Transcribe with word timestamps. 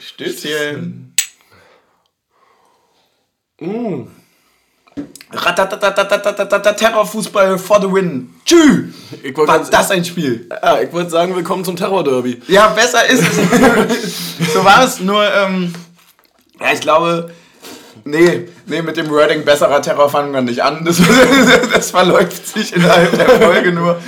Stößchen. 0.00 1.14
Mm. 3.60 4.02
Terrorfußball 6.76 7.58
for 7.58 7.80
the 7.80 7.92
win. 7.92 8.30
Tschüss! 8.44 8.94
War 9.34 9.58
das 9.58 9.90
ein 9.90 10.04
Spiel? 10.04 10.48
Ja, 10.50 10.80
ich 10.80 10.92
wollte 10.92 11.10
sagen, 11.10 11.34
willkommen 11.34 11.64
zum 11.64 11.76
Terror-Derby. 11.76 12.42
Ja, 12.46 12.68
besser 12.68 13.06
ist 13.06 13.22
es. 13.22 14.52
so 14.54 14.64
war 14.64 14.84
es, 14.84 15.00
nur, 15.00 15.24
ähm, 15.34 15.74
ja, 16.60 16.72
ich 16.72 16.80
glaube, 16.80 17.32
nee, 18.04 18.48
nee, 18.66 18.82
mit 18.82 18.96
dem 18.96 19.10
Wording 19.10 19.44
besserer 19.44 19.82
Terror 19.82 20.08
fangen 20.08 20.32
wir 20.32 20.42
nicht 20.42 20.62
an. 20.62 20.84
Das, 20.84 21.02
das 21.74 21.90
verläuft 21.90 22.46
sich 22.46 22.72
innerhalb 22.74 23.16
der 23.16 23.28
Folge 23.28 23.72
nur. 23.72 24.00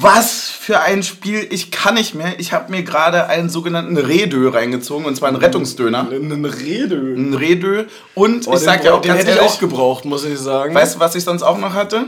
Was 0.00 0.47
für 0.68 0.80
ein 0.80 1.02
Spiel. 1.02 1.46
Ich 1.48 1.70
kann 1.70 1.94
nicht 1.94 2.14
mehr. 2.14 2.38
Ich 2.38 2.52
habe 2.52 2.70
mir 2.70 2.82
gerade 2.82 3.26
einen 3.28 3.48
sogenannten 3.48 3.96
Redö 3.96 4.50
reingezogen, 4.50 5.06
und 5.06 5.16
zwar 5.16 5.28
einen 5.30 5.38
Rettungsdöner. 5.38 6.10
Eine 6.10 6.60
Rede. 6.60 6.96
Ein 6.96 7.32
Redö. 7.32 7.86
Und 8.14 8.46
Oh, 8.46 8.52
ich 8.52 8.58
sag 8.60 8.82
dir 8.82 8.94
auch 8.94 9.00
den 9.00 9.08
ganz 9.12 9.20
hätte 9.20 9.30
ich 9.30 9.36
ehrlich, 9.38 9.50
auch 9.50 9.60
gebraucht, 9.60 10.04
muss 10.04 10.26
ich 10.26 10.38
sagen. 10.38 10.74
weißt 10.74 10.96
du, 10.96 11.00
was 11.00 11.14
ich 11.14 11.24
sonst 11.24 11.42
auch 11.42 11.56
noch 11.56 11.72
hatte? 11.72 12.04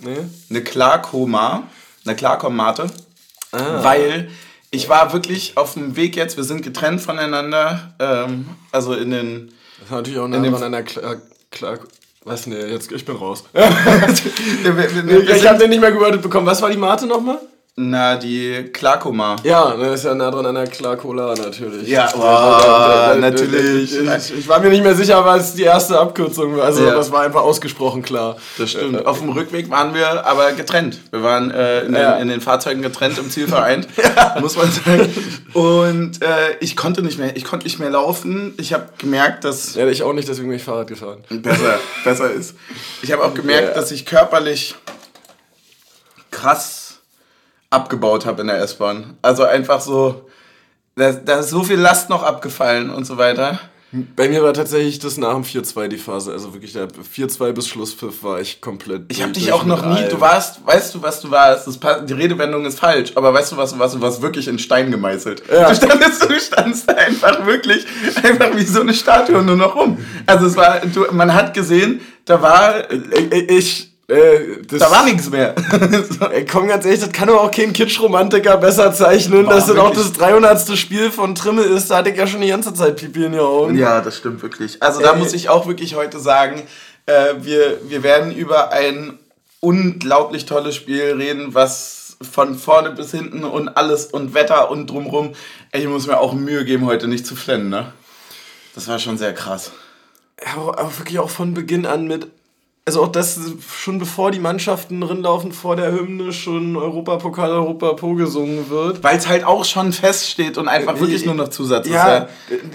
Nee? 0.00 0.16
eine 0.50 0.64
Klarkoma, 0.64 1.62
eine 2.04 2.16
Klarkommate, 2.16 2.88
Ah. 3.52 3.84
weil 3.84 4.30
ich 4.72 4.88
war 4.88 5.12
wirklich 5.12 5.56
auf 5.56 5.74
dem 5.74 5.94
Weg 5.94 6.16
jetzt, 6.16 6.36
wir 6.36 6.42
sind 6.42 6.62
getrennt 6.62 7.00
voneinander, 7.00 7.94
ähm, 8.00 8.48
also 8.72 8.94
in 8.94 9.12
den... 9.12 9.52
Das 9.80 9.90
war 9.92 9.98
natürlich 9.98 10.18
auch 10.18 10.26
nah 10.26 10.38
In 10.38 10.52
einer 10.52 10.82
klar, 10.82 11.18
klar, 11.52 11.78
was 12.24 12.48
nee, 12.48 12.64
jetzt 12.66 12.90
ich 12.90 13.04
bin 13.04 13.14
raus. 13.14 13.44
ich 13.54 15.46
habe 15.48 15.58
den 15.58 15.70
nicht 15.70 15.80
mehr 15.80 15.92
gewordet 15.92 16.20
bekommen. 16.20 16.48
Was 16.48 16.60
war 16.62 16.68
die 16.70 16.76
Mate 16.76 17.06
nochmal? 17.06 17.38
Na, 17.74 18.16
die 18.16 18.64
Klarkoma. 18.70 19.36
Ja, 19.44 19.74
das 19.74 20.00
ist 20.00 20.04
ja 20.04 20.14
nah 20.14 20.30
dran 20.30 20.44
an 20.44 20.54
der 20.56 20.66
Klar 20.66 20.98
Cola 20.98 21.34
natürlich. 21.34 21.88
Ja, 21.88 22.06
oh, 22.14 23.08
der- 23.12 23.16
natürlich. 23.16 23.96
Ich, 23.98 24.38
ich 24.40 24.46
war 24.48 24.60
mir 24.60 24.68
nicht 24.68 24.82
mehr 24.82 24.94
sicher, 24.94 25.24
was 25.24 25.54
die 25.54 25.62
erste 25.62 25.98
Abkürzung 25.98 26.54
war. 26.54 26.66
Also 26.66 26.84
Ja. 26.84 26.94
das 26.94 27.10
war 27.10 27.22
einfach 27.22 27.40
ausgesprochen 27.40 28.02
klar. 28.02 28.36
Das 28.58 28.72
stimmt. 28.72 29.06
Auf 29.06 29.20
dem 29.20 29.30
Rückweg 29.30 29.70
waren 29.70 29.94
wir 29.94 30.26
aber 30.26 30.52
getrennt. 30.52 30.98
Wir 31.12 31.22
waren 31.22 31.50
äh, 31.50 31.80
in, 31.86 31.94
Ja. 31.94 32.12
den, 32.16 32.22
in 32.22 32.28
den 32.28 32.40
Fahrzeugen 32.42 32.82
getrennt 32.82 33.16
im 33.16 33.30
Ziel 33.30 33.48
vereint, 33.48 33.88
muss 34.40 34.54
man 34.54 34.70
sagen. 34.70 35.08
Und 35.54 36.20
äh, 36.22 36.56
ich 36.60 36.76
konnte 36.76 37.00
nicht 37.00 37.18
mehr, 37.18 37.34
ich 37.36 37.44
konnte 37.44 37.64
nicht 37.64 37.78
mehr 37.78 37.88
laufen. 37.90 38.52
Ich 38.58 38.74
habe 38.74 38.88
gemerkt, 38.98 39.44
dass 39.44 39.76
Ja, 39.76 39.86
ich 39.88 40.02
auch 40.02 40.12
nicht, 40.12 40.28
deswegen 40.28 40.48
bin 40.48 40.58
ich 40.58 40.62
Fahrrad 40.62 40.88
gefahren. 40.88 41.24
besser, 41.30 41.78
besser 42.04 42.30
ist. 42.30 42.54
Ich 43.00 43.10
habe 43.12 43.24
auch 43.24 43.32
gemerkt, 43.32 43.78
dass 43.78 43.90
ich 43.92 44.04
körperlich 44.04 44.74
krass 46.30 46.81
abgebaut 47.72 48.26
habe 48.26 48.42
in 48.42 48.48
der 48.48 48.60
S-Bahn. 48.60 49.16
Also 49.22 49.44
einfach 49.44 49.80
so, 49.80 50.28
da, 50.96 51.12
da 51.12 51.40
ist 51.40 51.50
so 51.50 51.62
viel 51.62 51.78
Last 51.78 52.10
noch 52.10 52.22
abgefallen 52.22 52.90
und 52.90 53.06
so 53.06 53.18
weiter. 53.18 53.58
Bei 54.16 54.26
mir 54.26 54.42
war 54.42 54.54
tatsächlich 54.54 55.00
das 55.00 55.18
nach 55.18 55.34
dem 55.34 55.42
4-2 55.42 55.88
die 55.88 55.98
Phase. 55.98 56.32
Also 56.32 56.54
wirklich 56.54 56.72
der 56.72 56.88
4-2 56.88 57.52
bis 57.52 57.68
Schlusspfiff 57.68 58.22
war 58.22 58.40
ich 58.40 58.62
komplett. 58.62 59.02
Ich 59.08 59.22
habe 59.22 59.32
dich 59.32 59.52
auch 59.52 59.64
noch 59.64 59.84
nie, 59.84 60.08
du 60.08 60.18
warst, 60.18 60.66
weißt 60.66 60.94
du, 60.94 61.02
was 61.02 61.20
du 61.20 61.30
warst? 61.30 61.66
Das, 61.66 61.78
die 62.06 62.12
Redewendung 62.14 62.64
ist 62.64 62.80
falsch, 62.80 63.12
aber 63.16 63.34
weißt 63.34 63.52
du 63.52 63.58
was, 63.58 63.78
was, 63.78 64.00
was 64.00 64.22
wirklich 64.22 64.48
in 64.48 64.58
Stein 64.58 64.90
gemeißelt? 64.90 65.42
Ja. 65.52 65.68
Du 65.68 65.74
standest, 65.74 66.24
du 66.24 66.40
standst 66.40 66.88
einfach 66.88 67.44
wirklich, 67.44 67.84
einfach 68.22 68.56
wie 68.56 68.64
so 68.64 68.80
eine 68.80 68.94
Statue 68.94 69.42
nur 69.42 69.56
noch 69.56 69.74
rum. 69.74 69.98
Also 70.24 70.46
es 70.46 70.56
war, 70.56 70.80
du, 70.80 71.12
man 71.12 71.34
hat 71.34 71.52
gesehen, 71.52 72.00
da 72.24 72.40
war, 72.40 72.90
Ich, 72.90 73.50
ich 73.50 73.91
äh, 74.08 74.62
das, 74.66 74.80
da 74.80 74.90
war 74.90 75.04
nichts 75.04 75.30
mehr. 75.30 75.54
Ey, 76.32 76.44
komm 76.44 76.68
ganz 76.68 76.84
ehrlich, 76.84 77.00
das 77.00 77.12
kann 77.12 77.28
doch 77.28 77.42
auch 77.44 77.50
kein 77.50 77.72
Kitsch-Romantiker 77.72 78.56
besser 78.56 78.92
zeichnen, 78.92 79.44
Boah, 79.44 79.54
dass 79.54 79.66
das 79.66 79.76
auch 79.76 79.92
das 79.92 80.12
300. 80.12 80.76
Spiel 80.76 81.10
von 81.10 81.34
Trimmel 81.34 81.64
ist. 81.64 81.90
Da 81.90 81.98
hatte 81.98 82.10
ich 82.10 82.16
ja 82.16 82.26
schon 82.26 82.40
die 82.40 82.48
ganze 82.48 82.74
Zeit 82.74 82.96
Pipi 82.96 83.24
in 83.24 83.32
die 83.32 83.38
Augen. 83.38 83.76
Ja, 83.76 84.00
das 84.00 84.18
stimmt 84.18 84.42
wirklich. 84.42 84.82
Also 84.82 85.00
da 85.00 85.12
Ey. 85.12 85.18
muss 85.18 85.32
ich 85.32 85.48
auch 85.48 85.66
wirklich 85.66 85.94
heute 85.94 86.18
sagen, 86.18 86.62
äh, 87.06 87.34
wir, 87.40 87.78
wir 87.88 88.02
werden 88.02 88.34
über 88.34 88.72
ein 88.72 89.18
unglaublich 89.60 90.46
tolles 90.46 90.74
Spiel 90.74 91.14
reden, 91.16 91.54
was 91.54 92.16
von 92.20 92.56
vorne 92.56 92.90
bis 92.90 93.12
hinten 93.12 93.44
und 93.44 93.68
alles 93.68 94.06
und 94.06 94.34
Wetter 94.34 94.70
und 94.70 94.90
drumrum. 94.90 95.34
Ey, 95.70 95.82
ich 95.82 95.88
muss 95.88 96.06
mir 96.06 96.18
auch 96.18 96.32
Mühe 96.34 96.64
geben, 96.64 96.86
heute 96.86 97.08
nicht 97.08 97.26
zu 97.26 97.36
flennen, 97.36 97.68
ne? 97.68 97.92
Das 98.74 98.88
war 98.88 98.98
schon 98.98 99.18
sehr 99.18 99.34
krass. 99.34 99.72
Ja, 100.44 100.56
aber 100.56 100.98
wirklich 100.98 101.18
auch 101.18 101.30
von 101.30 101.54
Beginn 101.54 101.86
an 101.86 102.06
mit. 102.06 102.26
Also 102.84 103.00
auch 103.04 103.08
das 103.12 103.38
schon 103.72 104.00
bevor 104.00 104.32
die 104.32 104.40
Mannschaften 104.40 105.00
drin 105.00 105.22
laufen, 105.22 105.52
vor 105.52 105.76
der 105.76 105.92
Hymne 105.92 106.32
schon 106.32 106.76
Europapokal, 106.76 107.50
Europapo 107.50 108.14
gesungen 108.14 108.68
wird. 108.70 109.04
Weil 109.04 109.18
es 109.18 109.28
halt 109.28 109.44
auch 109.44 109.64
schon 109.64 109.92
feststeht 109.92 110.58
und 110.58 110.66
einfach 110.66 110.98
wirklich 110.98 111.24
nur 111.24 111.36
noch 111.36 111.46
Zusatz 111.48 111.86
ist. 111.86 111.92
Ja, 111.92 112.28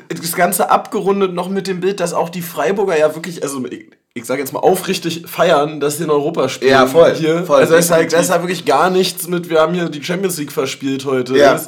das 0.08 0.32
Ganze 0.34 0.70
abgerundet 0.72 1.34
noch 1.34 1.50
mit 1.50 1.68
dem 1.68 1.82
Bild, 1.82 2.00
dass 2.00 2.14
auch 2.14 2.30
die 2.30 2.42
Freiburger 2.42 2.98
ja 2.98 3.14
wirklich, 3.16 3.44
also 3.44 3.66
ich, 3.66 3.88
ich 4.14 4.24
sage 4.24 4.40
jetzt 4.40 4.54
mal 4.54 4.60
aufrichtig 4.62 5.26
feiern, 5.28 5.82
dass 5.82 5.98
sie 5.98 6.06
in 6.06 6.10
Europa 6.10 6.48
spielen. 6.48 6.72
Ja, 6.72 6.88
voll, 6.88 7.14
Hier. 7.14 7.44
voll, 7.44 7.60
also 7.60 7.74
da 7.74 7.80
ist, 7.80 7.92
halt, 7.92 8.04
definitiv. 8.04 8.18
da 8.18 8.22
ist 8.24 8.30
halt 8.32 8.42
wirklich 8.44 8.64
gar 8.66 8.90
nichts 8.90 9.28
mit, 9.28 9.50
wir 9.50 9.60
haben 9.60 9.74
hier 9.74 9.90
die 9.90 10.02
Champions 10.02 10.38
League 10.38 10.54
verspielt 10.54 11.04
heute. 11.04 11.36
Ja. 11.38 11.52
Das, 11.52 11.68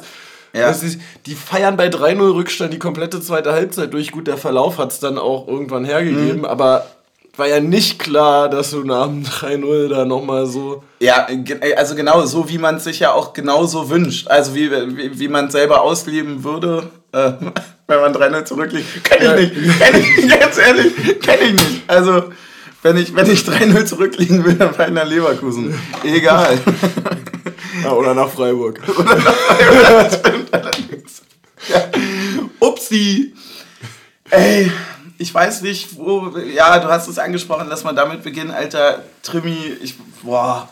Ja. 0.54 0.66
das 0.68 0.82
ist, 0.82 0.98
die 1.26 1.34
feiern 1.34 1.76
bei 1.76 1.88
3-0 1.88 2.32
Rückstand 2.34 2.72
die 2.72 2.78
komplette 2.78 3.20
zweite 3.20 3.52
Halbzeit 3.52 3.92
durch. 3.92 4.10
Gut, 4.12 4.26
der 4.26 4.38
Verlauf 4.38 4.78
hat 4.78 4.92
es 4.92 4.98
dann 4.98 5.18
auch 5.18 5.46
irgendwann 5.46 5.84
hergegeben, 5.84 6.38
Mhm. 6.38 6.44
aber 6.46 6.86
war 7.36 7.46
ja 7.48 7.60
nicht 7.60 7.98
klar, 7.98 8.48
dass 8.48 8.70
du 8.72 8.84
nach 8.84 9.06
dem 9.06 9.22
3-0 9.24 9.88
da 9.88 10.04
nochmal 10.04 10.46
so... 10.46 10.82
Ja, 10.98 11.26
ge- 11.30 11.74
also 11.74 11.94
genau 11.94 12.24
so, 12.26 12.48
wie 12.48 12.58
man 12.58 12.76
es 12.76 12.84
sich 12.84 13.00
ja 13.00 13.12
auch 13.12 13.32
genauso 13.32 13.88
wünscht. 13.88 14.28
Also 14.28 14.54
wie, 14.54 14.70
wie, 14.70 15.18
wie 15.18 15.28
man 15.28 15.46
es 15.46 15.52
selber 15.52 15.80
ausleben 15.82 16.44
würde, 16.44 16.90
äh, 17.12 17.32
wenn 17.86 18.00
man 18.00 18.14
3-0 18.14 18.44
zurückliegt. 18.44 19.04
Kenn 19.04 19.38
ich 19.38 19.52
nicht. 19.56 19.78
Kenn 19.80 20.00
ich, 20.00 20.28
ganz 20.40 20.58
ehrlich, 20.58 20.92
kenn 21.22 21.38
ich 21.42 21.52
nicht. 21.52 21.82
Also, 21.86 22.24
wenn 22.82 22.96
ich, 22.96 23.14
wenn 23.14 23.30
ich 23.30 23.40
3-0 23.40 23.84
zurückliegen 23.86 24.44
will, 24.44 24.54
dann 24.54 24.74
bei 24.76 24.86
einer 24.86 25.04
Leverkusen. 25.04 25.74
Egal. 26.04 26.58
Ja, 27.84 27.92
oder 27.92 28.12
nach 28.14 28.28
Freiburg. 28.28 28.78
das 28.84 30.18
stimmt 30.18 30.52
allerdings. 30.52 31.22
Ja. 31.68 31.84
Upsi. 32.58 33.32
Ey, 34.28 34.70
ich 35.20 35.32
weiß 35.34 35.60
nicht, 35.62 35.96
wo. 35.98 36.32
Ja, 36.54 36.78
du 36.78 36.88
hast 36.88 37.06
es 37.06 37.18
angesprochen, 37.18 37.66
lass 37.68 37.84
mal 37.84 37.92
damit 37.92 38.22
beginnen, 38.22 38.50
Alter. 38.50 39.04
Trimi, 39.22 39.56
ich. 39.82 39.94
Boah. 40.22 40.68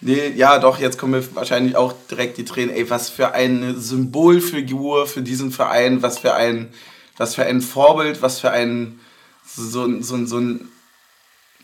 Nee, 0.00 0.32
ja, 0.36 0.58
doch, 0.58 0.78
jetzt 0.80 0.98
kommen 0.98 1.12
mir 1.12 1.34
wahrscheinlich 1.36 1.76
auch 1.76 1.94
direkt 2.10 2.36
die 2.36 2.44
Tränen. 2.44 2.74
Ey, 2.74 2.90
was 2.90 3.08
für 3.08 3.32
eine 3.32 3.74
Symbolfigur 3.74 5.06
für 5.06 5.22
diesen 5.22 5.50
Verein, 5.52 6.02
was 6.02 6.18
für 6.18 6.34
ein, 6.34 6.68
was 7.16 7.36
für 7.36 7.44
ein 7.44 7.60
Vorbild, 7.62 8.20
was 8.20 8.40
für 8.40 8.50
ein, 8.50 8.98
so, 9.46 9.84
ein- 9.84 10.02
so, 10.02 10.16
ein- 10.16 10.26
so 10.26 10.38
ein 10.38 10.68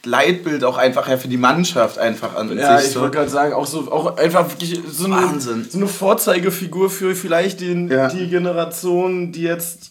Leitbild 0.05 0.65
auch 0.65 0.79
einfach 0.79 1.09
ja 1.09 1.19
für 1.19 1.29
die 1.29 1.37
Mannschaft 1.37 1.99
einfach 1.99 2.35
an 2.35 2.57
Ja, 2.57 2.79
sich. 2.79 2.87
ich 2.89 2.93
so. 2.95 3.01
wollte 3.01 3.19
gerade 3.19 3.29
sagen, 3.31 3.53
auch 3.53 3.67
so 3.67 3.93
auch 3.93 4.17
einfach 4.17 4.49
wirklich 4.49 4.81
so 4.91 5.05
eine, 5.05 5.17
Wahnsinn. 5.17 5.67
so 5.69 5.77
eine 5.77 5.89
Vorzeigefigur 5.89 6.89
für 6.89 7.15
vielleicht 7.15 7.61
den, 7.61 7.91
Ja. 7.91 8.09
die 8.09 8.29
Generation, 8.29 9.33
die 9.33 9.43
jetzt 9.43 9.91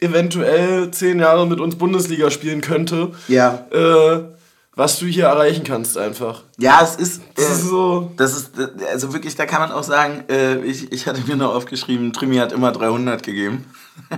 eventuell 0.00 0.90
zehn 0.90 1.18
Jahre 1.20 1.46
mit 1.46 1.60
uns 1.60 1.76
Bundesliga 1.76 2.30
spielen 2.30 2.60
könnte. 2.60 3.12
Ja. 3.28 3.66
Äh, 3.70 4.36
was 4.76 4.98
du 4.98 5.06
hier 5.06 5.24
erreichen 5.24 5.64
kannst 5.64 5.96
einfach. 5.96 6.42
Ja, 6.58 6.80
es 6.82 6.96
ist. 6.96 7.22
Das 7.34 7.46
äh, 7.46 7.52
ist 7.52 7.62
so. 7.62 8.12
Das 8.16 8.36
ist, 8.36 8.50
also 8.92 9.14
wirklich, 9.14 9.34
da 9.34 9.46
kann 9.46 9.60
man 9.60 9.72
auch 9.72 9.82
sagen, 9.82 10.24
äh, 10.28 10.58
ich, 10.64 10.92
ich 10.92 11.06
hatte 11.06 11.22
mir 11.26 11.36
noch 11.36 11.54
aufgeschrieben, 11.54 12.12
Trimi 12.12 12.36
hat 12.36 12.52
immer 12.52 12.72
300 12.72 13.22
gegeben. 13.22 13.64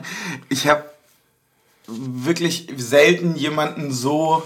Ich 0.48 0.66
habe 0.66 0.82
wirklich 1.86 2.68
selten 2.76 3.36
jemanden 3.36 3.92
so, 3.92 4.42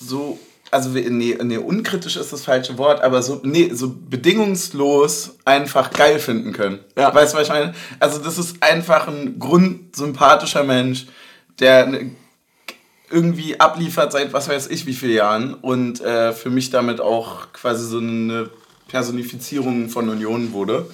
so, 0.00 0.38
also 0.72 0.88
nee, 0.88 1.36
nee, 1.42 1.58
unkritisch 1.58 2.16
ist 2.16 2.32
das 2.32 2.44
falsche 2.44 2.78
Wort, 2.78 3.02
aber 3.02 3.22
so, 3.22 3.40
nee, 3.44 3.70
so 3.74 3.94
bedingungslos 3.94 5.36
einfach 5.44 5.90
geil 5.90 6.18
finden 6.18 6.54
können. 6.54 6.80
Ja. 6.96 7.14
Weißt 7.14 7.34
du, 7.34 7.38
was 7.38 7.46
ich 7.46 7.52
meine? 7.52 7.74
Also 8.00 8.18
das 8.18 8.38
ist 8.38 8.62
einfach 8.62 9.06
ein 9.06 9.38
grundsympathischer 9.38 10.64
Mensch, 10.64 11.06
der 11.60 12.00
irgendwie 13.10 13.60
abliefert 13.60 14.12
seit 14.12 14.32
was 14.32 14.48
weiß 14.48 14.68
ich 14.68 14.86
wie 14.86 14.94
vielen 14.94 15.12
Jahren 15.12 15.52
und 15.52 16.00
äh, 16.00 16.32
für 16.32 16.48
mich 16.48 16.70
damit 16.70 17.02
auch 17.02 17.52
quasi 17.52 17.86
so 17.86 17.98
eine 17.98 18.48
Personifizierung 18.88 19.90
von 19.90 20.08
Union 20.08 20.54
wurde. 20.54 20.86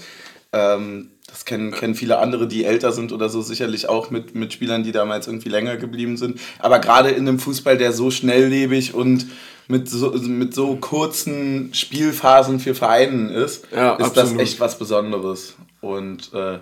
Ähm, 0.52 1.12
das 1.28 1.44
kennen, 1.44 1.70
kennen 1.72 1.94
viele 1.94 2.18
andere, 2.18 2.48
die 2.48 2.64
älter 2.64 2.90
sind 2.90 3.12
oder 3.12 3.28
so, 3.28 3.42
sicherlich 3.42 3.88
auch 3.88 4.10
mit, 4.10 4.34
mit 4.34 4.52
Spielern, 4.52 4.82
die 4.82 4.92
damals 4.92 5.26
irgendwie 5.26 5.50
länger 5.50 5.76
geblieben 5.76 6.16
sind. 6.16 6.40
Aber 6.58 6.78
gerade 6.80 7.10
in 7.10 7.28
einem 7.28 7.38
Fußball, 7.38 7.78
der 7.78 7.92
so 7.92 8.10
schnelllebig 8.10 8.94
und 8.94 9.26
mit 9.68 9.88
so, 9.90 10.10
mit 10.12 10.54
so 10.54 10.76
kurzen 10.76 11.72
Spielphasen 11.74 12.58
für 12.58 12.74
Vereinen 12.74 13.28
ist, 13.28 13.66
Ja, 13.70 13.94
ist 13.96 14.16
das 14.16 14.24
absolut. 14.24 14.42
echt 14.42 14.58
was 14.58 14.78
Besonderes. 14.78 15.54
Und 15.82 16.32
äh, 16.32 16.58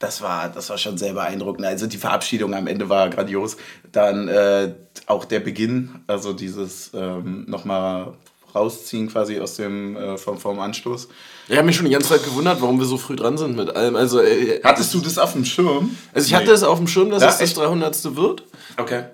das 0.00 0.20
war, 0.20 0.48
das 0.48 0.68
war 0.68 0.78
schon 0.78 0.98
sehr 0.98 1.12
beeindruckend. 1.12 1.64
Also 1.64 1.86
die 1.86 1.96
Verabschiedung 1.96 2.54
am 2.54 2.66
Ende 2.66 2.88
war 2.88 3.08
grandios. 3.08 3.56
Dann 3.92 4.26
äh, 4.26 4.74
auch 5.06 5.24
der 5.24 5.38
Beginn, 5.38 6.00
also 6.08 6.32
dieses 6.32 6.90
ähm, 6.92 7.44
nochmal 7.46 8.14
rausziehen 8.54 9.08
quasi 9.08 9.40
aus 9.40 9.56
dem 9.56 9.96
äh, 9.96 10.16
vom, 10.18 10.38
vom 10.38 10.58
Anstoß. 10.60 11.08
Ich 11.48 11.56
habe 11.56 11.66
mich 11.66 11.76
schon 11.76 11.86
die 11.86 11.92
ganze 11.92 12.10
Zeit 12.10 12.24
gewundert, 12.24 12.60
warum 12.60 12.78
wir 12.78 12.86
so 12.86 12.98
früh 12.98 13.16
dran 13.16 13.36
sind 13.38 13.56
mit 13.56 13.74
allem. 13.74 13.96
Also, 13.96 14.20
äh, 14.20 14.60
Hattest 14.62 14.92
du 14.94 15.00
das 15.00 15.18
auf 15.18 15.32
dem 15.32 15.44
Schirm? 15.44 15.96
Also 16.12 16.26
ich 16.26 16.34
hatte 16.34 16.52
es 16.52 16.62
auf 16.62 16.78
dem 16.78 16.86
Schirm, 16.86 17.10
dass 17.10 17.22
Ja, 17.22 17.28
es 17.28 17.38
das 17.38 17.48
echt? 17.50 17.56
300. 17.58 18.16
wird. 18.16 18.44
Okay. 18.78 19.04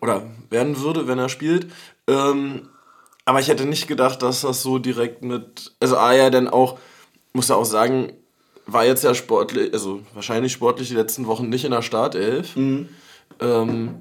Oder 0.00 0.26
werden 0.50 0.80
würde, 0.80 1.06
wenn 1.06 1.18
er 1.18 1.28
spielt. 1.28 1.68
Ähm, 2.06 2.68
aber 3.24 3.40
ich 3.40 3.48
hätte 3.48 3.66
nicht 3.66 3.86
gedacht, 3.88 4.22
dass 4.22 4.40
das 4.42 4.62
so 4.62 4.78
direkt 4.78 5.22
mit... 5.22 5.72
Also 5.80 5.96
A 5.98 6.14
ja 6.14 6.30
dann 6.30 6.48
auch, 6.48 6.78
muss 7.32 7.48
ja 7.48 7.56
auch 7.56 7.64
sagen, 7.64 8.12
war 8.66 8.84
jetzt 8.84 9.04
ja 9.04 9.14
sportlich, 9.14 9.72
also 9.72 10.00
wahrscheinlich 10.14 10.52
sportlich 10.52 10.88
die 10.88 10.94
letzten 10.94 11.26
Wochen 11.26 11.48
nicht 11.48 11.64
in 11.64 11.70
der 11.70 11.82
Startelf. 11.82 12.54
Mhm. 12.56 12.88
Ähm, 13.40 13.94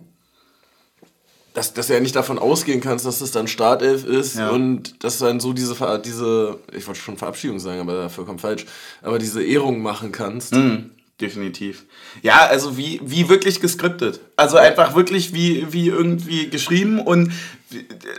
dass, 1.57 1.73
dass 1.73 1.87
du 1.87 1.93
ja 1.93 1.99
nicht 1.99 2.15
davon 2.15 2.37
ausgehen 2.37 2.81
kannst, 2.81 3.05
dass 3.07 3.17
das 3.17 3.31
dann 3.31 3.47
Startelf 3.47 4.05
ist 4.05 4.35
Ja. 4.37 4.49
und 4.51 5.03
dass 5.03 5.17
du 5.17 5.25
dann 5.25 5.39
so 5.39 5.53
diese, 5.53 5.75
diese, 6.05 6.59
ich 6.71 6.85
wollte 6.85 6.99
schon 7.01 7.17
Verabschiedung 7.17 7.57
sagen, 7.59 7.79
aber 7.81 8.09
vollkommen 8.11 8.37
falsch, 8.37 8.67
aber 9.01 9.17
diese 9.17 9.43
Ehrung 9.43 9.81
machen 9.81 10.11
kannst. 10.11 10.53
Mhm, 10.53 10.91
definitiv. 11.19 11.85
Ja, 12.21 12.45
also 12.45 12.77
wie, 12.77 13.01
wie 13.03 13.27
wirklich 13.27 13.59
geskriptet. 13.59 14.19
Also 14.35 14.57
einfach 14.57 14.95
wirklich 14.95 15.33
wie, 15.33 15.65
wie 15.71 15.87
irgendwie 15.87 16.47
geschrieben 16.49 16.99
und 16.99 17.31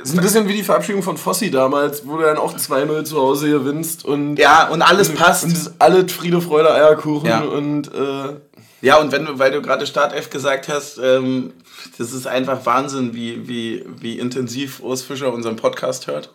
Das 0.01 0.11
ist 0.11 0.17
ein 0.19 0.23
bisschen 0.23 0.49
wie 0.49 0.55
die 0.55 0.65
Verabschiedung 0.65 1.03
von 1.05 1.17
Fossi 1.17 1.51
damals, 1.53 2.07
wo 2.09 2.17
du 2.17 2.25
dann 2.25 2.39
auch 2.39 2.55
2-0 2.57 3.05
zu 3.05 3.19
Hause 3.19 3.49
gewinnst 3.51 4.05
und 4.05 4.37
ja, 4.37 4.67
und 4.69 4.83
alles 4.83 5.15
passt. 5.15 5.45
Und 5.45 5.53
es 5.53 5.81
alle 5.81 6.09
Friede, 6.09 6.41
Freude, 6.41 6.75
Eierkuchen 6.75 7.29
Ja. 7.29 7.41
und 7.43 7.87
äh, 7.95 8.35
Ja, 8.81 8.99
und 8.99 9.11
wenn 9.11 9.25
du, 9.25 9.39
weil 9.39 9.51
du 9.51 9.61
gerade 9.61 9.87
Startelf 9.87 10.31
gesagt 10.31 10.69
hast, 10.69 10.99
ähm, 10.99 11.53
das 11.99 12.13
ist 12.13 12.27
einfach 12.27 12.65
Wahnsinn, 12.65 13.13
wie, 13.13 13.49
wie, 13.49 13.85
wie 14.01 14.19
intensiv 14.19 14.81
Urs 14.81 15.03
Fischer 15.03 15.33
unseren 15.33 15.57
Podcast 15.57 16.07
hört. 16.07 16.31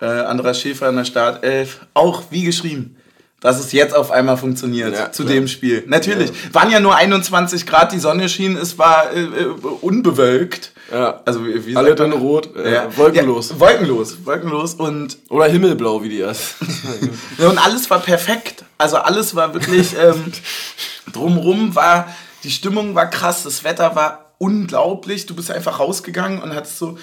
Äh, 0.00 0.06
Andras 0.06 0.60
Schäfer 0.60 0.88
in 0.88 0.96
der 0.96 1.04
Startelf, 1.04 1.86
auch 1.94 2.24
wie 2.30 2.44
geschrieben, 2.44 2.96
dass 3.40 3.60
es 3.60 3.70
jetzt 3.72 3.94
auf 3.94 4.10
einmal 4.10 4.36
funktioniert 4.36 4.94
Ja, 4.94 5.12
zu 5.12 5.22
klar. 5.22 5.34
dem 5.34 5.48
Spiel. 5.48 5.84
Natürlich, 5.86 6.32
waren 6.52 6.70
ja 6.70 6.80
nur 6.80 6.96
21 6.96 7.66
Grad, 7.66 7.92
die 7.92 8.00
Sonne 8.00 8.28
schien, 8.28 8.56
es 8.56 8.78
war 8.78 9.12
äh, 9.12 9.20
äh, 9.22 9.44
unbewölkt. 9.80 10.72
ja. 10.92 11.20
Also 11.24 11.46
wie, 11.46 11.64
wie 11.66 11.76
alle 11.76 11.94
dann 11.94 12.12
rot, 12.12 12.54
äh, 12.56 12.74
Ja. 12.74 12.96
wolkenlos. 12.96 13.50
Ja, 13.50 13.60
wolkenlos, 13.60 14.16
wolkenlos 14.24 14.74
und 14.74 15.18
Oder 15.28 15.46
himmelblau, 15.46 16.02
wie 16.02 16.08
die 16.08 16.18
erst. 16.18 16.56
ja, 17.38 17.48
und 17.48 17.58
alles 17.64 17.88
war 17.90 18.00
perfekt. 18.00 18.64
Also 18.76 18.96
alles 18.96 19.34
war 19.36 19.54
wirklich 19.54 19.94
ähm, 19.96 20.32
drumrum 21.12 21.74
war 21.74 22.08
die 22.44 22.50
Stimmung 22.50 22.94
war 22.94 23.10
krass, 23.10 23.42
das 23.42 23.64
Wetter 23.64 23.96
war 23.96 24.32
unglaublich. 24.38 25.26
Du 25.26 25.34
bist 25.34 25.50
einfach 25.50 25.78
rausgegangen 25.80 26.40
und 26.42 26.54
hattest 26.54 26.78
so 26.78 26.98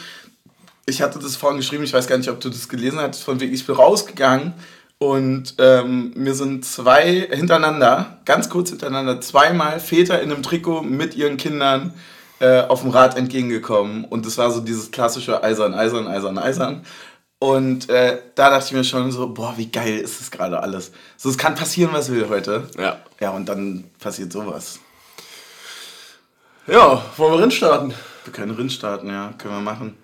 ich 0.88 1.02
hatte 1.02 1.18
das 1.18 1.36
vorhin 1.36 1.58
geschrieben, 1.58 1.84
ich 1.84 1.94
weiß 1.94 2.06
gar 2.08 2.18
nicht, 2.18 2.30
ob 2.30 2.40
du 2.40 2.50
das 2.50 2.70
gelesen 2.70 3.00
hast, 3.00 3.24
von 3.24 3.40
wegen 3.40 3.54
ich 3.54 3.66
bin 3.66 3.76
rausgegangen 3.76 4.54
und 5.06 5.54
ähm, 5.60 6.14
mir 6.16 6.34
sind 6.34 6.66
zwei 6.66 7.28
hintereinander, 7.30 8.18
ganz 8.26 8.50
kurz 8.50 8.72
hintereinander, 8.72 9.22
zweimal 9.22 9.80
Väter 9.80 10.20
in 10.20 10.32
einem 10.32 10.42
Trikot 10.42 10.82
mit 10.82 11.14
ihren 11.14 11.38
Kindern 11.38 11.94
äh, 12.40 12.62
auf 12.62 12.82
dem 12.82 12.90
Rad 12.90 13.16
entgegengekommen 13.16 14.06
und 14.06 14.26
das 14.26 14.40
war 14.40 14.50
so 14.50 14.62
dieses 14.62 14.90
klassische 14.90 15.44
Eisern, 15.44 15.76
Eisern, 15.76 16.08
Eisern, 16.08 16.40
Eisern. 16.40 16.86
Und 17.38 17.88
äh, 17.90 18.18
da 18.34 18.50
dachte 18.50 18.66
ich 18.66 18.72
mir 18.72 18.84
schon 18.84 19.12
so, 19.12 19.28
boah, 19.28 19.54
wie 19.58 19.70
geil 19.70 20.00
ist 20.00 20.22
das 20.22 20.32
gerade 20.32 20.60
alles. 20.60 20.92
So, 21.18 21.30
es 21.30 21.38
kann 21.38 21.54
passieren, 21.54 21.92
was 21.94 22.12
will 22.12 22.28
heute. 22.28 22.64
ja. 22.80 22.98
Ja, 23.20 23.30
und 23.30 23.48
dann 23.48 23.84
passiert 24.00 24.32
sowas. 24.34 24.80
Ja, 26.66 27.04
wollen 27.18 27.34
wir 27.34 27.44
rinstarten? 27.44 27.94
Wir 28.24 28.34
können 28.34 28.56
Rind 28.56 28.72
starten, 28.72 29.08
ja, 29.08 29.34
können 29.38 29.54
wir 29.54 29.62
machen. 29.62 29.96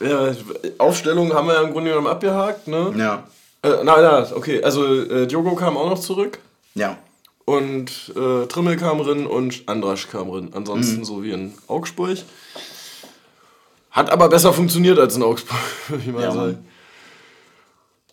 Ja, 0.00 0.34
Aufstellung 0.76 1.32
haben 1.32 1.46
wir 1.46 1.54
ja 1.54 1.62
im 1.62 1.72
Grunde 1.72 1.90
genommen 1.90 2.08
abgehakt, 2.08 2.68
ne? 2.68 2.92
Ja, 2.98 3.24
Äh, 3.62 3.84
nein, 3.84 4.02
nein, 4.02 4.26
okay. 4.34 4.62
Also 4.62 5.02
äh, 5.02 5.26
Diogo 5.26 5.54
kam 5.54 5.76
auch 5.76 5.90
noch 5.90 5.98
zurück 6.00 6.38
ja. 6.74 6.96
und 7.44 7.90
äh, 8.16 8.46
Trimmel 8.46 8.76
kam 8.76 9.00
rein 9.00 9.26
und 9.26 9.62
Andrasch 9.66 10.08
kam 10.08 10.30
rein. 10.30 10.50
Ansonsten 10.54 11.04
so 11.04 11.22
wie 11.22 11.32
in 11.32 11.54
Augsburg. 11.66 12.18
Hat 13.90 14.10
aber 14.10 14.28
besser 14.28 14.52
funktioniert 14.52 14.98
als 14.98 15.16
in 15.16 15.22
Augsburg, 15.22 15.58
würde 15.88 16.04
ich 16.06 16.12
mal 16.12 16.22
Ja, 16.22 16.32
sagen. 16.32 16.68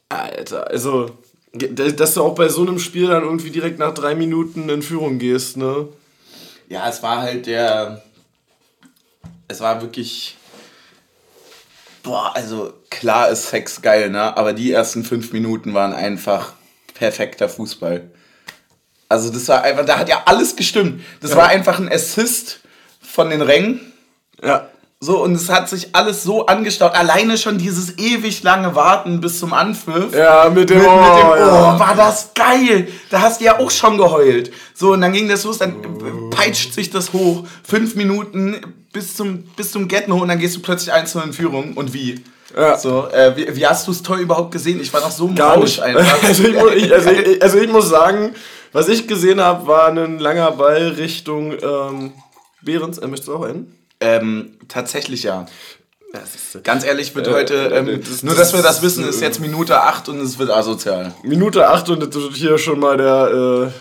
Alter, 0.09 0.67
also, 0.67 1.11
dass 1.53 2.13
du 2.13 2.23
auch 2.23 2.35
bei 2.35 2.49
so 2.49 2.61
einem 2.61 2.79
Spiel 2.79 3.07
dann 3.07 3.23
irgendwie 3.23 3.51
direkt 3.51 3.77
nach 3.77 3.93
drei 3.93 4.15
Minuten 4.15 4.69
in 4.69 4.81
Führung 4.81 5.19
gehst, 5.19 5.57
ne? 5.57 5.87
Ja, 6.69 6.89
es 6.89 7.03
war 7.03 7.21
halt 7.21 7.45
der. 7.45 8.03
Es 9.47 9.59
war 9.61 9.81
wirklich. 9.81 10.35
Boah, 12.07 12.31
also 12.33 12.71
klar 12.89 13.27
ist 13.27 13.49
Sex 13.49 13.81
geil, 13.81 14.09
ne? 14.09 14.37
Aber 14.37 14.53
die 14.53 14.71
ersten 14.71 15.03
fünf 15.03 15.33
Minuten 15.33 15.73
waren 15.73 15.93
einfach 15.93 16.53
perfekter 16.93 17.49
Fußball. 17.49 18.09
Also 19.09 19.29
das 19.29 19.47
war 19.49 19.63
einfach, 19.63 19.85
da 19.85 19.99
hat 19.99 20.07
ja 20.07 20.21
alles 20.25 20.55
gestimmt. 20.55 21.01
Das 21.21 21.35
war 21.35 21.49
einfach 21.49 21.79
ein 21.79 21.91
Assist 21.91 22.61
von 23.01 23.29
den 23.29 23.41
Rängen. 23.41 23.91
Ja. 24.41 24.69
So, 25.01 25.21
und 25.21 25.35
es 25.35 25.49
hat 25.49 25.67
sich 25.67 25.93
alles 25.95 26.23
so 26.23 26.45
angestaut. 26.45 26.95
Alleine 26.95 27.37
schon 27.37 27.57
dieses 27.57 27.97
ewig 27.97 28.41
lange 28.41 28.73
Warten 28.73 29.19
bis 29.19 29.39
zum 29.39 29.53
Anpfiff. 29.53 30.13
Ja, 30.15 30.49
mit 30.49 30.69
dem, 30.69 30.77
Mit, 30.77 30.87
mit 30.87 30.87
dem 30.87 31.27
oh, 31.27 31.33
oh, 31.33 31.37
ja. 31.37 31.79
war 31.79 31.93
das 31.95 32.31
geil. 32.33 32.87
Da 33.09 33.21
hast 33.21 33.41
du 33.41 33.45
ja 33.45 33.59
auch 33.59 33.69
schon 33.69 33.97
geheult. 33.97 34.51
So, 34.73 34.93
und 34.93 35.01
dann 35.01 35.11
ging 35.11 35.27
das 35.27 35.43
los, 35.43 35.57
dann 35.57 36.29
peitscht 36.31 36.73
sich 36.73 36.89
das 36.89 37.11
hoch. 37.11 37.45
Fünf 37.63 37.95
Minuten 37.95 38.86
bis 38.97 39.15
zum, 39.15 39.43
bis 39.55 39.71
zum 39.71 39.87
Get 39.87 40.07
No 40.07 40.17
und 40.21 40.27
dann 40.27 40.39
gehst 40.39 40.55
du 40.55 40.59
plötzlich 40.59 40.91
1 40.91 41.13
in 41.15 41.33
Führung. 41.33 41.73
Und 41.75 41.93
wie? 41.93 42.23
Ja. 42.55 42.77
So, 42.77 43.07
äh, 43.09 43.35
wie, 43.35 43.55
wie 43.55 43.67
hast 43.67 43.85
du 43.87 43.91
es 43.91 44.01
toll 44.01 44.19
überhaupt 44.19 44.51
gesehen? 44.51 44.79
Ich 44.81 44.91
war 44.91 45.01
noch 45.01 45.11
so 45.11 45.27
Gar 45.33 45.55
Rausch 45.57 45.79
einfach. 45.79 46.23
Also 46.23 46.43
ich, 46.47 46.55
ich, 46.85 46.93
also, 46.93 47.09
ich, 47.31 47.41
also 47.43 47.57
ich 47.59 47.69
muss 47.69 47.89
sagen, 47.89 48.33
was 48.71 48.87
ich 48.87 49.07
gesehen 49.07 49.39
habe, 49.39 49.67
war 49.67 49.89
ein 49.89 50.17
langer 50.17 50.51
Ball 50.51 50.87
Richtung 50.97 51.53
ähm, 51.61 52.13
Behrens. 52.63 52.97
Er 52.97 53.07
möchte 53.07 53.31
auch 53.31 53.45
enden. 53.45 53.75
ähm, 54.01 54.57
tatsächlich 54.67 55.23
ja. 55.23 55.45
Ganz 56.63 56.83
ehrlich 56.85 57.13
wird 57.15 57.27
Äh, 57.27 57.33
heute, 57.33 57.53
ähm, 57.75 57.87
äh, 57.89 57.97
das- 57.99 58.23
nur 58.23 58.33
dass 58.33 58.53
wir 58.53 58.63
das 58.63 58.81
wissen, 58.81 59.07
ist 59.07 59.21
jetzt 59.21 59.39
Minute 59.39 59.79
8 59.81 60.09
und 60.09 60.19
es 60.21 60.39
wird 60.39 60.49
asozial. 60.49 61.13
Minute 61.21 61.67
8 61.69 61.89
und 61.89 62.15
hier 62.33 62.57
schon 62.57 62.79
mal 62.79 62.97
der. 62.97 63.71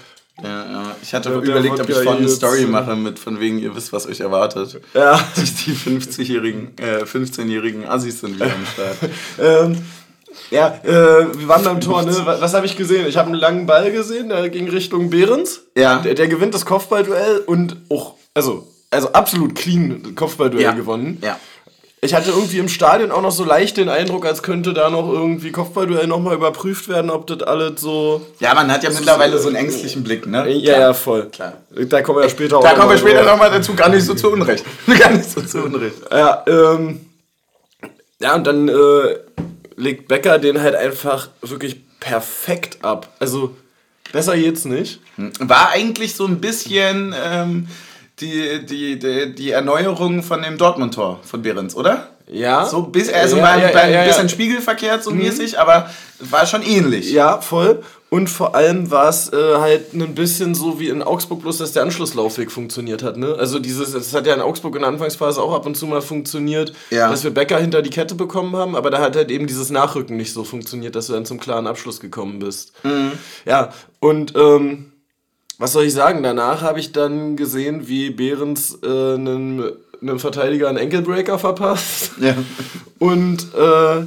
Ja, 0.43 0.49
ja. 0.71 0.97
Ich 1.03 1.15
hatte 1.15 1.31
der 1.31 1.39
überlegt, 1.39 1.81
ob 1.81 1.89
ich 1.89 1.97
vorhin 1.97 2.25
eine 2.25 2.29
Story 2.29 2.65
äh, 2.65 2.67
mache, 2.67 2.95
mit 2.95 3.19
von 3.19 3.41
wegen, 3.41 3.59
ihr 3.59 3.75
wisst, 3.75 3.93
was 3.93 4.07
euch 4.07 4.21
erwartet. 4.21 4.81
Ja. 4.93 5.19
Die, 5.37 5.43
die 5.43 5.73
50-jährigen, 5.75 6.77
äh, 6.79 7.05
15-jährigen 7.05 7.87
Assis 7.89 8.21
sind 8.21 8.35
wieder 8.37 8.47
am 8.47 8.67
Start. 8.73 8.97
Ähm, 9.41 9.79
ja, 10.51 10.79
äh, 10.85 11.39
wir 11.39 11.49
waren 11.49 11.65
beim 11.65 11.81
Tor, 11.81 12.03
ne? 12.03 12.15
Was, 12.25 12.41
was 12.43 12.55
habe 12.55 12.67
ich 12.67 12.77
gesehen? 12.77 13.07
Ich 13.07 13.17
habe 13.17 13.29
einen 13.31 13.39
langen 13.41 13.67
Ball 13.67 13.91
gesehen, 13.91 14.29
der 14.29 14.51
ging 14.51 14.69
Richtung 14.69 15.09
Behrens. 15.09 15.63
Ja. 15.77 15.99
Der, 16.01 16.15
der 16.15 16.29
gewinnt 16.29 16.55
das 16.55 16.67
Kopfballduell 16.67 17.39
und 17.47 17.77
auch, 17.89 18.15
also, 18.35 18.67
also 18.91 19.13
absolut 19.13 19.55
clean 19.55 20.15
Kopfballduell 20.15 20.63
Ja. 20.63 20.73
gewonnen. 20.73 21.19
Ja. 21.23 21.41
Ich 22.03 22.13
hatte 22.15 22.31
irgendwie 22.31 22.59
im 22.59 22.69
Stadion 22.69 23.11
auch 23.11 23.23
noch 23.23 23.33
so 23.33 23.43
leicht 23.43 23.79
den 23.79 23.89
Eindruck, 23.89 24.27
als 24.27 24.43
könnte 24.43 24.75
da 24.75 24.91
noch 24.91 25.11
irgendwie 25.11 25.51
Kopfballduell 25.51 26.07
nochmal 26.07 26.35
überprüft 26.35 26.89
werden, 26.89 27.11
ob 27.11 27.27
das 27.27 27.43
alles 27.43 27.81
so. 27.81 28.25
Ja, 28.39 28.55
man 28.55 28.71
hat 28.71 28.85
ja 28.85 28.91
mittlerweile 28.91 29.39
so 29.39 29.49
einen 29.49 29.57
ängstlichen 29.57 30.05
Blick, 30.05 30.27
ne? 30.27 30.49
Ja, 30.51 30.79
ja, 30.79 30.95
voll. 30.95 31.31
Klar. 31.31 31.55
Da 31.71 32.03
kommen 32.03 32.19
wir 32.19 32.25
ja 32.25 32.31
später 32.31 32.61
Da 32.61 32.73
auch 32.73 32.77
kommen 32.77 32.91
wir 32.91 32.99
später 32.99 33.25
nochmal 33.25 33.51
dazu, 33.51 33.75
gar 33.75 33.89
nicht 33.89 34.05
so 34.05 34.15
zu 34.15 34.31
Unrecht. 34.31 34.65
gar 34.99 35.11
nicht 35.11 35.31
so 35.31 35.41
zu 35.41 35.63
Unrecht. 35.65 35.97
Ja, 36.11 36.45
ähm. 36.47 37.01
Ja, 38.21 38.35
und 38.35 38.47
dann 38.47 38.69
äh, 38.69 39.19
legt 39.77 40.09
Becker 40.09 40.39
den 40.39 40.61
halt 40.61 40.75
einfach 40.75 41.29
wirklich 41.43 41.81
perfekt 42.01 42.79
ab. 42.83 43.09
Also, 43.19 43.57
besser 44.13 44.37
geht's 44.37 44.65
nicht. 44.65 45.01
War 45.39 45.71
eigentlich 45.71 46.15
so 46.15 46.27
ein 46.27 46.41
bisschen 46.41 47.15
ähm, 47.19 47.69
die, 48.21 48.65
die, 48.65 48.99
die, 48.99 49.35
die 49.35 49.51
Erneuerung 49.51 50.23
von 50.23 50.43
dem 50.43 50.57
Dortmund-Tor 50.57 51.21
von 51.23 51.43
Behrens, 51.43 51.75
oder? 51.77 52.09
Ja. 52.29 52.67
So 52.67 52.83
bis, 52.83 53.13
also 53.13 53.37
ja, 53.37 53.43
mal 53.43 53.61
ja, 53.61 53.69
ein 53.69 53.93
ja, 53.93 54.03
ja, 54.03 54.09
bisschen 54.09 54.29
spiegelverkehrt 54.29 55.05
so 55.05 55.13
mäßig, 55.13 55.61
aber 55.61 55.91
war 56.19 56.45
schon 56.47 56.63
ähnlich. 56.63 57.13
Ja, 57.13 57.41
voll. 57.41 57.83
Und 58.09 58.29
vor 58.31 58.55
allem 58.55 58.91
war 58.91 59.09
es 59.09 59.33
äh, 59.33 59.57
halt 59.59 59.93
ein 59.93 60.15
bisschen 60.15 60.55
so 60.55 60.81
wie 60.81 60.89
in 60.89 61.03
Augsburg, 61.03 61.43
bloß 61.43 61.59
dass 61.59 61.73
der 61.73 61.83
Anschlusslaufweg 61.83 62.51
funktioniert 62.51 63.03
hat. 63.03 63.17
Ne? 63.17 63.37
Also 63.39 63.59
dieses, 63.59 63.93
das 63.93 64.15
hat 64.15 64.27
ja 64.27 64.35
in 64.35 64.41
Augsburg 64.41 64.75
in 64.77 64.83
der 64.83 64.89
Anfangsphase 64.89 65.43
auch 65.43 65.53
ab 65.53 65.67
und 65.67 65.77
zu 65.77 65.87
mal 65.87 66.03
funktioniert, 66.03 66.73
Ja. 66.91 67.11
dass 67.11 67.23
wir 67.23 67.33
Becker 67.33 67.59
hinter 67.59 67.83
die 67.83 67.91
Kette 67.91 68.15
bekommen 68.15 68.57
haben, 68.57 68.75
aber 68.77 68.91
da 68.91 69.01
hat 69.01 69.15
halt 69.15 69.31
eben 69.31 69.47
dieses 69.47 69.71
Nachrücken 69.71 70.17
nicht 70.17 70.33
so 70.33 70.45
funktioniert, 70.45 70.95
dass 70.97 71.09
du 71.09 71.13
dann 71.13 71.27
zum 71.27 71.39
klaren 71.39 71.67
Abschluss 71.67 72.01
gekommen 72.01 72.39
bist. 72.39 72.73
Ja, 73.45 73.73
und 74.01 74.35
ähm, 74.37 74.93
was 75.59 75.73
soll 75.73 75.85
ich 75.85 75.95
sagen? 75.95 76.23
Danach 76.23 76.63
habe 76.63 76.81
ich 76.81 76.93
dann 76.93 77.37
gesehen, 77.37 77.89
wie 77.89 78.11
Behrens 78.11 78.79
äh, 78.83 79.15
einem, 79.15 79.73
einem 80.01 80.19
Verteidiger 80.19 80.69
einen 80.69 80.79
Enkelbreaker 80.79 81.39
verpasst. 81.39 82.13
Ja. 82.21 82.35
Und 82.99 83.47
äh, 83.55 84.05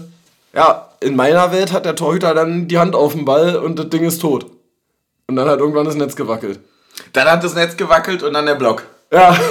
ja, 0.54 0.90
in 1.00 1.16
meiner 1.16 1.52
Welt 1.52 1.72
hat 1.72 1.86
der 1.86 1.96
Torhüter 1.96 2.34
dann 2.34 2.68
die 2.68 2.78
Hand 2.78 2.96
auf 2.96 3.14
den 3.14 3.26
Ball 3.26 3.56
und 3.56 3.80
das 3.80 3.90
Ding 3.90 4.04
ist 4.04 4.20
tot. 4.20 4.48
Und 5.28 5.36
dann 5.36 5.48
hat 5.48 5.60
irgendwann 5.60 5.86
das 5.86 5.96
Netz 5.96 6.16
gewackelt. 6.16 6.60
Dann 7.14 7.28
hat 7.28 7.44
das 7.44 7.54
Netz 7.54 7.78
gewackelt 7.78 8.24
und 8.24 8.34
dann 8.34 8.48
der 8.48 8.56
Block. 8.56 8.84
Ja, 9.12 9.38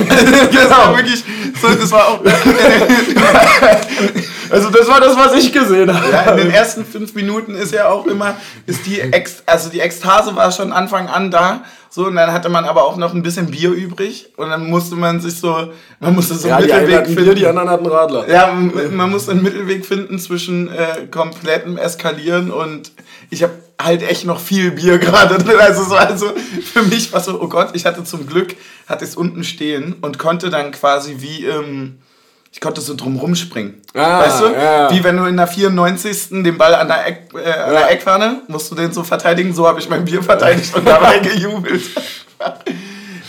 Das 0.52 0.70
war 0.70 0.96
wirklich, 0.96 1.24
so, 1.60 1.68
das 1.68 1.90
war 1.90 2.08
auch. 2.08 2.20
Also 4.50 4.70
das 4.70 4.88
war 4.88 5.00
das, 5.00 5.16
was 5.16 5.34
ich 5.34 5.52
gesehen 5.52 5.92
habe. 5.92 6.10
Ja, 6.10 6.30
in 6.32 6.36
den 6.38 6.50
ersten 6.50 6.84
fünf 6.84 7.14
Minuten 7.14 7.54
ist 7.54 7.72
ja 7.72 7.88
auch 7.88 8.06
immer, 8.06 8.36
ist 8.66 8.86
die 8.86 9.00
Ex, 9.00 9.42
also 9.46 9.70
die 9.70 9.80
Ekstase 9.80 10.34
war 10.36 10.52
schon 10.52 10.72
Anfang 10.72 11.08
an 11.08 11.30
da. 11.30 11.62
So, 11.90 12.06
und 12.06 12.16
dann 12.16 12.32
hatte 12.32 12.48
man 12.50 12.64
aber 12.64 12.84
auch 12.84 12.96
noch 12.96 13.14
ein 13.14 13.22
bisschen 13.22 13.50
Bier 13.50 13.70
übrig. 13.70 14.30
Und 14.36 14.50
dann 14.50 14.68
musste 14.68 14.94
man 14.94 15.20
sich 15.20 15.38
so, 15.38 15.72
man 16.00 16.14
musste 16.14 16.34
so 16.34 16.48
Ja, 16.48 16.56
einen 16.56 16.66
die 16.66 16.72
einen 16.72 16.82
Mittelweg 16.82 17.00
hatten 17.04 17.14
finden. 17.14 17.24
Bier, 17.24 17.34
die 17.34 17.46
anderen 17.46 17.70
hatten 17.70 17.86
Radler. 17.86 18.28
Ja, 18.30 18.52
man 18.52 19.10
muss 19.10 19.28
einen 19.28 19.42
Mittelweg 19.42 19.86
finden 19.86 20.18
zwischen 20.18 20.68
äh, 20.68 21.06
komplettem 21.10 21.78
Eskalieren 21.78 22.50
und 22.50 22.92
ich 23.30 23.42
habe 23.42 23.54
halt 23.80 24.02
echt 24.02 24.24
noch 24.26 24.40
viel 24.40 24.72
Bier 24.72 24.98
gerade 24.98 25.38
drin. 25.42 25.58
Also 25.58 25.82
so, 25.84 25.94
also 25.94 26.32
für 26.72 26.82
mich 26.82 27.12
war 27.12 27.20
so, 27.20 27.40
oh 27.40 27.48
Gott, 27.48 27.70
ich 27.72 27.86
hatte 27.86 28.04
zum 28.04 28.26
Glück, 28.26 28.54
hatte 28.86 29.04
es 29.04 29.16
unten 29.16 29.42
stehen 29.42 29.96
und 30.00 30.18
konnte 30.18 30.50
dann 30.50 30.72
quasi 30.72 31.16
wie, 31.18 31.46
ähm, 31.46 31.98
ich 32.50 32.60
konnte 32.60 32.80
so 32.80 32.94
drum 32.94 33.16
rumspringen. 33.16 33.82
Ah, 33.94 34.20
weißt 34.20 34.40
du? 34.40 34.46
ja. 34.46 34.90
Wie 34.90 35.04
wenn 35.04 35.16
du 35.16 35.24
in 35.24 35.36
der 35.36 35.46
94. 35.46 36.42
den 36.42 36.58
Ball 36.58 36.74
an 36.74 36.88
der, 36.88 37.06
Eck, 37.06 37.30
äh, 37.34 37.50
an 37.50 37.72
der 37.72 37.90
Eckfahne, 37.90 38.42
musst 38.48 38.70
du 38.70 38.74
den 38.74 38.92
so 38.92 39.02
verteidigen, 39.02 39.54
so 39.54 39.66
habe 39.66 39.80
ich 39.80 39.88
mein 39.88 40.04
Bier 40.04 40.22
verteidigt 40.22 40.74
und 40.74 40.86
dabei 40.86 41.18
gejubelt. 41.20 41.82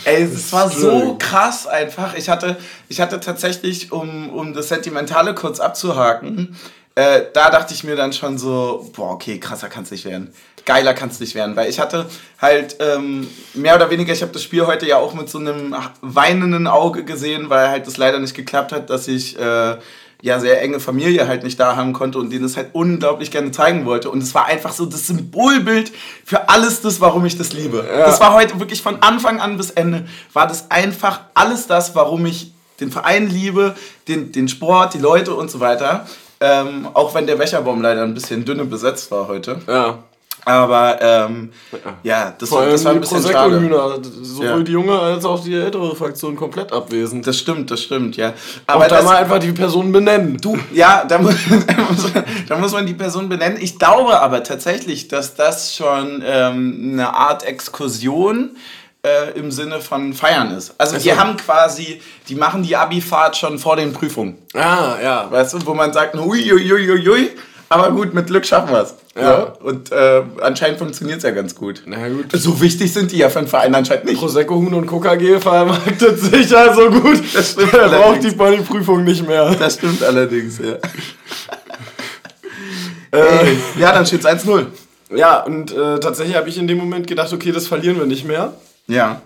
Ey, 0.04 0.22
es 0.22 0.52
war 0.52 0.68
so 0.70 1.16
krass 1.18 1.66
einfach. 1.66 2.14
Ich 2.14 2.28
hatte, 2.28 2.56
ich 2.88 3.00
hatte 3.00 3.20
tatsächlich, 3.20 3.92
um, 3.92 4.30
um 4.30 4.54
das 4.54 4.68
Sentimentale 4.68 5.34
kurz 5.34 5.60
abzuhaken, 5.60 6.56
äh, 6.94 7.22
da 7.32 7.50
dachte 7.50 7.74
ich 7.74 7.84
mir 7.84 7.96
dann 7.96 8.12
schon 8.12 8.38
so, 8.38 8.90
boah, 8.96 9.12
okay, 9.12 9.38
krasser 9.38 9.68
kann 9.68 9.84
es 9.84 9.90
nicht 9.90 10.04
werden. 10.04 10.32
Geiler 10.64 10.94
kann 10.94 11.08
es 11.08 11.20
nicht 11.20 11.34
werden. 11.34 11.56
Weil 11.56 11.68
ich 11.68 11.80
hatte 11.80 12.06
halt 12.40 12.76
ähm, 12.80 13.28
mehr 13.54 13.76
oder 13.76 13.90
weniger, 13.90 14.12
ich 14.12 14.22
habe 14.22 14.32
das 14.32 14.42
Spiel 14.42 14.66
heute 14.66 14.86
ja 14.86 14.96
auch 14.96 15.14
mit 15.14 15.28
so 15.28 15.38
einem 15.38 15.74
weinenden 16.00 16.66
Auge 16.66 17.04
gesehen, 17.04 17.50
weil 17.50 17.68
halt 17.68 17.86
das 17.86 17.96
leider 17.96 18.18
nicht 18.18 18.34
geklappt 18.34 18.72
hat, 18.72 18.90
dass 18.90 19.08
ich 19.08 19.38
äh, 19.38 19.76
ja 20.22 20.38
sehr 20.38 20.60
enge 20.62 20.80
Familie 20.80 21.26
halt 21.26 21.42
nicht 21.42 21.58
da 21.58 21.76
haben 21.76 21.92
konnte 21.92 22.18
und 22.18 22.30
denen 22.30 22.44
es 22.44 22.56
halt 22.56 22.68
unglaublich 22.72 23.30
gerne 23.30 23.50
zeigen 23.50 23.86
wollte. 23.86 24.10
Und 24.10 24.22
es 24.22 24.34
war 24.34 24.46
einfach 24.46 24.72
so 24.72 24.86
das 24.86 25.06
Symbolbild 25.06 25.92
für 26.24 26.48
alles 26.48 26.82
das, 26.82 27.00
warum 27.00 27.24
ich 27.24 27.36
das 27.38 27.52
liebe. 27.52 27.84
Das 27.88 28.20
war 28.20 28.34
heute 28.34 28.58
wirklich 28.60 28.82
von 28.82 29.02
Anfang 29.02 29.40
an 29.40 29.56
bis 29.56 29.70
Ende, 29.70 30.06
war 30.32 30.46
das 30.46 30.70
einfach 30.70 31.20
alles 31.34 31.66
das, 31.66 31.94
warum 31.94 32.26
ich 32.26 32.52
den 32.80 32.90
Verein 32.90 33.28
liebe, 33.28 33.74
den, 34.08 34.32
den 34.32 34.48
Sport, 34.48 34.94
die 34.94 34.98
Leute 34.98 35.34
und 35.34 35.50
so 35.50 35.60
weiter. 35.60 36.06
Ähm, 36.40 36.88
auch 36.94 37.14
wenn 37.14 37.26
der 37.26 37.38
Wächerbaum 37.38 37.82
leider 37.82 38.02
ein 38.02 38.14
bisschen 38.14 38.46
dünne 38.46 38.64
besetzt 38.64 39.10
war 39.10 39.28
heute. 39.28 39.60
Ja. 39.68 39.98
Aber 40.44 40.98
ähm, 41.00 41.50
ja, 42.02 42.34
das, 42.38 42.48
Vor 42.48 42.58
war- 42.58 42.64
allem 42.64 42.72
das 42.72 42.84
war 42.84 42.92
ein 42.92 43.00
bisschen 43.00 43.22
schade. 43.22 43.56
Prosecco-Hühner, 43.58 43.98
sowohl 44.22 44.46
Ja. 44.46 44.58
die 44.60 44.72
junge 44.72 44.98
als 44.98 45.24
auch 45.24 45.42
die 45.42 45.54
ältere 45.54 45.94
Fraktion 45.94 46.36
komplett 46.36 46.72
abwesend. 46.72 47.26
Das 47.26 47.36
stimmt, 47.36 47.70
das 47.70 47.82
stimmt, 47.82 48.16
ja. 48.16 48.32
Aber 48.66 48.88
da 48.88 49.02
mal 49.02 49.16
einfach 49.16 49.38
die 49.38 49.52
Person 49.52 49.92
benennen. 49.92 50.38
Du, 50.40 50.58
ja, 50.72 51.04
da 51.06 51.18
muss, 51.22 51.34
da, 52.48 52.56
muss, 52.58 52.72
man 52.72 52.86
die 52.86 52.94
Person 52.94 53.28
benennen. 53.28 53.58
Ich 53.60 53.78
glaube 53.78 54.18
aber 54.20 54.42
tatsächlich, 54.42 55.08
dass 55.08 55.34
das 55.34 55.74
schon 55.74 56.22
ähm, 56.26 56.90
eine 56.94 57.14
Art 57.14 57.44
Exkursion 57.44 58.50
äh, 59.02 59.38
im 59.38 59.50
Sinne 59.50 59.80
von 59.80 60.12
Feiern 60.12 60.50
ist. 60.52 60.74
Also 60.78 60.96
die 60.98 61.10
so. 61.10 61.16
haben 61.16 61.36
quasi, 61.36 62.00
die 62.28 62.34
machen 62.34 62.62
die 62.62 62.76
Abifahrt 62.76 63.36
schon 63.36 63.58
vor 63.58 63.76
den 63.76 63.92
Prüfungen. 63.92 64.36
Ah, 64.54 64.96
ja. 65.02 65.30
Weißt 65.30 65.54
du, 65.54 65.66
wo 65.66 65.74
man 65.74 65.92
sagt, 65.92 66.14
ui, 66.16 66.52
ui, 66.52 66.72
ui, 66.72 66.90
ui, 66.90 67.08
ui, 67.08 67.30
aber 67.72 67.92
gut, 67.92 68.12
mit 68.14 68.26
Glück 68.26 68.44
schaffen 68.44 68.72
wir 68.72 68.82
es. 68.82 68.94
Ja. 69.16 69.54
Und 69.62 69.92
äh, 69.92 70.22
anscheinend 70.40 70.80
funktioniert 70.80 71.18
es 71.18 71.22
ja 71.22 71.30
ganz 71.30 71.54
gut. 71.54 71.82
Na 71.86 72.08
gut. 72.08 72.26
So 72.32 72.60
wichtig 72.60 72.92
sind 72.92 73.12
die 73.12 73.18
ja 73.18 73.30
für 73.30 73.38
einen 73.38 73.46
Verein 73.46 73.72
anscheinend 73.76 74.06
nicht. 74.06 74.18
Prosecco, 74.18 74.56
Huhn 74.56 74.74
und 74.74 74.86
Coca-G 74.86 75.38
vermarktet 75.38 76.18
sich 76.18 76.56
also 76.56 76.90
gut. 76.90 77.22
Das 77.32 77.52
stimmt 77.52 77.72
Er 77.72 77.88
braucht 77.88 78.24
die 78.24 78.32
Bodyprüfung 78.32 79.04
nicht 79.04 79.24
mehr. 79.24 79.54
Das 79.54 79.74
stimmt 79.74 80.02
allerdings, 80.02 80.58
ja. 80.58 80.78
Ey, 83.12 83.56
ja, 83.78 83.92
dann 83.92 84.04
steht 84.04 84.24
es 84.24 84.26
1-0. 84.26 84.66
Ja, 85.14 85.44
und 85.44 85.70
äh, 85.70 86.00
tatsächlich 86.00 86.36
habe 86.36 86.48
ich 86.48 86.58
in 86.58 86.66
dem 86.66 86.78
Moment 86.78 87.06
gedacht, 87.06 87.32
okay, 87.32 87.52
das 87.52 87.68
verlieren 87.68 88.00
wir 88.00 88.06
nicht 88.06 88.24
mehr. 88.24 88.52
Ja. 88.88 89.22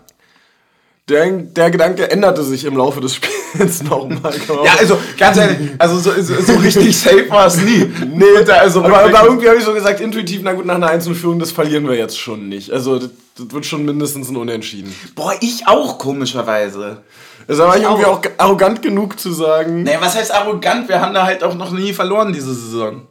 Der, 1.09 1.31
der 1.31 1.71
Gedanke 1.71 2.11
änderte 2.11 2.43
sich 2.43 2.67
im 2.67 2.77
Laufe 2.77 3.01
des 3.01 3.15
Spiels 3.15 3.44
nochmal. 3.85 4.33
Ja, 4.65 4.73
also 4.79 4.99
ganz 5.19 5.37
ehrlich, 5.37 5.71
also 5.79 5.99
so, 5.99 6.11
so, 6.21 6.35
so 6.41 6.55
richtig 6.57 6.99
safe 6.99 7.29
war 7.29 7.47
es 7.47 7.57
nie. 7.57 7.91
Nee, 8.13 8.25
da, 8.47 8.55
also 8.57 8.83
aber, 8.85 9.05
aber 9.05 9.25
irgendwie 9.25 9.49
habe 9.49 9.59
ich 9.59 9.65
so 9.65 9.73
gesagt, 9.73 10.01
intuitiv, 10.01 10.41
na 10.43 10.53
gut, 10.53 10.67
nach 10.67 10.75
einer 10.77 10.89
Einzelführung, 10.89 11.39
das 11.39 11.53
verlieren 11.53 11.87
wir 11.89 11.95
jetzt 11.97 12.19
schon 12.19 12.49
nicht. 12.49 12.71
Also 12.71 12.99
das, 12.99 13.11
das 13.37 13.51
wird 13.51 13.67
schon 13.67 13.85
mindestens 13.85 14.29
ein 14.31 14.37
Unentschieden. 14.37 14.95
boah, 15.15 15.35
ich 15.41 15.67
auch 15.67 15.99
komischerweise. 15.99 17.03
Also 17.47 17.63
war 17.65 17.77
ich 17.77 17.83
Ich 17.83 17.89
irgendwie 17.89 18.07
auch. 18.07 18.19
auch 18.19 18.23
arrogant 18.39 18.81
genug 18.83 19.19
zu 19.21 19.33
sagen, 19.33 19.83
Nee, 19.83 19.97
was 20.01 20.15
heißt 20.17 20.33
arrogant? 20.35 20.89
Wir 20.89 21.01
haben 21.01 21.13
da 21.15 21.25
halt 21.27 21.45
auch 21.45 21.55
noch 21.55 21.71
nie 21.73 21.93
verloren 21.93 22.33
diese 22.33 22.55
Saison. 22.55 23.03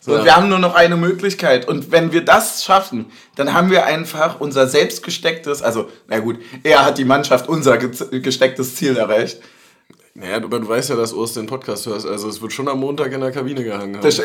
So, 0.00 0.16
Ja. 0.16 0.24
Wir 0.24 0.36
haben 0.36 0.48
nur 0.48 0.58
noch 0.58 0.74
eine 0.74 0.96
Möglichkeit. 0.96 1.66
Und 1.68 1.90
wenn 1.92 2.12
wir 2.12 2.24
das 2.24 2.62
schaffen, 2.64 3.06
dann 3.36 3.52
haben 3.54 3.70
wir 3.70 3.84
einfach 3.86 4.38
unser 4.40 4.66
selbst 4.68 5.02
gestecktes, 5.02 5.62
also, 5.62 5.88
na 6.08 6.18
gut, 6.18 6.38
er 6.62 6.84
hat 6.84 6.98
die 6.98 7.04
Mannschaft 7.06 7.48
unser 7.48 7.76
ge- 7.78 8.20
gestecktes 8.20 8.74
Ziel 8.76 8.96
erreicht. 8.96 9.38
Naja, 10.14 10.36
aber 10.36 10.60
du 10.60 10.68
weißt 10.68 10.90
ja, 10.90 10.96
dass 10.96 11.12
Urs 11.12 11.32
den 11.34 11.46
Podcast 11.46 11.86
hörst, 11.86 12.06
also 12.06 12.28
es 12.28 12.40
wird 12.40 12.52
schon 12.52 12.68
am 12.68 12.78
Montag 12.80 13.12
in 13.12 13.20
der 13.20 13.32
Kabine 13.32 13.64
gehangen. 13.64 13.98
Das, 14.00 14.16
das 14.16 14.24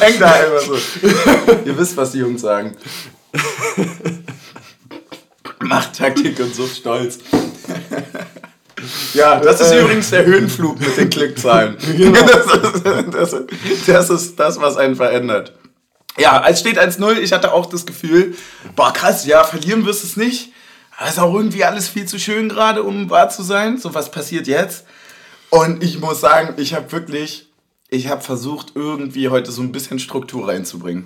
hängt 0.00 0.20
da 0.20 0.32
einfach 0.32 0.60
so. 0.60 0.74
Ihr 1.64 1.76
wisst, 1.78 1.96
was 1.96 2.12
die 2.12 2.18
Jungs 2.18 2.40
sagen. 2.40 2.74
Machttaktik 5.60 6.38
und 6.40 6.54
so 6.54 6.66
stolz. 6.66 7.18
Ja, 9.14 9.40
das 9.40 9.60
ist 9.60 9.72
Äh. 9.72 9.80
übrigens 9.82 10.10
der 10.10 10.24
Höhenflug 10.26 10.78
mit 10.80 10.96
den 10.96 11.08
Klickzahlen. 11.10 11.76
Genau. 11.96 12.20
Das, 12.20 12.46
ist, 12.46 12.84
das, 13.14 13.32
ist, 13.32 13.88
das 13.88 14.10
ist 14.10 14.36
das, 14.40 14.60
was 14.60 14.76
einen 14.76 14.96
verändert. 14.96 15.52
Ja, 16.18 16.44
es 16.48 16.60
steht 16.60 16.78
1-0. 16.78 17.18
Ich 17.18 17.32
hatte 17.32 17.52
auch 17.52 17.66
das 17.66 17.86
Gefühl, 17.86 18.34
boah, 18.76 18.92
krass, 18.92 19.26
ja, 19.26 19.42
verlieren 19.44 19.84
wirst 19.86 20.02
du 20.02 20.06
es 20.06 20.16
nicht. 20.16 20.52
Aber 20.96 21.08
ist 21.08 21.18
auch 21.18 21.34
irgendwie 21.34 21.64
alles 21.64 21.88
viel 21.88 22.06
zu 22.06 22.18
schön 22.18 22.48
gerade, 22.48 22.82
um 22.82 23.10
wahr 23.10 23.28
zu 23.28 23.42
sein. 23.42 23.78
So, 23.78 23.94
was 23.94 24.10
passiert 24.10 24.46
jetzt? 24.46 24.84
Und 25.50 25.82
ich 25.82 26.00
muss 26.00 26.20
sagen, 26.20 26.54
ich 26.56 26.74
habe 26.74 26.90
wirklich, 26.92 27.48
ich 27.88 28.08
habe 28.08 28.22
versucht, 28.22 28.72
irgendwie 28.74 29.28
heute 29.28 29.52
so 29.52 29.62
ein 29.62 29.72
bisschen 29.72 29.98
Struktur 29.98 30.48
reinzubringen. 30.48 31.04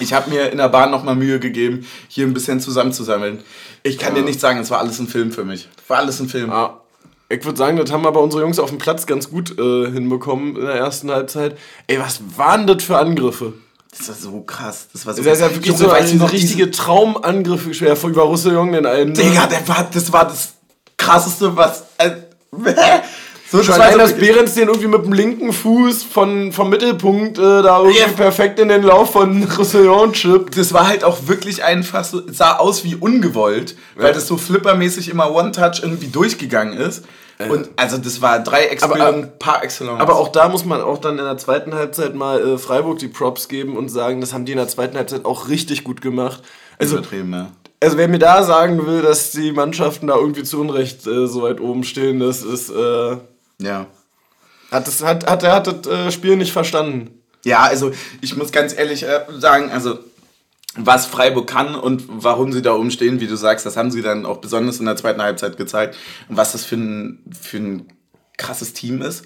Ich 0.00 0.12
habe 0.12 0.30
mir 0.30 0.50
in 0.50 0.58
der 0.58 0.68
Bahn 0.68 0.90
nochmal 0.90 1.14
Mühe 1.14 1.38
gegeben, 1.38 1.86
hier 2.08 2.26
ein 2.26 2.34
bisschen 2.34 2.60
zusammenzusammeln. 2.60 3.42
Ich 3.82 3.98
kann 3.98 4.14
dir 4.14 4.22
nicht 4.22 4.40
sagen, 4.40 4.58
es 4.58 4.70
war 4.70 4.78
alles 4.78 4.98
ein 4.98 5.06
Film 5.06 5.32
für 5.32 5.44
mich. 5.44 5.68
War 5.86 5.98
alles 5.98 6.20
ein 6.20 6.28
Film. 6.28 6.50
Ja. 6.50 6.80
Ich 7.28 7.44
würde 7.44 7.58
sagen, 7.58 7.76
das 7.76 7.92
haben 7.92 8.06
aber 8.06 8.22
unsere 8.22 8.42
Jungs 8.42 8.58
auf 8.58 8.70
dem 8.70 8.78
Platz 8.78 9.06
ganz 9.06 9.30
gut 9.30 9.58
äh, 9.58 9.90
hinbekommen 9.90 10.56
in 10.56 10.62
der 10.62 10.74
ersten 10.74 11.10
Halbzeit. 11.10 11.58
Ey, 11.86 12.00
was 12.00 12.20
waren 12.36 12.66
das 12.66 12.82
für 12.82 12.96
Angriffe? 12.96 13.52
Das 13.96 14.08
war 14.08 14.14
so 14.16 14.40
krass. 14.42 14.88
Das 14.92 15.06
war 15.06 15.14
so 15.14 15.22
Das 15.22 15.34
ist 15.34 15.40
ja 15.40 15.50
wirklich 15.54 15.66
Junge, 15.78 15.78
so 15.78 15.90
ein 15.90 16.20
richtige 16.22 16.70
Traumangriffe 16.70 17.72
schwer 17.74 17.96
von 17.96 18.10
über 18.12 18.22
Russe 18.22 18.50
Jungen 18.52 18.72
den 18.74 18.86
einen. 18.86 19.12
ne? 19.12 19.22
Digga, 19.22 19.46
der 19.46 19.66
war, 19.66 19.88
das 19.92 20.12
war 20.12 20.26
das 20.26 20.54
krasseste, 20.96 21.56
was. 21.56 21.84
Äh, 21.96 22.10
so, 23.50 23.62
Schon 23.62 23.76
war 23.78 23.86
allein, 23.86 23.92
so- 23.94 23.98
dass 23.98 24.14
Behrens 24.14 24.54
den 24.54 24.68
irgendwie 24.68 24.88
mit 24.88 25.04
dem 25.04 25.12
linken 25.14 25.52
Fuß 25.52 26.02
von, 26.02 26.52
vom 26.52 26.68
Mittelpunkt 26.70 27.38
äh, 27.38 27.42
da 27.62 27.78
irgendwie 27.80 27.98
Ja. 28.00 28.08
perfekt 28.08 28.58
in 28.58 28.68
den 28.68 28.82
Lauf 28.82 29.12
von 29.12 29.42
Roussillon 29.58 30.12
chippt. 30.12 30.56
das 30.58 30.72
war 30.74 30.86
halt 30.86 31.02
auch 31.02 31.18
wirklich 31.26 31.64
einfach 31.64 32.04
so, 32.04 32.20
sah 32.30 32.56
aus 32.56 32.84
wie 32.84 32.94
ungewollt, 32.94 33.74
weil 33.96 34.12
das 34.12 34.26
so 34.26 34.36
flippermäßig 34.36 35.08
immer 35.08 35.34
One-Touch 35.34 35.80
irgendwie 35.82 36.08
durchgegangen 36.08 36.74
ist. 36.78 37.04
Und 37.38 37.68
also 37.76 37.98
das 37.98 38.20
war 38.20 38.40
Dreiecksbildung 38.40 39.28
par 39.38 39.62
excellence. 39.62 40.00
Aber 40.00 40.16
auch 40.16 40.28
da 40.28 40.48
muss 40.48 40.64
man 40.64 40.80
auch 40.80 40.98
dann 40.98 41.18
in 41.18 41.24
der 41.24 41.38
zweiten 41.38 41.72
Halbzeit 41.74 42.14
mal 42.14 42.40
äh, 42.40 42.58
Freiburg 42.58 42.98
die 42.98 43.06
Props 43.08 43.46
geben 43.46 43.76
und 43.76 43.88
sagen, 43.88 44.20
das 44.20 44.32
haben 44.32 44.44
die 44.44 44.52
in 44.52 44.58
der 44.58 44.66
zweiten 44.66 44.96
Halbzeit 44.96 45.24
auch 45.24 45.48
richtig 45.48 45.84
gut 45.84 46.00
gemacht. 46.00 46.42
Also, 46.78 46.96
übertrieben, 46.96 47.32
ja. 47.32 47.52
also 47.80 47.96
wer 47.96 48.08
mir 48.08 48.18
da 48.18 48.42
sagen 48.42 48.84
will, 48.86 49.02
dass 49.02 49.30
die 49.30 49.52
Mannschaften 49.52 50.08
da 50.08 50.16
irgendwie 50.16 50.42
zu 50.42 50.60
Unrecht 50.60 51.06
äh, 51.06 51.26
so 51.28 51.42
weit 51.42 51.60
oben 51.60 51.84
stehen, 51.84 52.18
das 52.18 52.42
ist, 52.42 52.70
äh, 52.70 53.16
Ja. 53.60 53.86
hat, 54.72 54.86
das, 54.88 55.04
hat, 55.04 55.28
hat, 55.30 55.42
er 55.44 55.52
hat 55.52 55.66
das 55.68 55.86
äh, 55.86 56.10
Spiel 56.10 56.36
nicht 56.36 56.52
verstanden. 56.52 57.10
Ja, 57.44 57.62
also 57.62 57.92
ich 58.20 58.36
muss 58.36 58.50
ganz 58.50 58.76
ehrlich 58.76 59.04
äh, 59.04 59.20
sagen, 59.38 59.70
also 59.70 59.98
was 60.80 61.06
Freiburg 61.06 61.46
kann 61.48 61.74
und 61.74 62.04
warum 62.08 62.52
sie 62.52 62.62
da 62.62 62.72
oben 62.74 62.90
stehen, 62.90 63.20
wie 63.20 63.26
du 63.26 63.36
sagst, 63.36 63.66
das 63.66 63.76
haben 63.76 63.90
sie 63.90 64.00
dann 64.02 64.24
auch 64.26 64.38
besonders 64.38 64.78
in 64.80 64.86
der 64.86 64.96
zweiten 64.96 65.20
Halbzeit 65.20 65.56
gezeigt. 65.56 65.96
Und 66.28 66.36
was 66.36 66.52
das 66.52 66.64
für 66.64 66.76
ein, 66.76 67.22
für 67.40 67.56
ein 67.58 67.88
krasses 68.36 68.72
Team 68.72 69.02
ist. 69.02 69.24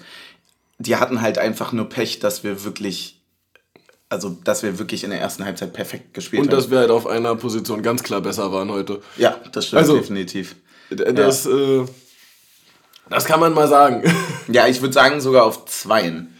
Die 0.79 0.95
hatten 0.95 1.21
halt 1.21 1.37
einfach 1.37 1.71
nur 1.71 1.87
Pech, 1.87 2.19
dass 2.19 2.43
wir 2.43 2.63
wirklich, 2.65 3.21
also 4.09 4.29
dass 4.43 4.63
wir 4.63 4.79
wirklich 4.79 5.03
in 5.03 5.11
der 5.11 5.21
ersten 5.21 5.45
Halbzeit 5.45 5.71
perfekt 5.71 6.13
gespielt 6.15 6.41
Und 6.41 6.47
haben. 6.49 6.55
dass 6.57 6.71
wir 6.71 6.79
halt 6.79 6.89
auf 6.89 7.05
einer 7.05 7.35
Position 7.35 7.83
ganz 7.83 8.01
klar 8.03 8.21
besser 8.21 8.51
waren 8.51 8.71
heute. 8.71 9.01
ja, 9.17 9.37
das 9.51 9.67
stimmt 9.67 9.81
Also- 9.83 9.97
definitiv. 9.97 10.55
Das, 10.89 11.45
äh, 11.45 11.85
das 13.09 13.25
kann 13.25 13.39
man 13.39 13.53
mal 13.53 13.67
sagen. 13.67 14.03
Ja, 14.51 14.67
ich 14.67 14.81
würde 14.81 14.93
sagen 14.93 15.21
sogar 15.21 15.45
auf 15.45 15.65
Zweien. 15.65 16.37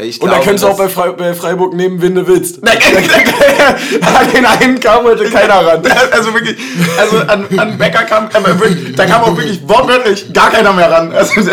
Ich 0.00 0.20
und 0.20 0.30
dann 0.30 0.42
kannst 0.42 0.62
du 0.62 0.68
auch 0.68 0.78
bei, 0.78 0.88
Fre 0.88 1.12
bei, 1.14 1.34
Freiburg 1.34 1.74
nehmen, 1.74 2.00
wenn 2.00 2.14
du 2.14 2.26
willst. 2.26 2.62
Nein, 2.62 2.78
an 4.02 4.32
den 4.32 4.46
einen 4.46 4.78
kam 4.78 5.04
heute 5.04 5.28
keiner 5.28 5.54
ran. 5.54 5.82
Also 6.12 6.32
wirklich, 6.32 6.56
also 6.96 7.18
an, 7.18 7.46
an 7.58 7.76
Becker 7.76 8.04
kam, 8.04 8.28
da 8.30 9.06
kam 9.06 9.22
auch 9.22 9.36
wirklich 9.36 9.60
wortwörtlich 9.68 10.32
gar 10.32 10.50
keiner 10.50 10.72
mehr 10.72 10.90
ran. 10.90 11.12
Also 11.12 11.50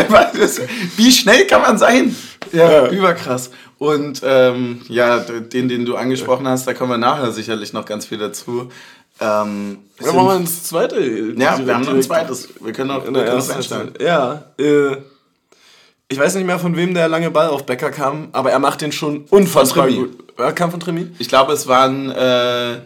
wie 0.95 1.11
schnell 1.11 1.47
kann 1.47 1.61
man 1.61 1.77
sein? 1.79 2.15
Ja, 2.51 2.87
überkrass. 2.89 3.49
Und 3.79 4.21
ähm, 4.23 4.81
ja, 4.89 5.19
den, 5.19 5.67
den 5.67 5.85
du 5.85 5.95
angesprochen 5.95 6.47
hast, 6.47 6.67
da 6.67 6.73
kommen 6.73 6.91
wir 6.91 6.97
nachher 6.97 7.31
sicherlich 7.31 7.73
noch 7.73 7.85
ganz 7.85 8.05
viel 8.05 8.19
dazu. 8.19 8.69
Ähm, 9.19 9.79
ja, 9.99 10.13
machen 10.13 10.27
wir 10.27 10.35
ins 10.35 10.63
zweite. 10.63 10.99
Ja, 11.37 11.65
wir 11.65 11.73
haben 11.73 11.83
noch 11.83 11.93
ein 11.93 12.03
zweites. 12.03 12.49
Wir 12.61 12.73
können 12.73 12.91
auch 12.91 13.05
in 13.05 13.13
der 13.13 13.25
ersten. 13.25 13.93
Ja, 13.99 14.43
äh, 14.59 14.97
ich 16.07 16.19
weiß 16.19 16.35
nicht 16.35 16.45
mehr, 16.45 16.59
von 16.59 16.75
wem 16.75 16.93
der 16.93 17.07
lange 17.07 17.31
Ball 17.31 17.47
auf 17.47 17.65
Becker 17.65 17.91
kam, 17.91 18.29
aber 18.31 18.51
er 18.51 18.59
macht 18.59 18.81
den 18.81 18.91
schon 18.91 19.25
unfassbar 19.29 19.89
gut. 19.89 20.17
Er 20.38 20.53
kam 20.53 20.71
von 20.71 20.79
Tremi? 20.79 21.07
Ich 21.17 21.29
glaube, 21.29 21.53
es 21.53 21.67
waren, 21.67 22.12
äh, 22.12 22.77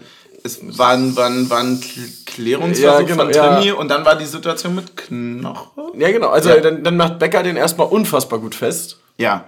es 0.44 0.60
waren, 0.78 1.16
waren, 1.16 1.50
waren 1.50 1.82
Klärungsversuch 2.26 3.00
ja, 3.00 3.02
genau, 3.02 3.24
von 3.24 3.32
Tremi 3.32 3.68
ja. 3.68 3.74
und 3.74 3.90
dann 3.90 4.06
war 4.06 4.16
die 4.16 4.26
Situation 4.26 4.76
mit 4.76 4.96
Knoche. 4.96 5.70
Ja, 5.98 6.12
genau. 6.12 6.30
Also 6.30 6.50
ja. 6.50 6.62
Dann, 6.62 6.84
dann 6.84 6.96
macht 6.96 7.20
Becker 7.20 7.44
den 7.44 7.58
erstmal 7.58 7.88
unfassbar 7.88 8.40
gut 8.40 8.56
fest. 8.56 9.00
Ja. 9.18 9.46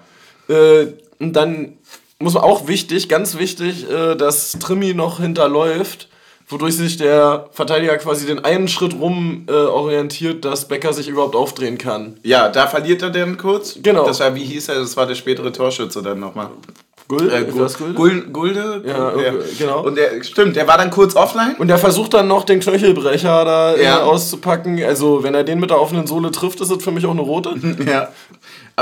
Äh, 0.49 0.87
und 1.19 1.33
dann 1.33 1.77
muss 2.19 2.33
man 2.33 2.43
auch 2.43 2.67
wichtig, 2.67 3.07
ganz 3.07 3.37
wichtig, 3.37 3.89
äh, 3.89 4.15
dass 4.15 4.53
Trimi 4.53 4.93
noch 4.93 5.19
hinterläuft 5.19 6.07
wodurch 6.51 6.75
sich 6.75 6.97
der 6.97 7.47
Verteidiger 7.51 7.97
quasi 7.97 8.25
den 8.25 8.43
einen 8.43 8.67
Schritt 8.67 8.93
rum 8.99 9.45
äh, 9.47 9.53
orientiert, 9.53 10.45
dass 10.45 10.67
Becker 10.67 10.93
sich 10.93 11.07
überhaupt 11.07 11.35
aufdrehen 11.35 11.77
kann. 11.77 12.19
Ja, 12.23 12.49
da 12.49 12.67
verliert 12.67 13.01
er 13.01 13.09
dann 13.09 13.37
kurz. 13.37 13.77
Genau. 13.81 14.05
Das 14.05 14.19
war, 14.19 14.35
wie 14.35 14.43
hieß 14.43 14.69
er, 14.69 14.75
das 14.75 14.97
war 14.97 15.05
der 15.05 15.15
spätere 15.15 15.51
Torschütze 15.51 16.01
dann 16.01 16.19
nochmal. 16.19 16.49
Gulde? 17.11 17.35
Äh, 17.35 17.43
Gulde? 17.93 18.21
Gulde? 18.31 18.83
Ja, 18.85 19.21
ja, 19.21 19.33
genau. 19.59 19.83
Und 19.83 19.95
der, 19.97 20.23
stimmt, 20.23 20.55
der 20.55 20.65
war 20.67 20.77
dann 20.77 20.91
kurz 20.91 21.15
offline. 21.15 21.55
Und 21.57 21.67
der 21.67 21.77
versucht 21.77 22.13
dann 22.13 22.29
noch 22.29 22.45
den 22.45 22.61
Knöchelbrecher 22.61 23.43
da 23.43 23.75
ja. 23.75 24.03
auszupacken. 24.03 24.81
Also, 24.81 25.21
wenn 25.21 25.33
er 25.35 25.43
den 25.43 25.59
mit 25.59 25.71
der 25.71 25.81
offenen 25.81 26.07
Sohle 26.07 26.31
trifft, 26.31 26.61
ist 26.61 26.71
das 26.71 26.81
für 26.81 26.91
mich 26.91 27.05
auch 27.05 27.11
eine 27.11 27.21
rote. 27.21 27.53
ja. 27.85 28.09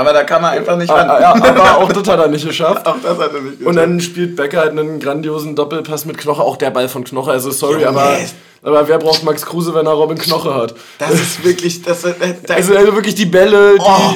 Aber 0.00 0.14
da 0.14 0.24
kann 0.24 0.42
er 0.42 0.50
einfach 0.50 0.78
nicht 0.78 0.90
ran. 0.90 1.10
Ah, 1.10 1.20
ja, 1.20 1.34
aber 1.34 1.76
auch 1.76 1.92
das 1.92 2.08
hat 2.08 2.18
er 2.18 2.28
nicht 2.28 2.46
geschafft. 2.46 2.86
auch 2.86 2.96
das 3.02 3.18
hat 3.18 3.34
er 3.34 3.40
nicht 3.40 3.58
geschafft. 3.58 3.66
Und 3.66 3.76
dann 3.76 4.00
spielt 4.00 4.34
Becker 4.34 4.60
halt 4.60 4.70
einen 4.70 4.98
grandiosen 4.98 5.54
Doppelpass 5.54 6.06
mit 6.06 6.16
Knoche. 6.16 6.40
Auch 6.40 6.56
der 6.56 6.70
Ball 6.70 6.88
von 6.88 7.04
Knoche. 7.04 7.30
Also, 7.30 7.50
sorry, 7.50 7.84
aber. 7.84 8.16
Aber 8.62 8.88
wer 8.88 8.98
braucht 8.98 9.24
Max 9.24 9.44
Kruse, 9.44 9.74
wenn 9.74 9.86
er 9.86 9.92
Robin 9.92 10.18
Knoche 10.18 10.54
hat? 10.54 10.74
Das 10.98 11.12
ist 11.12 11.44
wirklich. 11.44 11.82
Das, 11.82 12.04
äh, 12.04 12.14
das 12.46 12.56
also, 12.56 12.74
also 12.76 12.94
wirklich 12.94 13.14
die 13.14 13.26
Bälle, 13.26 13.74
die, 13.74 13.80
oh. 13.80 14.14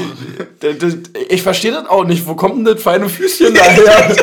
die, 0.62 0.78
die, 0.78 1.02
ich 1.28 1.42
verstehe 1.42 1.72
das 1.72 1.86
auch 1.86 2.04
nicht. 2.04 2.26
Wo 2.26 2.34
kommt 2.34 2.56
denn 2.56 2.64
das 2.64 2.82
feine 2.82 3.08
Füßchen 3.08 3.54
daher? 3.54 4.16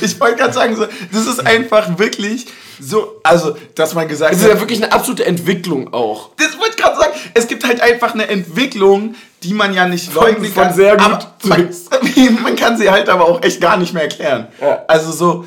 ich 0.00 0.20
wollte 0.20 0.36
gerade 0.36 0.52
sagen, 0.52 0.76
das 1.12 1.26
ist 1.26 1.46
einfach 1.46 1.98
wirklich 1.98 2.46
so, 2.80 3.20
also, 3.22 3.56
dass 3.74 3.94
man 3.94 4.06
gesagt 4.08 4.32
hat. 4.32 4.38
Es 4.38 4.44
ist 4.44 4.50
ja 4.50 4.60
wirklich 4.60 4.82
eine 4.82 4.92
absolute 4.92 5.24
Entwicklung 5.24 5.92
auch. 5.92 6.30
Das 6.36 6.58
wollte 6.58 6.76
ich 6.76 6.82
gerade 6.82 6.96
sagen. 6.96 7.12
Es 7.34 7.48
gibt 7.48 7.66
halt 7.66 7.80
einfach 7.80 8.14
eine 8.14 8.28
Entwicklung, 8.28 9.14
die 9.42 9.54
man 9.54 9.72
ja 9.72 9.86
nicht 9.86 10.12
leugnen 10.14 10.52
kann. 10.52 10.66
Von 10.66 10.74
sehr 10.74 10.96
gut 10.96 11.28
man, 11.44 11.68
man, 12.42 12.56
kann 12.56 12.76
sie 12.76 12.90
halt 12.90 13.08
aber 13.08 13.26
auch 13.26 13.42
echt 13.42 13.60
gar 13.60 13.76
nicht 13.76 13.92
mehr 13.94 14.04
erklären. 14.04 14.48
Ja. 14.60 14.84
Also 14.88 15.12
so, 15.12 15.44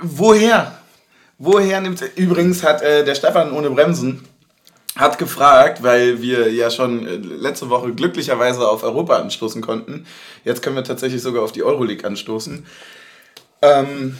woher? 0.00 0.72
Woher 1.38 1.80
nimmt 1.80 2.02
Übrigens 2.16 2.62
hat 2.62 2.82
äh, 2.82 3.04
der 3.04 3.14
Stefan 3.14 3.52
ohne 3.52 3.70
Bremsen 3.70 4.26
hat 4.96 5.18
gefragt, 5.18 5.82
weil 5.82 6.20
wir 6.20 6.52
ja 6.52 6.70
schon 6.70 7.06
äh, 7.06 7.16
letzte 7.16 7.70
Woche 7.70 7.92
glücklicherweise 7.92 8.68
auf 8.68 8.82
Europa 8.82 9.16
anstoßen 9.16 9.62
konnten. 9.62 10.06
Jetzt 10.44 10.62
können 10.62 10.76
wir 10.76 10.84
tatsächlich 10.84 11.22
sogar 11.22 11.42
auf 11.42 11.52
die 11.52 11.62
Euroleague 11.62 12.06
anstoßen. 12.06 12.66
Ähm, 13.62 14.18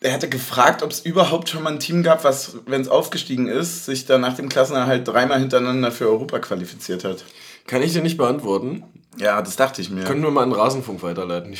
er 0.00 0.12
hatte 0.14 0.28
gefragt, 0.28 0.82
ob 0.82 0.90
es 0.90 1.00
überhaupt 1.00 1.48
schon 1.50 1.62
mal 1.62 1.72
ein 1.72 1.78
Team 1.78 2.02
gab, 2.02 2.24
was, 2.24 2.56
wenn 2.66 2.80
es 2.80 2.88
aufgestiegen 2.88 3.48
ist, 3.48 3.84
sich 3.84 4.06
dann 4.06 4.22
nach 4.22 4.34
dem 4.34 4.48
Klassenerhalt 4.48 5.06
dreimal 5.06 5.38
hintereinander 5.38 5.92
für 5.92 6.08
Europa 6.08 6.38
qualifiziert 6.38 7.04
hat. 7.04 7.24
Kann 7.66 7.82
ich 7.82 7.92
dir 7.92 8.00
nicht 8.02 8.16
beantworten. 8.16 8.82
Ja, 9.18 9.42
das 9.42 9.56
dachte 9.56 9.82
ich 9.82 9.90
mir. 9.90 10.04
Können 10.04 10.22
wir 10.22 10.30
mal 10.30 10.44
einen 10.44 10.52
Rasenfunk 10.52 11.02
weiterleiten. 11.02 11.52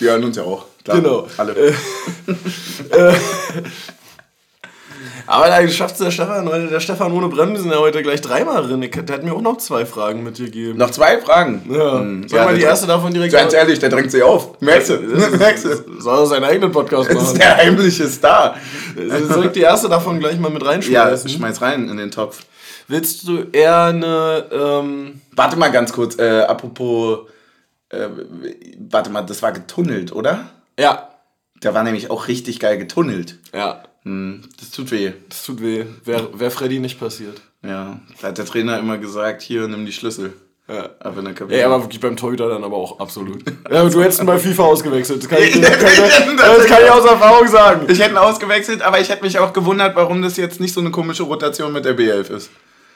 Die 0.00 0.04
hören 0.04 0.24
uns 0.24 0.36
ja 0.36 0.44
auch. 0.44 0.64
Klar. 0.84 1.00
Genau. 1.00 1.28
Alle. 1.36 1.54
Äh, 1.54 1.74
äh, 2.90 3.14
aber 5.26 5.46
da 5.46 5.68
schafft 5.68 5.94
es 5.94 6.00
der 6.00 6.10
Stefan 6.10 6.46
der 6.46 6.80
Stefan 6.80 7.12
ohne 7.12 7.28
Bremsen 7.28 7.70
ja 7.70 7.78
heute 7.78 8.02
gleich 8.02 8.20
dreimal 8.20 8.62
drin. 8.66 8.80
Der 8.80 9.14
hat 9.14 9.22
mir 9.22 9.32
auch 9.34 9.40
noch 9.40 9.58
zwei 9.58 9.84
Fragen 9.86 10.22
mit 10.22 10.38
dir 10.38 10.46
gegeben. 10.46 10.78
Noch 10.78 10.90
zwei 10.90 11.18
Fragen? 11.18 11.62
Ja. 11.70 12.00
Hm. 12.00 12.28
Sag 12.28 12.38
ja, 12.38 12.44
mal 12.44 12.54
die 12.54 12.62
erste 12.62 12.86
davon 12.86 13.12
direkt. 13.12 13.32
Ganz 13.32 13.52
ehrlich, 13.52 13.78
der 13.78 13.88
drängt 13.88 14.10
sich 14.10 14.22
auf. 14.22 14.60
Merkst 14.60 14.90
du? 14.90 14.94
Merkst 15.38 15.64
du? 15.64 16.00
Soll 16.00 16.18
er 16.18 16.26
seinen 16.26 16.44
eigenen 16.44 16.72
Podcast 16.72 17.08
machen? 17.08 17.18
Das 17.18 17.32
ist 17.32 17.38
der 17.38 17.56
heimliche 17.56 18.08
Star. 18.08 18.56
Soll 19.28 19.46
ich 19.46 19.52
die 19.52 19.60
erste 19.60 19.88
davon 19.88 20.18
gleich 20.18 20.38
mal 20.38 20.50
mit 20.50 20.64
reinschmeißen? 20.64 21.28
Ja, 21.28 21.36
schmeiß 21.36 21.60
rein 21.62 21.88
in 21.88 21.96
den 21.96 22.10
Topf. 22.10 22.44
Willst 22.88 23.28
du 23.28 23.44
eher 23.52 23.84
eine. 23.84 24.46
Ähm 24.50 25.20
warte 25.32 25.56
mal 25.56 25.70
ganz 25.70 25.92
kurz, 25.92 26.18
äh, 26.18 26.40
apropos. 26.40 27.28
Äh, 27.90 28.08
warte 28.90 29.10
mal, 29.10 29.22
das 29.22 29.42
war 29.42 29.52
getunnelt, 29.52 30.12
oder? 30.12 30.50
Ja. 30.78 31.08
Der 31.62 31.74
war 31.74 31.82
nämlich 31.82 32.10
auch 32.10 32.28
richtig 32.28 32.60
geil 32.60 32.78
getunnelt. 32.78 33.38
Ja. 33.52 33.82
Hm, 34.08 34.40
das 34.58 34.70
tut 34.70 34.90
weh. 34.90 35.12
Das 35.28 35.44
tut 35.44 35.60
weh. 35.60 35.84
Wäre 36.02 36.30
wär 36.40 36.50
Freddy 36.50 36.78
nicht 36.78 36.98
passiert. 36.98 37.42
Ja, 37.62 38.00
da 38.22 38.28
hat 38.28 38.38
der 38.38 38.46
Trainer 38.46 38.78
immer 38.78 38.96
gesagt, 38.96 39.42
hier, 39.42 39.68
nimm 39.68 39.84
die 39.84 39.92
Schlüssel. 39.92 40.32
Ja. 40.66 40.88
Aber, 41.00 41.18
in 41.18 41.34
der 41.34 41.58
ja, 41.58 41.66
aber 41.66 41.82
wirklich 41.82 42.00
beim 42.00 42.16
Torhüter 42.16 42.48
dann 42.48 42.64
aber 42.64 42.76
auch 42.76 43.00
absolut. 43.00 43.42
ja, 43.70 43.86
du 43.86 44.02
hättest 44.02 44.20
ihn 44.20 44.26
bei 44.26 44.38
FIFA 44.38 44.62
ausgewechselt. 44.62 45.22
Das 45.22 45.28
kann 45.28 45.42
ich, 45.42 45.52
das 45.60 45.78
kann, 45.78 46.36
das 46.36 46.66
kann 46.66 46.82
ich 46.84 46.90
aus 46.90 47.04
Erfahrung 47.04 47.48
sagen. 47.48 47.86
Ich 47.90 47.98
hätte 47.98 48.12
ihn 48.12 48.16
ausgewechselt, 48.16 48.80
aber 48.80 48.98
ich 48.98 49.10
hätte 49.10 49.24
mich 49.24 49.38
auch 49.38 49.52
gewundert, 49.52 49.94
warum 49.94 50.22
das 50.22 50.38
jetzt 50.38 50.58
nicht 50.58 50.72
so 50.72 50.80
eine 50.80 50.90
komische 50.90 51.24
Rotation 51.24 51.72
mit 51.72 51.84
der 51.84 51.96
B11 51.96 52.30
ist. 52.30 52.50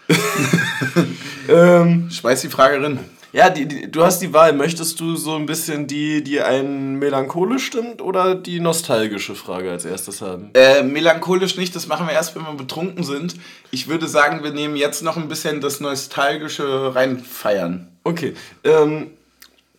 ähm, 1.48 2.08
ich 2.10 2.24
weiß 2.24 2.40
die 2.40 2.48
Frage 2.48 2.80
drin. 2.80 3.00
Ja, 3.32 3.48
die, 3.48 3.66
die, 3.66 3.90
du 3.90 4.04
hast 4.04 4.20
die 4.20 4.34
Wahl. 4.34 4.52
Möchtest 4.52 5.00
du 5.00 5.16
so 5.16 5.34
ein 5.36 5.46
bisschen 5.46 5.86
die, 5.86 6.22
die 6.22 6.42
einen 6.42 6.98
melancholisch 6.98 7.64
stimmt 7.64 8.02
oder 8.02 8.34
die 8.34 8.60
nostalgische 8.60 9.34
Frage 9.34 9.70
als 9.70 9.86
erstes 9.86 10.20
haben? 10.20 10.50
Äh, 10.52 10.82
melancholisch 10.82 11.56
nicht, 11.56 11.74
das 11.74 11.86
machen 11.86 12.06
wir 12.06 12.12
erst, 12.12 12.36
wenn 12.36 12.42
wir 12.42 12.52
betrunken 12.52 13.04
sind. 13.04 13.36
Ich 13.70 13.88
würde 13.88 14.06
sagen, 14.06 14.44
wir 14.44 14.52
nehmen 14.52 14.76
jetzt 14.76 15.02
noch 15.02 15.16
ein 15.16 15.28
bisschen 15.28 15.62
das 15.62 15.80
Nostalgische 15.80 16.94
reinfeiern. 16.94 17.88
Okay. 18.04 18.34
Ähm, 18.64 19.12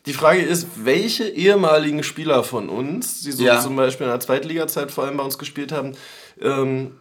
die 0.08 0.14
Frage 0.14 0.42
ist, 0.42 0.68
welche 0.84 1.30
ehemaligen 1.30 2.04
Spieler 2.04 2.44
von 2.44 2.70
uns, 2.70 3.22
die 3.22 3.32
so 3.32 3.44
ja. 3.44 3.62
zum 3.62 3.76
Beispiel 3.76 4.06
in 4.06 4.12
der 4.12 4.20
Zweitliga-Zeit 4.20 4.92
vor 4.92 5.06
allem 5.06 5.18
bei 5.18 5.24
uns 5.24 5.38
gespielt 5.38 5.72
haben, 5.72 5.94
ähm, 6.42 6.96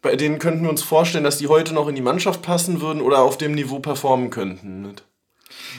bei 0.00 0.16
denen 0.16 0.38
könnten 0.38 0.62
wir 0.62 0.70
uns 0.70 0.82
vorstellen, 0.82 1.24
dass 1.24 1.38
die 1.38 1.48
heute 1.48 1.74
noch 1.74 1.88
in 1.88 1.94
die 1.94 2.00
Mannschaft 2.00 2.40
passen 2.40 2.80
würden 2.80 3.02
oder 3.02 3.18
auf 3.18 3.36
dem 3.36 3.52
Niveau 3.52 3.78
performen 3.78 4.30
könnten? 4.30 4.82
Nicht? 4.82 5.04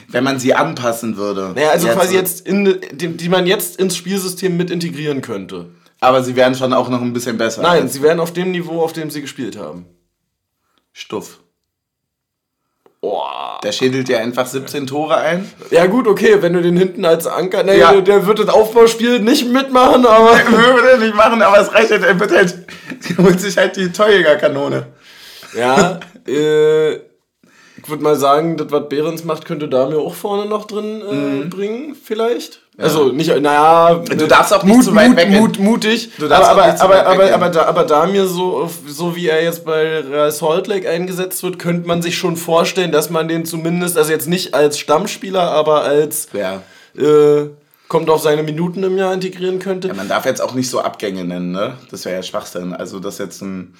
Wenn 0.08 0.24
man 0.24 0.40
sie 0.40 0.54
anpassen 0.54 1.18
würde. 1.18 1.54
Naja, 1.56 1.70
also 1.70 1.88
jetzt. 1.88 1.98
quasi 1.98 2.16
jetzt, 2.16 2.48
in, 2.48 2.80
die, 2.92 3.08
die 3.10 3.30
man 3.30 3.46
jetzt 3.46 3.80
ins 3.80 3.96
Spielsystem 3.96 4.56
mit 4.56 4.70
integrieren 4.70 5.22
könnte. 5.22 5.70
Aber 6.00 6.24
sie 6.24 6.36
wären 6.36 6.56
schon 6.56 6.74
auch 6.74 6.90
noch 6.90 7.02
ein 7.02 7.14
bisschen 7.14 7.38
besser. 7.38 7.62
Nein, 7.62 7.90
sie 7.90 8.02
wären 8.02 8.20
auf 8.20 8.32
dem 8.32 8.52
Niveau, 8.52 8.82
auf 8.82 8.94
dem 8.94 9.10
sie 9.10 9.22
gespielt 9.22 9.58
haben. 9.58 9.86
Stuff. 10.94 11.40
Oh. 13.02 13.22
Der 13.64 13.72
schädelt 13.72 14.08
dir 14.08 14.20
einfach 14.20 14.48
17 14.48 14.88
Tore 14.88 15.18
ein. 15.18 15.52
Ja 15.70 15.86
gut, 15.86 16.08
okay, 16.08 16.42
wenn 16.42 16.54
du 16.54 16.62
den 16.62 16.76
hinten 16.78 17.06
als 17.06 17.28
Anker... 17.28 17.64
Nee, 17.64 17.80
ja. 17.80 17.92
der, 17.92 18.02
der, 18.02 18.26
wird 18.28 18.40
das 18.40 18.50
Aufbauspiel 18.50 19.20
nicht 19.20 19.48
mitmachen, 19.48 20.06
aber... 20.06 20.36
Der 20.36 20.52
würde 20.52 21.04
nicht 21.04 21.16
machen, 21.16 21.42
aber 21.42 21.60
es 21.60 21.74
reicht 21.74 21.92
halt, 21.92 22.04
er 22.04 22.20
wird 22.20 22.32
halt... 22.32 22.66
Er 23.10 23.24
holt 23.24 23.40
sich 23.40 23.56
halt 23.58 23.76
die 23.76 23.92
Torjägerkanone. 23.92 24.88
Ja, 25.56 26.00
äh 26.28 27.00
ich 27.88 27.92
würde 27.92 28.04
mal 28.04 28.18
sagen, 28.18 28.58
das, 28.58 28.70
was 28.70 28.90
Behrens 28.90 29.24
macht, 29.24 29.46
könnte 29.46 29.70
da 29.70 29.88
mir 29.88 29.98
auch 29.98 30.14
vorne 30.14 30.46
noch 30.46 30.66
drin 30.66 31.02
äh, 31.10 31.14
mhm. 31.14 31.50
bringen, 31.50 31.96
vielleicht. 31.96 32.60
Ja. 32.78 32.84
Also 32.84 33.14
nicht, 33.14 33.30
naja. 33.30 34.04
Du 34.04 34.28
darfst 34.28 34.54
auch 34.54 34.64
nicht 34.64 34.76
Mut, 34.76 34.84
zu 34.84 34.94
weit 34.94 35.08
Mut, 35.08 35.18
weg. 35.18 35.30
Mut, 35.30 35.60
mutig. 35.60 36.10
Du 36.18 36.28
darfst 36.28 36.50
aber, 36.50 36.64
aber, 36.64 36.82
aber, 36.82 37.06
aber, 37.08 37.34
aber, 37.34 37.50
da, 37.50 37.64
aber 37.64 37.84
da 37.86 38.06
mir 38.06 38.28
so, 38.28 38.70
so 38.86 39.16
wie 39.16 39.28
er 39.28 39.42
jetzt 39.42 39.64
bei 39.64 40.30
Salt 40.32 40.68
Lake 40.68 40.90
eingesetzt 40.90 41.42
wird, 41.44 41.60
könnte 41.60 41.88
man 41.88 42.02
sich 42.02 42.18
schon 42.18 42.36
vorstellen, 42.36 42.92
dass 42.92 43.10
man 43.10 43.30
den 43.30 43.46
zumindest, 43.46 43.98
also 43.98 44.12
jetzt 44.12 44.28
nicht 44.28 44.54
als 44.54 44.78
Stammspieler, 44.78 45.44
aber 45.44 45.84
als 45.84 46.28
ja. 46.34 46.64
äh, 47.02 47.48
kommt 47.88 48.10
auf 48.10 48.22
seine 48.22 48.44
Minuten 48.44 48.84
im 48.84 48.98
Jahr 48.98 49.14
integrieren 49.14 49.60
könnte. 49.60 49.88
Ja, 49.88 49.94
man 49.94 50.10
darf 50.10 50.26
jetzt 50.26 50.42
auch 50.42 50.54
nicht 50.56 50.70
so 50.70 50.82
Abgänge 50.82 51.24
nennen, 51.24 51.54
ne? 51.54 51.76
Das 51.90 52.04
wäre 52.04 52.18
ja 52.18 52.22
Schwachsinn. 52.22 52.74
Also 52.74 53.00
das 53.00 53.18
jetzt 53.18 53.42
ein 53.42 53.76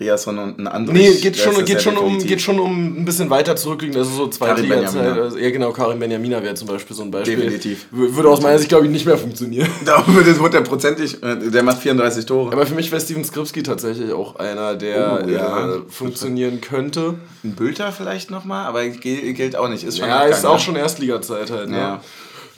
Riasson 0.00 0.38
und 0.38 0.58
ein 0.58 0.66
anderes. 0.66 0.98
Nee, 0.98 1.14
geht 1.20 1.36
schon, 1.36 1.64
geht, 1.64 1.80
schon 1.80 1.96
um, 1.96 2.18
geht 2.18 2.40
schon 2.40 2.58
um 2.58 3.00
ein 3.00 3.04
bisschen 3.04 3.30
weiter 3.30 3.54
zurückliegend, 3.54 3.96
also 3.96 4.10
so 4.10 4.26
Zweitliga-Zeit. 4.26 5.18
Also, 5.18 5.38
ja, 5.38 5.50
genau, 5.50 5.70
Karim 5.72 6.00
Benjamina 6.00 6.42
wäre 6.42 6.54
zum 6.54 6.66
Beispiel 6.66 6.96
so 6.96 7.04
ein 7.04 7.10
Beispiel. 7.10 7.36
Definitiv. 7.36 7.86
Würde 7.92 8.28
aus 8.28 8.42
meiner 8.42 8.58
Sicht, 8.58 8.68
glaube 8.70 8.86
ich, 8.86 8.90
nicht 8.90 9.06
mehr 9.06 9.18
funktionieren. 9.18 9.68
Da 9.84 10.02
würde 10.06 10.36
hundertprozentig, 10.38 11.22
äh, 11.22 11.50
der 11.50 11.62
macht 11.62 11.78
34 11.78 12.26
Tore. 12.26 12.52
Aber 12.52 12.66
für 12.66 12.74
mich 12.74 12.90
wäre 12.90 13.00
Steven 13.00 13.24
Skripski 13.24 13.62
tatsächlich 13.62 14.12
auch 14.12 14.36
einer, 14.36 14.74
der 14.74 15.22
Oh, 15.24 15.28
ja. 15.28 15.74
äh, 15.74 15.80
funktionieren 15.88 16.60
könnte. 16.60 17.14
Ein 17.44 17.54
Bülter 17.54 17.92
vielleicht 17.92 18.30
nochmal, 18.30 18.66
aber 18.66 18.88
gilt 18.88 19.56
auch 19.56 19.68
nicht. 19.68 19.84
Ist 19.84 19.98
schon 19.98 20.08
Ja, 20.08 20.22
ist 20.22 20.44
auch 20.44 20.54
ne? 20.54 20.60
schon 20.60 20.76
Erstliga-Zeit 20.76 21.50
halt. 21.50 21.68
Ne? 21.68 21.76
Ja. 21.78 22.00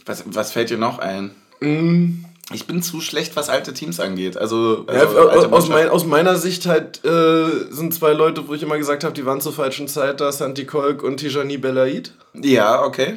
Was, 0.07 0.25
was 0.27 0.53
fällt 0.53 0.71
dir 0.71 0.79
noch 0.79 0.99
ein? 1.01 1.33
Mm. 1.61 2.25
Ich 2.53 2.67
bin 2.67 2.81
zu 2.81 3.01
schlecht, 3.01 3.35
was 3.35 3.49
alte 3.49 3.75
Teams 3.75 3.99
angeht. 3.99 4.37
Also, 4.37 4.87
Ja, 4.89 5.01
also 5.01 5.19
aus, 5.19 5.29
alte 5.37 5.53
aus, 5.53 5.69
mein, 5.69 5.89
aus 5.89 6.07
meiner 6.07 6.37
Sicht 6.37 6.67
halt 6.67 7.05
äh, 7.05 7.49
sind 7.71 7.93
zwei 7.93 8.13
Leute, 8.13 8.47
wo 8.47 8.55
ich 8.55 8.63
immer 8.63 8.79
gesagt 8.79 9.03
habe, 9.03 9.15
die 9.15 9.27
waren 9.27 9.41
zur 9.41 9.53
falschen 9.53 9.89
Zeit 9.89 10.21
da, 10.21 10.31
Santi 10.31 10.65
Kolk 10.65 11.03
und 11.03 11.17
Tijani 11.17 11.57
Belaid. 11.59 12.13
Ja, 12.35 12.85
okay. 12.85 13.15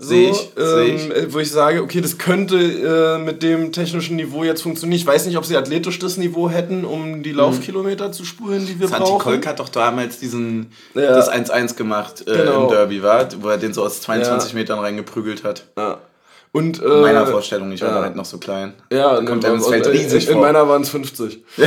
Sehe 0.00 0.30
ich, 0.30 0.36
So, 0.56 0.64
sehe 0.76 0.90
ähm, 0.90 0.96
ich. 0.96 1.10
äh, 1.10 1.34
Wo 1.34 1.40
ich 1.40 1.50
sage, 1.50 1.82
okay, 1.82 2.00
das 2.00 2.18
könnte 2.18 2.56
äh, 2.56 3.18
mit 3.18 3.42
dem 3.42 3.72
technischen 3.72 4.14
Niveau 4.14 4.44
jetzt 4.44 4.62
funktionieren. 4.62 4.96
Ich 5.00 5.04
weiß 5.04 5.26
nicht, 5.26 5.36
ob 5.36 5.44
sie 5.44 5.56
athletisch 5.56 5.98
das 5.98 6.16
Niveau 6.18 6.48
hätten, 6.48 6.84
um 6.84 7.24
die 7.24 7.32
Laufkilometer 7.32 8.12
zu 8.12 8.24
spulen, 8.24 8.64
die 8.64 8.78
wir 8.78 8.86
Mhm. 8.86 8.90
Santi 8.92 9.04
brauchen. 9.10 9.22
Kolk 9.24 9.46
hat 9.48 9.58
doch 9.58 9.68
damals 9.70 10.20
diesen, 10.20 10.70
Ja. 10.94 11.16
das 11.16 11.28
1-1 11.28 11.74
gemacht 11.74 12.22
äh, 12.28 12.36
Genau. 12.36 12.66
im 12.66 12.70
Derby, 12.70 13.02
war, 13.02 13.26
wo 13.40 13.48
er 13.48 13.58
den 13.58 13.72
so 13.74 13.82
aus 13.82 14.00
22 14.02 14.52
Ja. 14.52 14.58
Metern 14.60 14.78
reingeprücket 14.78 15.42
hat. 15.42 15.64
Ja. 15.76 15.98
Und, 16.52 16.80
äh, 16.82 16.84
In 16.86 17.00
meiner 17.02 17.26
Vorstellung, 17.26 17.70
ich 17.72 17.82
war 17.82 17.90
ja. 17.96 18.02
halt 18.02 18.16
noch 18.16 18.24
so 18.24 18.38
klein. 18.38 18.72
Ja, 18.90 19.16
Da 19.16 19.22
kommt 19.22 19.44
in, 19.44 19.54
ins 19.54 19.66
Feld 19.68 19.86
in, 19.86 19.92
riesig 19.92 20.26
in 20.28 20.32
vor. 20.34 20.42
meiner 20.42 20.66
waren 20.68 20.82
es 20.82 20.88
50. 20.88 21.44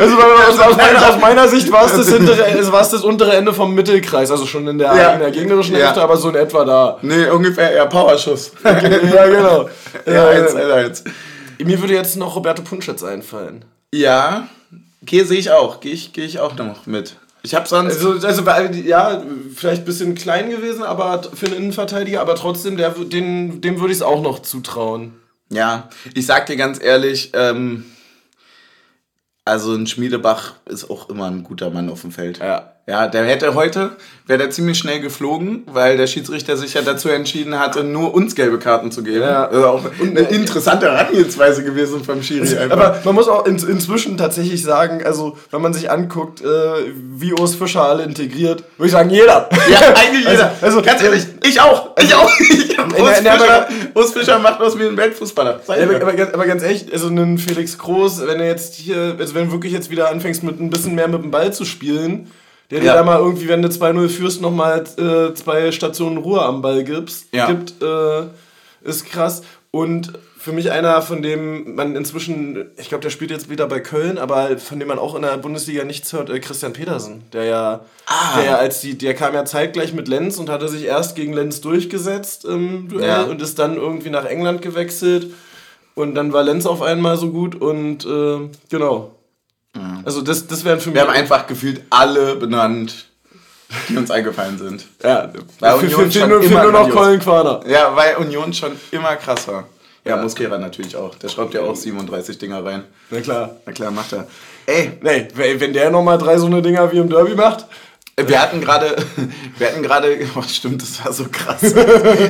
Also 0.00 0.16
aus, 0.16 0.58
aus, 0.58 0.76
meiner, 0.76 1.08
aus 1.08 1.20
meiner 1.20 1.48
Sicht 1.48 1.70
war 1.72 1.86
es 1.86 1.92
das, 1.96 2.08
hintere, 2.12 2.46
es 2.46 2.70
war 2.70 2.80
es 2.82 2.90
das 2.90 3.02
untere 3.02 3.32
Ende 3.34 3.52
vom 3.52 3.74
Mittelkreis, 3.74 4.30
also 4.30 4.46
schon 4.46 4.66
in 4.68 4.78
der, 4.78 4.94
Ja. 4.94 5.12
in 5.14 5.20
der 5.20 5.30
gegnerischen 5.30 5.74
Ja. 5.76 5.86
Hälfte, 5.86 6.02
aber 6.02 6.16
so 6.16 6.28
in 6.28 6.34
etwa 6.36 6.64
da. 6.64 6.98
Nee, 7.02 7.28
ungefähr 7.30 7.72
eher 7.72 7.86
Powerschuss. 7.86 8.52
ja, 8.64 8.72
genau. 9.26 9.68
ja, 10.06 10.30
Äh, 10.30 10.42
1 10.44 10.54
1 10.54 11.04
mir 11.64 11.80
würde 11.80 11.94
jetzt 11.94 12.16
noch 12.16 12.36
Roberto 12.36 12.62
Punschetz 12.62 13.02
einfallen. 13.02 13.64
Ja, 13.92 14.46
okay, 15.02 15.24
sehe 15.24 15.38
ich 15.38 15.50
auch. 15.50 15.80
Gehe 15.80 15.92
ich, 15.92 16.12
geh 16.12 16.24
ich 16.24 16.38
auch 16.38 16.54
noch 16.56 16.86
mit. 16.86 17.16
Ich 17.48 17.54
habe 17.54 17.66
sonst. 17.66 18.04
Also, 18.04 18.26
also 18.26 18.42
ja, 18.84 19.22
vielleicht 19.54 19.82
ein 19.82 19.84
bisschen 19.86 20.14
klein 20.14 20.50
gewesen, 20.50 20.82
aber 20.82 21.22
für 21.22 21.46
einen 21.46 21.56
Innenverteidiger, 21.56 22.20
aber 22.20 22.34
trotzdem, 22.34 22.76
der, 22.76 22.90
den, 22.90 23.62
dem 23.62 23.80
würde 23.80 23.90
ich 23.90 24.00
es 24.00 24.02
auch 24.02 24.20
noch 24.20 24.40
zutrauen. 24.40 25.14
Ja, 25.48 25.88
ich 26.12 26.26
sag 26.26 26.44
dir 26.44 26.56
ganz 26.56 26.78
ehrlich, 26.78 27.30
ähm, 27.32 27.86
also 29.46 29.72
ein 29.72 29.86
Schmiedebach 29.86 30.56
ist 30.66 30.90
auch 30.90 31.08
immer 31.08 31.24
ein 31.26 31.42
guter 31.42 31.70
Mann 31.70 31.88
auf 31.88 32.02
dem 32.02 32.12
Feld. 32.12 32.36
Ja. 32.36 32.74
Ja, 32.88 33.06
der 33.06 33.24
hätte 33.26 33.54
heute, 33.54 33.90
wäre 34.26 34.38
der 34.38 34.50
ziemlich 34.50 34.78
schnell 34.78 35.00
geflogen, 35.00 35.64
weil 35.66 35.98
der 35.98 36.06
Schiedsrichter 36.06 36.56
sich 36.56 36.72
ja 36.72 36.80
dazu 36.80 37.10
entschieden 37.10 37.58
hatte, 37.58 37.84
nur 37.84 38.14
uns 38.14 38.34
gelbe 38.34 38.58
Karten 38.58 38.90
zu 38.90 39.02
geben. 39.02 39.20
Ja. 39.20 39.46
Also 39.46 39.66
auch 39.66 39.82
eine 40.00 40.20
interessante 40.20 40.86
Herangehensweise 40.90 41.62
gewesen 41.62 42.02
vom 42.02 42.22
Schiri 42.22 42.56
einfach. 42.56 42.78
Aber 42.78 42.98
man 43.04 43.14
muss 43.14 43.28
auch 43.28 43.44
in, 43.46 43.56
inzwischen 43.58 44.16
tatsächlich 44.16 44.62
sagen, 44.62 45.04
also 45.04 45.36
wenn 45.50 45.60
man 45.60 45.74
sich 45.74 45.90
anguckt, 45.90 46.40
äh, 46.40 46.46
wie 47.16 47.34
Urs 47.34 47.56
Fischer 47.56 47.82
alle 47.82 48.04
integriert, 48.04 48.64
würde 48.78 48.86
ich 48.86 48.92
sagen, 48.92 49.10
jeder. 49.10 49.50
ja, 49.70 49.80
eigentlich 49.94 50.26
jeder. 50.26 50.52
Also, 50.62 50.80
ganz 50.80 51.02
ehrlich, 51.02 51.26
ich 51.46 51.60
auch. 51.60 51.90
Ich 52.02 52.14
auch. 52.14 52.30
Ich 52.40 52.78
hab 52.78 52.90
In 52.96 53.02
Urs, 53.02 53.22
der- 53.22 53.32
Fischer, 53.34 53.68
Urs 53.94 54.12
Fischer 54.14 54.38
macht 54.38 54.62
aus 54.62 54.74
mir 54.76 54.86
einen 54.88 54.96
Weltfußballer. 54.96 55.60
Ja, 55.68 55.76
ich 55.76 55.82
aber, 55.82 55.96
aber, 55.96 56.12
ganz- 56.14 56.32
aber 56.32 56.46
ganz 56.46 56.62
ehrlich, 56.62 56.86
also 56.90 57.08
ein 57.08 57.36
Felix 57.36 57.76
Groß, 57.76 58.26
wenn 58.26 58.40
er 58.40 58.46
jetzt 58.46 58.76
hier, 58.76 59.14
also 59.18 59.34
wenn 59.34 59.46
du 59.46 59.52
wirklich 59.52 59.74
jetzt 59.74 59.90
wieder 59.90 60.10
anfängst 60.10 60.42
mit 60.42 60.58
ein 60.58 60.70
bisschen 60.70 60.94
mehr 60.94 61.08
mit 61.08 61.22
dem 61.22 61.30
Ball 61.30 61.52
zu 61.52 61.66
spielen, 61.66 62.30
der 62.70 62.80
dir 62.80 62.86
Ja. 62.86 62.94
da 62.94 63.02
mal 63.04 63.18
irgendwie, 63.18 63.48
wenn 63.48 63.62
du 63.62 63.68
2-0 63.68 64.08
führst, 64.08 64.40
nochmal 64.42 64.84
äh, 64.98 65.34
zwei 65.34 65.72
Stationen 65.72 66.18
Ruhe 66.18 66.42
am 66.42 66.62
Ball 66.62 66.84
gibst, 66.84 67.26
Ja. 67.32 67.46
gibt, 67.46 67.82
äh, 67.82 68.22
ist 68.82 69.06
krass. 69.06 69.42
Und 69.70 70.12
für 70.38 70.52
mich 70.52 70.70
einer, 70.70 71.02
von 71.02 71.20
dem 71.20 71.74
man 71.74 71.94
inzwischen, 71.96 72.66
ich 72.78 72.88
glaube, 72.88 73.02
der 73.02 73.10
spielt 73.10 73.30
jetzt 73.30 73.50
wieder 73.50 73.66
bei 73.66 73.80
Köln, 73.80 74.16
aber 74.16 74.56
von 74.56 74.78
dem 74.78 74.88
man 74.88 74.98
auch 74.98 75.14
in 75.14 75.22
der 75.22 75.36
Bundesliga 75.36 75.84
nichts 75.84 76.12
hört, 76.12 76.30
äh, 76.30 76.38
Christian 76.40 76.72
Petersen, 76.72 77.24
der 77.32 77.44
ja, 77.44 77.80
Ah. 78.06 78.36
der 78.36 78.44
ja 78.46 78.56
als 78.56 78.80
die, 78.80 78.96
der 78.96 79.14
kam 79.14 79.34
ja 79.34 79.44
zeitgleich 79.44 79.92
mit 79.92 80.08
Lenz 80.08 80.38
und 80.38 80.48
hatte 80.48 80.68
sich 80.68 80.84
erst 80.84 81.16
gegen 81.16 81.32
Lenz 81.32 81.60
durchgesetzt 81.60 82.44
im 82.44 82.88
Duell 82.88 83.06
Ja. 83.08 83.22
und 83.24 83.42
ist 83.42 83.58
dann 83.58 83.76
irgendwie 83.76 84.10
nach 84.10 84.24
England 84.24 84.62
gewechselt. 84.62 85.32
Und 85.94 86.14
dann 86.14 86.32
war 86.32 86.44
Lenz 86.44 86.64
auf 86.64 86.80
einmal 86.80 87.16
so 87.16 87.30
gut 87.30 87.56
und 87.60 88.04
äh, 88.06 88.38
genau. 88.70 89.10
Also 90.08 90.22
das, 90.22 90.46
das 90.46 90.64
wären 90.64 90.80
für 90.80 90.88
mich. 90.88 90.94
Wir 90.94 91.02
haben 91.02 91.10
einfach 91.10 91.46
gefühlt 91.46 91.82
alle 91.90 92.34
benannt, 92.36 93.08
die 93.90 93.96
uns 93.98 94.10
eingefallen 94.10 94.56
sind. 94.56 94.86
ja, 95.04 95.30
Bei 95.60 95.72
für, 95.72 95.76
Union 95.84 96.00
für, 96.00 96.10
für, 96.10 96.18
schon 96.20 96.30
nur, 96.30 96.42
für 96.42 96.48
immer 96.48 96.62
nur 96.62 96.72
noch. 96.72 96.88
Colin 96.88 97.20
Quader. 97.20 97.60
Ja, 97.66 97.94
weil 97.94 98.16
Union 98.16 98.54
schon 98.54 98.72
immer 98.90 99.16
krass 99.16 99.46
war. 99.48 99.68
Ja, 100.06 100.16
Ja. 100.16 100.22
Muskera 100.22 100.56
natürlich 100.56 100.96
auch. 100.96 101.14
Der 101.16 101.28
schraubt 101.28 101.52
ja 101.52 101.60
auch 101.60 101.76
37 101.76 102.38
Dinger 102.38 102.64
rein. 102.64 102.84
Na 103.10 103.20
klar. 103.20 103.56
Na 103.66 103.72
klar, 103.72 103.90
macht 103.90 104.14
er. 104.14 104.26
Ey, 104.64 104.92
Nee, 105.02 105.28
wenn 105.34 105.60
wenn 105.60 105.72
der 105.74 105.90
nochmal 105.90 106.16
drei 106.16 106.38
so 106.38 106.46
eine 106.46 106.62
Dinger 106.62 106.90
wie 106.90 106.96
im 106.96 107.10
Derby 107.10 107.34
macht. 107.34 107.66
wir 108.16 108.40
hatten 108.40 108.62
gerade, 108.62 108.96
wir 109.58 109.66
hatten 109.66 109.82
gerade, 109.82 110.16
oh, 110.36 110.42
stimmt, 110.48 110.80
das 110.80 111.04
war 111.04 111.12
so 111.12 111.26
krass. 111.30 111.74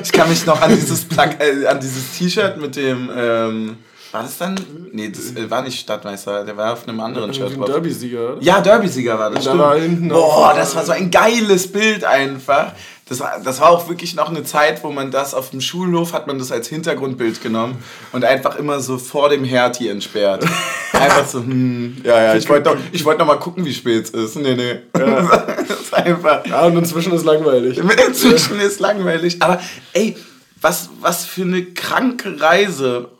Ich 0.02 0.10
kann 0.10 0.28
mich 0.28 0.44
noch 0.46 0.60
an 0.60 0.74
dieses 0.74 1.04
Plug, 1.04 1.30
äh, 1.38 1.64
an 1.68 1.78
dieses 1.78 2.18
T-Shirt 2.18 2.56
mit 2.56 2.74
dem, 2.74 3.08
ähm, 3.16 3.76
war 4.12 4.22
das 4.22 4.38
dann? 4.38 4.58
Nee, 4.92 5.10
das 5.10 5.32
äh, 5.36 5.50
war 5.50 5.62
nicht 5.62 5.78
Stadtmeister, 5.78 6.44
der 6.44 6.56
war 6.56 6.72
auf 6.72 6.88
einem 6.88 7.00
anderen 7.00 7.32
Shirt 7.34 7.56
drauf. 7.56 7.66
Derby-Sieger, 7.66 8.32
oder? 8.32 8.42
Ja, 8.42 8.60
Derby-Sieger 8.60 9.18
war 9.18 9.30
das, 9.30 9.44
da 9.44 9.50
stimmt. 9.50 9.58
war 9.58 9.78
hinten 9.78 10.08
Boah, 10.08 10.54
das 10.54 10.74
war 10.74 10.84
so 10.84 10.92
ein 10.92 11.10
geiles 11.10 11.70
Bild 11.70 12.04
einfach. 12.04 12.72
Das 13.08 13.20
war, 13.20 13.40
das 13.42 13.60
war 13.60 13.70
auch 13.70 13.88
wirklich 13.88 14.14
noch 14.14 14.28
eine 14.28 14.44
Zeit, 14.44 14.84
wo 14.84 14.90
man 14.90 15.10
das 15.10 15.32
auf 15.32 15.50
dem 15.50 15.62
Schulhof 15.62 16.12
hat 16.12 16.26
man 16.26 16.38
das 16.38 16.52
als 16.52 16.68
Hintergrundbild 16.68 17.42
genommen 17.42 17.82
und 18.12 18.24
einfach 18.24 18.56
immer 18.56 18.80
so 18.80 18.98
vor 18.98 19.30
dem 19.30 19.44
Hertie 19.44 19.88
entsperrt. 19.88 20.44
Einfach 20.92 21.26
so, 21.26 21.38
hm, 21.38 21.98
ja, 22.02 22.20
ja, 22.20 22.34
ich 22.34 22.48
wollte 22.48 22.70
noch, 22.70 22.76
ich 22.90 23.04
wollte 23.04 23.20
noch 23.20 23.26
mal 23.26 23.38
gucken, 23.38 23.64
wie 23.64 23.72
spät 23.72 24.04
es 24.04 24.10
ist. 24.10 24.36
Nee, 24.36 24.54
nee. 24.54 24.78
das 24.92 25.80
ist 25.80 25.94
einfach. 25.94 26.44
Ja, 26.44 26.64
und 26.64 26.76
inzwischen 26.76 27.12
ist 27.12 27.24
langweilig. 27.24 27.78
Inzwischen 28.06 28.58
ist 28.58 28.80
langweilig. 28.80 29.40
Aber 29.40 29.60
ey, 29.92 30.16
was, 30.60 30.90
was 31.00 31.24
für 31.24 31.42
eine 31.42 31.62
kranke 31.66 32.40
Reise 32.40 33.10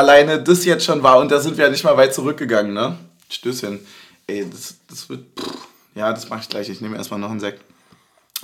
alleine 0.00 0.42
das 0.42 0.64
jetzt 0.64 0.84
schon 0.84 1.02
war. 1.02 1.18
Und 1.18 1.30
da 1.30 1.40
sind 1.40 1.56
wir 1.56 1.64
ja 1.64 1.70
nicht 1.70 1.84
mal 1.84 1.96
weit 1.96 2.14
zurückgegangen, 2.14 2.72
ne? 2.72 2.96
Stößchen. 3.28 3.78
Ey, 4.26 4.48
das, 4.50 4.76
das 4.88 5.08
wird. 5.08 5.24
Pff, 5.38 5.68
ja, 5.94 6.12
das 6.12 6.28
mache 6.28 6.40
ich 6.40 6.48
gleich. 6.48 6.68
Ich 6.68 6.80
nehme 6.80 6.96
erstmal 6.96 7.20
noch 7.20 7.30
einen 7.30 7.40
Sekt. 7.40 7.62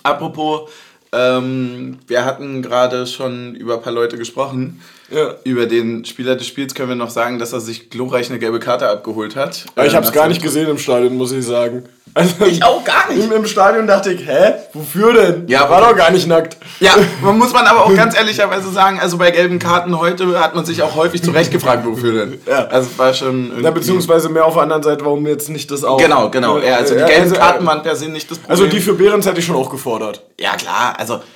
Apropos, 0.03 0.71
ähm, 1.12 1.99
wir 2.07 2.25
hatten 2.25 2.62
gerade 2.62 3.07
schon 3.07 3.55
über 3.55 3.75
ein 3.75 3.83
paar 3.83 3.92
Leute 3.92 4.19
gesprochen. 4.19 4.83
Ja. 5.11 5.35
Über 5.45 5.66
den 5.66 6.05
Spieler 6.05 6.35
des 6.37 6.47
Spiels 6.47 6.75
können 6.75 6.88
wir 6.88 6.97
noch 6.97 7.11
sagen, 7.11 7.38
dass 7.38 7.53
er 7.53 7.61
sich 7.61 7.90
glorreich 7.90 8.29
eine 8.29 8.38
gelbe 8.38 8.59
Karte 8.59 8.88
abgeholt 8.88 9.37
hat. 9.37 9.64
Aber 9.77 9.87
ich 9.87 9.92
Äh, 9.92 9.97
hab's 9.97 10.09
nach 10.09 10.14
gar 10.14 10.29
nicht 10.29 10.42
gesehen 10.42 10.69
im 10.69 10.79
Stadion, 10.79 11.16
muss 11.16 11.31
ich 11.33 11.45
sagen. 11.47 11.85
Also, 12.14 12.47
Ich 12.47 12.64
auch 12.64 12.83
gar 12.83 13.12
nicht. 13.12 13.23
Im, 13.23 13.31
Im 13.31 13.47
Stadion 13.47 13.87
dachte 13.87 14.11
ich, 14.11 14.27
hä? 14.27 14.55
Wofür 14.73 15.12
denn? 15.12 15.49
Ja, 15.49 15.69
war 15.69 15.83
doch 15.83 15.95
gar 15.97 16.11
nicht 16.11 16.27
nackt. 16.27 16.57
Ja, 16.81 16.92
man 17.21 17.37
muss 17.38 17.53
man 17.53 17.66
aber 17.66 17.85
auch 17.85 17.95
ganz 17.97 18.16
ehrlicherweise 18.16 18.71
sagen, 18.73 18.99
also 18.99 19.19
bei 19.19 19.31
gelben 19.31 19.59
Karten 19.59 19.99
heute 19.99 20.40
hat 20.40 20.55
man 20.55 20.64
sich 20.64 20.83
auch 20.83 20.97
häufig 20.97 21.23
zu 21.23 21.31
Recht 21.31 21.53
gefragt, 21.53 21.87
wofür 21.87 22.12
denn. 22.27 22.40
Ja. 22.47 22.66
Also 22.66 22.88
es 22.90 22.99
war 22.99 23.12
schon 23.14 23.47
irgendwie... 23.49 23.64
Ja, 23.64 23.71
beziehungsweise 23.71 24.29
mehr 24.29 24.45
auf 24.47 24.55
der 24.55 24.62
anderen 24.62 24.83
Seite, 24.83 25.05
warum 25.05 25.27
jetzt 25.27 25.51
nicht 25.51 25.71
das 25.71 25.85
auch? 25.85 25.99
Genau, 25.99 26.31
genau. 26.31 26.59
Ja, 26.59 26.77
also 26.77 26.95
die 26.95 27.01
Ja, 27.01 27.07
gelben 27.07 27.23
also, 27.25 27.35
Karten 27.37 27.66
waren 27.66 27.83
per 27.83 27.97
se 27.97 28.09
nicht 28.09 28.31
das 28.31 28.38
Problem. 28.38 28.51
Also 28.51 28.66
die 28.66 28.81
für 28.81 28.95
Behrens 28.95 29.27
hätte 29.27 29.38
ich 29.40 29.45
schon 29.47 29.57
auch 29.57 29.71
gefordert. 29.71 30.23
Ja, 30.40 30.57
klar, 30.57 30.95
also... 30.99 31.21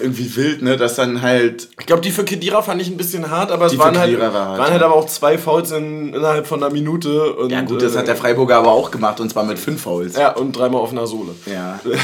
Ist 0.00 0.06
irgendwie 0.06 0.36
wild, 0.36 0.62
ne, 0.62 0.76
dass 0.76 0.94
dann 0.94 1.22
halt... 1.22 1.68
Ich 1.78 1.86
glaube, 1.86 2.02
die 2.02 2.10
für 2.10 2.24
Kedira 2.24 2.62
fand 2.62 2.80
ich 2.80 2.88
ein 2.88 2.96
bisschen 2.96 3.30
hart, 3.30 3.50
aber 3.50 3.66
es 3.66 3.76
waren 3.78 3.98
halt, 3.98 4.18
war 4.18 4.32
hart, 4.32 4.58
waren 4.58 4.70
halt 4.70 4.80
ja. 4.80 4.86
aber 4.86 4.96
auch 4.96 5.06
zwei 5.06 5.36
Fouls 5.36 5.70
in, 5.72 6.14
innerhalb 6.14 6.46
von 6.46 6.62
einer 6.62 6.72
Minute. 6.72 7.34
Und, 7.34 7.50
Ja 7.50 7.60
gut, 7.60 7.82
das 7.82 7.94
äh, 7.94 7.98
hat 7.98 8.08
der 8.08 8.16
Freiburger 8.16 8.56
aber 8.56 8.72
auch 8.72 8.90
gemacht 8.90 9.20
und 9.20 9.30
zwar 9.30 9.44
mit 9.44 9.58
fünf 9.58 9.82
Fouls. 9.82 10.16
Ja, 10.16 10.34
und 10.34 10.52
dreimal 10.56 10.80
auf 10.80 10.90
einer 10.90 11.06
Sohle. 11.06 11.34
Ja, 11.46 11.78
also, 11.84 11.96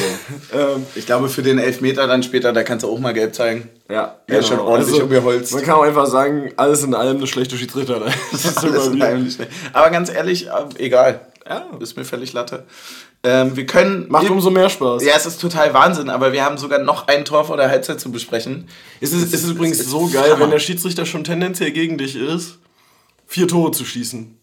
Ähm, 0.52 0.87
ich 0.94 1.06
glaube 1.06 1.28
für 1.28 1.42
den 1.42 1.59
Elfmeter 1.59 2.06
dann 2.06 2.22
später, 2.22 2.52
da 2.52 2.62
kannst 2.62 2.85
du 2.85 2.90
auch 2.90 2.98
mal 2.98 3.14
gelb 3.14 3.35
zeigen. 3.35 3.68
ja, 3.90 4.16
Ja, 4.28 4.42
schon 4.42 4.59
ordentlich 4.59 5.02
umgeholzt. 5.02 5.54
Man 5.54 5.62
kann 5.62 5.74
auch 5.76 5.82
einfach 5.82 6.06
sagen, 6.06 6.52
alles 6.56 6.82
in 6.82 6.94
allem 6.94 7.16
eine 7.18 7.26
schlechte 7.26 7.56
Schiedsrichter. 7.56 8.00
Das 8.32 8.44
ist 8.44 8.59
Alles 8.59 8.92
wieder. 8.92 9.06
heimlich 9.06 9.35
schnell. 9.35 9.48
Aber 9.72 9.90
ganz 9.90 10.11
ehrlich, 10.11 10.48
äh, 10.48 10.50
egal. 10.85 11.20
Ja. 11.48 11.66
Ist 11.80 11.96
mir 11.96 12.04
völlig 12.04 12.32
Latte. 12.32 12.64
Ähm, 13.22 13.56
wir 13.56 13.66
können... 13.66 14.06
Macht 14.09 14.28
umso 14.30 14.50
mehr 14.50 14.68
Spaß. 14.68 15.04
Ja, 15.04 15.14
es 15.16 15.26
ist 15.26 15.40
total 15.40 15.72
Wahnsinn, 15.74 16.11
aber 16.11 16.32
wir 16.32 16.44
haben 16.44 16.59
sogar 16.59 16.78
noch 16.80 17.06
ein 17.09 17.24
Tor 17.24 17.44
vor 17.44 17.56
der 17.56 17.68
Halbzeit 17.68 18.00
zu 18.00 18.11
besprechen. 18.11 18.68
Es 19.00 19.12
ist, 19.12 19.32
es 19.32 19.44
ist 19.44 19.50
übrigens 19.50 19.78
es 19.78 19.85
ist 19.87 19.90
so 19.90 20.06
geil, 20.09 20.30
Hammer. 20.32 20.40
wenn 20.40 20.50
der 20.50 20.59
Schiedsrichter 20.59 21.06
schon 21.06 21.24
tendenziell 21.24 21.70
gegen 21.70 21.98
dich 21.98 22.16
ist, 22.16 22.59
vier 23.26 23.48
Tore 23.48 23.70
zu 23.72 23.85
schießen. 23.85 24.38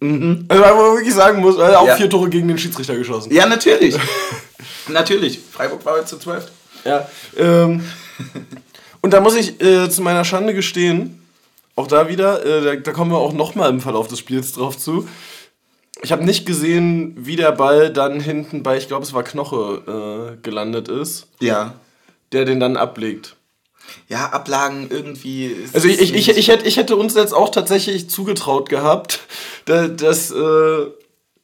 Also, 0.48 0.64
wo 0.64 0.82
man 0.82 0.96
wirklich 0.98 1.14
sagen 1.14 1.40
muss, 1.42 1.58
er 1.58 1.68
hat 1.68 1.76
auch 1.76 1.88
Ja. 1.88 1.96
vier 1.96 2.10
Tore 2.10 2.30
gegen 2.30 2.48
den 2.48 2.58
Schiedsrichter 2.58 2.96
geschossen. 2.96 3.34
Ja, 3.34 3.46
natürlich. 3.48 3.96
natürlich. 4.88 5.40
Freiburg 5.52 5.86
war 5.86 5.94
heute 5.94 6.06
zu 6.06 6.18
12. 6.18 6.48
Ja. 6.86 7.08
Ähm, 7.38 7.84
und 9.02 9.12
da 9.14 9.22
muss 9.22 9.36
ich 9.36 9.62
äh, 9.62 9.90
zu 9.90 10.02
meiner 10.02 10.26
Schande 10.26 10.54
gestehen, 10.54 11.22
auch 11.76 11.88
da 11.88 12.08
wieder, 12.08 12.46
äh, 12.46 12.62
da, 12.64 12.76
da 12.76 12.92
kommen 12.92 13.12
wir 13.12 13.18
auch 13.18 13.34
nochmal 13.34 13.70
im 13.70 13.82
Verlauf 13.82 14.08
des 14.08 14.20
Spiels 14.20 14.54
drauf 14.54 14.78
zu. 14.78 15.08
Ich 16.04 16.12
habe 16.12 16.26
nicht 16.26 16.46
gesehen, 16.46 17.16
wie 17.18 17.38
der 17.38 17.54
Ball 17.54 17.92
dann 17.92 18.20
hinten 18.20 18.62
bei, 18.62 18.78
ich 18.78 18.88
glaube, 18.88 19.04
es 19.04 19.14
war 19.14 19.24
Knoche 19.24 20.36
äh, 20.38 20.42
gelandet 20.44 20.90
ist. 20.90 21.28
Ja. 21.40 21.76
Der 22.34 22.46
den 22.46 22.60
dann 22.60 22.78
ablegt. 22.78 23.38
Ja, 24.10 24.28
Ablagen 24.28 24.88
irgendwie. 24.90 25.56
Also 25.74 25.88
ich, 25.88 26.02
ich, 26.02 26.14
ich, 26.14 26.30
ich, 26.30 26.48
hätte, 26.50 26.66
ich 26.66 26.78
hätte 26.78 26.96
uns 26.96 27.16
jetzt 27.16 27.34
auch 27.34 27.50
tatsächlich 27.50 28.10
zugetraut 28.10 28.70
gehabt, 28.70 29.22
dass, 29.66 30.32
äh, 30.32 30.86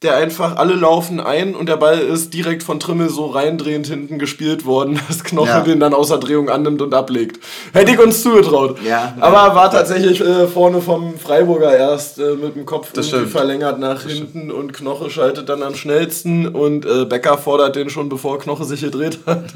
der 0.02 0.16
einfach 0.16 0.56
alle 0.56 0.74
laufen 0.74 1.20
ein 1.20 1.54
und 1.54 1.68
der 1.68 1.76
Ball 1.76 1.98
ist 1.98 2.32
direkt 2.32 2.62
von 2.62 2.80
Trimmel 2.80 3.10
so 3.10 3.26
reindrehend 3.26 3.86
hinten 3.86 4.18
gespielt 4.18 4.64
worden, 4.64 4.98
dass 5.08 5.24
Knoche 5.24 5.48
ja. 5.48 5.60
den 5.60 5.78
dann 5.78 5.92
außer 5.92 6.18
Drehung 6.18 6.48
annimmt 6.48 6.80
und 6.80 6.94
ablegt. 6.94 7.44
Hätte 7.74 7.92
ich 7.92 7.98
uns 7.98 8.22
zugetraut. 8.22 8.78
Ja. 8.82 9.14
Aber 9.20 9.54
war 9.54 9.70
tatsächlich 9.70 10.22
äh, 10.22 10.46
vorne 10.46 10.80
vom 10.80 11.18
Freiburger 11.18 11.76
erst 11.76 12.18
äh, 12.18 12.34
mit 12.34 12.56
dem 12.56 12.64
Kopf 12.64 12.92
verlängert 13.30 13.78
nach 13.78 14.02
das 14.02 14.12
hinten 14.12 14.38
stimmt. 14.38 14.52
und 14.52 14.72
Knoche 14.72 15.10
schaltet 15.10 15.50
dann 15.50 15.62
am 15.62 15.74
schnellsten 15.74 16.48
und 16.48 16.86
äh, 16.86 17.04
Becker 17.04 17.36
fordert 17.36 17.76
den 17.76 17.90
schon, 17.90 18.08
bevor 18.08 18.38
Knoche 18.38 18.64
sich 18.64 18.80
gedreht 18.80 19.18
hat. 19.26 19.52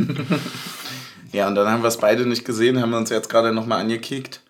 ja, 1.32 1.48
und 1.48 1.54
dann 1.54 1.70
haben 1.70 1.82
wir 1.82 1.88
es 1.88 1.96
beide 1.96 2.26
nicht 2.26 2.44
gesehen, 2.44 2.82
haben 2.82 2.90
wir 2.90 2.98
uns 2.98 3.08
jetzt 3.08 3.30
gerade 3.30 3.50
nochmal 3.52 3.80
angekickt. 3.80 4.42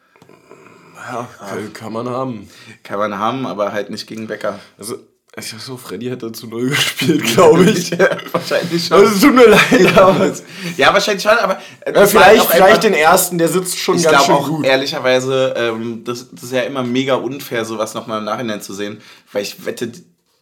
Ja, 0.96 1.28
kann, 1.38 1.72
kann 1.72 1.92
man 1.92 2.08
haben. 2.08 2.48
Kann 2.82 2.98
man 2.98 3.16
haben, 3.16 3.46
aber 3.46 3.72
halt 3.72 3.90
nicht 3.90 4.08
gegen 4.08 4.26
Becker. 4.26 4.58
Also 4.76 4.96
ich 5.36 5.52
so, 5.58 5.76
Freddy 5.76 6.06
hätte 6.06 6.30
zu 6.30 6.46
null 6.46 6.70
gespielt, 6.70 7.24
glaube 7.34 7.64
ich. 7.70 7.90
wahrscheinlich 8.32 8.86
schon. 8.86 8.98
Also, 8.98 9.26
tut 9.26 9.34
mir 9.34 9.48
leid. 9.48 9.98
Aber 9.98 10.32
ja, 10.76 10.92
wahrscheinlich 10.92 11.22
schon, 11.22 11.32
aber. 11.32 11.60
Ja, 11.86 12.06
vielleicht 12.06 12.50
vielleicht 12.50 12.84
den 12.84 12.94
ersten, 12.94 13.38
der 13.38 13.48
sitzt 13.48 13.78
schon 13.78 14.00
ganz 14.00 14.26
schön 14.26 14.34
auch, 14.34 14.48
gut. 14.48 14.64
Ehrlicherweise, 14.64 15.54
ähm, 15.56 16.04
das, 16.04 16.30
das 16.30 16.44
ist 16.44 16.52
ja 16.52 16.62
immer 16.62 16.84
mega 16.84 17.14
unfair, 17.14 17.64
sowas 17.64 17.94
nochmal 17.94 18.20
im 18.20 18.24
Nachhinein 18.24 18.60
zu 18.62 18.74
sehen, 18.74 19.00
weil 19.32 19.42
ich 19.42 19.66
wette, 19.66 19.90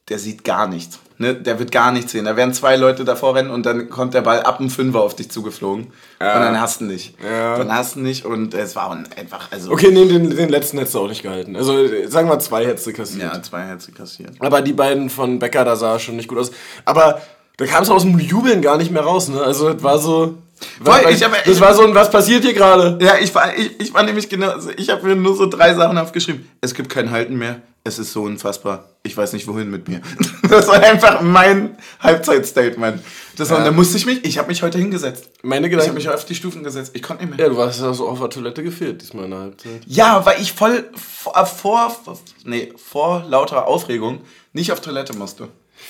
der 0.08 0.18
sieht 0.18 0.44
gar 0.44 0.66
nichts. 0.66 0.98
Ne? 1.18 1.34
Der 1.34 1.58
wird 1.58 1.70
gar 1.70 1.92
nichts 1.92 2.12
sehen. 2.12 2.24
Da 2.24 2.36
werden 2.36 2.52
zwei 2.52 2.76
Leute 2.76 3.04
davor 3.04 3.36
rennen 3.36 3.50
und 3.50 3.64
dann 3.64 3.88
kommt 3.88 4.14
der 4.14 4.22
Ball 4.22 4.42
ab 4.42 4.58
dem 4.58 4.68
Fünfer 4.68 5.00
auf 5.00 5.14
dich 5.14 5.30
zugeflogen. 5.30 5.92
Ja. 6.20 6.36
Und 6.36 6.42
dann 6.42 6.60
hast 6.60 6.80
du 6.80 6.86
nicht. 6.86 7.14
Ja. 7.22 7.56
Dann 7.56 7.72
hast 7.72 7.94
du 7.94 8.00
nicht 8.00 8.24
und 8.24 8.52
es 8.54 8.74
war 8.74 8.90
einfach. 8.90 9.52
Also 9.52 9.70
okay, 9.70 9.90
nee, 9.92 10.06
den, 10.06 10.30
den 10.30 10.48
letzten 10.48 10.78
hättest 10.78 10.96
du 10.96 11.00
auch 11.00 11.08
nicht 11.08 11.22
gehalten. 11.22 11.54
Also 11.54 11.86
sagen 12.08 12.28
wir 12.28 12.38
zwei 12.40 12.66
hättest 12.66 12.86
du 12.88 12.92
kassiert. 12.92 13.22
Ja, 13.22 13.42
zwei 13.42 13.62
hättest 13.62 13.88
du 13.88 13.92
kassiert. 13.92 14.32
Aber 14.40 14.60
die 14.60 14.72
beiden 14.72 15.08
von 15.08 15.38
Becker, 15.38 15.64
da 15.64 15.76
sah 15.76 16.00
schon 16.00 16.16
nicht 16.16 16.28
gut 16.28 16.38
aus. 16.38 16.50
Aber 16.84 17.22
da 17.56 17.66
kam 17.66 17.84
es 17.84 17.90
aus 17.90 18.02
dem 18.02 18.18
Jubeln 18.18 18.60
gar 18.60 18.78
nicht 18.78 18.90
mehr 18.90 19.02
raus. 19.02 19.28
Ne? 19.28 19.40
Also 19.40 19.68
es 19.68 19.82
war 19.82 19.98
so. 19.98 20.38
Voll, 20.84 21.00
ich 21.10 21.20
das 21.20 21.60
war 21.60 21.74
so 21.74 21.82
ein, 21.84 21.94
was 21.94 22.08
passiert 22.08 22.44
hier 22.44 22.54
gerade? 22.54 22.96
Ja, 23.00 23.16
ich 23.20 23.34
war, 23.34 23.56
ich, 23.56 23.80
ich 23.80 23.94
war 23.94 24.04
nämlich 24.04 24.28
genau, 24.28 24.50
also 24.50 24.70
ich 24.76 24.90
habe 24.90 25.06
mir 25.08 25.16
nur 25.16 25.34
so 25.34 25.46
drei 25.46 25.74
Sachen 25.74 25.98
aufgeschrieben. 25.98 26.48
Es 26.60 26.72
gibt 26.72 26.88
kein 26.88 27.10
Halten 27.10 27.36
mehr 27.36 27.62
es 27.84 27.98
ist 27.98 28.12
so 28.12 28.22
unfassbar. 28.22 28.90
Ich 29.02 29.16
weiß 29.16 29.32
nicht, 29.32 29.48
wohin 29.48 29.70
mit 29.70 29.88
mir. 29.88 30.00
Das 30.48 30.66
war 30.68 30.82
einfach 30.82 31.22
mein 31.22 31.78
Halbzeitstatement. 32.00 33.02
Das 33.36 33.48
war, 33.48 33.60
ja. 33.60 33.64
da 33.64 33.70
musste 33.70 33.96
ich 33.96 34.04
mich, 34.04 34.22
ich 34.22 34.36
habe 34.36 34.48
mich 34.48 34.62
heute 34.62 34.76
hingesetzt. 34.76 35.30
Meine 35.42 35.70
Gedanken. 35.70 35.96
Ich 35.96 36.06
habe 36.06 36.14
mich 36.14 36.22
auf 36.22 36.26
die 36.26 36.34
Stufen 36.34 36.62
gesetzt. 36.62 36.90
Ich 36.94 37.02
konnte 37.02 37.24
nicht 37.24 37.38
mehr. 37.38 37.46
Ja, 37.46 37.50
du 37.50 37.56
warst 37.56 37.80
ja 37.80 37.94
so 37.94 38.06
auf 38.06 38.18
der 38.18 38.28
Toilette 38.28 38.62
gefehlt 38.62 39.00
diesmal 39.00 39.24
in 39.24 39.30
der 39.30 39.40
Halbzeit. 39.40 39.80
Ja, 39.86 40.26
weil 40.26 40.42
ich 40.42 40.52
voll 40.52 40.90
vor, 40.94 41.46
vor, 41.46 41.96
nee, 42.44 42.70
vor 42.76 43.24
lauter 43.26 43.66
Aufregung 43.66 44.20
nicht 44.52 44.72
auf 44.72 44.82
Toilette 44.82 45.16
musste. 45.16 45.48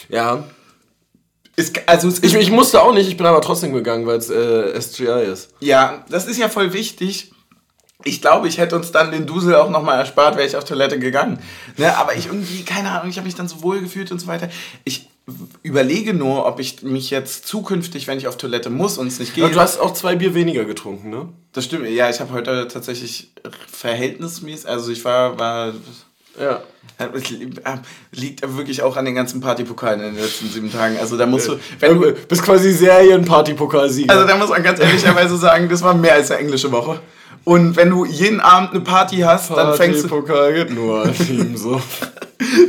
Ja. 0.09 0.45
Ist, 1.57 1.77
also 1.87 2.07
ist, 2.07 2.25
ich, 2.25 2.35
ich 2.35 2.51
musste 2.53 2.81
auch 2.81 2.95
nicht, 2.95 3.09
ich 3.09 3.17
bin 3.17 3.27
aber 3.27 3.41
trotzdem 3.41 3.73
gegangen, 3.73 4.07
weil 4.07 4.19
es 4.19 4.31
äh, 4.31 4.81
SGI 4.81 5.25
ist. 5.25 5.51
Ja, 5.59 6.05
das 6.09 6.27
ist 6.27 6.39
ja 6.39 6.49
voll 6.49 6.73
wichtig 6.73 7.33
ich 8.05 8.21
glaube, 8.21 8.49
ich 8.49 8.59
hätte 8.59 8.77
uns 8.77 8.93
dann 8.93 9.11
den 9.11 9.27
Dusel 9.27 9.55
auch 9.55 9.71
nochmal 9.71 9.99
erspart, 9.99 10.37
wäre 10.37 10.47
ich 10.47 10.57
auf 10.57 10.65
Toilette 10.65 10.99
gegangen. 10.99 11.39
Ne, 11.77 11.97
aber 11.97 12.15
ich 12.17 12.27
irgendwie, 12.27 12.63
keine 12.63 12.91
Ahnung, 12.91 13.11
ich 13.11 13.17
habe 13.17 13.27
mich 13.27 13.35
dann 13.35 13.49
so 13.49 13.63
wohl 13.63 13.81
gefühlt 13.81 14.13
und 14.13 14.19
so 14.19 14.27
weiter. 14.27 14.49
Ich 14.85 15.09
überlege 15.63 16.15
nur, 16.15 16.47
ob 16.47 16.59
ich 16.59 16.83
mich 16.83 17.11
jetzt 17.11 17.47
zukünftig, 17.47 18.07
wenn 18.09 18.19
ich 18.19 18.27
auf 18.27 18.37
Toilette 18.37 18.71
muss 18.71 18.99
und 18.99 19.07
es 19.07 19.19
nicht 19.19 19.35
geht. 19.35 19.45
Ja, 19.45 19.51
du 19.51 19.61
hast 19.61 19.79
auch 19.79 19.93
zwei 19.93 20.17
Bier 20.17 20.35
weniger 20.35 20.65
getrunken, 20.65 21.11
ne? 21.11 21.29
Das 21.53 21.65
stimmt, 21.65 21.89
ja, 21.89 22.11
ich 22.11 22.21
habe 22.21 22.33
heute 22.33 22.67
tatsächlich 22.69 23.33
verhältnismäßig, 23.71 24.69
also 24.69 24.91
ich 24.91 25.05
war, 25.05 25.39
war 25.39 25.73
ja. 26.41 26.63
Liegt 28.13 28.57
wirklich 28.57 28.83
auch 28.83 28.97
an 28.97 29.05
den 29.05 29.15
ganzen 29.15 29.41
Partypokalen 29.41 30.01
in 30.01 30.15
den 30.15 30.23
letzten 30.23 30.49
sieben 30.49 30.71
Tagen. 30.71 30.97
Also 30.99 31.17
da 31.17 31.27
musst 31.27 31.49
du. 31.49 31.59
Wenn 31.79 32.01
du 32.01 32.13
bist 32.13 32.43
quasi 32.43 32.73
Serien-Partypokalsieger. 32.73 34.13
Also 34.13 34.27
da 34.27 34.37
muss 34.37 34.51
man 34.51 34.63
ganz 34.63 34.79
ehrlicherweise 34.81 35.37
sagen, 35.37 35.69
das 35.69 35.83
war 35.83 35.95
mehr 35.95 36.15
als 36.15 36.31
eine 36.31 36.41
englische 36.41 36.71
Woche. 36.71 37.01
Und 37.45 37.77
wenn 37.77 37.91
du 37.91 38.05
jeden 38.05 38.41
Abend 38.41 38.71
eine 38.71 38.81
Party 38.81 39.19
hast, 39.19 39.49
Party, 39.49 39.63
dann 39.63 39.77
fängst 39.77 40.05
du. 40.05 40.09
Pokal 40.09 40.53
geht 40.55 40.75
nur 40.75 41.13
Team 41.27 41.57
so. 41.57 41.81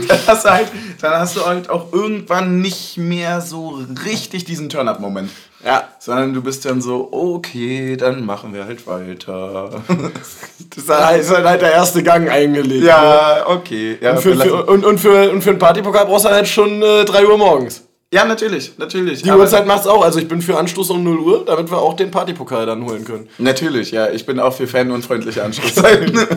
dann, 0.07 0.19
hast 0.27 0.45
du 0.45 0.49
halt, 0.49 0.67
dann 1.01 1.13
hast 1.19 1.35
du 1.35 1.45
halt 1.45 1.69
auch 1.69 1.93
irgendwann 1.93 2.61
nicht 2.61 2.97
mehr 2.97 3.41
so 3.41 3.79
richtig 4.05 4.45
diesen 4.45 4.69
Turn-up-Moment. 4.69 5.29
Ja. 5.63 5.87
Sondern 5.99 6.33
du 6.33 6.41
bist 6.41 6.65
dann 6.65 6.81
so, 6.81 7.07
okay, 7.11 7.95
dann 7.95 8.25
machen 8.25 8.53
wir 8.53 8.65
halt 8.65 8.85
weiter. 8.85 9.69
das 10.75 10.83
ist 10.83 10.89
halt, 10.89 11.47
halt 11.47 11.61
der 11.61 11.71
erste 11.71 12.03
Gang 12.03 12.29
eingelegt. 12.29 12.83
Ja, 12.83 13.37
ne? 13.37 13.47
okay. 13.47 13.97
Ja, 14.01 14.11
und, 14.11 14.19
für, 14.19 14.35
für, 14.35 14.65
und, 14.65 14.85
und, 14.85 14.99
für, 14.99 15.31
und 15.31 15.41
für 15.41 15.51
einen 15.51 15.59
Partypokal 15.59 16.05
brauchst 16.05 16.25
du 16.25 16.29
halt 16.29 16.47
schon 16.47 16.81
äh, 16.81 17.05
3 17.05 17.27
Uhr 17.27 17.37
morgens. 17.37 17.83
Ja, 18.13 18.25
natürlich, 18.25 18.73
natürlich. 18.77 19.23
Die 19.23 19.31
aber 19.31 19.41
Uhrzeit 19.41 19.65
macht's 19.65 19.87
auch. 19.87 20.03
Also 20.05 20.19
ich 20.19 20.27
bin 20.27 20.39
für 20.39 20.55
Anstoß 20.55 20.91
um 20.91 21.03
0 21.03 21.17
Uhr, 21.17 21.45
damit 21.45 21.71
wir 21.71 21.79
auch 21.79 21.95
den 21.95 22.11
Partypokal 22.11 22.67
dann 22.67 22.85
holen 22.85 23.03
können. 23.05 23.27
Natürlich, 23.39 23.89
ja. 23.89 24.11
Ich 24.11 24.23
bin 24.27 24.39
auch 24.39 24.53
für 24.53 24.67
fanunfreundliche 24.67 25.43
Anstoßzeiten. 25.43 26.15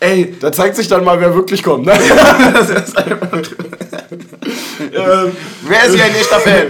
Ey, 0.00 0.34
da 0.40 0.50
zeigt 0.50 0.76
sich 0.76 0.88
dann 0.88 1.04
mal, 1.04 1.20
wer 1.20 1.34
wirklich 1.34 1.62
kommt. 1.62 1.84
Ne? 1.84 1.92
das 2.54 2.70
ist 2.70 2.96
einfach. 2.96 3.32
ähm, 4.80 5.36
wer 5.62 5.84
ist 5.84 5.94
hier 5.94 6.04
ein 6.04 6.14
echter 6.14 6.40
Fan? 6.40 6.66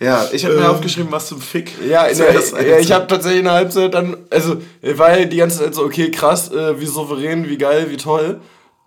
Ja, 0.00 0.26
ich 0.32 0.44
habe 0.44 0.56
mir 0.56 0.62
ähm, 0.62 0.70
aufgeschrieben, 0.70 1.12
was 1.12 1.28
zum 1.28 1.40
Fick. 1.40 1.70
Ja, 1.88 2.08
der, 2.12 2.34
ja 2.66 2.78
ich 2.80 2.90
habe 2.90 3.06
tatsächlich 3.06 3.38
in 3.38 3.44
der 3.44 3.54
Halbzeit 3.54 3.94
dann, 3.94 4.16
also, 4.30 4.56
weil 4.82 5.26
die 5.26 5.36
ganze 5.36 5.60
Zeit 5.60 5.76
so, 5.76 5.84
okay, 5.84 6.10
krass, 6.10 6.50
äh, 6.50 6.80
wie 6.80 6.86
souverän, 6.86 7.48
wie 7.48 7.56
geil, 7.56 7.86
wie 7.88 7.96
toll. 7.96 8.40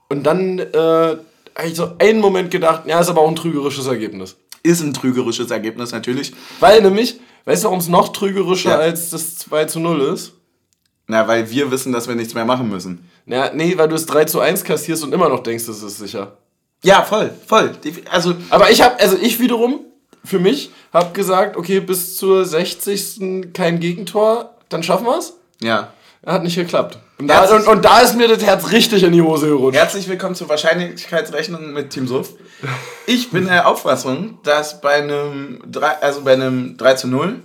Und 0.10 0.24
dann 0.24 0.60
äh, 0.60 1.16
ich 1.68 1.76
so 1.76 1.92
einen 2.00 2.20
Moment 2.20 2.52
gedacht, 2.52 2.84
ja, 2.86 3.00
ist 3.00 3.10
aber 3.10 3.22
auch 3.22 3.30
ein 3.30 3.36
trügerisches 3.36 3.88
Ergebnis. 3.88 4.36
Ist 4.64 4.82
ein 4.82 4.94
trügerisches 4.94 5.52
Ergebnis, 5.52 5.92
natürlich. 5.92 6.34
Weil 6.60 6.82
nämlich, 6.82 7.20
weißt 7.46 7.64
du, 7.64 7.68
warum 7.68 7.80
es 7.80 7.88
noch 7.88 8.10
trügerischer 8.10 8.72
ja. 8.72 8.78
als 8.78 9.10
das 9.10 9.38
2 9.38 9.66
zu 9.66 9.80
0 9.80 10.02
ist? 10.02 10.34
Na, 11.08 11.28
weil 11.28 11.50
wir 11.50 11.72
wissen, 11.72 11.92
dass 11.92 12.08
wir 12.08 12.16
nichts 12.16 12.34
mehr 12.34 12.46
machen 12.46 12.70
müssen. 12.70 13.10
Ja, 13.26 13.52
nee, 13.54 13.78
weil 13.78 13.88
du 13.88 13.96
es 13.96 14.06
3 14.06 14.26
zu 14.26 14.40
1 14.40 14.64
kassierst 14.64 15.04
und 15.04 15.14
immer 15.14 15.30
noch 15.30 15.42
denkst, 15.42 15.66
das 15.66 15.82
ist 15.82 15.98
sicher. 15.98 16.38
Ja, 16.84 17.04
voll, 17.04 17.32
voll. 17.46 17.72
Also, 18.12 18.36
aber 18.50 18.70
ich 18.70 18.82
habe, 18.82 19.00
also 19.00 19.18
ich 19.20 19.40
wiederum, 19.40 19.82
für 20.24 20.40
mich, 20.40 20.72
habe 20.94 21.14
gesagt, 21.14 21.58
okay, 21.58 21.80
bis 21.80 22.16
zur 22.16 22.46
60. 22.46 23.54
kein 23.54 23.80
Gegentor, 23.80 24.56
dann 24.70 24.84
schaffen 24.84 25.06
wir 25.06 25.18
es. 25.18 25.34
Ja. 25.62 25.94
Hat 26.30 26.44
nicht 26.44 26.56
geklappt. 26.56 27.00
Und 27.18 27.28
da, 27.28 27.44
und, 27.56 27.68
und 27.68 27.84
da, 27.84 28.02
ist 28.02 28.16
mir 28.16 28.28
das 28.28 28.44
Herz 28.44 28.72
richtig 28.72 29.02
in 29.02 29.12
die 29.14 29.22
Hose 29.24 29.48
gerutscht. 29.48 29.76
Herzlich 29.76 30.08
willkommen 30.08 30.36
zur 30.36 30.48
Wahrscheinlichkeitsrechnung 30.48 31.74
mit 31.74 31.90
Team 31.90 32.08
Suff. 32.08 32.34
Ich 33.08 33.32
bin 33.32 33.48
der 33.48 33.68
Auffassung, 33.68 34.38
dass 34.44 34.80
bei 34.80 34.94
einem 34.94 35.60
3, 35.66 35.88
also 36.02 36.22
bei 36.22 36.34
einem 36.34 36.78
3 36.78 36.94
zu 36.94 37.08
0 37.08 37.40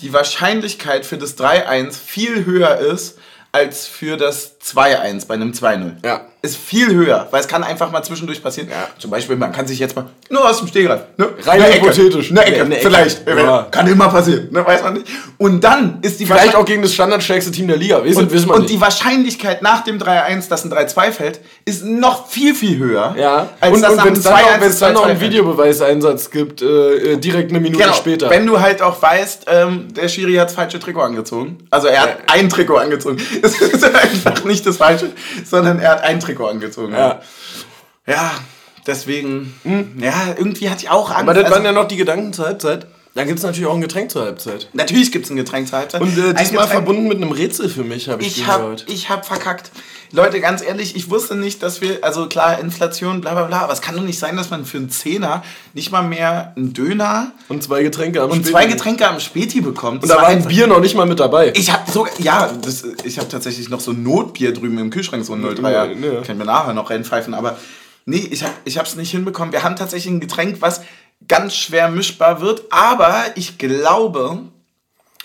die 0.00 0.14
Wahrscheinlichkeit 0.14 1.04
für 1.04 1.18
das 1.18 1.36
3-1 1.36 1.92
viel 1.92 2.46
höher 2.46 2.78
ist 2.78 3.18
als 3.52 3.86
für 3.86 4.16
das 4.16 4.55
2-1 4.66 5.26
bei 5.26 5.34
einem 5.34 5.52
2-0. 5.52 5.92
Ja. 6.04 6.22
Ist 6.42 6.56
viel 6.56 6.92
höher, 6.92 7.28
weil 7.30 7.40
es 7.40 7.48
kann 7.48 7.62
einfach 7.62 7.90
mal 7.90 8.02
zwischendurch 8.02 8.42
passieren. 8.42 8.68
Ja. 8.68 8.88
Zum 8.98 9.10
Beispiel, 9.10 9.36
man 9.36 9.52
kann 9.52 9.66
sich 9.66 9.78
jetzt 9.78 9.94
mal 9.94 10.06
nur 10.28 10.48
aus 10.48 10.58
dem 10.58 10.68
Stegreif. 10.68 11.02
Ne? 11.16 11.28
Rein 11.44 11.62
eine 11.62 11.74
hypothetisch. 11.74 12.30
Eine 12.30 12.44
Ecke, 12.44 12.62
eine 12.62 12.74
Ecke. 12.76 12.88
vielleicht. 12.88 13.28
Ja. 13.28 13.66
Kann 13.70 13.86
immer 13.86 14.08
passieren, 14.08 14.48
ne? 14.50 14.66
weiß 14.66 14.82
man 14.82 14.94
nicht. 14.94 15.06
Und 15.38 15.62
dann 15.62 15.98
ist 16.02 16.20
die 16.20 16.26
Vielleicht 16.26 16.56
auch 16.56 16.64
gegen 16.64 16.82
das 16.82 16.94
standardstärkste 16.94 17.52
Team 17.52 17.68
der 17.68 17.76
Liga, 17.76 18.02
wissen, 18.04 18.24
und, 18.24 18.32
wissen 18.32 18.48
wir 18.48 18.54
Und 18.54 18.62
nicht. 18.62 18.74
die 18.74 18.80
Wahrscheinlichkeit 18.80 19.62
nach 19.62 19.84
dem 19.84 19.98
3-1, 19.98 20.48
dass 20.48 20.64
ein 20.64 20.72
3-2 20.72 21.12
fällt, 21.12 21.40
ist 21.64 21.84
noch 21.84 22.28
viel, 22.28 22.54
viel 22.54 22.78
höher. 22.78 23.14
Ja. 23.18 23.50
Als 23.60 23.76
und, 23.76 23.88
und 23.88 24.04
wenn 24.04 24.12
es 24.14 24.22
dann, 24.22 24.32
noch, 24.32 24.78
dann 24.80 24.94
noch 24.94 25.06
einen 25.06 25.20
Videobeweiseinsatz 25.20 26.30
gibt, 26.30 26.62
äh, 26.62 27.12
äh, 27.12 27.16
direkt 27.16 27.50
eine 27.50 27.60
Minute 27.60 27.82
genau. 27.82 27.94
später. 27.94 28.30
Wenn 28.30 28.46
du 28.46 28.60
halt 28.60 28.82
auch 28.82 29.00
weißt, 29.00 29.46
ähm, 29.48 29.94
der 29.94 30.08
Schiri 30.08 30.34
hat 30.34 30.48
das 30.48 30.54
falsche 30.54 30.78
Trikot 30.80 31.02
angezogen. 31.02 31.58
Also 31.70 31.88
er 31.88 32.02
hat 32.02 32.08
ja. 32.08 32.34
ein 32.34 32.48
Trikot 32.48 32.76
angezogen. 32.76 33.16
Es 33.42 33.60
ist 33.60 33.84
einfach 33.84 34.44
nicht 34.44 34.55
das 34.62 34.76
falsche, 34.76 35.12
sondern 35.44 35.78
er 35.78 35.90
hat 35.90 36.02
ein 36.02 36.20
Trikot 36.20 36.46
angezogen. 36.46 36.92
Ja. 36.92 37.20
Ja, 38.06 38.32
deswegen, 38.86 39.54
hm, 39.64 39.98
ja, 39.98 40.14
irgendwie 40.36 40.70
hatte 40.70 40.84
ich 40.84 40.90
auch 40.90 41.10
Angst. 41.10 41.22
Aber 41.22 41.34
das 41.34 41.44
also, 41.44 41.56
waren 41.56 41.64
ja 41.64 41.72
noch 41.72 41.88
die 41.88 41.96
Gedanken 41.96 42.32
zur 42.32 42.46
Halbzeit. 42.46 42.86
Dann 43.16 43.26
gibt 43.26 43.38
es 43.38 43.44
natürlich 43.46 43.66
auch 43.66 43.74
ein 43.74 43.80
Getränk 43.80 44.10
zur 44.10 44.22
Halbzeit. 44.26 44.68
Natürlich 44.74 45.10
gibt 45.10 45.24
es 45.24 45.30
ein 45.30 45.36
Getränk 45.36 45.68
zur 45.68 45.78
Halbzeit. 45.78 46.02
Und 46.02 46.18
äh, 46.18 46.34
diesmal 46.34 46.68
verbunden 46.68 47.08
mit 47.08 47.16
einem 47.16 47.32
Rätsel 47.32 47.70
für 47.70 47.82
mich, 47.82 48.10
habe 48.10 48.22
ich, 48.22 48.36
Ich 48.36 48.46
hab, 48.46 48.60
gehört. 48.60 48.84
ich 48.88 49.08
hab 49.08 49.24
verkackt. 49.24 49.70
Leute, 50.12 50.38
ganz 50.40 50.62
ehrlich, 50.62 50.94
ich 50.96 51.08
wusste 51.10 51.34
nicht, 51.34 51.62
dass 51.62 51.80
wir, 51.80 52.04
also 52.04 52.26
klar, 52.28 52.60
Inflation, 52.60 53.22
bla 53.22 53.32
bla 53.32 53.44
bla, 53.44 53.60
aber 53.62 53.72
es 53.72 53.80
kann 53.80 53.96
doch 53.96 54.02
nicht 54.02 54.18
sein, 54.18 54.36
dass 54.36 54.50
man 54.50 54.66
für 54.66 54.76
einen 54.76 54.90
Zehner 54.90 55.42
nicht 55.72 55.90
mal 55.90 56.02
mehr 56.02 56.52
einen 56.56 56.74
Döner 56.74 57.32
Und 57.48 57.62
zwei 57.62 57.82
Getränke 57.82 58.20
am 58.20 58.30
und 58.30 58.36
Späti. 58.40 58.50
zwei 58.50 58.66
Getränke 58.66 59.08
am 59.08 59.18
Späti 59.18 59.62
bekommt. 59.62 60.02
Und 60.02 60.10
da 60.10 60.16
war 60.16 60.26
ein 60.26 60.44
Bier 60.44 60.66
noch 60.66 60.80
nicht 60.80 60.94
mal 60.94 61.06
mit 61.06 61.18
dabei. 61.18 61.52
Ich 61.56 61.72
habe 61.72 61.90
sogar, 61.90 62.12
ja, 62.20 62.50
das, 62.60 62.84
ich 63.04 63.18
habe 63.18 63.28
tatsächlich 63.30 63.70
noch 63.70 63.80
so 63.80 63.92
ein 63.92 64.02
Notbier 64.02 64.52
drüben 64.52 64.76
im 64.78 64.90
Kühlschrank, 64.90 65.24
so 65.24 65.32
ein 65.32 65.42
03er. 65.42 65.70
Ja, 65.70 65.84
ja. 65.86 66.20
Können 66.20 66.38
wir 66.38 66.44
nachher 66.46 66.74
noch 66.74 66.90
reinpfeifen, 66.90 67.32
aber 67.32 67.56
nee, 68.04 68.28
ich 68.30 68.42
habe 68.44 68.52
ich 68.66 68.76
es 68.76 68.94
nicht 68.94 69.10
hinbekommen. 69.10 69.52
Wir 69.52 69.62
haben 69.62 69.76
tatsächlich 69.76 70.12
ein 70.12 70.20
Getränk, 70.20 70.58
was 70.60 70.82
ganz 71.28 71.54
schwer 71.54 71.88
mischbar 71.88 72.40
wird, 72.40 72.64
aber 72.70 73.24
ich 73.34 73.58
glaube, 73.58 74.42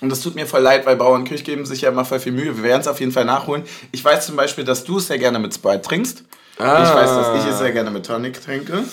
und 0.01 0.09
das 0.09 0.21
tut 0.21 0.35
mir 0.35 0.47
voll 0.47 0.61
leid, 0.61 0.85
weil 0.85 0.95
Bauern 0.95 1.25
Kirch 1.25 1.43
geben 1.43 1.65
sich 1.65 1.81
ja 1.81 1.89
immer 1.89 2.05
voll 2.05 2.19
viel 2.19 2.31
Mühe. 2.31 2.55
Wir 2.57 2.63
werden 2.63 2.81
es 2.81 2.87
auf 2.87 2.99
jeden 2.99 3.11
Fall 3.11 3.25
nachholen. 3.25 3.63
Ich 3.91 4.03
weiß 4.03 4.25
zum 4.25 4.35
Beispiel, 4.35 4.63
dass 4.63 4.83
du 4.83 4.97
es 4.97 5.07
sehr 5.07 5.19
gerne 5.19 5.37
mit 5.37 5.53
Sprite 5.53 5.81
trinkst. 5.81 6.23
Ah. 6.57 6.83
Ich 6.83 6.93
weiß, 6.93 7.09
dass 7.09 7.43
ich 7.43 7.51
es 7.51 7.59
sehr 7.59 7.71
gerne 7.71 7.91
mit 7.91 8.05
Tonic 8.05 8.41
trinke. 8.41 8.83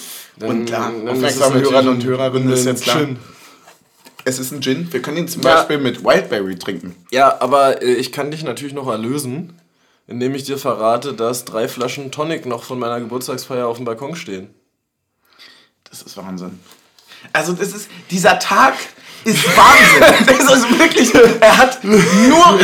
und 0.40 0.66
klar, 0.66 0.90
dann 0.90 1.06
ist 1.06 1.12
aufmerksame 1.12 1.60
Hörerinnen 1.62 1.88
und 1.94 2.04
Hörerinnen 2.04 2.52
ist 2.52 2.66
jetzt 2.66 2.82
klar. 2.84 2.98
Gin. 2.98 3.18
Es 4.24 4.38
ist 4.38 4.52
ein 4.52 4.60
Gin. 4.60 4.92
Wir 4.92 5.00
können 5.00 5.16
ihn 5.16 5.28
zum 5.28 5.42
Ja. 5.42 5.54
Beispiel 5.56 5.78
mit 5.78 6.04
Wildberry 6.04 6.58
trinken. 6.58 6.94
Ja, 7.10 7.40
aber 7.40 7.82
äh, 7.82 7.94
ich 7.94 8.12
kann 8.12 8.30
dich 8.30 8.42
natürlich 8.44 8.74
noch 8.74 8.88
erlösen, 8.88 9.58
indem 10.06 10.34
ich 10.34 10.44
dir 10.44 10.58
verrate, 10.58 11.14
dass 11.14 11.44
drei 11.46 11.68
Flaschen 11.68 12.10
Tonic 12.10 12.44
noch 12.44 12.64
von 12.64 12.78
meiner 12.78 13.00
Geburtstagsfeier 13.00 13.66
auf 13.66 13.76
dem 13.76 13.86
Balkon 13.86 14.14
stehen. 14.16 14.54
Das 15.88 16.02
ist 16.02 16.16
Wahnsinn. 16.18 16.58
Also 17.32 17.52
das 17.52 17.72
ist, 17.72 17.88
dieser 18.10 18.38
Tag 18.38 18.74
ist 19.28 19.44
Wahnsinn. 19.56 20.26
Das 20.48 20.58
ist 20.58 20.78
wirklich, 20.78 21.12
er 21.40 21.58
hat 21.58 21.84
nur, 21.84 22.58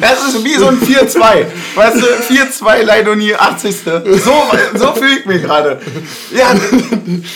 das 0.00 0.28
ist 0.28 0.44
wie 0.44 0.54
so 0.54 0.66
ein 0.68 0.80
4-2. 0.80 1.46
Weißt 1.74 1.96
du, 1.96 2.06
4-2 2.66 2.82
Leidonie 2.82 3.34
80. 3.34 3.76
So, 3.84 4.32
so 4.74 4.92
fühle 4.94 5.18
ich 5.20 5.26
mich 5.26 5.42
gerade. 5.42 5.80
Ja, 6.34 6.54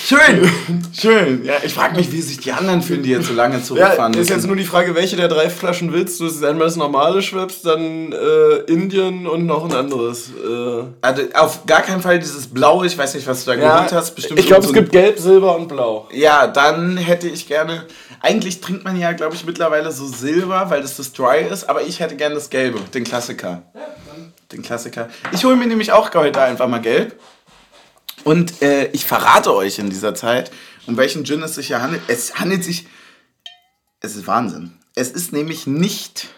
schön, 0.06 0.50
schön. 0.98 1.44
Ja, 1.44 1.54
ich 1.62 1.72
frage 1.74 1.96
mich, 1.96 2.10
wie 2.12 2.20
sich 2.20 2.38
die 2.38 2.52
anderen 2.52 2.82
fühlen, 2.82 3.02
die 3.02 3.10
jetzt 3.10 3.26
so 3.28 3.34
lange 3.34 3.56
Ja, 3.56 3.62
zurückfahren 3.62 4.14
ist 4.14 4.30
jetzt 4.30 4.46
nur 4.46 4.56
die 4.56 4.64
Frage, 4.64 4.94
welche 4.94 5.16
der 5.16 5.28
drei 5.28 5.48
Flaschen 5.50 5.92
willst 5.92 6.20
du? 6.20 6.26
Es 6.26 6.34
ist 6.36 6.44
einmal 6.44 6.66
das 6.66 6.76
normale 6.76 7.22
Schweppes, 7.22 7.62
dann 7.62 8.12
äh, 8.12 8.70
Indien 8.72 9.26
und 9.26 9.46
noch 9.46 9.64
ein 9.64 9.72
anderes. 9.74 10.28
Äh, 10.30 10.84
Also 11.00 11.22
auf 11.34 11.66
gar 11.66 11.82
keinen 11.82 12.00
Fall 12.00 12.18
dieses 12.18 12.46
Blaue, 12.46 12.86
ich 12.86 12.96
weiß 12.96 13.14
nicht, 13.14 13.26
was 13.26 13.44
du 13.44 13.50
da 13.52 13.56
geholt 13.56 13.92
hast. 13.92 14.14
Bestimmt 14.14 14.40
ich 14.40 14.46
glaube, 14.46 14.62
so 14.62 14.68
es 14.68 14.74
gibt 14.74 14.92
Gelb, 14.92 15.18
Silber 15.18 15.56
und 15.56 15.68
Blau. 15.68 16.08
Ja, 16.12 16.46
dann 16.64 16.96
hätte 16.96 17.28
ich 17.28 17.46
gerne. 17.46 17.86
Eigentlich 18.20 18.60
trinkt 18.60 18.84
man 18.84 18.96
ja, 18.96 19.12
glaube 19.12 19.34
ich, 19.34 19.44
mittlerweile 19.44 19.92
so 19.92 20.06
Silber, 20.06 20.70
weil 20.70 20.80
das 20.80 20.96
das 20.96 21.12
Dry 21.12 21.46
ist, 21.46 21.68
aber 21.68 21.82
ich 21.82 22.00
hätte 22.00 22.16
gerne 22.16 22.34
das 22.34 22.48
Gelbe, 22.48 22.80
den 22.94 23.04
Klassiker. 23.04 23.62
Den 24.50 24.62
Klassiker. 24.62 25.08
Ich 25.32 25.44
hole 25.44 25.56
mir 25.56 25.66
nämlich 25.66 25.92
auch 25.92 26.14
heute 26.14 26.40
einfach 26.40 26.68
mal 26.68 26.80
Gelb. 26.80 27.20
Und 28.24 28.62
äh, 28.62 28.86
ich 28.92 29.04
verrate 29.04 29.54
euch 29.54 29.78
in 29.78 29.90
dieser 29.90 30.14
Zeit, 30.14 30.50
um 30.86 30.96
welchen 30.96 31.24
Gin 31.24 31.42
es 31.42 31.54
sich 31.54 31.66
hier 31.66 31.82
handelt. 31.82 32.02
Es 32.08 32.36
handelt 32.36 32.64
sich. 32.64 32.86
Es 34.00 34.16
ist 34.16 34.26
Wahnsinn. 34.26 34.72
Es 34.94 35.10
ist 35.10 35.32
nämlich 35.32 35.66
nicht 35.66 36.28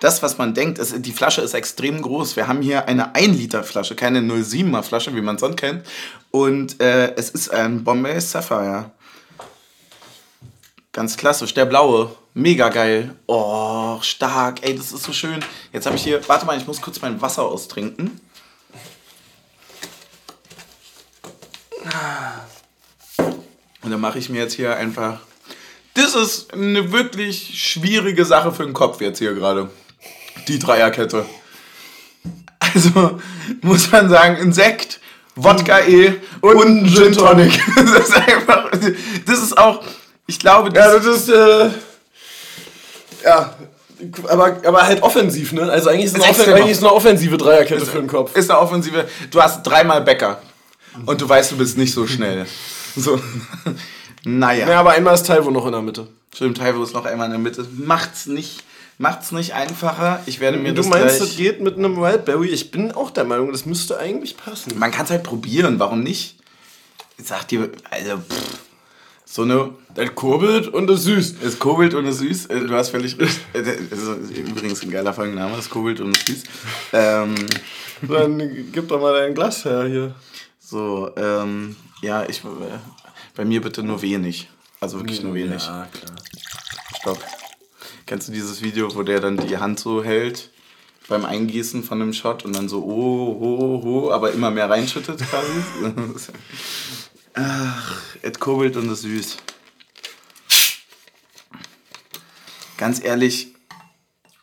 das, 0.00 0.22
was 0.22 0.38
man 0.38 0.54
denkt. 0.54 0.78
Es, 0.78 0.94
die 1.00 1.12
Flasche 1.12 1.40
ist 1.40 1.54
extrem 1.54 2.02
groß. 2.02 2.36
Wir 2.36 2.46
haben 2.46 2.62
hier 2.62 2.88
eine 2.88 3.14
1 3.14 3.36
Liter 3.36 3.64
Flasche, 3.64 3.94
keine 3.94 4.20
0,7er 4.20 4.82
Flasche, 4.82 5.14
wie 5.14 5.22
man 5.22 5.38
sonst 5.38 5.56
kennt. 5.56 5.86
Und 6.30 6.80
äh, 6.80 7.14
es 7.14 7.30
ist 7.30 7.50
ein 7.50 7.84
Bombay 7.84 8.20
Sapphire. 8.20 8.90
Ganz 10.92 11.16
klassisch, 11.16 11.54
der 11.54 11.64
blaue. 11.64 12.14
Mega 12.34 12.68
geil. 12.68 13.14
Oh, 13.26 13.98
stark. 14.02 14.62
Ey, 14.62 14.76
das 14.76 14.92
ist 14.92 15.04
so 15.04 15.12
schön. 15.12 15.40
Jetzt 15.72 15.86
habe 15.86 15.96
ich 15.96 16.02
hier. 16.02 16.20
Warte 16.28 16.46
mal, 16.46 16.58
ich 16.58 16.66
muss 16.66 16.80
kurz 16.80 17.00
mein 17.00 17.20
Wasser 17.20 17.42
austrinken. 17.44 18.20
Und 23.82 23.90
dann 23.90 24.00
mache 24.00 24.18
ich 24.18 24.28
mir 24.28 24.40
jetzt 24.40 24.54
hier 24.54 24.76
einfach. 24.76 25.20
Das 25.94 26.14
ist 26.14 26.52
eine 26.52 26.90
wirklich 26.90 27.60
schwierige 27.62 28.24
Sache 28.24 28.50
für 28.52 28.64
den 28.64 28.72
Kopf 28.72 29.00
jetzt 29.00 29.18
hier 29.18 29.34
gerade. 29.34 29.70
Die 30.48 30.58
Dreierkette. 30.58 31.24
Also 32.58 33.20
muss 33.62 33.90
man 33.90 34.08
sagen, 34.08 34.36
Insekt, 34.36 35.00
Wodka 35.36 35.80
E 35.80 36.14
und, 36.40 36.88
Gin 36.88 37.12
Tonic. 37.12 37.60
Das 37.76 38.08
ist 38.08 38.16
einfach. 38.16 38.70
Das 39.26 39.42
ist 39.42 39.56
auch. 39.58 39.82
Ich 40.26 40.38
glaube, 40.38 40.70
das, 40.70 40.84
Ja, 40.84 40.98
das 40.98 41.06
ist, 41.06 41.28
äh, 41.28 41.70
ja, 43.24 43.54
aber, 44.28 44.56
aber 44.64 44.82
halt 44.82 45.02
offensiv, 45.02 45.52
ne? 45.52 45.70
Also 45.70 45.90
eigentlich 45.90 46.06
ist, 46.06 46.16
Ist 46.16 46.22
eine, 46.22 46.30
offen, 46.30 46.52
eigentlich 46.54 46.70
ist 46.70 46.82
eine 46.82 46.92
offensive 46.92 47.36
Dreierkette 47.36 47.86
für 47.86 47.98
den 47.98 48.06
Kopf. 48.06 48.34
ist 48.36 48.50
eine 48.50 48.60
Offensive. 48.60 49.06
Du 49.30 49.42
hast 49.42 49.62
dreimal 49.62 50.00
Bäcker. 50.02 50.40
Und 51.06 51.20
du 51.20 51.28
weißt, 51.28 51.52
du 51.52 51.56
bist 51.56 51.76
nicht 51.76 51.92
so 51.92 52.06
schnell. 52.06 52.46
So. 52.96 53.20
Naja. 54.26 54.66
Ja, 54.66 54.80
aber 54.80 54.92
einmal 54.92 55.12
ist 55.14 55.26
Taiwo 55.26 55.50
noch 55.50 55.66
in 55.66 55.72
der 55.72 55.82
Mitte. 55.82 56.06
Stimmt, 56.34 56.56
Taiwo 56.56 56.82
ist 56.82 56.94
noch 56.94 57.04
einmal 57.04 57.26
in 57.26 57.32
der 57.32 57.40
Mitte. 57.40 57.66
Macht's 57.76 58.24
nicht, 58.24 58.64
macht's 58.98 59.32
nicht 59.32 59.54
einfacher. 59.54 60.22
Ich 60.26 60.40
werde 60.40 60.58
mir 60.58 60.70
Du 60.70 60.76
das 60.76 60.88
meinst, 60.88 61.20
das 61.20 61.36
geht 61.36 61.60
mit 61.60 61.76
einem 61.76 61.96
Wildberry? 61.96 62.48
Ich 62.48 62.70
bin 62.70 62.92
auch 62.92 63.10
der 63.10 63.24
Meinung, 63.24 63.52
das 63.52 63.66
müsste 63.66 63.98
eigentlich 63.98 64.36
passen. 64.36 64.78
Man 64.78 64.90
kann 64.90 65.04
es 65.04 65.10
halt 65.10 65.22
probieren, 65.22 65.78
warum 65.78 66.02
nicht? 66.02 66.36
Ich 67.18 67.26
sag 67.26 67.46
dir, 67.48 67.70
also, 67.90 68.16
pff, 68.18 68.58
so 69.24 69.42
eine... 69.42 69.70
Das 69.94 70.12
kurbelt 70.16 70.66
und 70.68 70.90
ist 70.90 71.04
süß. 71.04 71.36
Es 71.44 71.58
kurbelt 71.60 71.94
und 71.94 72.06
ist 72.06 72.18
süß. 72.18 72.46
Äh, 72.46 72.60
Du 72.66 72.74
hast 72.74 72.88
völlig 72.90 73.16
recht. 73.18 73.38
Äh, 73.52 73.62
Das 73.62 74.00
ist 74.00 74.36
übrigens 74.36 74.82
ein 74.82 74.90
geiler 74.90 75.12
Folgenname. 75.14 75.56
Es 75.56 75.70
kurbelt 75.70 76.00
und 76.00 76.16
ist 76.16 76.26
süß. 76.26 76.42
Ähm, 76.92 77.34
Dann 78.02 78.38
gib 78.72 78.88
doch 78.88 79.00
mal 79.00 79.12
dein 79.12 79.34
Glas 79.34 79.64
her 79.64 79.84
hier. 79.86 80.14
so, 80.58 81.10
ähm, 81.16 81.76
ja, 82.02 82.24
ich... 82.28 82.44
Äh, 82.44 82.48
bei 83.36 83.44
mir 83.44 83.60
bitte 83.60 83.82
nur 83.82 84.00
wenig. 84.02 84.48
Also 84.80 84.98
wirklich 84.98 85.22
nur 85.22 85.34
wenig. 85.34 85.64
Ja, 85.66 85.88
klar. 85.92 86.16
Stopp. 87.00 87.18
Kennst 88.06 88.28
du 88.28 88.32
dieses 88.32 88.62
Video, 88.62 88.94
wo 88.94 89.02
der 89.02 89.20
dann 89.20 89.36
die 89.36 89.56
Hand 89.58 89.80
so 89.80 90.04
hält 90.04 90.50
beim 91.08 91.24
Eingießen 91.24 91.82
von 91.82 92.00
einem 92.00 92.12
Shot 92.12 92.44
und 92.44 92.54
dann 92.54 92.68
so 92.68 92.82
oh, 92.82 93.38
oh, 93.40 93.82
oh, 93.84 94.10
aber 94.10 94.32
immer 94.32 94.50
mehr 94.50 94.68
reinschüttet 94.68 95.18
quasi? 95.28 95.52
Ach, 97.34 98.00
es 98.22 98.38
kurbelt 98.38 98.76
und 98.76 98.90
ist 98.92 99.02
süß. 99.02 99.36
Ganz 102.76 103.02
ehrlich, 103.02 103.54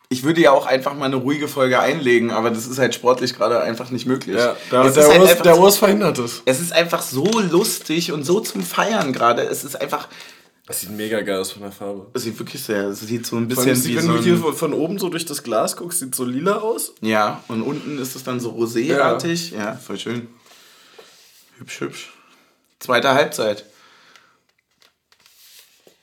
ich 0.10 0.24
würde 0.24 0.42
ja 0.42 0.52
auch 0.52 0.66
einfach 0.66 0.94
mal 0.96 1.06
eine 1.06 1.16
ruhige 1.18 1.48
Folge 1.48 1.80
einlegen, 1.80 2.32
aber 2.32 2.50
das 2.50 2.68
ist 2.68 2.80
halt 2.80 2.94
sportlich 2.96 3.34
gerade 3.36 3.62
einfach 3.62 3.92
nicht 3.92 4.06
möglich. 4.06 4.36
Ja, 4.38 4.56
der, 4.72 4.82
Es 4.86 4.94
der, 4.96 5.08
halt 5.08 5.22
Urs, 5.22 5.42
der 5.42 5.56
so- 5.56 5.62
Urs 5.62 5.78
verhindert 5.78 6.18
es. 6.20 6.42
es 6.46 6.60
ist 6.60 6.74
einfach 6.74 7.02
so 7.02 7.26
lustig 7.40 8.12
und 8.12 8.24
so 8.24 8.40
zum 8.40 8.64
Feiern 8.64 9.14
gerade. 9.14 9.44
Es 9.44 9.64
ist 9.64 9.80
einfach, 9.80 10.08
Das 10.68 10.82
sieht 10.82 10.92
mega 10.92 11.22
geil 11.22 11.40
aus 11.40 11.52
von 11.52 11.64
der 11.64 11.72
Farbe. 11.72 12.08
es 12.14 12.24
sieht 12.24 12.38
wirklich 12.38 12.62
sehr, 12.64 12.86
es 12.90 13.02
sieht 13.02 13.26
so 13.26 13.36
ein 13.36 13.48
bisschen 13.48 13.70
allem, 13.70 13.84
wie 13.84 13.96
wenn 13.96 14.06
so 14.06 14.14
du 14.18 14.22
hier 14.24 14.38
von 14.38 14.74
oben 14.74 15.00
so 15.00 15.10
durch 15.10 15.26
das 15.26 15.44
Glas 15.44 15.76
guckst, 15.76 16.00
sieht 16.00 16.16
so 16.16 16.24
lila 16.24 16.60
aus. 16.60 16.94
Ja, 17.02 17.44
und 17.48 17.62
unten 17.64 17.98
ist 18.00 18.16
es 18.16 18.24
dann 18.24 18.40
so 18.40 18.52
roséartig. 18.52 19.54
Ja. 19.54 19.76
voll 19.76 19.98
schön. 19.98 20.28
Hübsch, 21.58 21.82
hübsch. 21.82 22.14
Zweite 22.80 23.10
Halbzeit. 23.14 23.66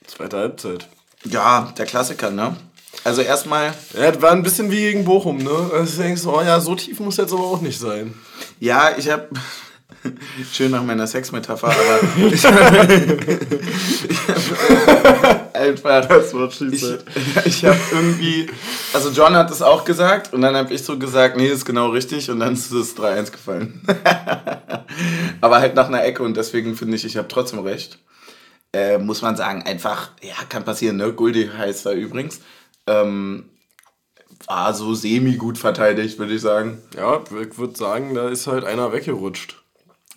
Zweite 0.06 0.36
Halbzeit. 0.38 0.88
Ja, 1.24 1.72
der 1.76 1.86
Klassiker, 1.86 2.30
ne? 2.30 2.56
Also 3.04 3.22
erstmal, 3.22 3.74
Ja, 3.94 4.10
das 4.10 4.22
war 4.22 4.32
ein 4.32 4.42
bisschen 4.42 4.70
wie 4.70 4.80
gegen 4.80 5.04
Bochum, 5.04 5.38
ne? 5.38 5.70
Also 5.72 6.02
denkst 6.02 6.22
du, 6.22 6.32
oh 6.32 6.40
ja, 6.42 6.60
so 6.60 6.74
tief 6.74 7.00
muss 7.00 7.16
jetzt 7.16 7.32
aber 7.32 7.44
auch 7.44 7.60
nicht 7.60 7.78
sein. 7.78 8.14
ja, 8.60 8.96
ich 8.96 9.08
hab. 9.08 9.28
Schön 10.52 10.70
nach 10.70 10.82
meiner 10.82 11.06
Sexmetapher, 11.06 11.68
aber 11.68 12.00
ich, 12.16 12.32
ich 12.34 12.44
hab 12.44 12.88
einfach. 15.58 16.06
Das 16.06 16.34
war 16.34 16.48
Ich, 16.48 16.84
ich 17.44 17.64
habe 17.64 17.78
irgendwie, 17.92 18.48
also 18.92 19.10
John 19.10 19.36
hat 19.36 19.50
es 19.50 19.62
auch 19.62 19.84
gesagt 19.84 20.32
und 20.32 20.40
dann 20.40 20.56
habe 20.56 20.72
ich 20.72 20.82
so 20.82 20.98
gesagt, 20.98 21.36
nee, 21.36 21.48
ist 21.48 21.64
genau 21.64 21.90
richtig 21.90 22.30
und 22.30 22.40
dann 22.40 22.54
ist 22.54 22.72
es 22.72 22.96
3-1 22.96 23.32
gefallen. 23.32 23.82
Aber 25.40 25.60
halt 25.60 25.74
nach 25.74 25.88
einer 25.88 26.04
Ecke 26.04 26.22
und 26.22 26.36
deswegen 26.36 26.76
finde 26.76 26.96
ich, 26.96 27.04
ich 27.04 27.16
habe 27.16 27.28
trotzdem 27.28 27.60
recht. 27.60 27.98
Äh, 28.72 28.98
muss 28.98 29.22
man 29.22 29.36
sagen, 29.36 29.62
einfach, 29.62 30.10
ja, 30.22 30.34
kann 30.48 30.64
passieren, 30.64 30.96
ne? 30.96 31.12
Guldi 31.12 31.50
heißt 31.56 31.86
er 31.86 31.92
übrigens. 31.92 32.40
Ähm, 32.86 33.44
war 34.46 34.74
so 34.74 34.94
semi-gut 34.94 35.58
verteidigt, 35.58 36.18
würde 36.18 36.34
ich 36.34 36.42
sagen. 36.42 36.82
Ja, 36.96 37.22
ich 37.40 37.58
würde 37.58 37.76
sagen, 37.76 38.14
da 38.14 38.28
ist 38.28 38.46
halt 38.46 38.64
einer 38.64 38.92
weggerutscht. 38.92 39.62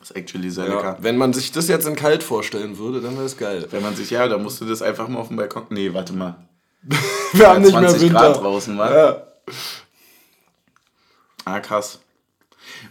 Ist 0.01 0.15
actually 0.15 0.49
sehr 0.49 0.65
Ja. 0.67 0.75
lecker. 0.75 0.97
Wenn 1.01 1.17
man 1.17 1.33
sich 1.33 1.51
das 1.51 1.67
jetzt 1.67 1.85
in 1.87 1.95
kalt 1.95 2.23
vorstellen 2.23 2.77
würde, 2.77 3.01
dann 3.01 3.13
wäre 3.15 3.25
es 3.25 3.37
geil. 3.37 3.67
Wenn 3.71 3.83
man 3.83 3.95
sich, 3.95 4.09
ja, 4.09 4.27
da 4.27 4.37
musst 4.37 4.59
du 4.61 4.65
das 4.65 4.81
einfach 4.81 5.07
mal 5.07 5.19
auf 5.19 5.27
dem 5.27 5.37
Balkon. 5.37 5.65
Nee, 5.69 5.93
warte 5.93 6.13
mal. 6.13 6.35
Wir 7.33 7.49
haben 7.49 7.61
nicht 7.61 7.73
mehr 7.73 7.89
20 7.89 8.01
Winter. 8.09 8.19
Grad 8.19 8.37
draußen, 8.41 8.77
wa? 8.77 8.91
Ja. 8.95 9.21
Ah, 11.45 11.59
krass. 11.59 11.99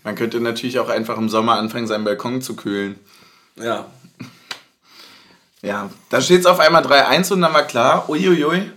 Man 0.05 0.15
könnte 0.15 0.41
natürlich 0.41 0.79
auch 0.79 0.89
einfach 0.89 1.17
im 1.19 1.29
Sommer 1.29 1.55
anfangen, 1.57 1.87
seinen 1.87 2.05
Balkon 2.05 2.43
zu 2.43 2.55
kühlen. 2.57 2.99
ja. 3.57 3.87
Ja, 5.63 5.91
da 6.09 6.23
steht 6.23 6.41
es 6.41 6.47
auf 6.47 6.59
einmal 6.59 6.83
3-1 6.83 7.35
und 7.35 7.43
dann 7.43 7.53
war 7.53 7.65
klar, 7.65 8.09
uiuiui. 8.09 8.71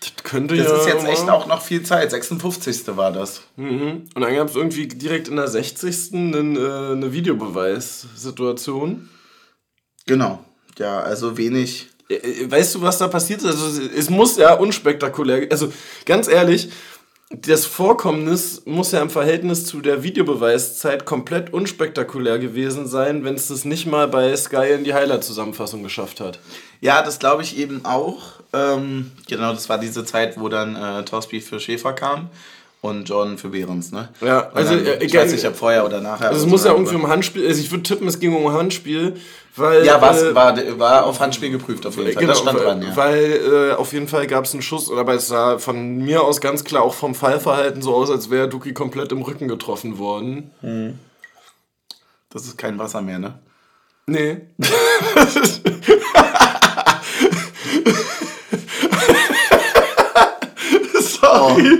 Das 0.00 0.12
könnte 0.24 0.56
Das 0.56 0.66
ja. 0.66 0.76
ist 0.78 0.86
jetzt 0.86 1.04
echt 1.06 1.28
auch 1.28 1.46
noch 1.46 1.62
viel 1.62 1.82
Zeit. 1.82 2.10
56. 2.10 2.96
war 2.96 3.12
das. 3.12 3.42
Mhm. 3.56 4.08
Und 4.14 4.20
dann 4.20 4.34
gab 4.34 4.48
es 4.48 4.56
irgendwie 4.56 4.88
direkt 4.88 5.28
in 5.28 5.36
der 5.36 5.48
60. 5.48 6.14
Einen, 6.14 6.56
äh, 6.56 6.92
eine 6.92 7.12
Videobeweissituation. 7.12 9.08
Genau. 10.06 10.42
Ja, 10.78 11.00
also 11.00 11.36
wenig. 11.36 11.88
Äh, 12.08 12.14
äh, 12.14 12.50
Weißt 12.50 12.74
du, 12.74 12.82
was 12.82 12.96
da 12.98 13.08
passiert 13.08 13.42
ist? 13.42 13.46
Also, 13.46 13.82
es 13.82 14.08
muss 14.08 14.38
ja 14.38 14.54
unspektakulär. 14.54 15.46
Also, 15.50 15.70
ganz 16.06 16.28
ehrlich, 16.28 16.70
das 17.30 17.64
Vorkommnis 17.64 18.62
muss 18.66 18.90
ja 18.90 19.00
im 19.00 19.08
Verhältnis 19.08 19.64
zu 19.64 19.80
der 19.80 20.02
Videobeweiszeit 20.02 21.04
komplett 21.04 21.52
unspektakulär 21.52 22.40
gewesen 22.40 22.88
sein, 22.88 23.24
wenn 23.24 23.36
es 23.36 23.48
das 23.48 23.64
nicht 23.64 23.86
mal 23.86 24.08
bei 24.08 24.36
Sky 24.36 24.72
in 24.74 24.82
die 24.82 24.94
Highlight-Zusammenfassung 24.94 25.84
geschafft 25.84 26.18
hat. 26.18 26.40
Ja, 26.80 27.02
das 27.02 27.20
glaube 27.20 27.42
ich 27.42 27.56
eben 27.56 27.84
auch. 27.84 28.40
Ähm, 28.52 29.12
genau, 29.28 29.52
das 29.52 29.68
war 29.68 29.78
diese 29.78 30.04
Zeit, 30.04 30.40
wo 30.40 30.48
dann 30.48 30.74
äh, 30.74 31.04
Torsby 31.04 31.40
für 31.40 31.60
Schäfer 31.60 31.92
kam 31.92 32.30
und 32.82 33.08
Jordan 33.08 33.36
für 33.36 33.50
Behrens, 33.50 33.92
ne? 33.92 34.08
Ja, 34.22 34.40
Und 34.40 34.56
also, 34.56 34.74
dann, 34.74 34.86
äh, 34.86 35.04
ich 35.04 35.14
weiß 35.14 35.32
nicht, 35.32 35.46
ob 35.46 35.54
vorher 35.54 35.84
oder 35.84 36.00
nachher. 36.00 36.28
Also, 36.28 36.44
es 36.44 36.50
muss 36.50 36.64
ja 36.64 36.72
irgendwie 36.72 36.94
um 36.94 37.08
Handspiel. 37.08 37.46
Also, 37.46 37.60
ich 37.60 37.70
würde 37.70 37.82
tippen, 37.82 38.08
es 38.08 38.18
ging 38.18 38.34
um 38.34 38.50
Handspiel, 38.52 39.16
weil. 39.54 39.84
Ja, 39.84 39.98
äh, 39.98 40.34
war, 40.34 40.78
war 40.78 41.04
auf 41.04 41.20
Handspiel 41.20 41.50
geprüft 41.50 41.86
auf 41.86 41.96
jeden 41.96 42.12
Fall. 42.12 42.20
Genau, 42.20 42.32
das 42.32 42.40
stand 42.40 42.58
weil, 42.58 42.64
dran, 42.64 42.82
ja. 42.82 42.96
weil 42.96 43.72
äh, 43.72 43.74
auf 43.74 43.92
jeden 43.92 44.08
Fall 44.08 44.26
gab 44.26 44.46
es 44.46 44.54
einen 44.54 44.62
Schuss, 44.62 44.90
aber 44.90 45.14
es 45.14 45.28
sah 45.28 45.58
von 45.58 45.98
mir 45.98 46.22
aus 46.22 46.40
ganz 46.40 46.64
klar 46.64 46.82
auch 46.82 46.94
vom 46.94 47.14
Fallverhalten 47.14 47.82
so 47.82 47.94
aus, 47.94 48.10
als 48.10 48.30
wäre 48.30 48.48
Duki 48.48 48.72
komplett 48.72 49.12
im 49.12 49.20
Rücken 49.20 49.48
getroffen 49.48 49.98
worden. 49.98 50.50
Das 52.30 52.44
ist 52.44 52.56
kein 52.56 52.78
Wasser 52.78 53.02
mehr, 53.02 53.18
ne? 53.18 53.38
Nee. 54.06 54.38
Sorry. 61.00 61.78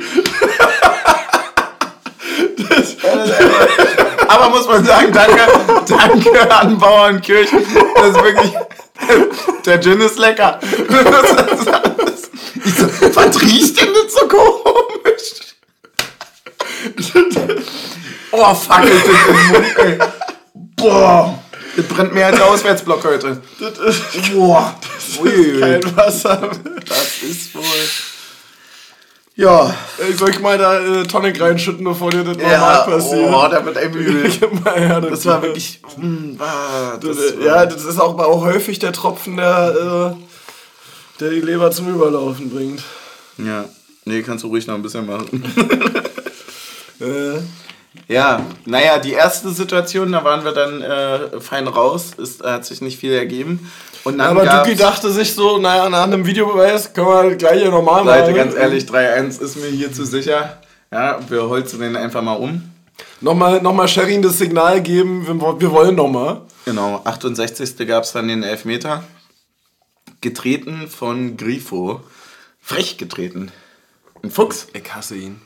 Aber 4.28 4.50
muss 4.50 4.66
man 4.68 4.84
sagen, 4.84 5.12
danke, 5.12 5.40
danke 5.86 6.50
an 6.50 6.78
Bauernkirchen. 6.78 7.64
Das 7.94 8.06
ist 8.08 8.22
wirklich. 8.22 8.52
Der 9.66 9.80
Gin 9.80 10.00
ist 10.00 10.18
lecker. 10.18 10.58
Ich 10.62 10.78
so, 12.74 12.86
was 13.14 13.40
riecht 13.42 13.80
denn 13.80 13.88
das 13.94 14.12
so 14.14 14.26
komisch? 14.28 15.32
Oh, 18.32 18.54
fuck, 18.54 18.82
das 18.82 18.90
ist 18.90 19.06
im 19.28 19.46
Mund, 19.48 19.78
ey. 19.78 19.98
Boah, 20.76 21.38
das 21.76 21.86
brennt 21.86 22.14
mehr 22.14 22.26
als 22.26 22.36
der 22.36 22.46
Auswärtsblock 22.46 23.04
heute. 23.04 23.40
Das 23.58 23.78
ist 23.96 24.32
Boah, 24.34 24.74
Uiuiui. 25.20 25.60
kein 25.60 25.96
Wasser. 25.96 26.50
das 26.88 27.22
ist 27.22 27.54
wohl. 27.54 27.64
Ja, 29.40 29.74
Ich 30.10 30.16
soll 30.18 30.30
ich 30.30 30.40
mal 30.40 30.58
da 30.58 30.78
äh, 30.80 31.04
Tonic 31.04 31.40
reinschütten, 31.40 31.82
bevor 31.84 32.10
dir 32.10 32.24
das 32.24 32.36
ja, 32.36 32.58
normal 32.58 32.84
passiert? 32.84 33.30
oh, 33.32 33.48
da 33.50 33.64
wird 33.64 33.76
einem 33.78 33.94
übel. 33.98 34.30
Das 35.10 35.24
war 35.24 35.42
wirklich. 35.42 35.80
mm, 35.96 36.38
war- 36.38 36.98
Das, 37.00 37.16
Das 37.16 37.38
war, 37.38 37.44
ja, 37.46 37.66
das 37.66 37.84
ist 37.84 37.98
auch, 37.98 38.18
auch 38.18 38.42
häufig 38.44 38.78
der 38.78 38.92
Tropfen, 38.92 39.36
der, 39.38 40.14
äh, 40.18 41.20
der 41.20 41.30
die 41.30 41.40
Leber 41.40 41.70
zum 41.70 41.88
Überlaufen 41.88 42.50
bringt. 42.50 42.82
Ja, 43.38 43.64
nee, 44.04 44.22
kannst 44.22 44.44
du 44.44 44.48
ruhig 44.48 44.66
noch 44.66 44.74
ein 44.74 44.82
bisschen 44.82 45.06
machen. 45.06 45.42
Äh, 47.00 47.38
Ja, 48.10 48.44
naja, 48.66 48.98
die 48.98 49.12
erste 49.12 49.50
Situation, 49.50 50.10
da 50.10 50.24
waren 50.24 50.42
wir 50.44 50.50
dann 50.50 50.82
äh, 50.82 51.40
fein 51.40 51.68
raus. 51.68 52.10
Es 52.20 52.40
hat 52.42 52.64
sich 52.64 52.80
nicht 52.80 52.98
viel 52.98 53.12
ergeben. 53.12 53.70
Und 54.02 54.18
dann 54.18 54.28
aber 54.36 54.44
gab's- 54.44 54.66
Duki 54.68 54.76
dachte 54.76 55.12
sich 55.12 55.32
so, 55.34 55.58
naja, 55.58 55.88
nach 55.88 56.02
einem 56.02 56.26
Videobeweis 56.26 56.92
können 56.92 57.06
wir 57.06 57.36
gleich 57.36 57.60
hier 57.60 57.70
normal 57.70 58.04
Leute, 58.04 58.22
machen. 58.32 58.34
ganz 58.34 58.54
ehrlich, 58.56 58.84
3-1 58.86 59.40
ist 59.40 59.56
mir 59.56 59.68
hier 59.68 59.92
zu 59.92 60.04
sicher. 60.04 60.58
Ja, 60.90 61.20
wir 61.28 61.48
holzen 61.48 61.78
den 61.80 61.94
einfach 61.94 62.20
mal 62.20 62.34
um. 62.34 62.62
Nochmal, 63.20 63.62
nochmal 63.62 63.86
Sherin 63.86 64.22
das 64.22 64.38
Signal 64.38 64.80
geben, 64.82 65.26
wir, 65.28 65.60
wir 65.60 65.70
wollen 65.70 65.94
nochmal. 65.94 66.40
Genau, 66.64 67.00
68. 67.04 67.86
gab 67.86 68.02
es 68.02 68.10
dann 68.12 68.26
den 68.26 68.42
Elfmeter. 68.42 69.04
Getreten 70.20 70.88
von 70.88 71.36
Grifo. 71.36 72.00
Frech 72.60 72.98
getreten. 72.98 73.52
Ein 74.22 74.30
Fuchs. 74.32 74.66
Ich 74.72 74.92
hasse 74.94 75.14
ihn. 75.14 75.40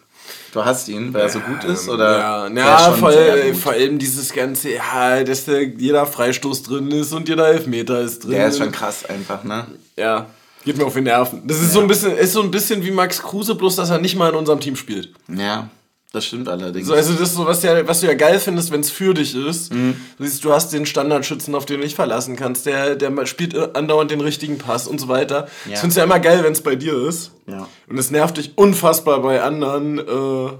Du 0.53 0.64
hast 0.64 0.89
ihn, 0.89 1.12
weil 1.12 1.22
er 1.22 1.29
so 1.29 1.41
gut 1.41 1.64
ist? 1.64 1.89
Oder 1.89 2.18
Ja, 2.18 2.49
ja 2.49 2.79
schon 2.85 3.55
vor, 3.55 3.72
allem 3.72 3.99
dieses 3.99 4.33
ganze, 4.33 4.75
ja, 4.75 5.25
dass 5.25 5.47
der, 5.47 5.64
jeder 5.64 6.07
Freistoß 6.07 6.62
drin 6.62 6.91
ist 6.93 7.12
und 7.12 7.29
jeder 7.29 7.49
Elfmeter 7.49 8.01
ist 8.01 8.22
drin. 8.22 8.33
Der 8.33 8.49
ist 8.49 8.59
schon 8.59 8.70
krass 8.70 9.05
einfach, 9.05 9.43
ne? 9.43 9.66
Ja, 9.97 10.27
geht 10.64 10.77
mir 10.77 10.87
auf 10.87 10.95
die 10.95 11.01
Nerven. 11.01 11.43
Das 11.45 11.61
ist 11.61 11.72
so 11.72 11.81
ein 11.81 11.89
bisschen, 11.89 12.16
ist 12.16 12.33
so 12.33 12.43
ein 12.43 12.51
bisschen 12.51 12.85
wie 12.85 12.91
Max 12.91 13.20
Kruse, 13.20 13.55
bloß 13.55 13.77
dass 13.77 13.91
er 13.91 13.99
nicht 13.99 14.16
mal 14.16 14.31
in 14.31 14.37
unserem 14.37 14.61
Team 14.61 14.77
spielt. 14.77 15.11
Ja, 15.29 15.68
das 16.15 16.27
stimmt 16.27 16.49
allerdings. 16.49 16.87
So, 16.87 16.95
also 16.95 17.12
das 17.12 17.31
ist 17.31 17.35
so, 17.35 17.45
was, 17.45 17.62
ja, 17.65 17.87
was 17.89 18.01
du 18.01 18.07
ja 18.07 18.15
geil 18.15 18.39
findest, 18.39 18.71
wenn 18.71 18.81
es 18.81 18.91
für 18.91 19.15
dich 19.15 19.35
ist. 19.35 19.75
Mhm. 19.75 19.97
Du 20.17 20.25
siehst, 20.25 20.45
du 20.45 20.53
hast 20.53 20.73
den 20.73 20.87
Standardschützen, 20.87 21.55
auf 21.57 21.67
den 21.67 21.79
du 21.79 21.83
dich 21.83 21.97
verlassen 21.97 22.37
kannst, 22.37 22.67
der, 22.67 22.95
der 22.95 23.27
spielt 23.27 23.57
andauernd 23.77 24.12
den 24.12 24.21
richtigen 24.21 24.59
Pass 24.59 24.87
und 24.87 25.01
so 25.01 25.09
weiter. 25.09 25.49
Ja. 25.65 25.73
Das 25.73 25.81
findest 25.81 25.97
du 25.97 26.01
ja 26.01 26.05
immer 26.05 26.21
geil, 26.21 26.45
wenn 26.45 26.53
es 26.53 26.61
bei 26.61 26.77
dir 26.77 26.95
ist. 27.09 27.33
Ja. 27.49 27.67
Und 27.89 27.99
es 27.99 28.12
nervt 28.12 28.37
dich 28.37 28.57
unfassbar 28.57 29.21
bei 29.23 29.43
anderen, 29.43 29.99
äh, 29.99 30.53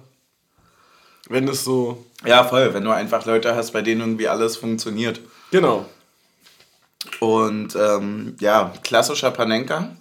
wenn 1.29 1.47
es 1.47 1.63
so. 1.63 2.05
Ja, 2.25 2.43
voll, 2.43 2.75
wenn 2.75 2.83
du 2.83 2.91
einfach 2.91 3.25
Leute 3.25 3.55
hast, 3.55 3.71
bei 3.71 3.83
denen 3.83 4.01
irgendwie 4.01 4.29
alles 4.29 4.57
funktioniert. 4.57 5.21
Genau. 5.53 5.87
Und 7.21 7.77
ähm, 7.77 8.35
ja, 8.41 8.73
klassischer 8.83 9.31
Panenka. 9.31 9.95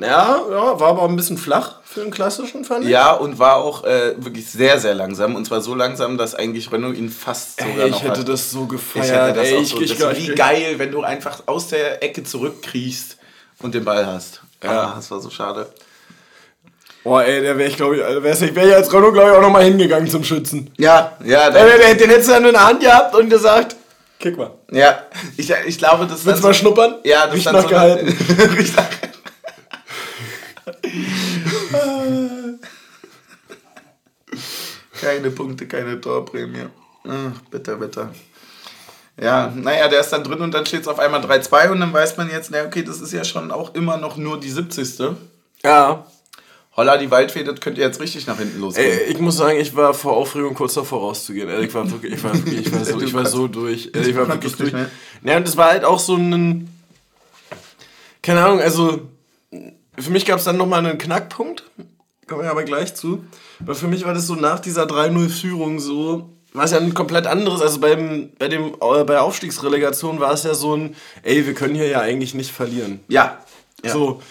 Ja, 0.00 0.40
ja, 0.50 0.80
war 0.80 0.88
aber 0.88 1.02
ein 1.04 1.16
bisschen 1.16 1.36
flach 1.36 1.80
für 1.84 2.00
den 2.00 2.10
klassischen, 2.10 2.64
fand 2.64 2.84
ich. 2.84 2.90
Ja, 2.90 3.12
und 3.12 3.38
war 3.38 3.56
auch 3.56 3.84
äh, 3.84 4.14
wirklich 4.16 4.46
sehr, 4.50 4.78
sehr 4.78 4.94
langsam. 4.94 5.34
Und 5.34 5.44
zwar 5.44 5.60
so 5.60 5.74
langsam, 5.74 6.16
dass 6.16 6.34
eigentlich 6.34 6.72
Renault 6.72 6.96
ihn 6.96 7.10
fast 7.10 7.60
sogar 7.60 7.84
Ey, 7.84 7.90
noch 7.90 7.96
ich 7.98 8.02
hätte 8.04 8.20
hat. 8.20 8.28
das 8.28 8.50
so 8.50 8.62
ich 8.64 8.68
gefeiert. 8.70 9.08
hätte 9.28 9.38
das 9.40 9.48
ey, 9.48 9.56
auch 9.56 9.60
ich, 9.62 9.68
so. 9.68 9.80
ich, 9.80 9.96
das 9.98 10.12
ich, 10.12 10.24
ist 10.24 10.30
wie 10.30 10.34
geil, 10.34 10.74
wenn 10.78 10.90
du 10.90 11.02
einfach 11.02 11.42
aus 11.46 11.68
der 11.68 12.02
Ecke 12.02 12.24
zurückkriechst 12.24 13.18
und 13.60 13.74
den 13.74 13.84
Ball 13.84 14.06
hast. 14.06 14.40
Ja. 14.62 14.70
Ah, 14.70 14.92
das 14.96 15.10
war 15.10 15.20
so 15.20 15.28
schade. 15.30 15.66
Boah, 17.02 17.22
ey, 17.24 17.40
der 17.40 17.56
wäre 17.56 17.68
ich, 17.68 17.76
glaube 17.76 17.96
ich, 17.96 18.04
also 18.04 18.22
wär's 18.22 18.40
nicht, 18.40 18.54
wäre 18.54 18.68
ich 18.68 18.74
als 18.74 18.92
Renault, 18.92 19.14
glaube 19.14 19.30
ich, 19.30 19.36
auch 19.36 19.40
nochmal 19.42 19.64
hingegangen 19.64 20.08
zum 20.08 20.22
Schützen. 20.22 20.70
Ja, 20.78 21.16
ja, 21.24 21.50
Den, 21.50 21.66
der, 21.66 21.78
den, 21.78 21.98
den 21.98 22.10
hättest 22.10 22.28
du 22.28 22.32
dann 22.32 22.44
in 22.44 22.52
der 22.52 22.66
Hand 22.66 22.80
gehabt 22.80 23.14
und 23.14 23.30
gesagt, 23.30 23.76
kick 24.18 24.36
mal. 24.36 24.50
ja. 24.70 24.98
Ich, 25.36 25.50
ich 25.66 25.78
glaube, 25.78 26.06
das 26.06 26.24
Willst 26.26 26.42
du 26.42 26.46
mal 26.46 26.54
schnuppern? 26.54 26.96
Ja, 27.04 27.26
das 27.26 27.34
Riecht 27.34 27.46
dann 27.46 27.54
nach 27.54 27.68
so. 27.68 27.74
Riecht 28.56 28.74
Keine 35.00 35.30
Punkte, 35.30 35.66
keine 35.66 36.00
Torprämie. 36.00 36.66
Ach, 37.08 37.40
bitter, 37.50 37.76
bitter. 37.76 38.12
Ja, 39.20 39.52
naja, 39.54 39.88
der 39.88 40.00
ist 40.00 40.10
dann 40.10 40.24
drin 40.24 40.40
und 40.40 40.52
dann 40.52 40.64
steht 40.66 40.82
es 40.82 40.88
auf 40.88 40.98
einmal 40.98 41.20
3-2 41.20 41.70
und 41.70 41.80
dann 41.80 41.92
weiß 41.92 42.16
man 42.16 42.30
jetzt, 42.30 42.50
na 42.50 42.64
okay, 42.64 42.82
das 42.82 43.00
ist 43.00 43.12
ja 43.12 43.24
schon 43.24 43.50
auch 43.50 43.74
immer 43.74 43.96
noch 43.98 44.16
nur 44.16 44.40
die 44.40 44.50
70. 44.50 45.00
Ja. 45.62 46.06
Holla, 46.76 46.96
die 46.96 47.10
Waldfee, 47.10 47.42
das 47.44 47.60
könnte 47.60 47.80
jetzt 47.80 48.00
richtig 48.00 48.26
nach 48.26 48.38
hinten 48.38 48.60
losgehen. 48.60 48.86
Ey, 48.90 49.12
ich 49.12 49.18
muss 49.18 49.36
sagen, 49.36 49.58
ich 49.58 49.74
war 49.74 49.92
vor 49.92 50.16
Aufregung 50.16 50.54
kurz 50.54 50.74
davor 50.74 51.00
rauszugehen. 51.00 51.48
Ey, 51.50 51.66
Ich 51.66 51.74
war 51.74 51.90
wirklich, 51.90 52.14
ich 52.14 52.22
war, 52.24 52.32
wirklich, 52.32 52.66
ich 52.66 52.72
war 52.72 52.84
so, 52.84 53.00
ich 53.00 53.12
war 53.12 53.26
so 53.26 53.48
durch. 53.48 53.90
Ey, 53.92 54.08
Ich 54.10 54.16
war 54.16 54.28
wirklich 54.28 54.56
durch. 54.56 54.72
nicht 54.72 54.86
Ja, 55.22 55.36
und 55.36 55.46
das 55.46 55.56
war 55.56 55.70
halt 55.72 55.84
auch 55.84 55.98
so 55.98 56.14
ein, 56.16 56.72
keine 58.22 58.44
Ahnung, 58.44 58.60
also 58.60 59.08
für 60.02 60.10
mich 60.10 60.24
gab 60.26 60.38
es 60.38 60.44
dann 60.44 60.56
nochmal 60.56 60.84
einen 60.84 60.98
Knackpunkt. 60.98 61.64
Kommen 62.26 62.42
wir 62.42 62.50
aber 62.50 62.62
gleich 62.64 62.94
zu. 62.94 63.24
Weil 63.60 63.74
für 63.74 63.88
mich 63.88 64.04
war 64.04 64.14
das 64.14 64.26
so 64.26 64.34
nach 64.34 64.60
dieser 64.60 64.84
3-0-Führung 64.84 65.80
so, 65.80 66.30
war 66.52 66.64
es 66.64 66.70
ja 66.70 66.78
ein 66.78 66.94
komplett 66.94 67.26
anderes. 67.26 67.60
Also 67.60 67.80
beim, 67.80 68.30
bei, 68.38 68.48
dem, 68.48 68.74
äh, 68.80 69.04
bei 69.04 69.18
Aufstiegsrelegation 69.20 70.20
war 70.20 70.32
es 70.32 70.44
ja 70.44 70.54
so 70.54 70.76
ein, 70.76 70.94
ey, 71.22 71.46
wir 71.46 71.54
können 71.54 71.74
hier 71.74 71.88
ja 71.88 72.00
eigentlich 72.00 72.34
nicht 72.34 72.52
verlieren. 72.52 73.00
Ja. 73.08 73.38
ja. 73.84 73.92
So. 73.92 74.22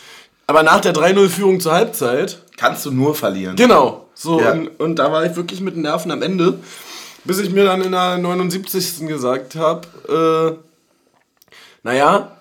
Aber 0.48 0.64
nach 0.64 0.82
der 0.82 0.94
3-0-Führung 0.94 1.60
zur 1.60 1.74
Halbzeit, 1.74 2.44
Kannst 2.58 2.86
du 2.86 2.92
nur 2.92 3.16
verlieren. 3.16 3.56
genau. 3.56 4.08
So, 4.16 4.42
Ja. 4.42 4.52
und, 4.52 4.68
und 4.80 4.96
da 4.98 5.12
war 5.12 5.26
ich 5.26 5.36
wirklich 5.36 5.62
mit 5.62 5.76
den 5.76 5.84
Nerven 5.84 6.12
am 6.12 6.22
Ende. 6.22 6.60
Bis 7.26 7.40
ich 7.40 7.50
mir 7.52 7.66
dann 7.66 7.82
in 7.82 7.92
der 7.92 8.18
79. 8.18 9.08
gesagt 9.08 9.56
habe, 9.56 10.58
äh, 10.58 10.64
naja, 11.84 12.32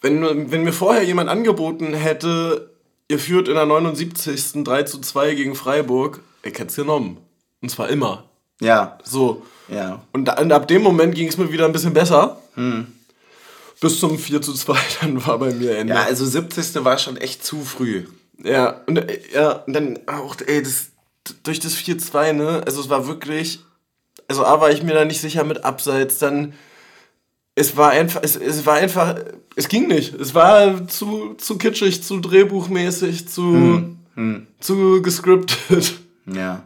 wenn, 0.00 0.50
wenn 0.50 0.64
mir 0.64 0.72
vorher 0.72 1.02
jemand 1.02 1.28
angeboten 1.28 1.92
hätte, 1.94 2.70
ihr 3.08 3.18
führt 3.18 3.48
in 3.48 3.54
der 3.54 3.66
79. 3.66 4.64
3 4.64 4.82
zu 4.84 5.00
2 5.00 5.34
gegen 5.34 5.54
Freiburg, 5.54 6.20
ich 6.42 6.54
hätte 6.54 6.66
es 6.66 6.76
genommen. 6.76 7.18
Und 7.60 7.70
zwar 7.70 7.88
immer. 7.88 8.24
Ja. 8.60 8.98
So. 9.04 9.42
Ja. 9.68 10.02
Und, 10.12 10.26
da, 10.26 10.40
und 10.40 10.52
ab 10.52 10.68
dem 10.68 10.82
Moment 10.82 11.14
ging 11.14 11.28
es 11.28 11.36
mir 11.36 11.52
wieder 11.52 11.66
ein 11.66 11.72
bisschen 11.72 11.92
besser. 11.92 12.40
Hm. 12.54 12.86
Bis 13.80 13.98
zum 13.98 14.18
4 14.18 14.42
zu 14.42 14.52
2, 14.52 14.78
dann 15.00 15.26
war 15.26 15.38
bei 15.38 15.52
mir 15.52 15.76
Ende. 15.76 15.94
Ja, 15.94 16.02
also 16.02 16.24
70. 16.24 16.84
war 16.84 16.98
schon 16.98 17.16
echt 17.16 17.44
zu 17.44 17.62
früh. 17.62 18.04
Ja, 18.42 18.82
und, 18.86 18.98
äh, 18.98 19.20
ja, 19.34 19.52
und 19.66 19.72
dann 19.72 19.98
auch, 20.06 20.36
ey, 20.46 20.62
das, 20.62 20.90
durch 21.42 21.60
das 21.60 21.76
4-2, 21.76 22.32
ne, 22.32 22.62
also 22.64 22.80
es 22.80 22.88
war 22.88 23.06
wirklich, 23.06 23.60
also 24.28 24.44
A 24.44 24.60
war 24.60 24.70
ich 24.70 24.82
mir 24.82 24.94
da 24.94 25.04
nicht 25.04 25.20
sicher 25.20 25.44
mit 25.44 25.64
Abseits, 25.64 26.18
dann, 26.18 26.54
es 27.60 27.76
war 27.76 27.90
einfach, 27.90 28.20
es, 28.22 28.36
es 28.36 28.64
war 28.64 28.76
einfach, 28.76 29.16
es 29.54 29.68
ging 29.68 29.86
nicht. 29.86 30.14
Es 30.14 30.34
war 30.34 30.88
zu, 30.88 31.34
zu 31.34 31.58
kitschig, 31.58 32.02
zu 32.02 32.18
drehbuchmäßig, 32.18 33.28
zu, 33.28 33.42
hm. 33.42 33.98
Hm. 34.14 34.46
zu 34.60 35.02
gescriptet. 35.02 35.94
Ja. 36.26 36.62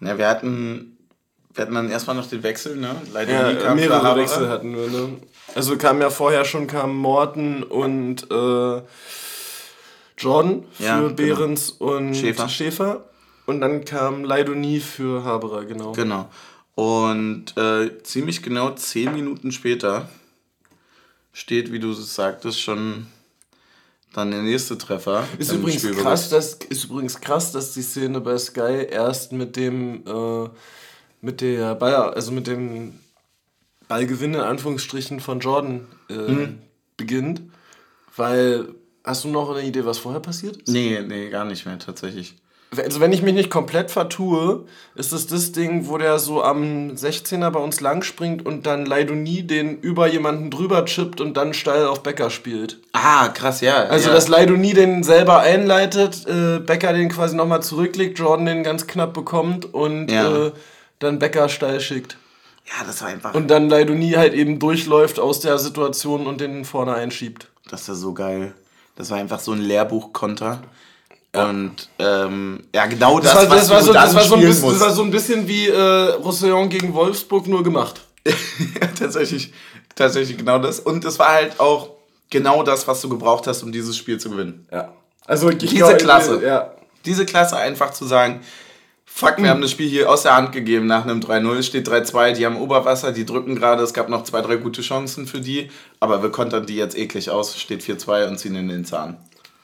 Ja, 0.00 0.18
wir 0.18 0.28
hatten, 0.28 0.96
wir 1.54 1.62
hatten 1.62 1.74
dann 1.74 1.90
erstmal 1.90 2.16
noch 2.16 2.28
den 2.28 2.42
Wechsel, 2.42 2.76
ne? 2.76 2.94
Leider 3.12 3.52
ja, 3.52 3.74
mehrere 3.74 4.16
Wechsel 4.16 4.48
hatten 4.48 4.76
wir, 4.76 4.88
ne? 4.88 5.16
Also 5.54 5.76
kam 5.76 6.00
ja 6.00 6.10
vorher 6.10 6.44
schon, 6.44 6.66
kam 6.66 6.96
Morten 6.96 7.62
und 7.62 8.30
äh, 8.30 8.82
Jordan 10.16 10.64
für 10.72 10.82
ja, 10.82 11.00
genau. 11.00 11.14
Behrens 11.14 11.70
und 11.70 12.14
Schäfer. 12.14 12.48
Schäfer. 12.48 13.04
Und 13.46 13.60
dann 13.60 13.84
kam 13.84 14.24
Leidonie 14.24 14.80
für 14.80 15.24
Haberer, 15.24 15.64
genau. 15.64 15.92
Genau. 15.92 16.28
Und 16.78 17.56
äh, 17.56 18.04
ziemlich 18.04 18.40
genau 18.40 18.70
zehn 18.70 19.12
Minuten 19.12 19.50
später 19.50 20.08
steht, 21.32 21.72
wie 21.72 21.80
du 21.80 21.90
es 21.90 22.14
sagtest, 22.14 22.60
schon 22.60 23.08
dann 24.12 24.30
der 24.30 24.42
nächste 24.42 24.78
Treffer. 24.78 25.26
Ist 25.38 25.50
übrigens, 25.50 25.82
krass, 25.90 26.28
dass, 26.28 26.54
ist 26.54 26.84
übrigens 26.84 27.20
krass, 27.20 27.50
dass 27.50 27.74
die 27.74 27.82
Szene 27.82 28.20
bei 28.20 28.38
Sky 28.38 28.86
erst 28.88 29.32
mit 29.32 29.56
dem, 29.56 30.06
äh, 30.06 30.48
mit 31.20 31.40
der 31.40 31.74
Ball, 31.74 32.14
also 32.14 32.30
mit 32.30 32.46
dem 32.46 33.00
Ballgewinn 33.88 34.34
in 34.34 34.40
Anführungsstrichen 34.40 35.18
von 35.18 35.40
Jordan 35.40 35.88
äh, 36.08 36.14
hm. 36.14 36.58
beginnt. 36.96 37.42
Weil, 38.14 38.68
hast 39.02 39.24
du 39.24 39.28
noch 39.30 39.50
eine 39.50 39.66
Idee, 39.66 39.84
was 39.84 39.98
vorher 39.98 40.20
passiert 40.20 40.58
ist? 40.58 40.68
Nee, 40.68 41.00
nee, 41.00 41.28
gar 41.28 41.44
nicht 41.44 41.66
mehr 41.66 41.80
tatsächlich 41.80 42.36
also 42.76 43.00
wenn 43.00 43.12
ich 43.12 43.22
mich 43.22 43.34
nicht 43.34 43.50
komplett 43.50 43.90
vertue, 43.90 44.64
ist 44.94 45.12
es 45.12 45.26
das 45.26 45.52
Ding, 45.52 45.88
wo 45.88 45.96
der 45.96 46.18
so 46.18 46.42
am 46.42 46.90
16er 46.90 47.50
bei 47.50 47.60
uns 47.60 47.80
lang 47.80 48.02
springt 48.02 48.44
und 48.44 48.66
dann 48.66 48.84
Leidonie 48.84 49.42
den 49.42 49.80
über 49.80 50.06
jemanden 50.06 50.50
drüber 50.50 50.84
chippt 50.84 51.20
und 51.20 51.36
dann 51.36 51.54
steil 51.54 51.86
auf 51.86 52.02
Becker 52.02 52.30
spielt. 52.30 52.78
Ah, 52.92 53.28
krass, 53.28 53.60
ja. 53.60 53.84
Also 53.84 54.08
ja. 54.08 54.14
dass 54.14 54.28
Leidonie 54.28 54.74
den 54.74 55.02
selber 55.02 55.40
einleitet, 55.40 56.26
äh, 56.26 56.58
Becker 56.58 56.92
den 56.92 57.08
quasi 57.08 57.36
nochmal 57.36 57.62
zurücklegt, 57.62 58.18
Jordan 58.18 58.46
den 58.46 58.62
ganz 58.62 58.86
knapp 58.86 59.14
bekommt 59.14 59.72
und 59.72 60.10
ja. 60.10 60.46
äh, 60.46 60.52
dann 60.98 61.18
Becker 61.18 61.48
steil 61.48 61.80
schickt. 61.80 62.18
Ja, 62.66 62.84
das 62.86 63.00
war 63.00 63.08
einfach. 63.08 63.34
Und 63.34 63.48
dann 63.48 63.70
Leidonie 63.70 64.16
halt 64.16 64.34
eben 64.34 64.58
durchläuft 64.58 65.18
aus 65.18 65.40
der 65.40 65.58
Situation 65.58 66.26
und 66.26 66.40
den 66.40 66.66
vorne 66.66 66.92
einschiebt. 66.92 67.48
Das 67.70 67.88
war 67.88 67.94
so 67.94 68.12
geil. 68.12 68.54
Das 68.96 69.10
war 69.10 69.18
einfach 69.18 69.40
so 69.40 69.52
ein 69.52 69.60
Lehrbuchkonter. 69.60 70.60
Und 71.46 71.88
ähm, 71.98 72.64
ja, 72.74 72.86
genau 72.86 73.20
das, 73.20 73.34
das, 73.34 73.48
war, 73.48 73.56
das, 73.56 73.70
war 73.70 73.82
so, 73.82 73.92
das, 73.92 74.14
war 74.14 74.24
so 74.24 74.34
ein 74.34 74.40
bisschen, 74.40 74.70
das 74.70 74.80
war 74.80 74.90
so 74.90 75.02
ein 75.02 75.10
bisschen 75.10 75.48
wie 75.48 75.68
äh, 75.68 76.10
Roussillon 76.12 76.68
gegen 76.68 76.94
Wolfsburg 76.94 77.46
nur 77.46 77.62
gemacht. 77.62 78.00
ja, 78.24 78.86
tatsächlich, 78.98 79.52
tatsächlich 79.94 80.36
genau 80.36 80.58
das. 80.58 80.80
Und 80.80 81.04
es 81.04 81.18
war 81.18 81.28
halt 81.28 81.60
auch 81.60 81.90
genau 82.30 82.62
das, 82.62 82.86
was 82.88 83.00
du 83.00 83.08
gebraucht 83.08 83.46
hast, 83.46 83.62
um 83.62 83.72
dieses 83.72 83.96
Spiel 83.96 84.18
zu 84.18 84.30
gewinnen. 84.30 84.66
Ja. 84.72 84.92
Also 85.26 85.50
diese 85.50 85.74
glaube, 85.74 85.96
Klasse. 85.96 86.42
Ja. 86.44 86.72
Diese 87.04 87.26
Klasse 87.26 87.56
einfach 87.56 87.92
zu 87.92 88.06
sagen, 88.06 88.40
fuck, 89.04 89.36
wir 89.36 89.44
mhm. 89.44 89.48
haben 89.48 89.62
das 89.62 89.70
Spiel 89.70 89.88
hier 89.88 90.10
aus 90.10 90.22
der 90.22 90.36
Hand 90.36 90.52
gegeben 90.52 90.86
nach 90.86 91.04
einem 91.04 91.20
3-0, 91.20 91.62
steht 91.62 91.88
3-2, 91.88 92.32
die 92.32 92.46
haben 92.46 92.56
Oberwasser, 92.56 93.12
die 93.12 93.26
drücken 93.26 93.56
gerade, 93.56 93.82
es 93.82 93.92
gab 93.92 94.08
noch 94.08 94.22
zwei, 94.22 94.42
drei 94.42 94.56
gute 94.56 94.82
Chancen 94.82 95.26
für 95.26 95.40
die, 95.40 95.70
aber 96.00 96.22
wir 96.22 96.30
kontern 96.30 96.66
die 96.66 96.76
jetzt 96.76 96.96
eklig 96.96 97.30
aus, 97.30 97.58
steht 97.58 97.82
4-2 97.82 98.28
und 98.28 98.38
ziehen 98.38 98.54
in 98.54 98.68
den 98.68 98.84
Zahn. 98.84 99.16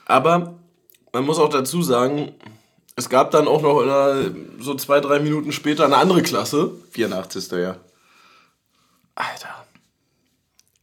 Aber 0.07 0.55
man 1.15 1.25
muss 1.25 1.39
auch 1.39 1.49
dazu 1.49 1.83
sagen, 1.83 2.33
es 2.97 3.09
gab 3.09 3.31
dann 3.31 3.49
auch 3.49 3.63
noch 3.63 3.83
so 4.61 4.75
zwei, 4.75 5.01
drei 5.01 5.21
Minuten 5.21 5.53
später 5.53 5.85
eine 5.85 5.97
andere 5.97 6.23
Klasse. 6.23 6.73
84. 6.91 7.51
Ja. 7.53 7.77
Alter. 9.15 9.65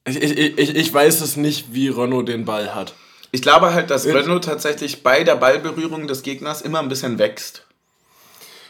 Ich, 0.05 0.21
ich, 0.21 0.57
ich, 0.57 0.75
ich 0.75 0.93
weiß 0.93 1.21
es 1.21 1.36
nicht, 1.36 1.73
wie 1.73 1.89
Renault 1.89 2.29
den 2.29 2.45
Ball 2.45 2.73
hat. 2.73 2.95
Ich 3.32 3.41
glaube 3.41 3.73
halt, 3.73 3.89
dass 3.89 4.05
Renault 4.05 4.45
tatsächlich 4.45 5.03
bei 5.03 5.23
der 5.23 5.36
Ballberührung 5.36 6.07
des 6.07 6.23
Gegners 6.23 6.61
immer 6.61 6.79
ein 6.79 6.89
bisschen 6.89 7.19
wächst. 7.19 7.65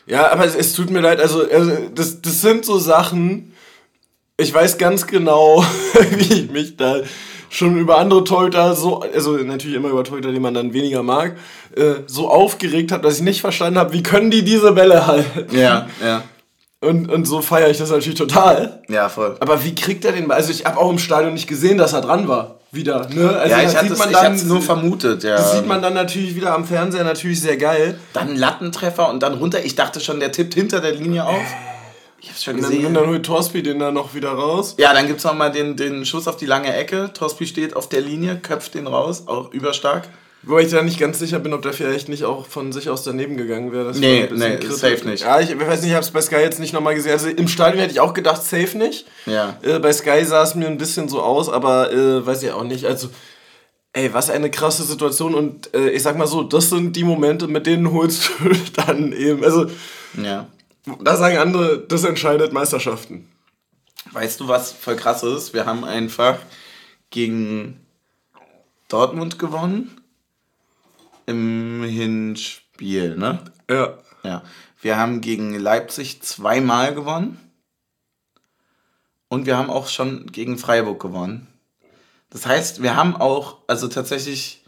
Ja, 0.08 0.32
aber 0.32 0.46
es, 0.46 0.56
es 0.56 0.74
tut 0.74 0.90
mir 0.90 1.00
leid, 1.00 1.20
also, 1.20 1.48
also 1.48 1.90
das, 1.94 2.22
das 2.22 2.42
sind 2.42 2.66
so 2.66 2.80
Sachen, 2.80 3.54
ich 4.38 4.52
weiß 4.52 4.80
ganz 4.80 5.06
genau, 5.06 5.64
wie 6.12 6.34
ich 6.34 6.52
mich 6.52 6.76
da 6.76 7.02
schon 7.52 7.78
über 7.78 7.98
andere 7.98 8.24
Torhüter 8.24 8.74
so, 8.76 9.02
also 9.02 9.34
natürlich 9.34 9.76
immer 9.76 9.90
über 9.90 10.04
Torhüter, 10.04 10.32
die 10.32 10.40
man 10.40 10.54
dann 10.54 10.74
weniger 10.74 11.04
mag, 11.04 11.36
äh, 11.76 11.96
so 12.08 12.30
aufgeregt 12.30 12.94
habe, 12.94 13.04
dass 13.04 13.18
ich 13.18 13.24
nicht 13.24 13.42
verstanden 13.42 13.78
habe, 13.78 13.92
wie 13.92 14.02
können 14.02 14.32
die 14.32 14.44
diese 14.44 14.72
Bälle 14.72 15.06
halten? 15.06 15.56
Ja, 15.56 15.88
ja. 16.04 16.24
Und, 16.80 17.12
und 17.12 17.26
so 17.26 17.42
feiere 17.42 17.70
ich 17.70 17.78
das 17.78 17.92
natürlich 17.92 18.18
total. 18.18 18.82
Ja, 18.88 19.08
voll. 19.10 19.36
Aber 19.40 19.64
wie 19.64 19.76
kriegt 19.76 20.04
er 20.04 20.14
den 20.14 20.28
Ball? 20.28 20.38
Also 20.38 20.52
ich 20.52 20.66
habe 20.66 20.80
auch 20.80 20.90
im 20.90 20.98
Stadion 20.98 21.34
nicht 21.34 21.48
gesehen, 21.48 21.78
dass 21.78 21.94
er 21.94 22.02
dran 22.02 22.28
war. 22.28 22.56
Wieder. 22.72 23.08
Ne? 23.10 23.30
Also 23.30 23.56
ja, 23.56 23.62
ich 23.64 23.76
hatte 23.76 24.34
es 24.34 24.46
nur 24.46 24.62
vermutet, 24.62 25.24
ja. 25.24 25.36
Das 25.36 25.52
sieht 25.52 25.68
man 25.68 25.82
dann 25.82 25.94
natürlich 25.94 26.36
wieder 26.36 26.56
am 26.56 26.64
Fernseher 26.64 27.04
natürlich 27.04 27.42
sehr 27.42 27.58
geil. 27.58 28.00
Dann 28.14 28.36
Lattentreffer 28.36 29.10
und 29.10 29.22
dann 29.22 29.34
runter. 29.34 29.64
Ich 29.64 29.76
dachte 29.76 30.00
schon, 30.00 30.22
der 30.22 30.32
tippt 30.32 30.54
hinter 30.54 30.80
der 30.80 30.94
Linie 30.94 31.26
auf. 31.26 31.46
Ich 32.22 32.30
hab's 32.30 32.44
schon 32.44 32.58
gesehen. 32.58 32.78
Und 32.78 32.94
dann, 32.94 33.04
dann 33.04 33.08
holt 33.08 33.26
Torsby 33.26 33.64
den 33.64 33.80
da 33.80 33.92
noch 33.92 34.14
wieder 34.14 34.30
raus. 34.32 34.76
Ja, 34.78 34.94
dann 34.94 35.08
gibt's 35.08 35.24
nochmal 35.24 35.52
den, 35.52 35.76
den 35.76 36.06
Schuss 36.06 36.28
auf 36.28 36.38
die 36.38 36.46
lange 36.46 36.74
Ecke. 36.74 37.12
Torsby 37.14 37.48
steht 37.48 37.76
auf 37.76 37.90
der 37.90 38.02
Linie, 38.02 38.38
köpft 38.38 38.76
den 38.76 38.88
raus, 38.88 39.24
auch 39.26 39.52
überstark. 39.52 40.08
Wobei 40.44 40.62
ich 40.62 40.72
da 40.72 40.82
nicht 40.82 41.00
ganz 41.00 41.20
sicher 41.20 41.38
bin, 41.38 41.54
ob 41.54 41.62
der 41.62 41.74
vielleicht 41.74 42.10
nicht 42.10 42.24
auch 42.24 42.48
von 42.48 42.72
sich 42.72 42.90
aus 42.90 43.04
daneben 43.04 43.38
gegangen 43.38 43.72
wäre. 43.72 43.86
Das 43.86 43.98
nee, 43.98 44.28
nee, 44.32 44.58
kritisch. 44.58 44.78
safe 44.78 45.08
nicht. 45.08 45.24
Ja, 45.24 45.40
ich 45.40 45.50
weiß 45.60 45.82
nicht, 45.82 45.90
ich 45.90 45.96
habe 45.96 46.04
es 46.04 46.10
bei 46.10 46.22
Sky 46.22 46.38
jetzt 46.38 46.60
nicht 46.60 46.74
nochmal 46.74 46.96
gesehen. 46.96 47.12
Also 47.12 47.30
im 47.30 47.48
Stadion 47.48 47.80
hätte 47.80 47.94
ich 47.94 48.00
auch 48.00 48.14
gedacht, 48.14 48.42
safe 48.44 48.76
nicht. 48.78 49.06
Ja. 49.28 49.58
Äh, 49.62 49.78
bei 49.78 49.94
Sky 49.94 50.26
sah 50.26 50.42
es 50.42 50.56
mir 50.56 50.66
ein 50.66 50.80
bisschen 50.80 51.10
so 51.10 51.22
aus, 51.22 51.48
aber 51.48 51.92
äh, 51.92 52.26
weiß 52.26 52.42
ich 52.42 52.52
auch 52.52 52.64
nicht. 52.64 52.86
Also, 52.86 53.10
ey, 53.94 54.12
was 54.14 54.32
eine 54.32 54.50
krasse 54.50 54.84
Situation. 54.84 55.36
Und 55.36 55.76
äh, 55.76 55.90
ich 55.90 56.02
sag 56.02 56.18
mal 56.18 56.26
so, 56.26 56.42
das 56.42 56.72
sind 56.72 56.96
die 56.96 57.04
Momente, 57.04 57.48
mit 57.48 57.68
denen 57.68 57.92
holst 57.92 58.32
du 58.40 58.50
dann 58.86 59.14
eben. 59.14 59.44
Also, 59.44 59.68
ja. 60.22 60.48
Da 60.86 61.16
sagen 61.16 61.38
andere, 61.38 61.80
das 61.80 62.04
entscheidet 62.04 62.54
Meisterschaften. 62.54 63.30
Weißt 64.12 64.40
du, 64.40 64.48
was 64.48 64.72
voll 64.72 64.96
krass 64.96 65.24
ist? 65.24 65.54
Wir 65.54 65.66
haben 65.66 65.84
einfach 65.84 66.40
gegen 67.12 67.86
Dortmund 68.88 69.38
gewonnen 69.38 70.02
im 71.28 71.84
Hinspiel, 71.84 73.16
ne? 73.16 73.44
Ja. 73.70 73.98
Ja. 74.24 74.44
Wir 74.82 74.98
haben 74.98 75.22
gegen 75.22 75.54
Leipzig 75.58 76.22
zweimal 76.24 76.94
gewonnen. 76.94 77.40
Und 79.28 79.46
wir 79.46 79.58
haben 79.58 79.70
auch 79.70 79.88
schon 79.88 80.26
gegen 80.32 80.58
Freiburg 80.58 81.02
gewonnen. 81.02 81.48
Das 82.32 82.46
heißt, 82.46 82.82
wir 82.82 82.96
haben 82.96 83.16
auch, 83.16 83.60
also 83.68 83.88
tatsächlich 83.88 84.61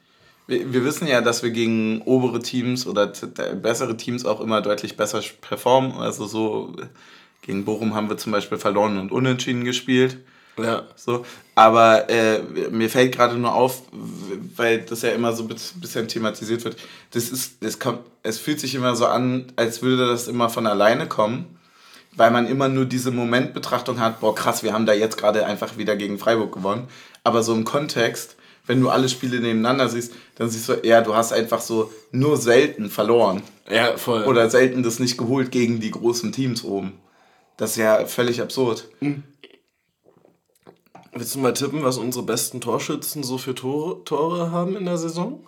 wir, 0.47 0.73
wir 0.73 0.83
wissen 0.83 1.07
ja, 1.07 1.21
dass 1.21 1.43
wir 1.43 1.51
gegen 1.51 2.01
obere 2.01 2.39
Teams 2.41 2.85
oder 2.85 3.07
bessere 3.07 3.97
Teams 3.97 4.25
auch 4.25 4.41
immer 4.41 4.61
deutlich 4.61 4.97
besser 4.97 5.21
performen. 5.41 5.93
Also 5.93 6.25
so 6.25 6.75
gegen 7.41 7.65
Bochum 7.65 7.95
haben 7.95 8.09
wir 8.09 8.17
zum 8.17 8.31
Beispiel 8.31 8.57
verloren 8.57 8.97
und 8.97 9.11
unentschieden 9.11 9.63
gespielt. 9.63 10.17
Ja. 10.57 10.83
So. 10.95 11.25
Aber 11.55 12.09
äh, 12.09 12.39
mir 12.71 12.89
fällt 12.89 13.15
gerade 13.15 13.35
nur 13.35 13.53
auf, 13.53 13.83
weil 14.55 14.81
das 14.81 15.01
ja 15.01 15.09
immer 15.09 15.33
so 15.33 15.43
ein 15.43 15.49
bisschen 15.49 16.07
thematisiert 16.07 16.63
wird. 16.63 16.77
Das 17.11 17.29
ist, 17.29 17.63
es, 17.63 17.79
kommt, 17.79 17.99
es 18.21 18.37
fühlt 18.39 18.59
sich 18.59 18.75
immer 18.75 18.95
so 18.95 19.05
an, 19.07 19.51
als 19.55 19.81
würde 19.81 20.07
das 20.07 20.27
immer 20.27 20.49
von 20.49 20.67
alleine 20.67 21.07
kommen, 21.07 21.57
weil 22.15 22.31
man 22.31 22.47
immer 22.47 22.69
nur 22.69 22.85
diese 22.85 23.11
Momentbetrachtung 23.11 23.99
hat, 23.99 24.19
boah 24.19 24.35
krass, 24.35 24.61
wir 24.61 24.73
haben 24.73 24.85
da 24.85 24.93
jetzt 24.93 25.17
gerade 25.17 25.45
einfach 25.45 25.77
wieder 25.77 25.95
gegen 25.95 26.19
Freiburg 26.19 26.53
gewonnen. 26.53 26.87
Aber 27.23 27.41
so 27.41 27.53
im 27.53 27.63
Kontext 27.63 28.35
wenn 28.65 28.81
du 28.81 28.89
alle 28.89 29.09
Spiele 29.09 29.39
nebeneinander 29.39 29.89
siehst, 29.89 30.13
dann 30.35 30.49
siehst 30.49 30.69
du, 30.69 30.73
ja, 30.83 31.01
du 31.01 31.15
hast 31.15 31.33
einfach 31.33 31.61
so 31.61 31.91
nur 32.11 32.37
selten 32.37 32.89
verloren. 32.89 33.43
Ja, 33.69 33.97
voll. 33.97 34.23
Oder 34.23 34.49
selten 34.49 34.83
das 34.83 34.99
nicht 34.99 35.17
geholt 35.17 35.51
gegen 35.51 35.79
die 35.79 35.91
großen 35.91 36.31
Teams 36.31 36.63
oben. 36.63 36.93
Das 37.57 37.71
ist 37.71 37.77
ja 37.77 38.05
völlig 38.05 38.41
absurd. 38.41 38.87
Mhm. 38.99 39.23
Willst 41.13 41.35
du 41.35 41.39
mal 41.39 41.53
tippen, 41.53 41.83
was 41.83 41.97
unsere 41.97 42.25
besten 42.25 42.59
Torschützen 42.59 43.23
so 43.23 43.37
für 43.37 43.53
Tore, 43.53 44.03
Tore 44.03 44.49
haben 44.51 44.75
in 44.75 44.85
der 44.85 44.97
Saison? 44.97 45.45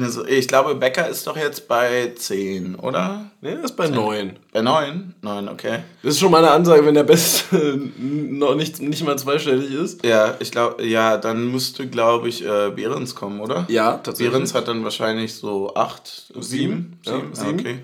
Also 0.00 0.24
ich 0.24 0.48
glaube, 0.48 0.74
Becker 0.74 1.06
ist 1.06 1.26
doch 1.26 1.36
jetzt 1.36 1.68
bei 1.68 2.12
10, 2.16 2.76
oder? 2.76 3.30
Nee, 3.42 3.50
er 3.50 3.64
ist 3.64 3.76
bei 3.76 3.86
10. 3.86 3.94
9. 3.94 4.36
Bei 4.50 4.62
9? 4.62 5.14
9, 5.20 5.48
okay. 5.50 5.80
Das 6.02 6.14
ist 6.14 6.20
schon 6.20 6.30
mal 6.30 6.38
eine 6.38 6.50
Ansage, 6.50 6.86
wenn 6.86 6.94
der 6.94 7.04
Beste 7.04 7.78
noch 7.98 8.54
nicht, 8.54 8.80
nicht 8.80 9.04
mal 9.04 9.18
zweistellig 9.18 9.70
ist. 9.70 10.02
Ja, 10.04 10.36
ich 10.40 10.50
glaube, 10.50 10.82
ja, 10.86 11.18
dann 11.18 11.52
müsste, 11.52 11.86
glaube 11.88 12.30
ich, 12.30 12.42
äh, 12.42 12.70
Behrens 12.70 13.14
kommen, 13.14 13.40
oder? 13.40 13.66
Ja, 13.68 13.98
tatsächlich. 13.98 14.32
Behrens 14.32 14.54
hat 14.54 14.66
dann 14.66 14.82
wahrscheinlich 14.82 15.34
so 15.34 15.74
8, 15.74 16.32
7. 16.38 16.40
7, 16.40 16.98
ja, 17.04 17.20
7. 17.32 17.60
okay. 17.60 17.78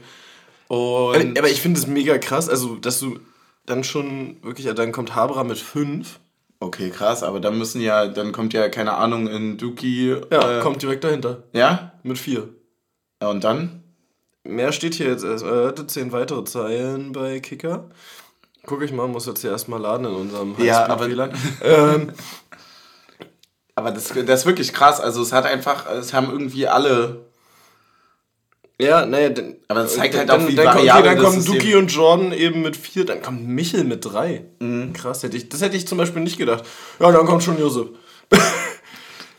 Und 0.69 1.39
aber 1.39 1.51
ich 1.51 1.61
finde 1.61 1.79
es 1.79 1.87
mega 1.87 2.17
krass, 2.19 2.49
also, 2.49 2.77
dass 2.77 3.01
du 3.01 3.19
dann 3.67 3.85
schon 3.85 4.37
wirklich, 4.43 4.67
dann 4.75 4.93
kommt 4.93 5.15
Haberer 5.15 5.45
mit 5.45 5.59
5 5.59 6.19
Okay, 6.61 6.91
krass, 6.91 7.23
aber 7.23 7.39
dann 7.41 7.57
müssen 7.57 7.81
ja, 7.81 8.07
dann 8.09 8.33
kommt 8.33 8.53
ja, 8.53 8.69
keine 8.69 8.95
Ahnung, 8.95 9.29
in 9.29 9.59
Duki. 9.59 10.17
Ja, 10.31 10.59
äh, 10.59 10.61
kommt 10.61 10.83
direkt 10.83 11.05
dahinter. 11.05 11.45
Ja? 11.53 11.93
Mit 12.03 12.19
vier. 12.19 12.49
Und 13.21 13.45
dann? 13.45 13.83
Mehr 14.45 14.73
steht 14.73 14.95
hier 14.95 15.07
jetzt 15.09 15.25
erst. 15.25 15.45
Er 15.45 15.69
hatte 15.69 15.87
zehn 15.87 16.11
weitere 16.11 16.43
Zeilen 16.45 17.13
bei 17.13 17.39
Kicker. 17.41 17.89
Guck 18.67 18.83
ich 18.83 18.93
mal, 18.93 19.07
muss 19.07 19.27
jetzt 19.27 19.41
hier 19.43 19.51
erstmal 19.51 19.81
laden 19.81 20.07
in 20.07 20.15
unserem 20.15 20.55
Ja, 20.59 20.87
aber- 20.89 21.09
ähm, 21.63 22.13
Aber 23.75 23.93
das, 23.93 24.09
das 24.09 24.41
ist 24.41 24.47
wirklich 24.47 24.73
krass. 24.73 25.01
Also 25.01 25.23
es 25.23 25.33
hat 25.33 25.45
einfach, 25.47 25.89
es 25.89 26.13
haben 26.13 26.31
irgendwie 26.33 26.67
alle. 26.67 27.27
Ja, 28.81 29.05
naja, 29.07 29.31
dann, 29.31 29.57
Aber 29.69 29.83
das 29.83 29.95
zeigt 29.97 30.17
halt 30.17 30.29
dann, 30.29 30.43
auch, 30.45 30.49
wie 30.49 30.55
dann, 30.55 30.67
kommt- 30.67 30.77
okay, 30.79 30.87
variabel 30.89 31.15
dann 31.17 31.25
kommen 31.25 31.45
Duki 31.45 31.75
und 31.75 31.93
Jordan 31.93 32.33
eben 32.33 32.63
mit 32.63 32.77
vier, 32.77 33.05
dann 33.05 33.21
kommt 33.23 33.47
Michel 33.47 33.85
mit 33.85 34.05
drei. 34.05 34.45
Mhm. 34.61 34.93
Krass, 34.93 35.23
hätte 35.23 35.37
ich, 35.37 35.49
das 35.49 35.61
hätte 35.63 35.77
ich 35.77 35.87
zum 35.89 35.99
Beispiel 35.99 36.23
nicht 36.23 36.39
gedacht. 36.39 36.65
Ja, 37.01 37.11
dann 37.13 37.27
kommt 37.27 37.43
schon 37.43 37.59
Josef. 37.59 37.89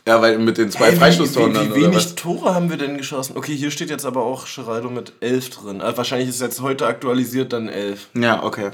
Ja, 0.06 0.20
weil 0.22 0.38
mit 0.38 0.56
den 0.56 0.70
zwei 0.70 0.86
Hey, 0.86 0.94
wie- 0.94 0.98
Freistoßtoren 0.98 1.50
wie, 1.52 1.54
dann, 1.58 1.74
wie 1.74 1.82
wenig? 1.84 2.14
Tore 2.14 2.54
haben 2.54 2.70
wir 2.70 2.78
denn 2.78 2.96
geschossen? 2.96 3.36
Okay, 3.36 3.54
hier 3.54 3.70
steht 3.70 3.90
jetzt 3.90 4.06
aber 4.06 4.22
auch 4.22 4.46
Geraldo 4.52 4.88
mit 4.88 5.12
elf 5.20 5.50
drin. 5.50 5.82
Also 5.82 5.98
wahrscheinlich 5.98 6.30
ist 6.30 6.40
jetzt 6.40 6.62
heute 6.62 6.86
aktualisiert 6.86 7.52
dann 7.52 7.68
elf. 7.68 8.08
Ja, 8.14 8.42
okay. 8.42 8.70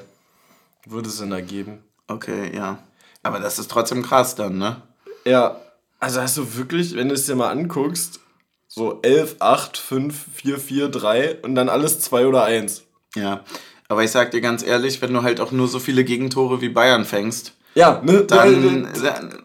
Würde 0.86 1.08
es 1.08 1.18
Sinn 1.18 1.32
ergeben. 1.32 1.78
Okay, 2.06 2.52
ja. 2.54 2.78
Aber 3.24 3.40
das 3.40 3.58
ist 3.58 3.68
trotzdem 3.70 4.04
krass 4.04 4.36
dann, 4.36 4.56
ne? 4.58 4.82
Ja, 5.24 5.60
also 5.98 6.20
hast 6.22 6.36
du 6.36 6.56
wirklich, 6.56 6.94
wenn 6.94 7.08
du 7.08 7.14
es 7.16 7.26
dir 7.26 7.34
mal 7.34 7.50
anguckst, 7.50 8.20
so 8.76 8.98
11, 9.00 9.36
8, 9.38 9.78
5, 9.78 10.14
4, 10.34 10.58
4, 10.58 10.88
3 10.88 11.36
und 11.42 11.54
dann 11.54 11.70
alles 11.70 11.98
2 12.00 12.26
oder 12.26 12.44
1. 12.44 12.82
Ja. 13.14 13.40
Aber 13.88 14.04
ich 14.04 14.10
sag 14.10 14.32
dir 14.32 14.42
ganz 14.42 14.62
ehrlich, 14.62 15.00
wenn 15.00 15.14
du 15.14 15.22
halt 15.22 15.40
auch 15.40 15.50
nur 15.50 15.66
so 15.66 15.78
viele 15.78 16.04
Gegentore 16.04 16.60
wie 16.60 16.68
Bayern 16.68 17.06
fängst, 17.06 17.54
Ja, 17.74 18.02
ne? 18.04 18.24
dann. 18.24 18.86
dann 19.02 19.42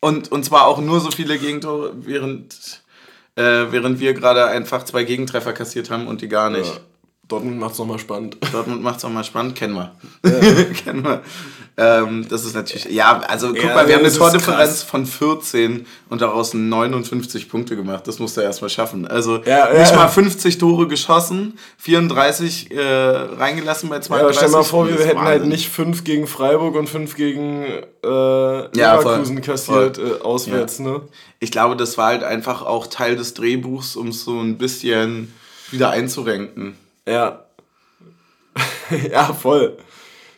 und, 0.00 0.32
und 0.32 0.44
zwar 0.44 0.66
auch 0.66 0.80
nur 0.80 1.00
so 1.00 1.10
viele 1.10 1.38
Gegentore, 1.38 1.92
während, 1.96 2.82
äh, 3.36 3.42
während 3.70 4.00
wir 4.00 4.14
gerade 4.14 4.46
einfach 4.46 4.84
zwei 4.84 5.04
Gegentreffer 5.04 5.52
kassiert 5.52 5.90
haben 5.90 6.06
und 6.06 6.22
die 6.22 6.28
gar 6.28 6.48
nicht. 6.50 6.72
Ja, 6.74 6.80
Dortmund 7.28 7.58
macht 7.58 7.72
es 7.72 7.78
nochmal 7.78 7.98
spannend. 7.98 8.36
Dortmund 8.52 8.82
macht 8.82 8.98
es 8.98 9.04
auch 9.04 9.10
mal 9.10 9.24
spannend, 9.24 9.54
kennen 9.54 9.74
wir. 9.74 9.94
kennen 10.84 11.02
wir. 11.04 11.22
Ähm, 11.76 12.26
das 12.28 12.44
ist 12.44 12.54
natürlich, 12.54 12.84
ja, 12.84 13.18
also 13.26 13.48
guck 13.48 13.62
Ja, 13.64 13.74
mal, 13.74 13.88
wir 13.88 13.96
haben 13.96 14.04
eine 14.04 14.12
Tordifferenz 14.14 14.82
von 14.82 15.06
14 15.06 15.86
und 16.08 16.20
daraus 16.22 16.54
59 16.54 17.48
Punkte 17.48 17.74
gemacht. 17.74 18.06
Das 18.06 18.20
musst 18.20 18.36
du 18.36 18.42
erstmal 18.42 18.70
schaffen. 18.70 19.08
Also 19.08 19.42
Ja, 19.44 19.72
nicht 19.76 19.90
ja. 19.90 19.96
mal 19.96 20.08
50 20.08 20.58
Tore 20.58 20.86
geschossen, 20.86 21.58
34 21.78 22.70
äh, 22.70 22.80
reingelassen 22.80 23.88
bei 23.88 23.98
32. 23.98 24.34
Ja, 24.40 24.46
stell 24.46 24.50
mal 24.56 24.62
vor, 24.64 24.86
wir 24.88 25.04
hätten 25.04 25.20
halt 25.20 25.40
Wahnsinn. 25.40 25.48
nicht 25.48 25.68
5 25.68 26.04
gegen 26.04 26.26
Freiburg 26.28 26.76
und 26.76 26.88
5 26.88 27.16
gegen 27.16 27.64
äh, 27.64 28.06
Ja, 28.06 28.96
Leverkusen 28.98 29.40
kassiert 29.40 29.96
voll. 29.96 30.18
Äh, 30.20 30.22
auswärts, 30.22 30.78
ne? 30.78 31.00
Ich 31.40 31.50
glaube, 31.50 31.74
das 31.76 31.98
war 31.98 32.06
halt 32.06 32.22
einfach 32.22 32.62
auch 32.62 32.86
Teil 32.86 33.16
des 33.16 33.34
Drehbuchs, 33.34 33.96
um 33.96 34.08
es 34.08 34.24
so 34.24 34.38
ein 34.38 34.58
bisschen 34.58 35.34
wieder 35.72 35.90
einzurenken. 35.90 36.76
Ja. 37.08 37.44
ja, 39.12 39.24
voll. 39.32 39.76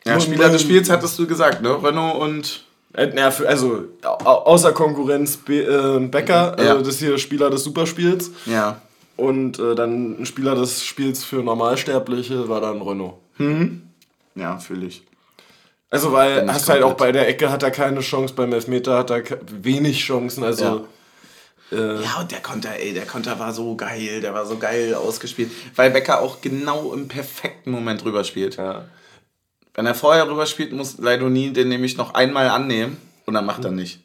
Ja, 0.05 0.21
Spieler 0.21 0.49
des 0.49 0.63
Spiels 0.63 0.89
hattest 0.89 1.19
du 1.19 1.27
gesagt, 1.27 1.63
ne? 1.63 1.83
Renault 1.83 2.17
und. 2.21 2.63
Also 2.95 3.85
au- 4.05 4.09
außer 4.25 4.73
Konkurrenz 4.73 5.37
Be 5.37 5.63
äh, 5.65 5.99
Becker, 6.07 6.53
also 6.57 6.65
Ja. 6.65 6.79
das 6.79 6.89
ist 6.89 6.99
hier 7.01 7.19
Spieler 7.19 7.51
des 7.51 7.63
Superspiels. 7.65 8.31
Ja. 8.47 8.81
Und 9.19 9.59
äh, 9.59 9.75
dann 9.75 10.21
ein 10.23 10.27
Spieler 10.27 10.55
des 10.55 10.83
Spiels 10.83 11.23
für 11.23 11.37
Normalsterbliche 11.43 12.49
war 12.49 12.61
dann 12.63 12.81
Renault. 12.81 13.15
Ja, 14.35 14.57
fühle 14.59 14.87
ich. 14.87 15.03
Also 15.91 16.11
weil 16.13 16.51
hast 16.51 16.69
halt 16.71 16.83
auch 16.83 16.95
bei 16.95 17.13
der 17.13 17.29
Ecke 17.29 17.51
hat 17.51 17.63
er 17.63 17.71
keine 17.71 18.01
Chance, 18.01 18.33
beim 18.35 18.53
Elfmeter 18.55 18.97
hat 18.99 19.11
er 19.11 19.23
wenig 19.63 20.01
Chancen, 20.03 20.43
also 20.43 20.87
äh, 21.73 22.03
Ja, 22.03 22.21
und 22.21 22.31
der 22.31 22.41
Konter, 22.41 22.71
ey, 22.79 22.93
der 22.95 23.07
Konter 23.07 23.39
war 23.39 23.53
so 23.53 23.75
geil, 23.77 24.21
der 24.21 24.35
war 24.35 24.47
so 24.47 24.57
geil 24.59 24.95
ausgespielt. 24.95 25.51
Weil 25.75 25.91
Becker 25.91 26.21
auch 26.21 26.41
genau 26.41 26.93
im 26.93 27.09
perfekten 27.09 27.71
Moment 27.71 28.05
rüberspielt. 28.05 28.57
ja. 28.57 28.85
Wenn 29.75 29.85
er 29.85 29.95
vorher 29.95 30.27
rüberspielt, 30.27 30.73
muss 30.73 30.97
Leidoni 30.97 31.53
den 31.53 31.69
nämlich 31.69 31.99
noch 31.99 32.15
einmal 32.15 32.49
annehmen 32.49 32.97
und 33.27 33.35
dann 33.35 33.45
macht 33.45 33.63
er 33.63 33.71
nicht. 33.73 34.01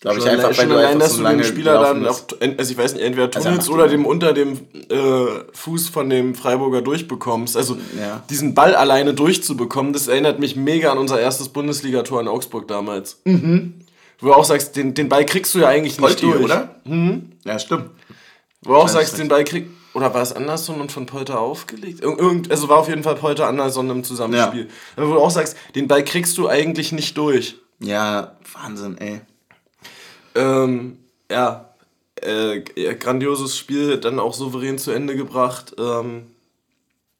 Glaube 0.00 0.18
ich 0.18 0.28
einfach, 0.28 0.48
weil 0.48 0.54
schon 0.54 0.68
du 0.68 0.76
allein, 0.76 0.98
dass 0.98 1.14
so 1.14 1.22
du 1.22 1.28
den 1.28 1.44
Spieler 1.44 1.80
dann 1.80 2.06
auch, 2.06 2.20
also 2.40 2.72
ich 2.72 2.76
weiß 2.78 2.94
nicht, 2.94 3.02
entweder 3.04 3.26
Also 3.26 3.38
er 3.38 3.42
tunnelst 3.44 3.68
macht 3.68 3.74
oder 3.78 3.88
dem 3.88 4.04
unter 4.04 4.32
dem 4.32 4.58
äh, 4.90 5.26
Fuß 5.52 5.88
von 5.90 6.10
dem 6.10 6.34
Freiburger 6.34 6.82
durchbekommst. 6.82 7.56
Also 7.56 7.76
Ja. 8.00 8.22
diesen 8.30 8.54
Ball 8.54 8.74
alleine 8.74 9.14
durchzubekommen, 9.14 9.92
das 9.92 10.08
erinnert 10.08 10.40
mich 10.40 10.56
mega 10.56 10.90
an 10.90 10.98
unser 10.98 11.20
erstes 11.20 11.48
Bundesligator 11.50 12.20
in 12.20 12.26
Augsburg 12.28 12.66
damals. 12.66 13.20
Wo 14.22 14.28
du 14.28 14.34
auch 14.34 14.44
sagst, 14.44 14.76
den, 14.76 14.94
den 14.94 15.08
Ball 15.10 15.26
kriegst 15.26 15.54
du 15.54 15.58
ja 15.58 15.68
eigentlich 15.68 15.98
nicht 16.00 16.20
Polti, 16.20 16.26
durch. 16.26 16.44
oder? 16.44 16.76
Ja, 17.44 17.58
stimmt. 17.58 17.90
Wo 18.62 18.70
du 18.72 18.76
auch 18.78 18.88
sagst, 18.88 19.12
nicht. 19.14 19.20
den 19.24 19.28
Ball 19.28 19.44
kriegt. 19.44 19.68
Oder 19.94 20.14
war 20.14 20.22
es 20.22 20.32
Anderson 20.32 20.80
und 20.80 20.90
von 20.90 21.04
Polter 21.04 21.38
aufgelegt? 21.40 22.00
Ir- 22.00 22.18
Irgend, 22.18 22.50
also 22.50 22.68
war 22.70 22.78
auf 22.78 22.88
jeden 22.88 23.02
Fall 23.02 23.16
Polter 23.16 23.46
Anderson 23.48 23.90
im 23.90 24.04
Zusammenspiel. 24.04 24.68
Aber 24.96 25.08
wo 25.10 25.14
du 25.14 25.20
auch 25.20 25.30
sagst, 25.30 25.54
den 25.74 25.86
Ball 25.88 26.02
kriegst 26.04 26.38
du 26.38 26.48
eigentlich 26.48 26.92
nicht 26.92 27.18
durch. 27.18 27.56
Ja, 27.80 28.36
Wahnsinn, 28.54 28.96
ey. 28.98 29.20
Ähm, 30.34 30.98
ja, 31.30 31.68
äh, 32.24 32.62
ja, 32.80 32.94
grandioses 32.94 33.58
Spiel, 33.58 33.98
dann 33.98 34.18
auch 34.18 34.32
souverän 34.34 34.78
zu 34.78 34.92
Ende 34.92 35.14
gebracht. 35.16 35.74
Ähm, 35.78 36.28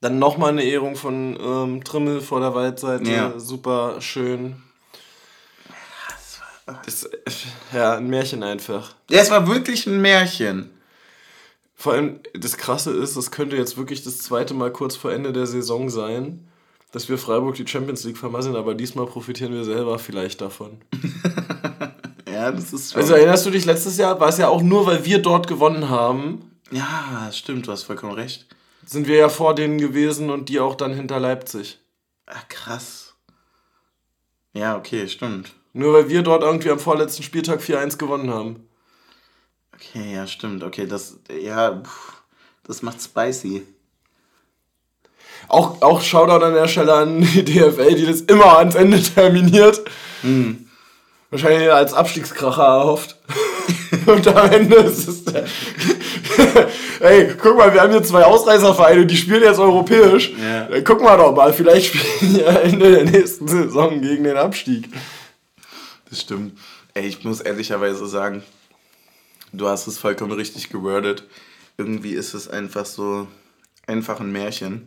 dann 0.00 0.18
nochmal 0.18 0.50
eine 0.50 0.64
Ehrung 0.64 0.96
von 0.96 1.38
ähm, 1.40 1.84
Trimmel 1.84 2.20
vor 2.20 2.40
der 2.40 2.54
Waldseite. 2.54 3.10
Ja. 3.10 3.38
Super 3.38 3.96
schön. 4.00 4.56
Das, 6.66 7.08
ja, 7.72 7.96
ein 7.96 8.08
Märchen 8.08 8.42
einfach. 8.42 8.94
Ja, 9.10 9.20
es 9.20 9.30
war 9.30 9.46
wirklich 9.48 9.86
ein 9.86 10.00
Märchen. 10.00 10.70
Vor 11.74 11.94
allem, 11.94 12.20
das 12.34 12.56
Krasse 12.56 12.92
ist, 12.92 13.16
das 13.16 13.32
könnte 13.32 13.56
jetzt 13.56 13.76
wirklich 13.76 14.04
das 14.04 14.18
zweite 14.18 14.54
Mal 14.54 14.72
kurz 14.72 14.94
vor 14.94 15.12
Ende 15.12 15.32
der 15.32 15.46
Saison 15.46 15.90
sein, 15.90 16.46
dass 16.92 17.08
wir 17.08 17.18
Freiburg 17.18 17.56
die 17.56 17.66
Champions 17.66 18.04
League 18.04 18.18
vermasseln, 18.18 18.54
aber 18.54 18.74
diesmal 18.74 19.06
profitieren 19.06 19.52
wir 19.52 19.64
selber 19.64 19.98
vielleicht 19.98 20.40
davon. 20.40 20.80
Ja, 22.32 22.50
das 22.50 22.72
ist 22.72 22.92
schon. 22.92 23.02
Also 23.02 23.14
erinnerst 23.14 23.44
du 23.44 23.50
dich, 23.50 23.66
letztes 23.66 23.98
Jahr 23.98 24.18
war 24.18 24.28
es 24.28 24.38
ja 24.38 24.48
auch 24.48 24.62
nur, 24.62 24.86
weil 24.86 25.04
wir 25.04 25.20
dort 25.20 25.46
gewonnen 25.46 25.90
haben, 25.90 26.52
ja, 26.70 27.30
stimmt, 27.30 27.66
du 27.66 27.72
hast 27.72 27.82
vollkommen 27.82 28.14
recht. 28.14 28.46
sind 28.86 29.06
wir 29.06 29.16
ja 29.16 29.28
vor 29.28 29.54
denen 29.54 29.78
gewesen 29.78 30.30
und 30.30 30.48
die 30.48 30.58
auch 30.58 30.74
dann 30.74 30.94
hinter 30.94 31.20
Leipzig. 31.20 31.78
Ah, 32.26 32.40
krass. 32.48 33.14
Ja, 34.54 34.76
okay, 34.76 35.06
stimmt. 35.08 35.52
Nur 35.72 35.94
weil 35.94 36.08
wir 36.08 36.22
dort 36.22 36.42
irgendwie 36.42 36.70
am 36.70 36.78
vorletzten 36.78 37.22
Spieltag 37.22 37.60
4-1 37.60 37.98
gewonnen 37.98 38.30
haben. 38.30 38.68
Okay, 39.74 40.14
ja, 40.14 40.26
stimmt. 40.26 40.62
Okay, 40.62 40.86
das, 40.86 41.18
ja, 41.30 41.80
pff, 41.82 42.22
das 42.64 42.82
macht 42.82 43.02
spicy. 43.02 43.62
Auch, 45.48 45.82
auch 45.82 46.00
Shoutout 46.00 46.44
an 46.44 46.54
der 46.54 46.68
Stelle 46.68 46.94
an 46.94 47.20
die 47.20 47.44
DFL, 47.44 47.94
die 47.94 48.06
das 48.06 48.20
immer 48.22 48.58
ans 48.58 48.74
Ende 48.74 49.02
terminiert. 49.02 49.82
Wahrscheinlich 51.30 51.72
als 51.72 51.94
Abstiegskracher 51.94 52.62
erhofft. 52.62 53.16
Und 54.06 54.26
am 54.28 54.50
Ende 54.52 54.76
ist 54.76 55.08
es 55.08 55.24
der. 55.24 55.44
Ey, 57.00 57.34
guck 57.40 57.56
mal, 57.56 57.72
wir 57.72 57.82
haben 57.82 57.90
hier 57.90 58.02
zwei 58.02 58.24
Ausreißervereine, 58.24 59.06
die 59.06 59.16
spielen 59.16 59.42
jetzt 59.42 59.58
europäisch. 59.58 60.32
Ja. 60.40 60.68
Äh, 60.68 60.82
Gucken 60.82 61.04
wir 61.04 61.16
doch 61.16 61.34
mal, 61.34 61.52
vielleicht 61.52 61.94
spielen 61.94 62.34
die 62.34 62.40
ja 62.40 62.52
Ende 62.52 62.90
der 62.90 63.04
nächsten 63.04 63.48
Saison 63.48 64.00
gegen 64.00 64.24
den 64.24 64.36
Abstieg. 64.36 64.88
Das 66.12 66.20
stimmt. 66.20 66.58
Ey, 66.92 67.06
ich 67.06 67.24
muss 67.24 67.40
ehrlicherweise 67.40 68.06
sagen, 68.06 68.42
du 69.54 69.66
hast 69.66 69.86
es 69.86 69.96
vollkommen 69.96 70.32
richtig 70.32 70.68
gewordet. 70.68 71.24
Irgendwie 71.78 72.12
ist 72.12 72.34
es 72.34 72.48
einfach 72.48 72.84
so, 72.84 73.28
einfach 73.86 74.20
ein 74.20 74.30
Märchen. 74.30 74.86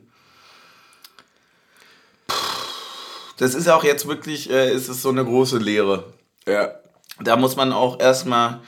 Das 3.37 3.55
ist 3.55 3.67
auch 3.67 3.83
jetzt 3.83 4.07
wirklich, 4.07 4.51
äh, 4.51 4.71
ist 4.71 4.87
es 4.87 5.01
so 5.01 5.09
eine 5.09 5.25
große 5.25 5.57
Lehre. 5.57 6.13
Ja. 6.47 6.75
Da 7.19 7.37
muss 7.37 7.55
man 7.55 7.73
auch 7.73 7.99
erstmal 7.99 8.61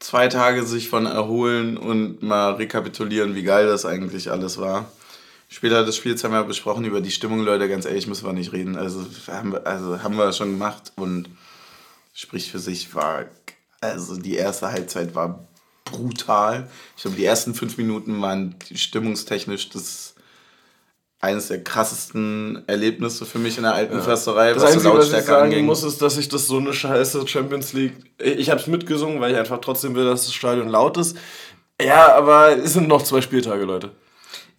zwei 0.00 0.28
Tage 0.28 0.66
sich 0.66 0.90
von 0.90 1.06
erholen 1.06 1.78
und 1.78 2.22
mal 2.22 2.56
rekapitulieren, 2.56 3.34
wie 3.34 3.42
geil 3.42 3.66
das 3.66 3.86
eigentlich 3.86 4.30
alles 4.30 4.58
war. 4.58 4.92
Später 5.48 5.82
des 5.82 5.96
Spiels 5.96 6.22
haben 6.24 6.32
wir 6.32 6.44
besprochen 6.44 6.84
über 6.84 7.00
die 7.00 7.10
Stimmung, 7.10 7.40
Leute, 7.40 7.70
ganz 7.70 7.86
ehrlich, 7.86 8.06
müssen 8.06 8.26
wir 8.26 8.34
nicht 8.34 8.52
reden. 8.52 8.76
Also 8.76 9.06
haben 9.28 9.52
wir, 9.52 9.66
also 9.66 10.02
haben 10.02 10.18
wir 10.18 10.30
schon 10.34 10.50
gemacht 10.50 10.92
und 10.96 11.30
spricht 12.14 12.50
für 12.50 12.58
sich, 12.58 12.94
war, 12.94 13.26
also 13.82 14.16
die 14.16 14.36
erste 14.36 14.72
Halbzeit 14.72 15.14
war 15.14 15.46
brutal. 15.84 16.70
Ich 16.96 17.02
glaube, 17.02 17.18
die 17.18 17.24
ersten 17.26 17.54
fünf 17.54 17.76
Minuten 17.76 18.22
waren 18.22 18.54
stimmungstechnisch 18.74 19.68
das 19.68 20.14
eines 21.20 21.48
der 21.48 21.64
krassesten 21.64 22.62
Erlebnisse 22.66 23.24
für 23.24 23.38
mich 23.38 23.56
in 23.56 23.62
der 23.62 23.74
alten 23.74 24.00
Försterei, 24.02 24.52
Das 24.52 24.62
was 24.62 24.72
so 24.72 24.76
Einzige, 24.76 24.88
was 24.98 25.06
ich 25.06 25.12
Lautstärke 25.12 25.26
sagen 25.26 25.52
anging. 25.52 25.64
muss, 25.66 25.82
ist, 25.82 26.02
dass 26.02 26.18
ich 26.18 26.28
das 26.28 26.46
so 26.46 26.58
eine 26.58 26.72
scheiße 26.74 27.26
Champions 27.26 27.72
League. 27.72 27.94
Ich 28.18 28.50
habe 28.50 28.60
es 28.60 28.66
mitgesungen, 28.66 29.20
weil 29.20 29.32
ich 29.32 29.38
einfach 29.38 29.58
trotzdem 29.60 29.94
will, 29.94 30.04
dass 30.04 30.26
das 30.26 30.34
Stadion 30.34 30.68
laut 30.68 30.98
ist. 30.98 31.16
Ja, 31.80 32.14
aber 32.14 32.56
es 32.58 32.74
sind 32.74 32.88
noch 32.88 33.02
zwei 33.02 33.22
Spieltage, 33.22 33.64
Leute. 33.64 33.92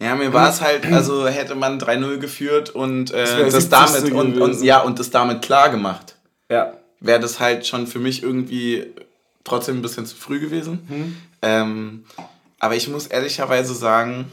Ja, 0.02 0.14
mir 0.16 0.32
war 0.32 0.50
es 0.50 0.60
halt, 0.60 0.84
also 0.92 1.26
hätte 1.26 1.54
man 1.54 1.80
3-0 1.80 2.18
geführt 2.18 2.70
und 2.70 3.12
äh, 3.12 3.48
das 3.48 3.62
70. 3.62 3.70
damit 3.70 4.12
und, 4.12 4.40
und 4.40 4.62
ja 4.62 4.80
und 4.82 4.98
das 4.98 5.10
damit 5.10 5.42
klar 5.42 5.70
gemacht, 5.70 6.16
Ja. 6.50 6.72
Wäre 7.00 7.20
das 7.20 7.40
halt 7.40 7.66
schon 7.66 7.86
für 7.86 7.98
mich 7.98 8.22
irgendwie 8.22 8.86
trotzdem 9.44 9.78
ein 9.78 9.82
bisschen 9.82 10.06
zu 10.06 10.16
früh 10.16 10.40
gewesen. 10.40 10.86
Mhm. 10.88 11.16
Ähm, 11.42 12.04
aber 12.58 12.74
ich 12.74 12.88
muss 12.88 13.06
ehrlicherweise 13.06 13.74
sagen, 13.74 14.30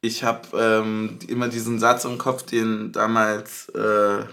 ich 0.00 0.24
habe 0.24 0.48
ähm, 0.58 1.18
immer 1.28 1.48
diesen 1.48 1.78
Satz 1.78 2.04
im 2.04 2.18
Kopf, 2.18 2.42
den 2.42 2.92
damals, 2.92 3.68
äh, 3.70 4.24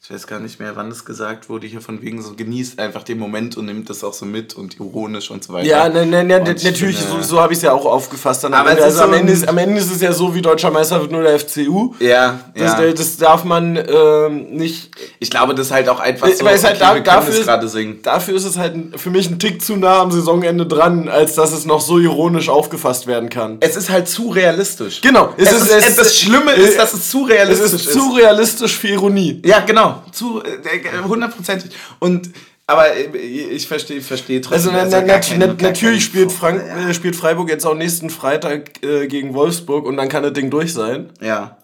ich 0.00 0.14
weiß 0.14 0.26
gar 0.28 0.38
nicht 0.38 0.58
mehr, 0.60 0.74
wann 0.76 0.88
das 0.88 1.04
gesagt 1.04 1.48
wurde, 1.50 1.66
hier 1.66 1.80
von 1.82 2.00
wegen 2.00 2.22
so, 2.22 2.32
genießt 2.34 2.78
einfach 2.78 3.02
den 3.02 3.18
Moment 3.18 3.56
und 3.58 3.66
nimmt 3.66 3.90
das 3.90 4.02
auch 4.04 4.14
so 4.14 4.24
mit 4.24 4.54
und 4.54 4.78
ironisch 4.78 5.30
und 5.30 5.42
so 5.44 5.52
weiter. 5.52 5.66
Ja, 5.68 5.88
ne, 5.88 6.06
ne, 6.06 6.22
ne, 6.24 6.38
natürlich, 6.38 6.96
finde- 6.96 7.20
so, 7.20 7.28
so 7.36 7.40
habe 7.40 7.52
ich 7.52 7.58
es 7.58 7.62
ja 7.64 7.72
auch 7.72 7.84
aufgefasst. 7.84 8.44
Dann 8.44 8.54
am, 8.54 8.60
Aber 8.60 8.70
Ende, 8.70 8.84
es 8.84 8.94
ist 8.94 9.00
also 9.00 9.04
am, 9.04 9.10
so 9.10 9.16
Ende 9.16 9.32
ein- 9.32 9.36
ist, 9.36 9.48
am 9.48 9.58
Ende 9.58 9.80
ist 9.80 9.90
es 9.92 10.00
ja 10.00 10.12
so, 10.12 10.34
wie 10.34 10.40
deutscher 10.40 10.70
Meister 10.70 11.00
wird 11.00 11.10
nur 11.10 11.22
der 11.22 11.38
FCU. 11.38 11.94
Ja, 11.98 12.40
Das, 12.54 12.78
ja. 12.78 12.92
das 12.92 13.16
darf 13.18 13.44
man 13.44 13.76
ähm, 13.76 14.50
nicht. 14.52 14.92
Ich 15.18 15.30
glaube, 15.30 15.54
das 15.54 15.66
ist 15.66 15.72
halt 15.72 15.88
auch 15.90 16.00
einfach 16.00 16.28
so, 16.28 16.40
Aber 16.40 16.52
es 16.52 16.60
ist 16.60 16.64
halt 16.66 16.80
okay, 16.80 17.02
da, 17.04 17.16
dafür, 17.16 17.44
gerade 17.44 17.68
singen. 17.68 17.98
dafür 18.02 18.36
ist 18.36 18.44
es 18.44 18.56
halt 18.56 18.76
für 18.98 19.10
mich 19.10 19.28
ein 19.28 19.38
Tick 19.40 19.60
zu 19.62 19.76
nah 19.76 19.98
am 20.00 20.12
Saisonende 20.12 20.64
dran, 20.64 21.08
als 21.08 21.34
dass 21.34 21.52
es 21.52 21.66
noch 21.66 21.80
so 21.82 21.98
ironisch 21.98 22.48
aufgefasst 22.48 23.08
werden 23.08 23.28
kann. 23.28 23.58
Es 23.60 23.76
ist 23.76 23.90
halt 23.90 24.08
zu 24.08 24.30
realistisch. 24.30 25.00
Genau, 25.02 25.34
Es 25.36 25.52
ist, 25.52 25.70
es 25.70 25.96
das 25.96 26.16
Schlimme 26.16 26.52
ist, 26.52 26.78
dass 26.78 26.94
es 26.94 27.10
zu 27.10 27.24
Es 27.24 27.30
realistisch 27.30 27.72
ist 27.86 27.92
zu 27.92 28.12
realistisch 28.12 28.78
für 28.78 28.88
Ironie. 28.88 29.42
Ja, 29.44 29.58
genau. 29.60 29.87
Zu 30.12 30.42
äh, 30.42 31.02
hundertprozentig. 31.06 31.70
Und 31.98 32.30
aber 32.66 32.94
äh, 32.94 33.16
ich 33.16 33.66
verstehe, 33.66 34.00
verstehe 34.02 34.40
Also 34.50 34.70
trotzdem. 34.70 34.72
na, 34.74 34.82
ist 34.82 34.90
na, 34.92 34.98
ja 35.00 35.06
gar 35.06 35.16
nat- 35.16 35.58
kein- 35.58 35.68
natürlich 35.68 36.04
spielt, 36.04 36.30
Frank, 36.32 36.60
äh, 36.62 36.92
spielt 36.94 37.16
Freiburg 37.16 37.48
jetzt 37.48 37.64
auch 37.66 37.74
nächsten 37.74 38.10
Freitag 38.10 38.82
äh, 38.84 39.06
gegen 39.06 39.34
Wolfsburg 39.34 39.86
und 39.86 39.96
dann 39.96 40.08
kann 40.08 40.22
das 40.22 40.32
Ding 40.34 40.50
durch 40.50 40.72
sein. 40.72 41.10
Ja. 41.20 41.56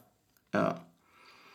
Ja. 0.53 0.81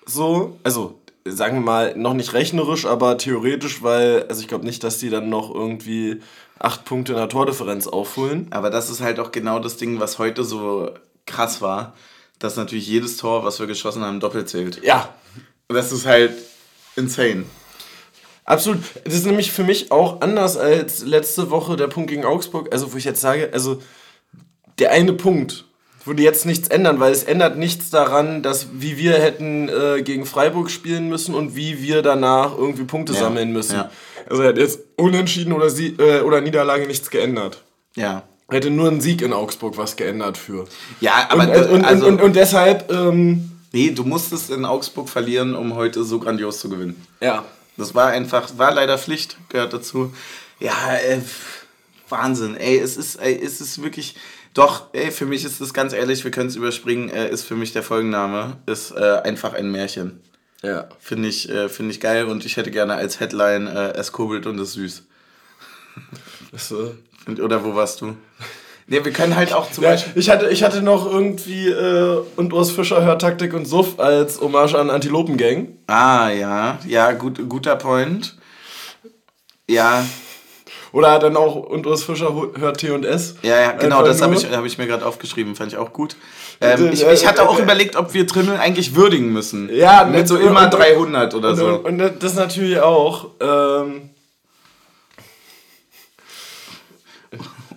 So, 0.05 0.59
also 0.63 0.99
sagen 1.25 1.57
wir 1.57 1.61
mal, 1.61 1.95
noch 1.95 2.13
nicht 2.13 2.33
rechnerisch, 2.33 2.85
aber 2.85 3.17
theoretisch, 3.17 3.83
weil, 3.83 4.25
also 4.29 4.41
ich 4.41 4.47
glaube 4.47 4.65
nicht, 4.65 4.83
dass 4.83 4.97
die 4.97 5.09
dann 5.09 5.29
noch 5.29 5.53
irgendwie 5.53 6.21
acht 6.59 6.85
Punkte 6.85 7.13
in 7.13 7.17
der 7.17 7.29
Tordifferenz 7.29 7.87
aufholen. 7.87 8.47
Aber 8.51 8.69
das 8.69 8.89
ist 8.89 9.01
halt 9.01 9.19
auch 9.19 9.31
genau 9.31 9.59
das 9.59 9.77
Ding, 9.77 9.99
was 9.99 10.17
heute 10.19 10.43
so 10.43 10.91
krass 11.25 11.61
war, 11.61 11.93
dass 12.39 12.55
natürlich 12.55 12.87
jedes 12.87 13.17
Tor, 13.17 13.43
was 13.43 13.59
wir 13.59 13.67
geschossen 13.67 14.03
haben, 14.03 14.19
doppelt 14.19 14.49
zählt. 14.49 14.83
Ja, 14.83 15.09
Und 15.67 15.75
das 15.75 15.91
ist 15.91 16.05
halt 16.05 16.31
insane. 16.99 17.45
Absolut. 18.45 18.79
Das 19.05 19.13
ist 19.13 19.25
nämlich 19.25 19.51
für 19.51 19.63
mich 19.63 19.91
auch 19.91 20.21
anders 20.21 20.57
als 20.57 21.05
letzte 21.05 21.49
Woche 21.51 21.75
der 21.75 21.87
Punkt 21.87 22.09
gegen 22.09 22.25
Augsburg. 22.25 22.69
Also, 22.71 22.91
wo 22.93 22.97
ich 22.97 23.05
jetzt 23.05 23.21
sage, 23.21 23.49
also 23.53 23.81
der 24.79 24.91
eine 24.91 25.13
Punkt 25.13 25.65
würde 26.05 26.23
jetzt 26.23 26.45
nichts 26.45 26.67
ändern, 26.69 26.99
weil 26.99 27.11
es 27.11 27.23
ändert 27.23 27.57
nichts 27.57 27.89
daran, 27.91 28.41
dass 28.41 28.67
wie 28.73 28.97
wir 28.97 29.13
hätten 29.13 29.69
äh, 29.69 30.01
gegen 30.01 30.25
Freiburg 30.25 30.71
spielen 30.71 31.09
müssen 31.09 31.35
und 31.35 31.55
wie 31.55 31.81
wir 31.83 32.01
danach 32.01 32.57
irgendwie 32.57 32.85
Punkte 32.85 33.13
Ja, 33.13 33.19
sammeln 33.19 33.51
müssen. 33.53 33.75
ja. 33.75 33.91
Also 34.27 34.43
hätte 34.43 34.61
jetzt 34.61 34.79
Unentschieden 34.95 35.53
oder, 35.53 35.69
Sie 35.69 35.95
äh, 35.99 36.21
oder 36.21 36.41
Niederlage 36.41 36.87
nichts 36.87 37.09
geändert. 37.09 37.63
Ja. 37.95 38.23
Hätte 38.49 38.71
nur 38.71 38.87
ein 38.89 39.01
Sieg 39.01 39.21
in 39.21 39.33
Augsburg 39.33 39.77
was 39.77 39.95
geändert 39.95 40.37
für. 40.37 40.65
Ja, 41.01 41.27
aber 41.29 41.43
Und, 41.43 41.55
und, 41.55 41.69
und, 41.69 41.85
also, 41.85 42.07
und, 42.07 42.21
und 42.21 42.35
deshalb, 42.35 42.91
ähm, 42.91 43.51
nee, 43.71 43.91
du 43.91 44.03
musstest 44.03 44.49
in 44.49 44.65
Augsburg 44.65 45.09
verlieren, 45.09 45.55
um 45.55 45.75
heute 45.75 46.03
so 46.03 46.19
grandios 46.19 46.59
zu 46.59 46.69
gewinnen. 46.69 47.05
ja. 47.21 47.45
Das 47.77 47.95
war 47.95 48.07
einfach, 48.07 48.57
war 48.57 48.73
leider 48.73 48.97
Pflicht, 48.97 49.37
gehört 49.47 49.71
dazu. 49.71 50.13
Ja, 50.59 50.95
äh, 50.95 51.21
Wahnsinn, 52.09 52.57
ey, 52.57 52.77
es 52.77 52.97
ist, 52.97 53.15
ey, 53.15 53.41
es 53.41 53.61
ist 53.61 53.81
wirklich, 53.81 54.15
doch, 54.53 54.87
ey, 54.91 55.11
für 55.11 55.25
mich 55.25 55.45
ist 55.45 55.61
es 55.61 55.73
ganz 55.73 55.93
ehrlich, 55.93 56.25
wir 56.25 56.31
können 56.31 56.49
es 56.49 56.57
überspringen, 56.57 57.09
äh, 57.09 57.29
ist 57.29 57.43
für 57.43 57.55
mich 57.55 57.71
der 57.71 57.81
Folgenname, 57.81 58.57
ist 58.65 58.91
äh, 58.91 59.21
einfach 59.23 59.53
ein 59.53 59.71
Märchen. 59.71 60.19
Ja. 60.61 60.89
Finde 60.99 61.29
ich, 61.29 61.47
äh, 61.47 61.69
finde 61.69 61.91
ich 61.91 62.01
geil 62.01 62.25
und 62.25 62.45
ich 62.45 62.57
hätte 62.57 62.69
gerne 62.69 62.95
als 62.95 63.21
Headline, 63.21 63.67
äh, 63.67 63.93
es 63.93 64.11
kurbelt 64.11 64.45
und 64.45 64.59
ist 64.59 64.73
süß. 64.73 65.03
Das, 66.51 66.71
äh, 66.71 66.91
Und, 67.27 67.39
oder 67.39 67.63
wo 67.63 67.75
warst 67.75 68.01
du? 68.01 68.17
Nee, 68.91 69.05
wir 69.05 69.11
können 69.13 69.35
halt 69.35 69.53
auch 69.53 69.69
zum 69.71 69.83
Ja, 69.83 69.91
Beispiel. 69.91 70.13
ich, 70.15 70.29
hatte, 70.29 70.49
ich 70.49 70.63
hatte 70.63 70.81
noch 70.81 71.05
irgendwie 71.11 71.67
äh, 71.67 72.17
und 72.35 72.51
Urs 72.53 72.71
Fischer 72.71 73.03
hört 73.03 73.21
Taktik 73.21 73.53
und 73.53 73.65
Suff 73.65 73.99
als 73.99 74.41
Hommage 74.41 74.73
an 74.75 74.89
Antilopengang. 74.89 75.67
Ah, 75.87 76.29
ja, 76.29 76.79
ja, 76.87 77.11
gut, 77.11 77.39
guter 77.47 77.75
Point. 77.75 78.35
Ja, 79.69 80.03
Oder 80.91 81.19
dann 81.19 81.37
auch 81.37 81.55
und 81.55 81.85
Urs 81.85 82.03
Fischer 82.03 82.33
hört 82.57 82.77
T&S. 82.79 83.35
Ja, 83.43 83.59
ja, 83.61 83.71
genau, 83.73 83.97
Einfach 83.97 84.07
das 84.09 84.21
habe 84.23 84.33
ich, 84.33 84.49
hab 84.49 84.65
ich 84.65 84.79
mir 84.79 84.87
gerade 84.87 85.05
aufgeschrieben, 85.05 85.55
fand 85.55 85.71
ich 85.71 85.77
auch 85.77 85.93
gut. 85.93 86.15
Ähm, 86.59 86.87
Äh, 86.87 86.89
ich, 86.93 87.05
äh, 87.05 87.13
ich 87.13 87.27
hatte 87.27 87.47
auch 87.47 87.59
äh, 87.59 87.61
überlegt, 87.61 87.95
ob 87.95 88.15
wir 88.15 88.25
Trimmel 88.25 88.57
eigentlich 88.57 88.95
würdigen 88.95 89.31
müssen. 89.31 89.69
Ja, 89.71 90.03
mit 90.03 90.27
so 90.27 90.33
und- 90.35 90.41
immer 90.47 90.63
und- 90.63 90.73
300 90.73 91.35
oder 91.35 91.55
so. 91.55 91.67
und, 91.83 92.01
und 92.01 92.23
das 92.23 92.33
natürlich 92.33 92.79
auch. 92.79 93.27
Ähm, 93.39 94.08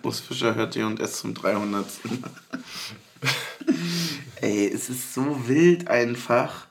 Urs 0.03 0.21
Fischer 0.21 0.55
hört 0.55 0.75
die 0.75 0.83
und 0.83 1.01
S 1.01 1.19
zum 1.21 1.35
300. 1.35 1.87
Ey, 4.41 4.69
es 4.73 4.89
ist 4.91 5.15
so 5.15 5.49
wild 5.49 5.89
einfach. 5.89 6.67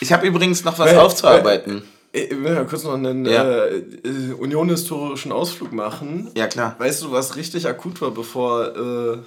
Ich 0.00 0.12
habe 0.12 0.26
übrigens 0.26 0.64
noch 0.64 0.78
was 0.78 0.90
Weil- 0.90 0.98
aufzuarbeiten. 0.98 1.82
ich 2.12 2.30
will 2.30 2.54
ja 2.54 2.64
kurz 2.64 2.84
noch 2.84 2.94
einen 2.94 3.24
Ja. 3.26 3.42
äh, 3.64 3.78
äh, 3.78 4.32
Union-historischen 4.34 5.32
Ausflug 5.32 5.72
machen. 5.72 6.30
Ja, 6.36 6.46
klar. 6.46 6.76
Weißt 6.78 7.02
du, 7.02 7.10
was 7.12 7.36
richtig 7.36 7.66
akut 7.66 8.00
war, 8.00 8.12
bevor, 8.12 8.76
äh, 8.76 9.18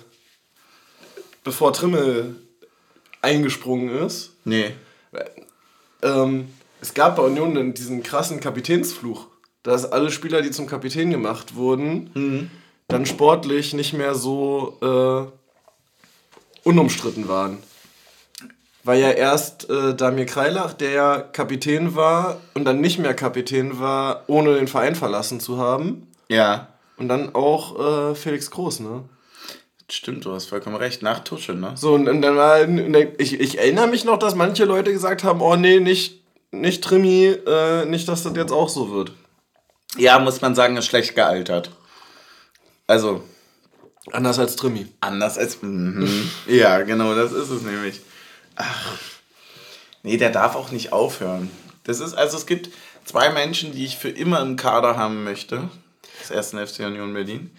bevor 1.43 1.73
Trimmel 1.73 2.35
eingesprungen 3.21 3.89
ist? 4.05 4.31
Nee. 4.45 4.71
ähm, 6.01 6.47
es 6.81 6.93
gab 6.93 7.15
bei 7.17 7.23
Union 7.23 7.73
diesen 7.73 8.03
krassen 8.03 8.39
Kapitänsfluch, 8.41 9.27
dass 9.61 9.85
alle 9.89 10.11
Spieler, 10.11 10.41
die 10.41 10.51
zum 10.51 10.67
Kapitän 10.67 11.11
gemacht 11.11 11.55
wurden, 11.55 12.49
dann 12.87 13.05
sportlich 13.05 13.73
nicht 13.73 13.93
mehr 13.93 14.15
so 14.15 14.77
äh, 14.81 16.67
unumstritten 16.67 17.27
waren. 17.27 17.57
Weil 18.83 18.99
ja 18.99 19.11
erst 19.11 19.69
äh, 19.69 19.95
Damir 19.95 20.25
Kreilach, 20.25 20.73
der 20.73 20.91
ja 20.91 21.19
Kapitän 21.21 21.95
war 21.95 22.41
und 22.53 22.65
dann 22.65 22.81
nicht 22.81 22.99
mehr 22.99 23.13
Kapitän 23.13 23.79
war, 23.79 24.23
ohne 24.27 24.55
den 24.55 24.67
Verein 24.67 24.95
verlassen 24.95 25.39
zu 25.39 25.57
haben. 25.57 26.07
Ja. 26.27 26.67
Und 26.97 27.07
dann 27.07 27.33
auch 27.33 28.11
äh, 28.11 28.15
Felix 28.15 28.51
Groß, 28.51 28.81
ne? 28.81 29.03
Stimmt, 29.89 30.25
du 30.25 30.33
hast 30.33 30.45
vollkommen 30.47 30.75
recht. 30.75 31.01
Nach 31.01 31.19
Tusche, 31.19 31.53
ne? 31.53 31.73
So, 31.75 31.93
und, 31.93 32.09
und 32.09 32.21
dann 32.21 32.35
war, 32.35 32.61
und 32.61 32.91
dann- 32.93 33.07
ich, 33.17 33.39
ich 33.39 33.57
erinnere 33.57 33.87
mich 33.87 34.03
noch, 34.05 34.17
dass 34.17 34.35
manche 34.35 34.65
Leute 34.65 34.91
gesagt 34.91 35.23
haben, 35.23 35.41
oh 35.41 35.55
nee, 35.55 35.79
nicht, 35.79 36.21
nicht 36.51 36.83
Trimi, 36.83 37.25
äh, 37.25 37.85
nicht, 37.85 38.07
dass 38.07 38.23
das 38.23 38.33
jetzt 38.35 38.51
auch 38.51 38.69
so 38.69 38.91
wird. 38.91 39.13
Ja, 39.97 40.19
muss 40.19 40.41
man 40.41 40.55
sagen, 40.55 40.75
ist 40.75 40.85
schlecht 40.85 41.15
gealtert. 41.15 41.71
Also, 42.93 43.23
Anders 44.11 44.37
als 44.37 44.55
Trimi. 44.55 44.85
Anders 44.99 45.39
als. 45.39 45.63
Mhm. 45.63 46.29
Ja, 46.47 46.81
genau, 46.83 47.15
das 47.15 47.31
ist 47.31 47.49
es 47.49 47.63
nämlich. 47.63 48.01
Ach. 48.55 48.97
Nee, 50.03 50.17
der 50.17 50.29
darf 50.29 50.55
auch 50.55 50.69
nicht 50.69 50.93
aufhören. 50.93 51.49
Das 51.85 51.99
ist, 51.99 52.13
also 52.13 52.37
es 52.37 52.45
gibt 52.45 52.69
zwei 53.05 53.31
Menschen, 53.31 53.71
die 53.71 53.85
ich 53.85 53.97
für 53.97 54.09
immer 54.09 54.41
im 54.41 54.57
Kader 54.57 54.95
haben 54.97 55.23
möchte. 55.23 55.69
Das 56.19 56.29
erste 56.29 56.67
FC 56.67 56.81
Union 56.81 57.13
Berlin. 57.15 57.49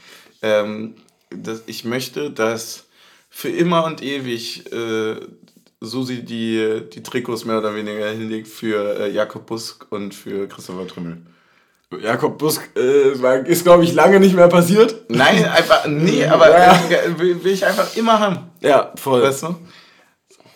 Ähm, 0.40 0.94
das, 1.30 1.62
ich 1.66 1.84
möchte, 1.84 2.30
dass 2.30 2.84
für 3.28 3.48
immer 3.48 3.84
und 3.84 4.02
ewig 4.02 4.70
äh, 4.72 5.16
Susi 5.80 6.24
die, 6.24 6.82
die 6.92 7.02
Trikots 7.02 7.44
mehr 7.44 7.58
oder 7.58 7.74
weniger 7.74 8.08
hinlegt 8.10 8.46
für 8.46 9.00
äh, 9.00 9.10
Jakob 9.10 9.46
Busk 9.46 9.90
und 9.90 10.14
für 10.14 10.46
Christopher 10.46 10.86
Trümmel. 10.86 11.22
Jakob 12.00 12.38
Busk 12.38 12.70
äh, 12.76 13.12
ist, 13.46 13.62
glaube 13.64 13.84
ich, 13.84 13.92
lange 13.92 14.18
nicht 14.18 14.34
mehr 14.34 14.48
passiert. 14.48 15.08
Nein, 15.08 15.44
einfach, 15.44 15.86
nee, 15.86 16.26
aber 16.26 16.50
Ja. 16.50 16.72
äh, 16.90 17.18
will, 17.18 17.42
will 17.44 17.52
ich 17.52 17.64
einfach 17.64 17.94
immer 17.96 18.18
haben. 18.18 18.50
Ja, 18.60 18.92
voll. 18.96 19.22
Weißt 19.22 19.44
du? 19.44 19.56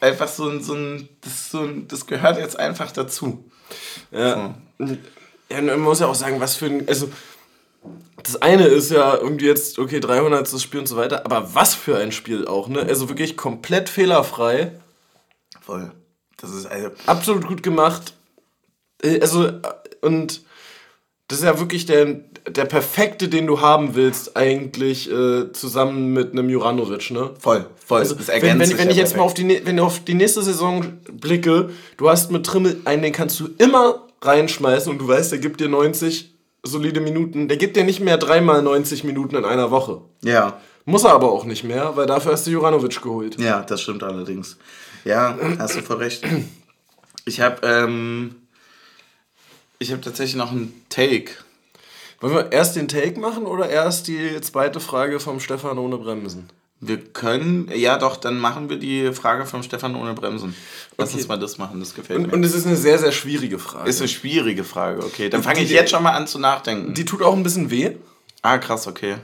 Einfach 0.00 0.28
so 0.28 0.48
ein, 0.48 0.62
so 0.62 0.74
ein, 0.74 1.08
das, 1.20 1.50
so 1.50 1.60
ein, 1.60 1.86
das 1.88 2.06
gehört 2.06 2.38
jetzt 2.38 2.58
einfach 2.58 2.90
dazu. 2.92 3.48
Ja. 4.10 4.54
ja, 4.78 5.58
und 5.58 5.66
man 5.66 5.80
muss 5.80 6.00
ja 6.00 6.06
auch 6.06 6.14
sagen, 6.14 6.40
was 6.40 6.56
für 6.56 6.66
ein. 6.66 6.88
Also, 6.88 7.08
das 8.22 8.40
eine 8.42 8.66
ist 8.66 8.90
ja 8.90 9.14
irgendwie 9.16 9.46
jetzt, 9.46 9.78
okay, 9.78 10.00
300. 10.00 10.48
Spiel 10.60 10.80
und 10.80 10.86
so 10.86 10.96
weiter, 10.96 11.24
aber 11.24 11.54
was 11.54 11.74
für 11.74 11.96
ein 11.98 12.10
Spiel 12.12 12.46
auch, 12.46 12.68
ne? 12.68 12.80
Also 12.80 13.08
wirklich 13.08 13.36
komplett 13.36 13.88
fehlerfrei. 13.88 14.72
Voll. 15.60 15.92
Das 16.36 16.50
ist 16.50 16.66
also. 16.66 16.90
absolut 17.06 17.46
gut 17.46 17.62
gemacht. 17.62 18.14
Äh, 19.02 19.20
Also, 19.20 19.46
äh, 19.46 19.60
und 20.00 20.42
das 21.28 21.38
ist 21.38 21.44
ja 21.44 21.58
wirklich 21.60 21.84
der, 21.86 22.06
der 22.48 22.64
perfekte, 22.64 23.28
den 23.28 23.46
du 23.46 23.60
haben 23.60 23.94
willst, 23.94 24.36
eigentlich 24.36 25.10
äh, 25.10 25.52
zusammen 25.52 26.12
mit 26.14 26.32
einem 26.32 26.48
Juranovic, 26.48 27.10
ne? 27.10 27.30
Voll, 27.38 27.66
voll. 27.84 28.00
Also, 28.00 28.14
Das 28.14 28.28
wenn, 28.28 28.58
wenn, 28.58 28.78
wenn 28.78 28.90
ich 28.90 28.96
jetzt 28.96 29.16
mal 29.16 29.22
auf 29.22 29.34
perfekt. 29.34 29.60
die, 29.62 29.66
wenn 29.66 29.76
ich 29.76 29.82
auf 29.82 30.00
die 30.04 30.14
nächste 30.14 30.42
Saison 30.42 30.84
blicke, 31.12 31.70
du 31.98 32.08
hast 32.08 32.30
mit 32.30 32.44
Trimmel 32.46 32.80
einen, 32.86 33.02
den 33.02 33.12
kannst 33.12 33.38
du 33.40 33.48
immer 33.58 34.06
reinschmeißen 34.22 34.90
und 34.90 34.98
du 34.98 35.06
weißt, 35.08 35.30
der 35.32 35.38
gibt 35.38 35.60
dir 35.60 35.68
90 35.68 36.34
solide 36.64 37.00
Minuten. 37.00 37.46
Der 37.48 37.56
gibt 37.56 37.76
dir 37.76 37.84
nicht 37.84 38.00
mehr 38.00 38.16
dreimal 38.18 38.62
90 38.62 39.04
Minuten 39.04 39.36
in 39.36 39.44
einer 39.44 39.70
Woche. 39.70 40.00
Ja, 40.24 40.58
Muss 40.86 41.04
er 41.04 41.12
aber 41.12 41.30
auch 41.30 41.44
nicht 41.44 41.62
mehr, 41.62 41.92
weil 41.96 42.06
dafür 42.06 42.32
hast 42.32 42.46
du 42.46 42.50
Juranovic 42.50 43.00
geholt. 43.02 43.38
ja, 43.38 43.60
das 43.62 43.82
stimmt 43.82 44.02
allerdings. 44.02 44.56
Ja, 45.04 45.38
hast 45.58 45.76
du 45.76 45.82
voll 45.82 45.98
recht. 45.98 46.24
Ich 47.26 47.40
habe 47.40 47.58
ähm, 47.66 48.34
ich 49.78 49.90
habe 49.92 50.00
tatsächlich 50.00 50.36
noch 50.36 50.50
einen 50.52 50.84
Take. 50.88 51.32
Wollen 52.20 52.34
wir 52.34 52.52
erst 52.52 52.76
den 52.76 52.88
Take 52.88 53.18
machen 53.20 53.46
oder 53.46 53.68
erst 53.68 54.08
die 54.08 54.40
zweite 54.40 54.80
Frage 54.80 55.20
vom 55.20 55.38
Stefan 55.40 55.78
ohne 55.78 55.98
Bremsen? 55.98 56.48
Wir 56.80 56.98
können, 56.98 57.70
ja 57.74 57.98
doch, 57.98 58.16
dann 58.16 58.38
machen 58.38 58.68
wir 58.70 58.76
die 58.78 59.12
Frage 59.12 59.46
vom 59.46 59.62
Stefan 59.64 59.96
ohne 59.96 60.14
Bremsen. 60.14 60.54
Lass 60.96 61.08
Okay. 61.10 61.18
uns 61.18 61.28
mal 61.28 61.38
das 61.38 61.58
machen, 61.58 61.80
das 61.80 61.94
gefällt 61.94 62.20
Und, 62.20 62.26
mir. 62.28 62.32
und 62.34 62.44
es 62.44 62.54
ist 62.54 62.66
eine 62.66 62.76
sehr, 62.76 62.98
sehr 62.98 63.10
schwierige 63.12 63.58
Frage. 63.58 63.88
ist 63.90 64.00
eine 64.00 64.08
schwierige 64.08 64.62
Frage, 64.64 65.04
okay. 65.04 65.28
Dann 65.28 65.42
fange 65.42 65.60
ich 65.62 65.70
jetzt 65.70 65.90
schon 65.90 66.02
mal 66.04 66.12
an 66.12 66.26
zu 66.28 66.38
nachdenken. 66.38 66.94
Die 66.94 67.04
tut 67.04 67.22
auch 67.22 67.34
ein 67.36 67.42
bisschen 67.42 67.70
weh. 67.70 67.92
ah, 68.42 68.58
krass, 68.58 68.86
okay. 68.86 69.16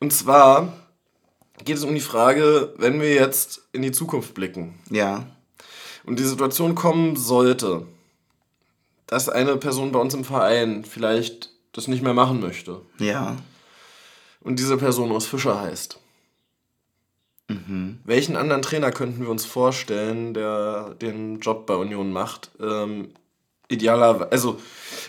Und 0.00 0.12
zwar 0.14 0.72
geht 1.64 1.76
es 1.76 1.84
um 1.84 1.94
die 1.94 2.00
Frage, 2.00 2.72
wenn 2.78 3.00
wir 3.00 3.12
jetzt 3.14 3.62
in 3.72 3.82
die 3.82 3.92
Zukunft 3.92 4.32
blicken 4.34 4.74
Ja. 4.90 5.26
und 6.04 6.18
die 6.18 6.24
Situation 6.24 6.74
kommen 6.74 7.16
sollte, 7.16 7.86
dass 9.06 9.28
eine 9.28 9.56
Person 9.56 9.92
bei 9.92 9.98
uns 9.98 10.14
im 10.14 10.24
Verein 10.24 10.84
vielleicht 10.84 11.50
das 11.72 11.88
nicht 11.88 12.02
mehr 12.02 12.14
machen 12.14 12.40
möchte 12.40 12.80
Ja. 12.98 13.36
und 14.40 14.58
diese 14.58 14.76
Person 14.76 15.12
aus 15.12 15.26
Fischer 15.26 15.60
heißt. 15.60 15.98
Welchen 18.04 18.36
anderen 18.36 18.60
Trainer 18.62 18.90
könnten 18.90 19.20
wir 19.22 19.28
uns 19.30 19.44
vorstellen, 19.44 20.34
der 20.34 20.96
den 21.00 21.38
Job 21.38 21.64
bei 21.66 21.74
Union 21.76 22.12
macht? 22.12 22.50
Ähm, 22.60 23.10
idealerweise, 23.68 24.32
also 24.32 24.60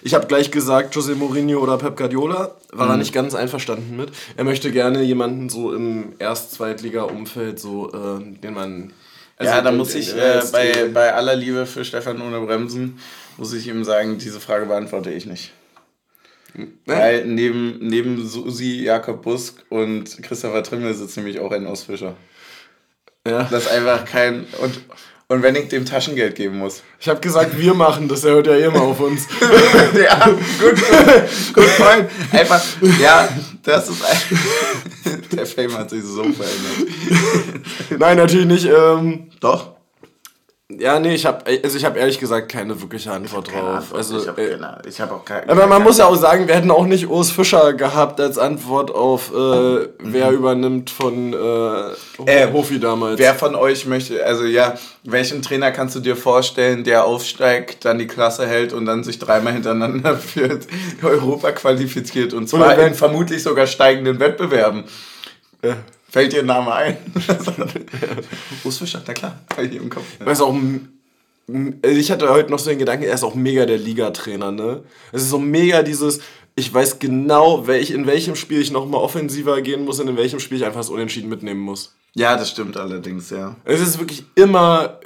ich 0.03 0.13
habe 0.13 0.27
gleich 0.27 0.51
gesagt, 0.51 0.95
José 0.95 1.15
Mourinho 1.15 1.59
oder 1.59 1.77
Pep 1.79 1.97
Guardiola, 1.97 2.55
war 2.71 2.89
er 2.91 2.97
nicht 2.97 3.11
ganz 3.11 3.33
einverstanden 3.33 3.97
mit. 3.97 4.11
Er 4.35 4.43
möchte 4.43 4.71
gerne 4.71 5.01
jemanden 5.01 5.49
so 5.49 5.73
im 5.73 6.13
Erst-Zweitliga-Umfeld, 6.19 7.59
so, 7.59 7.91
äh, 7.91 8.23
den 8.39 8.53
man. 8.53 8.93
also 9.37 9.51
ja, 9.51 9.61
da 9.61 9.71
muss 9.71 9.95
ich 9.95 10.15
äh, 10.15 10.43
bei, 10.51 10.89
bei 10.93 11.15
aller 11.15 11.35
Liebe 11.35 11.65
für 11.65 11.83
Stefan 11.83 12.21
ohne 12.21 12.39
Bremsen, 12.45 12.99
muss 13.37 13.53
ich 13.53 13.67
ihm 13.67 13.83
sagen, 13.83 14.17
diese 14.17 14.39
Frage 14.39 14.65
beantworte 14.65 15.11
ich 15.11 15.25
nicht. 15.25 15.51
Weil 16.85 17.25
neben, 17.25 17.77
neben 17.79 18.27
Susi, 18.27 18.83
Jakob 18.83 19.21
Busk 19.21 19.63
und 19.69 20.21
Christopher 20.23 20.63
Trimmel 20.63 20.93
sitzt 20.95 21.17
nämlich 21.17 21.39
auch 21.39 21.51
ein 21.51 21.67
Ausfischer. 21.67 22.15
Ja. 23.27 23.43
Das 23.43 23.65
ist 23.65 23.71
einfach 23.71 24.05
kein. 24.05 24.45
Und, 24.61 24.81
und 25.27 25.43
wenn 25.43 25.55
ich 25.55 25.67
dem 25.67 25.85
Taschengeld 25.85 26.35
geben 26.35 26.57
muss. 26.57 26.81
Ich 26.99 27.09
habe 27.09 27.19
gesagt, 27.19 27.59
wir 27.59 27.73
machen 27.73 28.07
das, 28.07 28.23
er 28.23 28.31
hört 28.31 28.47
ja 28.47 28.55
immer 28.55 28.81
auf 28.81 28.99
uns. 28.99 29.27
ja, 30.01 30.25
gut, 30.25 31.53
gut, 31.53 31.77
point. 31.77 32.09
Einfach, 32.31 32.63
ja, 32.99 33.29
das 33.61 33.89
ist 33.89 34.03
ein. 34.03 35.21
Der 35.31 35.45
Fame 35.45 35.77
hat 35.77 35.89
sich 35.89 36.03
so 36.03 36.23
verändert. 36.23 37.99
Nein, 37.99 38.17
natürlich 38.17 38.47
nicht. 38.47 38.65
Ähm, 38.65 39.29
Doch? 39.39 39.76
Ja, 40.69 40.99
nee, 40.99 41.15
ich 41.15 41.25
habe 41.25 41.45
also 41.63 41.77
ich 41.77 41.85
hab 41.85 41.95
ehrlich 41.95 42.19
gesagt 42.19 42.51
keine 42.51 42.81
wirkliche 42.81 43.09
Antwort 43.09 43.49
drauf. 43.49 43.95
Also, 43.95 44.19
ich 44.19 44.27
habe 44.27 44.41
äh, 44.41 44.57
ich 44.89 44.99
hab 44.99 45.13
auch 45.13 45.23
keine. 45.23 45.47
Aber 45.47 45.65
man 45.65 45.81
muss 45.81 45.97
ja 45.97 46.07
auch 46.07 46.15
sagen, 46.15 46.45
wir 46.45 46.55
hätten 46.55 46.71
auch 46.71 46.85
nicht 46.85 47.07
Urs 47.07 47.31
Fischer 47.31 47.71
gehabt 47.71 48.19
als 48.19 48.37
Antwort 48.37 48.91
auf, 48.91 49.31
äh, 49.31 49.87
wer 49.99 50.31
übernimmt 50.31 50.89
von 50.89 51.31
äh, 51.31 51.91
Äh, 52.25 52.51
Hofi 52.51 52.81
damals. 52.81 53.17
Wer 53.17 53.33
von 53.35 53.55
euch 53.55 53.85
möchte, 53.85 54.25
also 54.25 54.43
ja, 54.43 54.75
welchen 55.03 55.41
Trainer 55.41 55.71
kannst 55.71 55.95
du 55.95 56.01
dir 56.01 56.17
vorstellen, 56.17 56.83
der 56.83 57.05
aufsteigt, 57.05 57.85
dann 57.85 57.97
die 57.97 58.07
Klasse 58.07 58.45
hält 58.45 58.73
und 58.73 58.85
dann 58.85 59.05
sich 59.05 59.19
dreimal 59.19 59.53
hintereinander 59.53 60.17
für 60.17 60.59
Europa 61.01 61.53
qualifiziert 61.53 62.33
und 62.33 62.49
zwar 62.49 62.77
in 62.79 62.93
vermutlich 62.93 63.41
sogar 63.41 63.67
steigenden 63.67 64.19
Wettbewerben? 64.19 64.83
Äh, 65.61 65.75
Fällt 66.17 66.33
dir 66.33 66.39
ein 66.39 66.47
Name 66.47 66.73
ein? 66.73 66.97
Urs 68.63 68.79
Fischer, 68.79 69.03
na 69.05 69.13
klar, 69.13 69.39
fällt 69.53 69.71
dir 69.71 69.79
im 69.79 69.87
Kopf. 69.87 70.03
er 70.17 70.31
ist 70.31 70.41
auch, 70.41 70.55
also 70.55 71.95
ich 71.95 72.09
hatte 72.09 72.27
heute 72.29 72.49
noch 72.49 72.57
so 72.57 72.71
den 72.71 72.79
Gedanken, 72.79 73.03
er 73.03 73.13
ist 73.13 73.23
auch 73.23 73.35
mega 73.35 73.67
der 73.67 73.77
Ligatrainer, 73.77 74.51
ne? 74.51 74.83
Es 75.11 75.21
ist 75.21 75.29
so 75.29 75.37
mega 75.37 75.83
dieses, 75.83 76.19
ich 76.55 76.73
weiß 76.73 76.97
genau, 76.97 77.67
welch, 77.67 77.91
in 77.91 78.07
welchem 78.07 78.35
Spiel 78.35 78.59
ich 78.59 78.71
nochmal 78.71 78.99
offensiver 78.99 79.61
gehen 79.61 79.85
muss 79.85 79.99
und 79.99 80.07
in 80.07 80.17
welchem 80.17 80.39
Spiel 80.39 80.57
ich 80.57 80.65
einfach 80.65 80.79
das 80.79 80.89
Unentschieden 80.89 81.29
mitnehmen 81.29 81.59
muss. 81.59 81.93
Ja, 82.15 82.35
das 82.35 82.49
stimmt 82.49 82.77
allerdings, 82.77 83.29
ja. 83.29 83.55
Es 83.63 83.79
ist 83.79 83.99
wirklich 83.99 84.23
immer, 84.33 84.99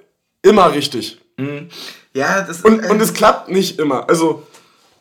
immer 0.43 0.73
richtig. 0.73 1.19
Ja, 2.13 2.43
das 2.43 2.61
Und, 2.61 2.89
und 2.89 3.01
es 3.01 3.13
klappt 3.13 3.49
nicht 3.49 3.79
immer. 3.79 4.07
Also, 4.07 4.43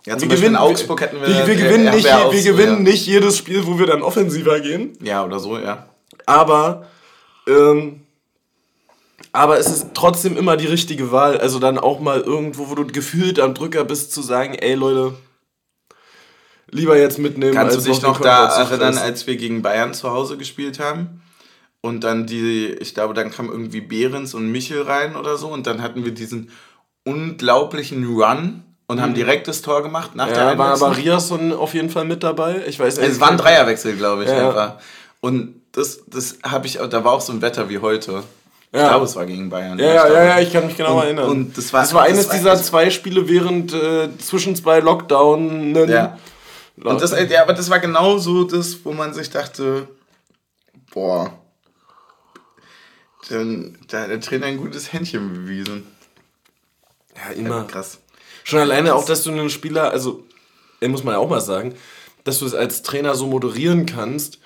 ja, 0.07 0.15
wir 0.15 0.15
Beispiel 0.15 0.29
gewinnen, 0.29 0.55
in 0.57 0.61
Augsburg 0.61 1.03
hätten 1.03 1.21
wir. 1.21 1.29
wir, 1.29 1.47
wir 1.47 1.55
äh, 1.55 1.57
gewinnen, 1.57 1.95
nicht, 1.95 2.05
wir 2.05 2.43
gewinnen 2.43 2.85
ja. 2.85 2.91
nicht 2.91 3.07
jedes 3.07 3.37
Spiel, 3.37 3.65
wo 3.65 3.79
wir 3.79 3.87
dann 3.87 4.03
offensiver 4.03 4.59
gehen. 4.59 4.99
Ja, 5.01 5.25
oder 5.25 5.39
so, 5.39 5.57
ja. 5.57 5.87
Aber, 6.27 6.87
ähm, 7.47 8.03
aber 9.33 9.59
es 9.59 9.69
ist 9.69 9.89
trotzdem 9.95 10.37
immer 10.37 10.57
die 10.57 10.67
richtige 10.67 11.13
Wahl. 11.13 11.39
Also 11.39 11.59
dann 11.59 11.79
auch 11.79 12.01
mal 12.01 12.21
irgendwo, 12.21 12.69
wo 12.69 12.75
du 12.75 12.87
gefühlt 12.87 13.39
am 13.41 13.55
Drücker 13.55 13.85
bist, 13.85 14.13
zu 14.13 14.23
sagen, 14.23 14.55
ey 14.55 14.75
Leute, 14.75 15.15
lieber 16.71 16.97
jetzt 16.99 17.19
mitnehmen. 17.19 17.55
Kannst 17.55 17.77
du 17.77 17.81
dich 17.81 17.99
den 17.99 18.09
noch 18.11 18.21
da 18.21 18.49
erinnern, 18.63 18.99
als 18.99 19.27
wir 19.27 19.37
gegen 19.37 19.63
Bayern 19.63 19.95
zu 19.95 20.11
Hause 20.11 20.37
gespielt 20.37 20.79
haben? 20.81 21.23
Und 21.83 22.05
dann 22.05 22.27
die, 22.27 22.67
ich 22.67 22.93
glaube, 22.95 23.15
dann 23.15 23.31
kam 23.31 23.49
irgendwie 23.49 23.81
Behrens 23.81 24.35
und 24.35 24.51
Michel 24.53 24.83
rein 24.83 25.17
oder 25.17 25.37
so. 25.39 25.49
Und 25.49 25.67
dann 25.67 25.81
hatten 25.83 26.05
wir 26.05 26.13
diesen 26.13 26.51
unglaublichen 27.05 28.05
Run 28.07 28.63
und 28.87 29.01
haben 29.01 29.15
direkt 29.15 29.49
das 29.49 29.63
Tor 29.63 29.83
gemacht 29.83 30.15
nach 30.15 30.27
der 30.27 30.35
Mhm. 30.37 30.41
Ja, 30.51 30.59
war 30.59 30.67
Einwechslung. 30.67 30.91
aber 30.91 30.99
Riasson 30.99 31.53
auf 31.53 31.75
jeden 31.75 31.89
Fall 31.89 32.05
mit 32.05 32.23
dabei. 32.23 32.65
Ich 32.67 32.79
weiß 32.79 32.99
Es 32.99 33.21
war 33.21 33.31
ein 33.31 33.39
Dreierwechsel, 33.39 33.97
glaube 33.97 34.25
ich, 34.25 34.31
ja. 34.31 34.49
einfach. 34.49 34.75
Und 35.21 35.60
das, 35.73 36.01
das 36.07 36.39
habe 36.43 36.67
ich, 36.67 36.75
da 36.79 37.05
war 37.05 37.13
auch 37.13 37.21
so 37.21 37.33
ein 37.33 37.43
Wetter 37.43 37.69
wie 37.69 37.79
heute. 37.79 38.23
Ich 38.73 38.79
Ja. 38.79 38.89
glaube, 38.89 39.05
es 39.05 39.17
war 39.17 39.27
gegen 39.27 39.51
Bayern. 39.51 39.79
Ja, 39.79 39.87
ja, 39.87 40.07
Ich 40.07 40.13
ja, 40.15 40.25
ja, 40.25 40.39
ich 40.41 40.53
kann 40.53 40.67
mich 40.67 40.77
genau 40.77 40.97
Und- 40.99 41.03
erinnern. 41.05 41.29
und 41.29 41.59
das 41.59 41.73
war- 41.73 41.81
das 41.83 41.93
war 41.95 42.03
das 42.05 42.13
eines 42.13 42.29
war 42.29 42.35
dieser 42.37 42.63
zwei 42.63 42.91
Spiele 42.91 43.29
während 43.29 43.73
äh, 43.73 44.09
zwischen 44.19 44.55
zwei 44.55 44.81
Lockdown. 44.81 45.75
Ja. 45.89 46.19
Und 46.83 47.01
das, 47.03 47.11
ja, 47.29 47.43
aber 47.43 47.53
das 47.53 47.69
war 47.69 47.79
genau 47.81 48.19
so 48.19 48.45
das, 48.45 48.85
wo 48.85 48.93
man 48.93 49.13
sich 49.13 49.29
dachte, 49.31 49.89
boah, 50.95 51.33
dann, 53.29 53.79
da 53.89 54.03
hat 54.03 54.11
der 54.11 54.21
Trainer 54.21 54.47
ein 54.47 54.57
gutes 54.57 54.93
Händchen 54.93 55.33
bewiesen. 55.33 55.87
ja, 57.17 57.33
immer. 57.35 57.65
Krass. 57.65 57.99
Schon 58.45 58.59
alleine 58.61 58.95
auch, 58.95 59.05
dass 59.05 59.23
du 59.23 59.31
einen 59.31 59.51
Spieler, 59.51 59.91
also, 59.91 60.25
muss 60.81 61.05
man 61.05 61.15
ja 61.15 61.19
auch 61.21 61.29
mal 61.29 61.41
sagen, 61.41 61.75
dass 62.25 62.39
du 62.39 62.47
es 62.47 62.55
als 62.55 62.83
Trainer 62.83 63.15
so 63.15 63.27
moderieren 63.27 63.85
kannst, 63.87 64.39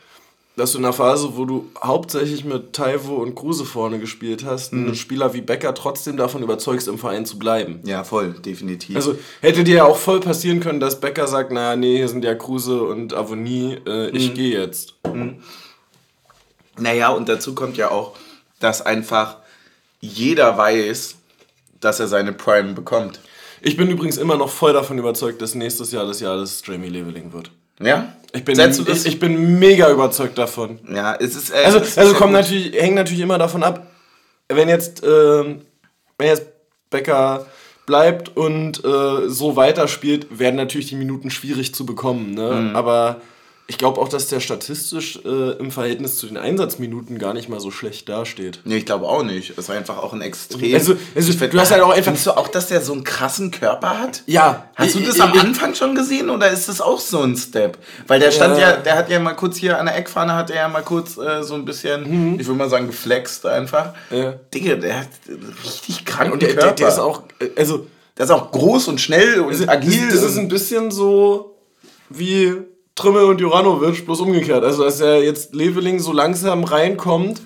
dass 0.56 0.70
du 0.72 0.78
in 0.78 0.84
einer 0.84 0.92
Phase, 0.92 1.36
wo 1.36 1.44
du 1.44 1.68
hauptsächlich 1.82 2.44
mit 2.44 2.72
Taiwo 2.74 3.16
und 3.16 3.34
Kruse 3.34 3.64
vorne 3.64 3.98
gespielt 3.98 4.44
hast, 4.44 4.72
Mhm. 4.72 4.86
einen 4.86 4.94
Spieler 4.94 5.34
wie 5.34 5.40
Becker 5.40 5.74
trotzdem 5.74 6.16
davon 6.16 6.42
überzeugst, 6.44 6.86
im 6.86 6.96
Verein 6.98 7.26
zu 7.26 7.38
bleiben. 7.40 7.80
Ja, 7.84 8.04
voll, 8.04 8.34
definitiv. 8.34 8.94
Also 8.94 9.16
hätte 9.40 9.64
dir 9.64 9.76
ja 9.76 9.84
auch 9.84 9.96
voll 9.96 10.20
passieren 10.20 10.60
können, 10.60 10.78
dass 10.78 11.00
Becker 11.00 11.26
sagt, 11.26 11.50
na 11.50 11.74
nee, 11.74 11.96
hier 11.96 12.08
sind 12.08 12.24
ja 12.24 12.34
Kruse 12.36 12.82
und 12.84 13.14
Avonie, 13.14 13.78
äh, 13.86 14.10
ich 14.10 14.30
Mhm. 14.30 14.34
gehe 14.34 14.60
jetzt. 14.60 14.94
naja, 16.78 17.08
und 17.10 17.28
dazu 17.28 17.54
kommt 17.54 17.76
ja 17.76 17.90
auch, 17.90 18.12
dass 18.60 18.82
einfach 18.82 19.38
jeder 20.00 20.56
weiß, 20.58 21.16
dass 21.80 22.00
er 22.00 22.08
seine 22.08 22.32
Prime 22.32 22.72
bekommt. 22.74 23.20
Ich 23.60 23.76
bin 23.76 23.90
übrigens 23.90 24.18
immer 24.18 24.36
noch 24.36 24.50
voll 24.50 24.72
davon 24.72 24.98
überzeugt, 24.98 25.40
dass 25.42 25.54
nächstes 25.54 25.92
Jahr 25.92 26.06
das 26.06 26.20
Jahr 26.20 26.36
des 26.36 26.62
Jamie 26.66 26.88
Leveling 26.88 27.32
wird. 27.32 27.50
Ja? 27.80 28.12
Ich 28.32 28.44
bin, 28.44 28.56
Setzt 28.56 28.80
du 28.80 28.84
das? 28.84 29.04
ich, 29.04 29.14
ich 29.14 29.20
bin 29.20 29.58
mega 29.60 29.90
überzeugt 29.90 30.36
davon. 30.38 30.80
ja, 30.92 31.14
es 31.14 31.36
ist. 31.36 31.50
Äh, 31.50 31.64
Also, 31.64 31.78
es 31.78 31.96
also 31.96 32.14
kommt 32.14 32.32
natürlich, 32.32 32.74
hängt 32.80 32.96
natürlich 32.96 33.22
immer 33.22 33.38
davon 33.38 33.62
ab, 33.62 33.86
wenn 34.48 34.68
jetzt, 34.68 35.02
ähm, 35.04 35.60
wenn 36.18 36.28
jetzt 36.28 36.46
Becker 36.90 37.46
bleibt 37.86 38.36
und 38.36 38.84
äh, 38.84 39.28
so 39.28 39.56
weiterspielt, 39.56 40.38
werden 40.38 40.56
natürlich 40.56 40.88
die 40.88 40.96
Minuten 40.96 41.30
schwierig 41.30 41.74
zu 41.74 41.86
bekommen. 41.86 42.34
Ne? 42.34 42.50
Mhm. 42.70 42.76
Aber 42.76 43.20
ich 43.66 43.78
glaube 43.78 43.98
auch, 43.98 44.08
dass 44.10 44.26
der 44.28 44.40
statistisch 44.40 45.20
äh, 45.24 45.52
im 45.58 45.70
Verhältnis 45.70 46.18
zu 46.18 46.26
den 46.26 46.36
Einsatzminuten 46.36 47.18
gar 47.18 47.32
nicht 47.32 47.48
mal 47.48 47.60
so 47.60 47.70
schlecht 47.70 48.08
dasteht. 48.10 48.60
Nee, 48.64 48.76
ich 48.76 48.84
glaube 48.86 49.06
auch 49.06 49.22
nicht. 49.22 49.52
Es 49.52 49.56
ist 49.58 49.70
einfach 49.70 49.96
auch 49.96 50.12
ein 50.12 50.20
extrem. 50.20 50.74
Also- 50.74 50.96
also 51.14 51.32
du 51.32 51.58
hast 51.58 51.70
halt 51.70 51.80
auch 51.82 51.88
einfach- 51.88 52.04
Findest 52.04 52.26
du 52.26 52.32
auch, 52.36 52.48
dass 52.48 52.66
der 52.66 52.82
so 52.82 52.92
einen 52.92 53.04
krassen 53.04 53.50
Körper 53.50 53.98
hat? 53.98 54.22
Ja. 54.26 54.68
Hast 54.74 54.94
du 54.96 55.00
das 55.00 55.16
ich- 55.16 55.22
am 55.22 55.32
ich- 55.34 55.40
Anfang 55.40 55.74
schon 55.74 55.94
gesehen 55.94 56.28
oder 56.28 56.50
ist 56.50 56.68
das 56.68 56.82
auch 56.82 57.00
so 57.00 57.22
ein 57.22 57.36
Step? 57.36 57.78
Weil 58.06 58.20
der 58.20 58.32
stand 58.32 58.58
Ja. 58.58 58.72
ja, 58.72 58.76
der 58.76 58.96
hat 58.98 59.08
ja 59.08 59.18
mal 59.18 59.32
kurz 59.32 59.56
hier 59.56 59.78
an 59.78 59.86
der 59.86 59.96
Eckfahne, 59.96 60.34
hat 60.34 60.50
er 60.50 60.56
ja 60.56 60.68
mal 60.68 60.82
kurz 60.82 61.16
äh, 61.16 61.42
so 61.42 61.54
ein 61.54 61.64
bisschen, 61.64 62.38
ich 62.38 62.46
würde 62.46 62.58
mal 62.58 62.68
sagen, 62.68 62.86
geflext 62.86 63.46
einfach. 63.46 63.94
Mhm. 64.10 64.16
Ja. 64.18 64.32
Digga, 64.52 64.74
der 64.74 65.00
hat 65.00 65.08
richtig 65.64 66.04
kranken 66.04 66.34
Und 66.34 66.42
der, 66.42 66.50
Körper. 66.50 66.66
der, 66.66 66.74
der 66.74 66.88
ist 66.88 66.98
auch, 66.98 67.22
äh, 67.40 67.48
also 67.56 67.86
der 68.18 68.26
ist 68.26 68.30
auch 68.30 68.50
groß 68.52 68.88
und 68.88 69.00
schnell 69.00 69.40
und 69.40 69.58
Das, 69.58 69.66
agil. 69.68 70.08
das 70.10 70.22
ist 70.22 70.36
ein 70.36 70.48
bisschen 70.48 70.90
so 70.90 71.56
wie 72.10 72.52
Trimmel 72.94 73.24
und 73.24 73.40
Juranovic, 73.40 74.04
bloß 74.06 74.20
umgekehrt. 74.20 74.62
Also, 74.64 74.84
dass 74.84 75.00
er 75.00 75.22
jetzt 75.22 75.54
Leveling 75.54 75.98
so 75.98 76.12
langsam 76.12 76.64
reinkommt, 76.64 77.40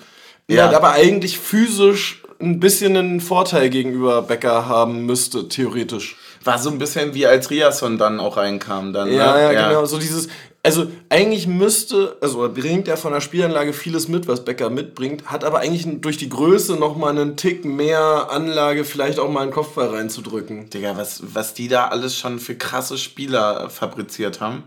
Ja. 0.47 0.71
ja. 0.71 0.77
aber 0.77 0.91
eigentlich 0.91 1.39
physisch 1.39 2.23
ein 2.41 2.59
bisschen 2.59 2.95
einen 2.95 3.19
Vorteil 3.19 3.69
gegenüber 3.69 4.21
Becker 4.21 4.67
haben 4.67 5.05
müsste, 5.05 5.49
theoretisch. 5.49 6.15
war 6.45 6.57
so 6.57 6.69
ein 6.69 6.77
bisschen 6.77 7.13
wie 7.13 7.27
als 7.27 7.49
Riasson 7.49 7.97
dann 7.97 8.19
auch 8.21 8.37
reinkam. 8.37 8.93
Dann, 8.93 9.11
Ja, 9.11 9.35
ne? 9.35 9.53
ja, 9.53 9.67
genau. 9.67 9.85
So 9.85 9.97
dieses, 9.97 10.29
also 10.63 10.85
eigentlich 11.09 11.47
müsste, 11.47 12.15
also 12.21 12.47
bringt 12.53 12.87
er 12.87 12.95
von 12.95 13.11
der 13.11 13.19
Spielanlage 13.19 13.73
vieles 13.73 14.07
mit, 14.07 14.27
was 14.29 14.45
Becker 14.45 14.69
mitbringt, 14.69 15.25
hat 15.25 15.43
aber 15.43 15.59
eigentlich 15.59 15.85
durch 15.99 16.15
die 16.15 16.29
Größe 16.29 16.75
nochmal 16.75 17.09
einen 17.11 17.35
Tick 17.35 17.65
mehr 17.65 18.27
Anlage, 18.31 18.85
vielleicht 18.85 19.19
auch 19.19 19.29
mal 19.29 19.41
einen 19.41 19.51
Kopfball 19.51 19.89
reinzudrücken. 19.89 20.69
Digga, 20.69 20.95
was, 20.95 21.21
was 21.33 21.53
die 21.53 21.67
da 21.67 21.87
alles 21.89 22.15
schon 22.15 22.39
für 22.39 22.55
krasse 22.55 22.97
Spieler 22.97 23.69
fabriziert 23.69 24.39
haben. 24.39 24.63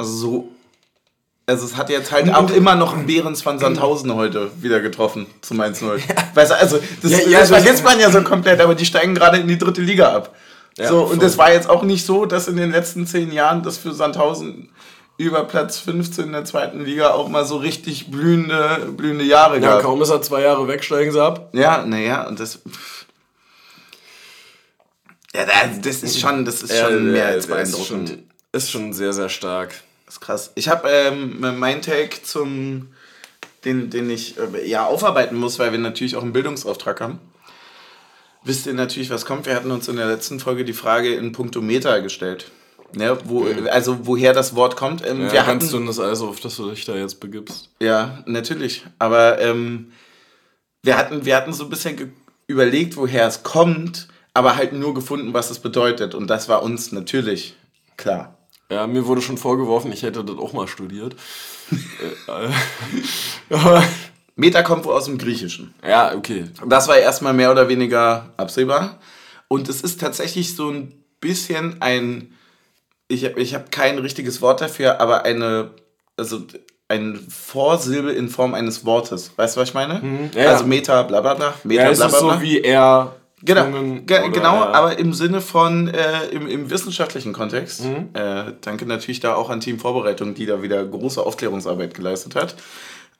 Also 0.00 0.12
so. 0.16 0.48
Also 1.46 1.66
es 1.66 1.76
hat 1.76 1.90
jetzt 1.90 2.10
halt 2.12 2.32
auch 2.32 2.48
immer 2.50 2.74
noch 2.74 2.94
einen 2.94 3.06
Behrens 3.06 3.42
von 3.42 3.58
Sandhausen 3.58 4.14
heute 4.14 4.50
wieder 4.62 4.80
getroffen 4.80 5.26
zum 5.42 5.60
1-0. 5.60 6.00
Weißt 6.34 6.52
du, 6.52 6.56
also 6.56 6.78
das, 7.02 7.10
Ja, 7.10 7.18
ja, 7.28 7.40
das 7.40 7.48
vergisst 7.50 7.84
man 7.84 7.98
ja 8.00 8.10
so 8.10 8.22
komplett, 8.22 8.60
aber 8.60 8.74
die 8.74 8.86
steigen 8.86 9.14
gerade 9.14 9.38
in 9.38 9.48
die 9.48 9.58
dritte 9.58 9.82
Liga 9.82 10.14
ab. 10.14 10.34
Ja, 10.78 10.88
so, 10.88 11.02
und 11.02 11.22
es 11.22 11.36
war 11.38 11.52
jetzt 11.52 11.68
auch 11.68 11.82
nicht 11.82 12.06
so, 12.06 12.24
dass 12.24 12.48
in 12.48 12.56
den 12.56 12.70
letzten 12.70 13.06
zehn 13.06 13.30
Jahren 13.32 13.62
das 13.62 13.76
für 13.78 13.92
Sandhausen 13.92 14.70
über 15.18 15.44
Platz 15.44 15.78
15 15.80 16.26
in 16.26 16.32
der 16.32 16.44
zweiten 16.46 16.84
Liga 16.84 17.10
auch 17.10 17.28
mal 17.28 17.44
so 17.44 17.56
richtig 17.58 18.10
blühende, 18.10 18.88
blühende 18.96 19.24
Jahre 19.24 19.56
Ja, 19.56 19.72
gab. 19.74 19.82
kaum 19.82 20.00
ist 20.00 20.08
er 20.10 20.22
zwei 20.22 20.40
Jahre 20.42 20.66
weg, 20.68 20.82
steigen 20.82 21.12
sie 21.12 21.22
ab. 21.22 21.50
Ja, 21.52 21.84
naja, 21.84 22.26
und 22.26 22.40
das. 22.40 22.60
Ja, 25.34 25.44
das, 25.82 26.02
ist 26.02 26.18
schon, 26.20 26.44
das 26.44 26.62
ist 26.62 26.76
schon 26.78 27.08
Äh, 27.08 27.12
mehr 27.12 27.26
als 27.26 27.46
der 27.46 27.58
ist 27.60 27.72
beeindruckend. 27.72 28.08
schon, 28.08 28.22
ist 28.52 28.70
schon 28.70 28.92
sehr, 28.92 29.12
sehr 29.12 29.28
stark. 29.28 29.74
Das 30.10 30.16
ist 30.16 30.20
krass. 30.22 30.50
Ich 30.56 30.68
habe 30.68 30.88
ähm, 30.88 31.38
meinen 31.60 31.82
Take 31.82 32.20
zum, 32.24 32.88
den, 33.64 33.90
den 33.90 34.10
ich 34.10 34.34
äh, 34.38 34.68
ja 34.68 34.84
aufarbeiten 34.84 35.36
muss, 35.36 35.60
weil 35.60 35.70
wir 35.70 35.78
natürlich 35.78 36.16
auch 36.16 36.22
einen 36.24 36.32
Bildungsauftrag 36.32 37.00
haben. 37.00 37.20
Wisst 38.42 38.66
ihr 38.66 38.72
natürlich, 38.74 39.08
was 39.10 39.24
kommt? 39.24 39.46
Wir 39.46 39.54
hatten 39.54 39.70
uns 39.70 39.86
in 39.86 39.94
der 39.94 40.08
letzten 40.08 40.40
Folge 40.40 40.64
die 40.64 40.72
Frage 40.72 41.14
in 41.14 41.30
puncto 41.30 41.60
Meta 41.60 41.98
gestellt. 42.00 42.50
Ne, 42.92 43.16
wo, 43.26 43.46
Also 43.70 44.04
woher 44.08 44.32
das 44.32 44.56
Wort 44.56 44.74
kommt. 44.74 45.06
Ähm, 45.06 45.26
Ja, 45.26 45.32
wir 45.32 45.42
kannst 45.42 45.72
hatten, 45.72 45.82
du 45.82 45.86
das 45.86 46.00
Eis, 46.00 46.20
auf 46.22 46.40
das 46.40 46.56
du 46.56 46.68
dich 46.70 46.84
da 46.84 46.96
jetzt 46.96 47.20
begibst? 47.20 47.70
ja, 47.80 48.24
natürlich. 48.26 48.84
Aber 48.98 49.40
ähm, 49.40 49.92
wir, 50.82 50.98
hatten, 50.98 51.24
wir 51.24 51.36
hatten 51.36 51.52
so 51.52 51.62
ein 51.62 51.70
bisschen 51.70 52.12
überlegt, 52.48 52.96
woher 52.96 53.28
es 53.28 53.44
kommt, 53.44 54.08
aber 54.34 54.56
halt 54.56 54.72
nur 54.72 54.92
gefunden, 54.92 55.34
was 55.34 55.52
es 55.52 55.60
bedeutet. 55.60 56.16
Und 56.16 56.26
das 56.26 56.48
war 56.48 56.64
uns 56.64 56.90
natürlich 56.90 57.54
klar. 57.96 58.36
Ja, 58.70 58.86
mir 58.86 59.04
wurde 59.06 59.20
schon 59.20 59.36
vorgeworfen, 59.38 59.92
ich 59.92 60.02
hätte 60.02 60.24
das 60.24 60.38
auch 60.38 60.52
mal 60.52 60.68
studiert. 60.68 61.16
Äh, 61.72 62.46
äh, 62.46 62.50
aber, 63.54 63.82
Meta 64.36 64.62
kommt 64.62 64.84
wohl 64.84 64.94
aus 64.94 65.04
dem 65.06 65.18
Griechischen. 65.18 65.74
ja, 65.86 66.14
okay. 66.14 66.46
Das 66.66 66.88
war 66.88 66.96
erstmal 66.96 67.32
mehr 67.34 67.50
oder 67.50 67.68
weniger 67.68 68.30
absehbar. 68.36 68.98
Und 69.48 69.68
es 69.68 69.80
ist 69.82 70.00
tatsächlich 70.00 70.54
so 70.54 70.70
ein 70.70 70.94
bisschen 71.20 71.82
ein, 71.82 72.32
ich 73.08 73.24
habe 73.24 73.40
ich 73.40 73.54
hab 73.54 73.70
kein 73.72 73.98
richtiges 73.98 74.40
Wort 74.40 74.60
dafür, 74.60 75.00
aber 75.00 75.24
eine, 75.24 75.70
also 76.16 76.42
ein 76.88 77.18
Vorsilbe 77.28 78.12
in 78.12 78.28
Form 78.28 78.54
eines 78.54 78.84
Wortes. 78.84 79.32
Weißt 79.36 79.56
du, 79.56 79.60
was 79.60 79.68
ich 79.70 79.74
meine? 79.74 79.94
Mhm. 80.00 80.30
Ja. 80.34 80.50
Also 80.50 80.64
Meta, 80.64 81.02
bla 81.02 81.20
bla 81.20 81.34
bla. 81.34 81.54
Meta, 81.64 81.82
Ja, 81.84 81.90
es 81.90 81.98
bla 81.98 82.06
ist 82.06 82.12
bla 82.12 82.20
bla. 82.20 82.34
so 82.36 82.42
wie 82.42 82.60
er. 82.60 83.16
Genau, 83.42 83.70
ge 84.04 84.18
oder 84.20 84.28
genau 84.30 84.60
er- 84.62 84.74
aber 84.74 84.98
im 84.98 85.12
Sinne 85.14 85.40
von, 85.40 85.88
äh, 85.88 86.26
im, 86.26 86.46
im 86.46 86.68
wissenschaftlichen 86.70 87.32
Kontext. 87.32 87.82
Mhm. 87.84 88.10
Äh, 88.12 88.52
danke 88.60 88.84
natürlich 88.86 89.20
da 89.20 89.34
auch 89.34 89.48
an 89.50 89.60
Team 89.60 89.78
Vorbereitung, 89.78 90.34
die 90.34 90.44
da 90.46 90.60
wieder 90.62 90.84
große 90.84 91.22
Aufklärungsarbeit 91.24 91.94
geleistet 91.94 92.34
hat. 92.34 92.54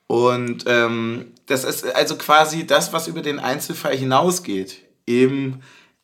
Und 0.07 0.65
ähm, 0.67 1.31
das 1.47 1.63
ist 1.63 1.85
also 1.95 2.17
quasi 2.17 2.67
das, 2.67 2.93
was 2.93 3.07
über 3.07 3.21
den 3.21 3.39
Einzelfall 3.39 3.95
hinausgeht. 3.95 4.77
Eben 5.07 5.61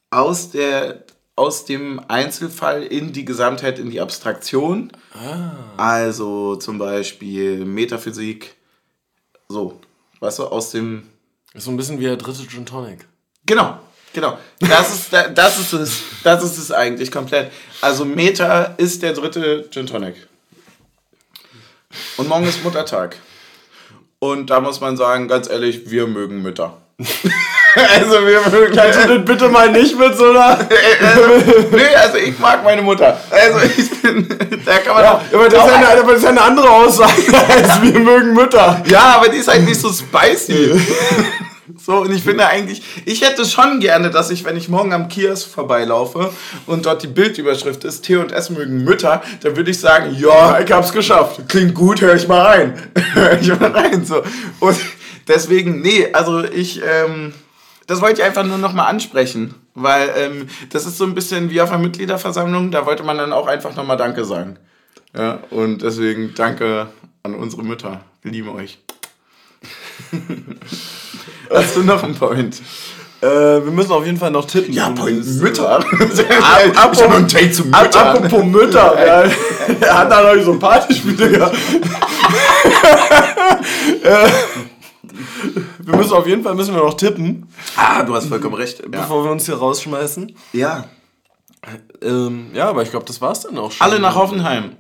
aus, 0.10 0.50
der, 0.50 1.04
aus 1.36 1.66
dem 1.66 2.02
Einzelfall 2.08 2.84
in 2.84 3.12
die 3.14 3.26
Gesamtheit, 3.26 3.78
in 3.80 3.90
die 3.90 4.00
Abstraktion. 4.02 4.92
Ah. 5.14 5.52
Also 5.78 6.56
zum 6.56 6.78
Beispiel 6.80 7.66
Metaphysik. 7.66 8.56
So, 9.50 9.80
weißt 10.22 10.40
du, 10.40 10.44
aus 10.46 10.72
dem 10.72 11.04
Ist 11.54 11.66
so 11.66 11.72
ein 11.72 11.78
bisschen 11.78 12.00
wie 12.00 12.04
der 12.06 12.18
dritte 12.18 12.48
Gin 12.48 12.66
Tonic. 12.66 13.06
Genau, 13.46 13.78
genau. 14.22 14.38
Das 14.60 14.94
ist, 14.94 15.14
da- 15.14 15.28
das 15.28 15.60
ist 15.60 15.74
es. 15.74 15.92
Das 16.24 16.44
ist 16.44 16.58
es 16.58 16.72
eigentlich 16.72 17.12
komplett. 17.12 17.52
Also 17.82 18.04
Meta 18.04 18.74
ist 18.78 19.04
der 19.04 19.14
dritte 19.14 19.68
Gin 19.70 19.86
Tonic. 19.86 20.16
Und 22.18 22.28
morgen 22.28 22.48
ist 22.48 22.64
Muttertag. 22.64 23.16
Und 24.20 24.50
da 24.50 24.60
muss 24.60 24.82
man 24.82 24.98
sagen, 24.98 25.28
ganz 25.28 25.48
ehrlich, 25.50 25.90
wir 25.92 26.08
mögen 26.08 26.42
Mütter. 26.42 26.78
also 27.00 28.26
wir 28.26 28.42
mögen. 28.50 28.76
Kannst 28.76 29.04
du 29.04 29.18
das 29.20 29.26
bitte 29.26 29.50
mal 29.50 29.72
nicht 29.72 29.98
mit 29.98 30.18
so 30.18 30.32
einer. 30.32 30.58
also, 30.58 31.68
nee, 31.72 31.96
also 31.96 32.18
ich 32.18 32.38
mag 32.40 32.64
meine 32.64 32.82
Mutter. 32.82 33.20
Also 33.30 33.60
ich 33.78 34.02
bin. 34.02 34.28
Da 34.66 34.80
kann 34.80 34.96
man 34.96 35.04
Ja, 35.04 35.14
auch. 35.14 35.22
aber 35.34 35.48
das, 35.48 35.64
eine, 35.72 35.88
aber 35.88 36.04
das 36.14 36.18
ist 36.18 36.24
ja 36.24 36.30
eine 36.30 36.42
andere 36.42 36.70
Aussage 36.70 37.14
als 37.50 37.82
wir 37.84 38.00
mögen 38.00 38.34
Mütter. 38.34 38.82
Ja, 38.88 39.18
aber 39.18 39.30
die 39.30 39.38
ist 39.38 39.48
halt 39.48 39.64
nicht 39.64 39.80
so 39.80 39.94
spicy. 39.94 40.72
So, 41.88 42.02
und 42.02 42.12
ich 42.12 42.22
finde 42.22 42.46
eigentlich, 42.46 42.82
ich 43.06 43.22
hätte 43.22 43.46
schon 43.46 43.80
gerne, 43.80 44.10
dass 44.10 44.30
ich, 44.30 44.44
wenn 44.44 44.58
ich 44.58 44.68
morgen 44.68 44.92
am 44.92 45.08
Kiosk 45.08 45.50
vorbeilaufe 45.50 46.34
und 46.66 46.86
dort 46.86 47.02
die 47.02 47.08
Bildüberschrift 47.08 47.86
ist, 47.86 48.02
T 48.02 48.18
und 48.18 48.34
S 48.34 48.50
mögen 48.50 48.84
Mütter, 48.84 49.24
dann 49.42 49.56
würde 49.56 49.72
ich 49.72 49.80
sagen, 49.80 50.14
ja, 50.20 50.60
ich 50.60 50.70
hab's 50.70 50.92
geschafft. 50.92 51.48
Klingt 51.48 51.74
gut, 51.74 52.02
hör 52.02 52.14
ich 52.14 52.28
mal 52.28 52.42
rein. 52.42 52.92
hör 53.14 53.40
ich 53.40 53.48
mal 53.58 53.72
rein, 53.72 54.04
so. 54.04 54.22
Und 54.60 54.78
deswegen, 55.30 55.80
nee, 55.80 56.10
also 56.12 56.44
ich, 56.44 56.82
ähm, 56.84 57.34
das 57.88 58.02
wollte 58.02 58.20
ich 58.20 58.28
einfach 58.28 58.44
nur 58.44 58.58
nochmal 58.58 58.88
ansprechen, 58.88 59.56
weil 59.74 60.10
ähm, 60.18 60.50
das 60.72 60.86
ist 60.86 60.98
so 60.98 61.06
ein 61.06 61.16
bisschen 61.16 61.52
wie 61.52 61.62
auf 61.62 61.72
einer 61.72 61.82
Mitgliederversammlung, 61.82 62.70
da 62.70 62.86
wollte 62.86 63.04
man 63.04 63.18
dann 63.18 63.32
auch 63.32 63.48
einfach 63.48 63.78
nochmal 63.78 63.96
Danke 63.96 64.26
sagen. 64.26 64.58
Ja, 65.16 65.40
und 65.52 65.84
deswegen 65.84 66.34
danke 66.36 66.88
an 67.24 67.34
unsere 67.34 67.64
Mütter. 67.64 68.02
Wir 68.24 68.34
lieben 68.34 68.50
euch. 68.50 68.78
Hast 71.54 71.76
du 71.76 71.84
noch 71.84 72.04
einen 72.04 72.16
Point? 72.16 72.62
Äh, 73.22 73.26
wir 73.28 73.72
müssen 73.72 73.92
auf 73.92 74.06
jeden 74.06 74.18
Fall 74.20 74.30
noch 74.32 74.46
tippen. 74.46 74.74
Ja, 74.74 74.90
Point 74.92 75.26
Mütter. 75.42 75.78
Ap- 75.80 75.86
ich 75.92 76.78
hab 76.78 76.94
noch 76.94 77.16
einen 77.16 77.28
Take 77.28 77.52
zu 77.52 77.64
Ap- 77.72 77.84
Müttern. 77.86 78.08
Apropos 78.18 78.44
Mütter, 78.46 78.94
er 79.82 79.98
hat 79.98 80.12
da 80.12 80.36
noch 80.36 80.44
so 80.44 80.60
Partyspiele 80.60 81.30
gehabt. 81.32 81.58
Äh, 84.04 84.28
wir 85.80 85.96
müssen 85.96 86.14
auf 86.14 86.28
jeden 86.28 86.44
Fall 86.44 86.54
müssen 86.56 86.76
wir 86.76 86.84
noch 86.84 86.94
tippen, 86.96 87.48
Ah, 87.76 88.04
du 88.04 88.14
hast 88.16 88.28
vollkommen 88.28 88.56
recht. 88.56 88.80
Ja. 88.82 88.86
bevor 89.02 89.24
wir 89.24 89.32
uns 89.32 89.46
hier 89.46 89.56
rausschmeißen. 89.56 90.36
ja. 90.54 90.86
Ähm, 92.02 92.52
ja, 92.54 92.70
aber 92.70 92.84
ich 92.84 92.92
glaube, 92.92 93.06
das 93.06 93.20
war's 93.20 93.42
dann 93.42 93.58
auch 93.58 93.72
schon. 93.72 93.86
Alle 93.86 94.00
nach 94.00 94.16
Hoffenheim. 94.16 94.78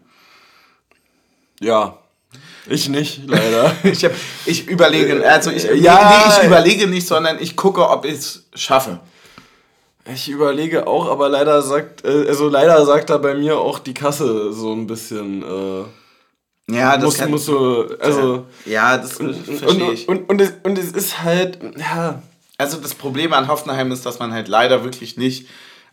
Ja. 1.59 1.97
Ich 2.69 2.89
nicht, 2.89 3.21
leider. 3.27 3.75
Ich, 3.83 4.03
hab, 4.05 4.11
ich 4.45 4.67
überlege, 4.67 5.27
also 5.29 5.51
ich, 5.51 5.63
Ja. 5.63 6.25
nee, 6.27 6.33
ich 6.39 6.45
überlege 6.47 6.87
nicht, 6.87 7.07
sondern 7.07 7.37
ich 7.39 7.55
gucke, 7.55 7.87
ob 7.89 8.05
ich 8.05 8.13
es 8.13 8.43
schaffe. 8.55 8.99
Ich 10.13 10.29
überlege 10.29 10.87
auch, 10.87 11.09
aber 11.09 11.27
leider 11.29 11.61
sagt, 11.61 12.05
äh, 12.05 12.25
also 12.27 12.47
leider 12.47 12.85
sagt 12.85 13.09
da 13.09 13.17
bei 13.17 13.33
mir 13.35 13.57
auch 13.57 13.79
die 13.79 13.93
Kasse 13.93 14.53
so 14.53 14.73
ein 14.73 14.87
bisschen, 14.87 15.43
äh, 15.43 16.73
Ja, 16.73 16.97
das 16.97 17.03
muss, 17.27 17.47
kann, 17.47 17.97
also, 17.99 18.45
ja, 18.65 18.97
das 18.97 19.17
und, 19.17 19.33
verstehe 19.35 19.91
ich. 19.91 20.07
und, 20.07 20.29
und, 20.29 20.41
es, 20.41 20.53
und 20.63 20.77
es 20.77 20.91
ist 20.91 21.23
halt, 21.23 21.59
ja, 21.77 22.21
Also 22.57 22.77
das 22.77 22.93
Problem 22.95 23.33
an 23.33 23.47
Hoffenheim 23.49 23.91
ist, 23.91 24.05
dass 24.05 24.19
man 24.19 24.31
halt 24.33 24.47
leider 24.47 24.83
wirklich 24.83 25.17
nicht 25.17 25.47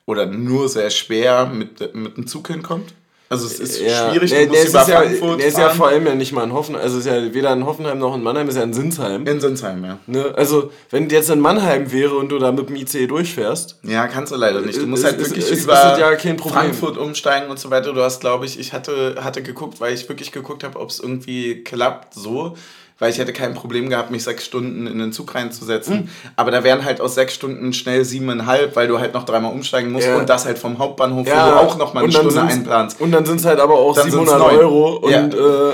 oder 0.06 0.26
nur 0.26 0.68
sehr 0.68 0.90
schwer 0.90 1.46
mit, 1.46 1.94
mit 1.94 2.16
dem 2.16 2.26
Zug 2.26 2.48
hinkommt. 2.48 2.94
Also 3.30 3.46
es 3.46 3.58
ist 3.58 3.80
ja, 3.80 4.10
schwierig, 4.10 4.30
du 4.30 4.36
der 4.36 4.46
musst 4.48 4.62
ist 4.64 4.68
über 4.70 4.78
ja, 4.80 4.84
Frankfurt 5.00 5.40
der 5.40 5.46
ist 5.48 5.58
ja 5.58 5.70
vor 5.70 5.88
allem 5.88 6.06
ja 6.06 6.14
nicht 6.14 6.32
mal 6.32 6.44
in 6.44 6.52
Hoffenheim, 6.52 6.82
also 6.82 6.98
es 6.98 7.06
ist 7.06 7.10
ja 7.12 7.34
weder 7.34 7.52
in 7.54 7.64
Hoffenheim 7.64 7.98
noch 7.98 8.14
in 8.14 8.22
Mannheim, 8.22 8.48
ist 8.48 8.56
ja 8.56 8.62
in 8.62 8.74
Sinsheim. 8.74 9.26
in 9.26 9.40
Sinsheim, 9.40 9.82
ja. 9.84 9.98
Ne? 10.06 10.32
Also, 10.36 10.70
wenn 10.90 11.08
jetzt 11.08 11.30
in 11.30 11.40
Mannheim 11.40 11.90
wäre 11.90 12.14
und 12.16 12.28
du 12.28 12.38
da 12.38 12.52
mit 12.52 12.68
dem 12.68 12.76
ICE 12.76 13.06
durchfährst, 13.06 13.78
Ja, 13.82 14.06
kannst 14.08 14.30
du 14.32 14.36
leider 14.36 14.60
nicht. 14.60 14.80
Du 14.80 14.86
musst 14.86 15.04
Ist- 15.04 15.10
halt 15.10 15.20
ist- 15.20 15.30
wirklich 15.30 15.50
ist- 15.50 15.64
über 15.64 15.98
ja. 15.98 16.16
Frankfurt 16.36 16.98
umsteigen 16.98 17.48
und 17.50 17.58
so 17.58 17.70
weiter. 17.70 17.92
Du 17.94 18.02
hast, 18.02 18.20
glaube 18.20 18.44
ich, 18.44 18.58
ich 18.60 18.72
hatte, 18.74 19.16
hatte 19.18 19.42
geguckt, 19.42 19.80
weil 19.80 19.94
ich 19.94 20.06
wirklich 20.08 20.30
geguckt 20.30 20.62
habe, 20.62 20.78
ob 20.78 20.90
es 20.90 21.00
irgendwie 21.00 21.64
klappt 21.64 22.12
so. 22.14 22.54
Weil 23.00 23.10
ich 23.10 23.18
hätte 23.18 23.32
kein 23.32 23.54
Problem 23.54 23.90
gehabt, 23.90 24.12
mich 24.12 24.22
sechs 24.22 24.44
Stunden 24.44 24.86
in 24.86 24.98
den 25.00 25.12
Zug 25.12 25.34
reinzusetzen. 25.34 25.94
Hm. 26.00 26.08
Aber 26.36 26.52
da 26.52 26.62
wären 26.62 26.84
halt 26.84 27.00
aus 27.00 27.16
sechs 27.16 27.34
Stunden 27.34 27.72
schnell 27.72 28.04
siebeneinhalb, 28.04 28.76
weil 28.76 28.86
du 28.86 29.00
halt 29.00 29.14
noch 29.14 29.24
dreimal 29.24 29.52
umsteigen 29.52 29.90
musst. 29.90 30.06
Ja. 30.06 30.16
Und 30.16 30.28
das 30.28 30.44
halt 30.46 30.58
vom 30.58 30.78
Hauptbahnhof, 30.78 31.26
wo 31.26 31.30
du 31.30 31.36
auch 31.36 31.76
noch 31.76 31.92
mal 31.92 32.04
eine 32.04 32.12
Stunde 32.12 32.40
einplanst. 32.40 33.00
Und 33.00 33.10
dann 33.10 33.26
sind 33.26 33.40
es 33.40 33.46
halt 33.46 33.58
aber 33.58 33.74
auch 33.74 33.94
Dann 33.94 34.10
sind's 34.10 34.30
700 34.30 34.38
neun. 34.38 34.58
Euro 34.58 34.96
und 34.98 35.10
Ja. 35.10 35.26
äh, 35.26 35.72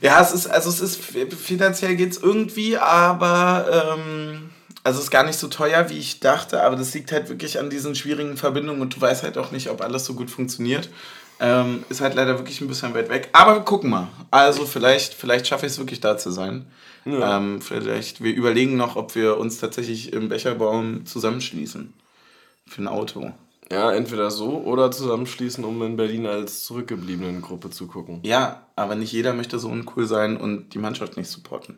Ja, 0.00 0.20
es 0.20 0.32
ist, 0.32 0.46
also 0.48 0.68
es 0.68 0.80
ist, 0.80 1.00
finanziell 1.00 1.96
geht's 1.96 2.18
irgendwie, 2.18 2.76
aber, 2.76 3.96
ähm, 3.96 4.50
also 4.82 4.98
es 4.98 5.04
ist 5.06 5.10
gar 5.10 5.24
nicht 5.24 5.38
so 5.38 5.48
teuer, 5.48 5.88
wie 5.88 5.98
ich 5.98 6.20
dachte, 6.20 6.62
aber 6.62 6.76
das 6.76 6.92
liegt 6.92 7.10
halt 7.10 7.30
wirklich 7.30 7.58
an 7.58 7.70
diesen 7.70 7.94
schwierigen 7.94 8.36
Verbindungen 8.36 8.82
und 8.82 8.96
du 8.96 9.00
weißt 9.00 9.22
halt 9.22 9.38
auch 9.38 9.50
nicht, 9.50 9.70
ob 9.70 9.80
alles 9.82 10.04
so 10.04 10.12
gut 10.14 10.30
funktioniert. 10.30 10.90
Ähm, 11.40 11.84
ist 11.88 12.00
halt 12.00 12.14
leider 12.14 12.38
wirklich 12.38 12.60
ein 12.60 12.68
bisschen 12.68 12.94
weit 12.94 13.08
weg. 13.08 13.28
Aber 13.32 13.54
wir 13.54 13.62
gucken 13.62 13.90
mal. 13.90 14.08
Also 14.30 14.66
vielleicht, 14.66 15.14
vielleicht 15.14 15.46
schaffe 15.46 15.66
ich 15.66 15.72
es 15.72 15.78
wirklich 15.78 16.00
da 16.00 16.16
zu 16.16 16.30
sein. 16.30 16.66
Ähm, 17.06 17.60
vielleicht, 17.60 18.22
wir 18.22 18.32
überlegen 18.34 18.76
noch, 18.76 18.96
ob 18.96 19.14
wir 19.14 19.36
uns 19.36 19.58
tatsächlich 19.58 20.12
im 20.12 20.28
Becherbaum 20.28 21.04
zusammenschließen. 21.04 21.92
Für 22.66 22.82
ein 22.82 22.88
Auto. 22.88 23.32
ja, 23.70 23.92
entweder 23.92 24.30
so 24.30 24.62
oder 24.64 24.90
zusammenschließen, 24.90 25.64
um 25.64 25.82
in 25.82 25.96
Berlin 25.96 26.26
als 26.26 26.64
zurückgebliebenen 26.64 27.42
Gruppe 27.42 27.68
zu 27.68 27.86
gucken. 27.88 28.20
Ja, 28.22 28.62
aber 28.74 28.94
nicht 28.94 29.12
jeder 29.12 29.34
möchte 29.34 29.58
so 29.58 29.68
uncool 29.68 30.06
sein 30.06 30.38
und 30.38 30.72
die 30.72 30.78
Mannschaft 30.78 31.18
nicht 31.18 31.28
supporten. 31.28 31.76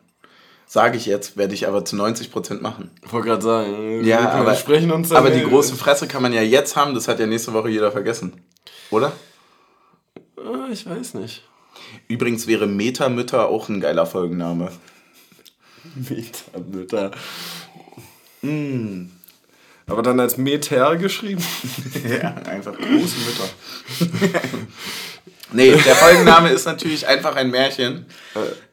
Sage 0.65 0.95
ich 0.97 1.05
jetzt, 1.05 1.35
werde 1.35 1.53
ich 1.53 1.67
aber 1.67 1.83
zu 1.83 1.95
90% 1.97 2.61
machen. 2.61 2.91
Ich 3.05 3.11
wollte 3.11 3.27
gerade 3.27 3.41
sagen, 3.41 4.03
Ja, 4.05 4.21
wir 4.21 4.31
aber, 4.31 4.55
sprechen 4.55 4.91
uns 4.91 5.09
dann 5.09 5.17
aber 5.17 5.29
die 5.31 5.43
große 5.43 5.75
Fresse 5.75 6.07
kann 6.07 6.21
man 6.21 6.31
ja 6.33 6.41
jetzt 6.41 6.75
haben, 6.77 6.93
das 6.93 7.07
hat 7.09 7.19
ja 7.19 7.25
nächste 7.25 7.51
Woche 7.53 7.69
jeder 7.69 7.91
vergessen. 7.91 8.33
Oder? 8.91 9.11
Äh, 10.37 10.71
Ich 10.71 10.85
weiß 10.85 11.15
nicht. 11.15 11.43
Übrigens 12.07 12.47
wäre 12.47 12.67
Metamütter 12.67 13.47
auch 13.47 13.69
ein 13.69 13.79
geiler 13.79 14.05
Folgenname. 14.05 14.71
Metamütter. 15.95 17.11
Mm. 18.41 19.05
Aber 19.89 20.01
dann 20.01 20.19
als 20.19 20.37
Meter 20.37 20.97
geschrieben? 20.97 21.41
ja, 22.21 22.35
einfach 22.45 22.75
große 22.77 23.15
Mütter. 23.19 24.29
nee, 25.53 25.71
der 25.71 25.95
Folgenname 25.95 26.49
ist 26.49 26.65
natürlich 26.65 27.07
einfach 27.07 27.37
ein 27.37 27.49
Märchen. 27.51 28.05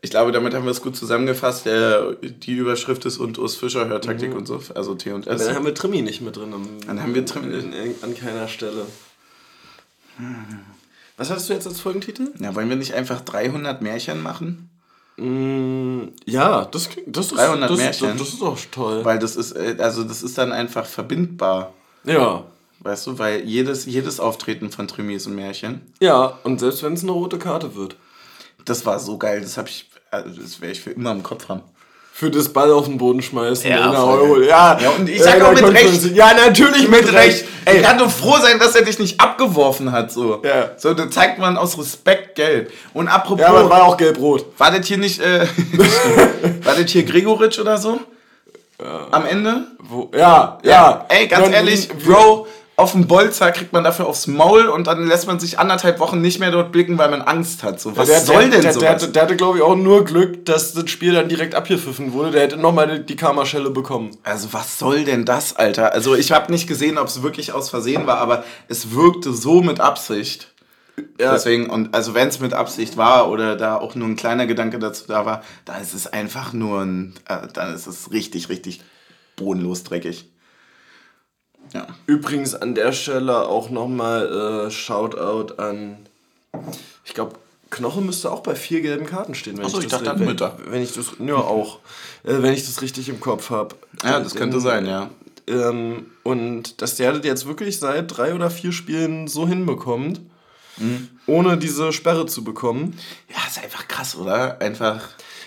Ich 0.00 0.10
glaube, 0.10 0.32
damit 0.32 0.54
haben 0.54 0.64
wir 0.64 0.72
es 0.72 0.82
gut 0.82 0.96
zusammengefasst. 0.96 1.66
Der, 1.66 2.14
die 2.14 2.54
Überschrift 2.54 3.04
ist 3.04 3.18
und 3.18 3.38
Urs 3.38 3.54
Fischer 3.54 3.86
Hörtaktik 3.86 4.30
mhm. 4.30 4.38
und 4.38 4.46
so, 4.46 4.60
also 4.74 4.96
T 4.96 5.12
und 5.12 5.28
S. 5.28 5.44
Dann 5.46 5.54
haben 5.54 5.64
wir 5.64 5.74
Trimi 5.74 6.02
nicht 6.02 6.20
mit 6.20 6.36
drin. 6.36 6.52
Dann 6.84 7.00
haben 7.00 7.14
wir 7.14 7.24
Trimi 7.24 7.62
an 8.02 8.14
keiner 8.16 8.48
Stelle. 8.48 8.84
Was 11.16 11.30
hattest 11.30 11.48
du 11.48 11.52
jetzt 11.52 11.66
als 11.66 11.80
Folgentitel? 11.80 12.32
Ja, 12.38 12.54
wollen 12.54 12.68
wir 12.68 12.76
nicht 12.76 12.94
einfach 12.94 13.20
300 13.20 13.82
Märchen 13.82 14.22
machen? 14.22 14.70
Mm, 15.16 16.08
ja, 16.24 16.64
das, 16.64 16.88
das, 17.06 17.26
ist, 17.26 17.36
300 17.36 17.70
das, 17.70 17.78
Märchen. 17.78 18.08
Das, 18.08 18.18
das 18.18 18.28
ist 18.34 18.42
auch 18.42 18.58
toll. 18.72 19.04
Weil 19.04 19.18
das 19.18 19.36
ist, 19.36 19.52
äh, 19.52 19.76
also 19.78 20.02
das 20.02 20.22
ist 20.22 20.36
dann 20.38 20.52
einfach 20.52 20.86
verbindbar. 20.86 21.72
Ja. 22.04 22.44
Weißt 22.80 23.06
du, 23.06 23.18
weil 23.18 23.44
jedes, 23.44 23.86
jedes 23.86 24.18
Auftreten 24.18 24.70
von 24.70 24.88
Trimi 24.88 25.14
ist 25.14 25.26
ein 25.26 25.36
Märchen. 25.36 25.82
Ja, 26.00 26.38
und 26.42 26.58
selbst 26.58 26.82
wenn 26.82 26.94
es 26.94 27.02
eine 27.02 27.12
rote 27.12 27.38
Karte 27.38 27.76
wird. 27.76 27.96
Das 28.64 28.84
war 28.84 28.98
so 28.98 29.16
geil, 29.16 29.40
das 29.40 29.56
habe 29.56 29.68
ich, 29.68 29.88
also 30.10 30.40
das 30.40 30.60
werde 30.60 30.72
ich 30.72 30.80
für 30.80 30.90
immer 30.90 31.12
im 31.12 31.22
Kopf 31.22 31.48
haben 31.48 31.62
für 32.16 32.30
das 32.30 32.48
Ball 32.48 32.70
auf 32.70 32.84
den 32.84 32.96
Boden 32.96 33.20
schmeißen 33.20 33.68
ja, 33.68 33.86
in 33.86 33.90
der 33.90 34.06
Euro. 34.06 34.40
Ja, 34.40 34.78
ja, 34.80 34.90
und 34.90 35.08
ich 35.08 35.20
sag 35.20 35.42
auch 35.42 35.52
mit 35.52 35.64
Recht. 35.64 36.14
Ja, 36.14 36.32
natürlich 36.32 36.88
mit 36.88 37.12
Recht. 37.12 37.44
Ey, 37.64 37.82
kann 37.82 37.98
doch 37.98 38.08
froh 38.08 38.36
sein, 38.40 38.60
dass 38.60 38.76
er 38.76 38.82
dich 38.82 39.00
nicht 39.00 39.20
abgeworfen 39.20 39.90
hat. 39.90 40.12
So, 40.12 40.40
ja. 40.44 40.70
so 40.76 40.94
da 40.94 41.10
zeigt 41.10 41.40
man 41.40 41.56
aus 41.56 41.76
Respekt 41.76 42.36
gelb. 42.36 42.72
Und 42.92 43.08
apropos. 43.08 43.40
Ja, 43.40 43.48
aber 43.48 43.68
war 43.68 43.82
auch 43.82 43.96
gelb-rot. 43.96 44.46
War 44.58 44.70
das 44.70 44.86
hier 44.86 44.98
nicht, 44.98 45.20
äh, 45.20 45.40
war 46.62 46.76
das 46.76 46.88
hier 46.88 47.02
Gregoritsch 47.02 47.58
oder 47.58 47.78
so? 47.78 47.98
Ja. 48.80 49.08
Am 49.10 49.26
Ende? 49.26 49.64
Wo? 49.80 50.08
Ja, 50.14 50.60
ja. 50.62 50.70
ja. 50.70 51.06
Ey, 51.08 51.26
ganz 51.26 51.52
ehrlich, 51.52 51.88
Bro, 51.88 52.46
auf 52.76 52.92
dem 52.92 53.06
Bolzer 53.06 53.52
kriegt 53.52 53.72
man 53.72 53.84
dafür 53.84 54.06
aufs 54.06 54.26
Maul 54.26 54.66
und 54.66 54.88
dann 54.88 55.06
lässt 55.06 55.26
man 55.26 55.38
sich 55.38 55.58
anderthalb 55.58 56.00
Wochen 56.00 56.20
nicht 56.20 56.40
mehr 56.40 56.50
dort 56.50 56.72
blicken, 56.72 56.98
weil 56.98 57.08
man 57.08 57.22
Angst 57.22 57.62
hat. 57.62 57.78
So, 57.80 57.96
was 57.96 58.08
der, 58.08 58.20
soll 58.20 58.50
der, 58.50 58.60
denn 58.62 58.72
so? 58.72 58.80
Der, 58.80 58.90
hatte, 58.90 59.08
der 59.08 59.22
hatte, 59.22 59.36
glaube 59.36 59.58
ich, 59.58 59.64
auch 59.64 59.76
nur 59.76 60.04
Glück, 60.04 60.44
dass 60.44 60.72
das 60.72 60.90
Spiel 60.90 61.14
dann 61.14 61.28
direkt 61.28 61.54
abgepfiffen 61.54 62.12
wurde. 62.12 62.32
Der 62.32 62.42
hätte 62.42 62.56
nochmal 62.56 62.98
die 63.00 63.16
Karmaschelle 63.16 63.70
bekommen. 63.70 64.10
Also, 64.24 64.52
was 64.52 64.78
soll 64.78 65.04
denn 65.04 65.24
das, 65.24 65.54
Alter? 65.54 65.92
Also, 65.92 66.16
ich 66.16 66.32
habe 66.32 66.50
nicht 66.50 66.66
gesehen, 66.66 66.98
ob 66.98 67.06
es 67.06 67.22
wirklich 67.22 67.52
aus 67.52 67.70
Versehen 67.70 68.08
war, 68.08 68.18
aber 68.18 68.44
es 68.66 68.92
wirkte 68.92 69.32
so 69.32 69.62
mit 69.62 69.78
Absicht. 69.78 70.48
Ja. 71.20 71.32
Deswegen, 71.32 71.70
und 71.70 71.94
also 71.94 72.14
wenn 72.14 72.28
es 72.28 72.38
mit 72.38 72.54
Absicht 72.54 72.96
war 72.96 73.28
oder 73.28 73.56
da 73.56 73.76
auch 73.76 73.96
nur 73.96 74.06
ein 74.06 74.14
kleiner 74.14 74.46
Gedanke 74.46 74.78
dazu 74.78 75.04
da 75.08 75.26
war, 75.26 75.42
dann 75.64 75.82
ist 75.82 75.92
es 75.92 76.06
einfach 76.06 76.52
nur 76.52 76.82
ein, 76.82 77.14
äh, 77.28 77.48
dann 77.52 77.74
ist 77.74 77.88
es 77.88 78.12
richtig, 78.12 78.48
richtig 78.48 78.80
bodenlos 79.36 79.82
dreckig. 79.82 80.28
Ja. 81.72 81.86
Übrigens 82.06 82.54
an 82.54 82.74
der 82.74 82.92
Stelle 82.92 83.48
auch 83.48 83.70
nochmal 83.70 84.66
äh, 84.66 84.70
Shoutout 84.70 85.54
an, 85.56 85.96
ich 87.04 87.14
glaube, 87.14 87.34
Knoche 87.70 88.00
müsste 88.00 88.30
auch 88.30 88.40
bei 88.40 88.54
vier 88.54 88.80
gelben 88.80 89.06
Karten 89.06 89.34
stehen. 89.34 89.58
Wenn 89.58 89.64
Achso, 89.64 89.78
ich, 89.78 89.86
ich 89.86 89.90
dachte 89.90 90.10
an 90.10 90.24
Mütter. 90.24 90.56
Wenn 90.66 90.82
ich 90.82 90.92
das, 90.92 91.12
ja 91.18 91.34
auch, 91.34 91.80
äh, 92.22 92.40
wenn 92.40 92.54
ich 92.54 92.64
das 92.64 92.82
richtig 92.82 93.08
im 93.08 93.20
Kopf 93.20 93.50
habe. 93.50 93.74
Ja, 94.04 94.20
das 94.20 94.34
könnte 94.34 94.60
sein, 94.60 94.86
ja. 94.86 95.10
Ähm, 95.46 96.06
und 96.22 96.80
dass 96.80 96.96
der 96.96 97.12
das 97.12 97.24
jetzt 97.24 97.46
wirklich 97.46 97.78
seit 97.78 98.16
drei 98.16 98.34
oder 98.34 98.50
vier 98.50 98.72
Spielen 98.72 99.28
so 99.28 99.46
hinbekommt, 99.46 100.20
mhm. 100.78 101.08
ohne 101.26 101.58
diese 101.58 101.92
Sperre 101.92 102.26
zu 102.26 102.44
bekommen. 102.44 102.98
Ja, 103.28 103.36
ist 103.48 103.62
einfach 103.62 103.88
krass, 103.88 104.16
oder? 104.16 104.60
Einfach 104.60 105.00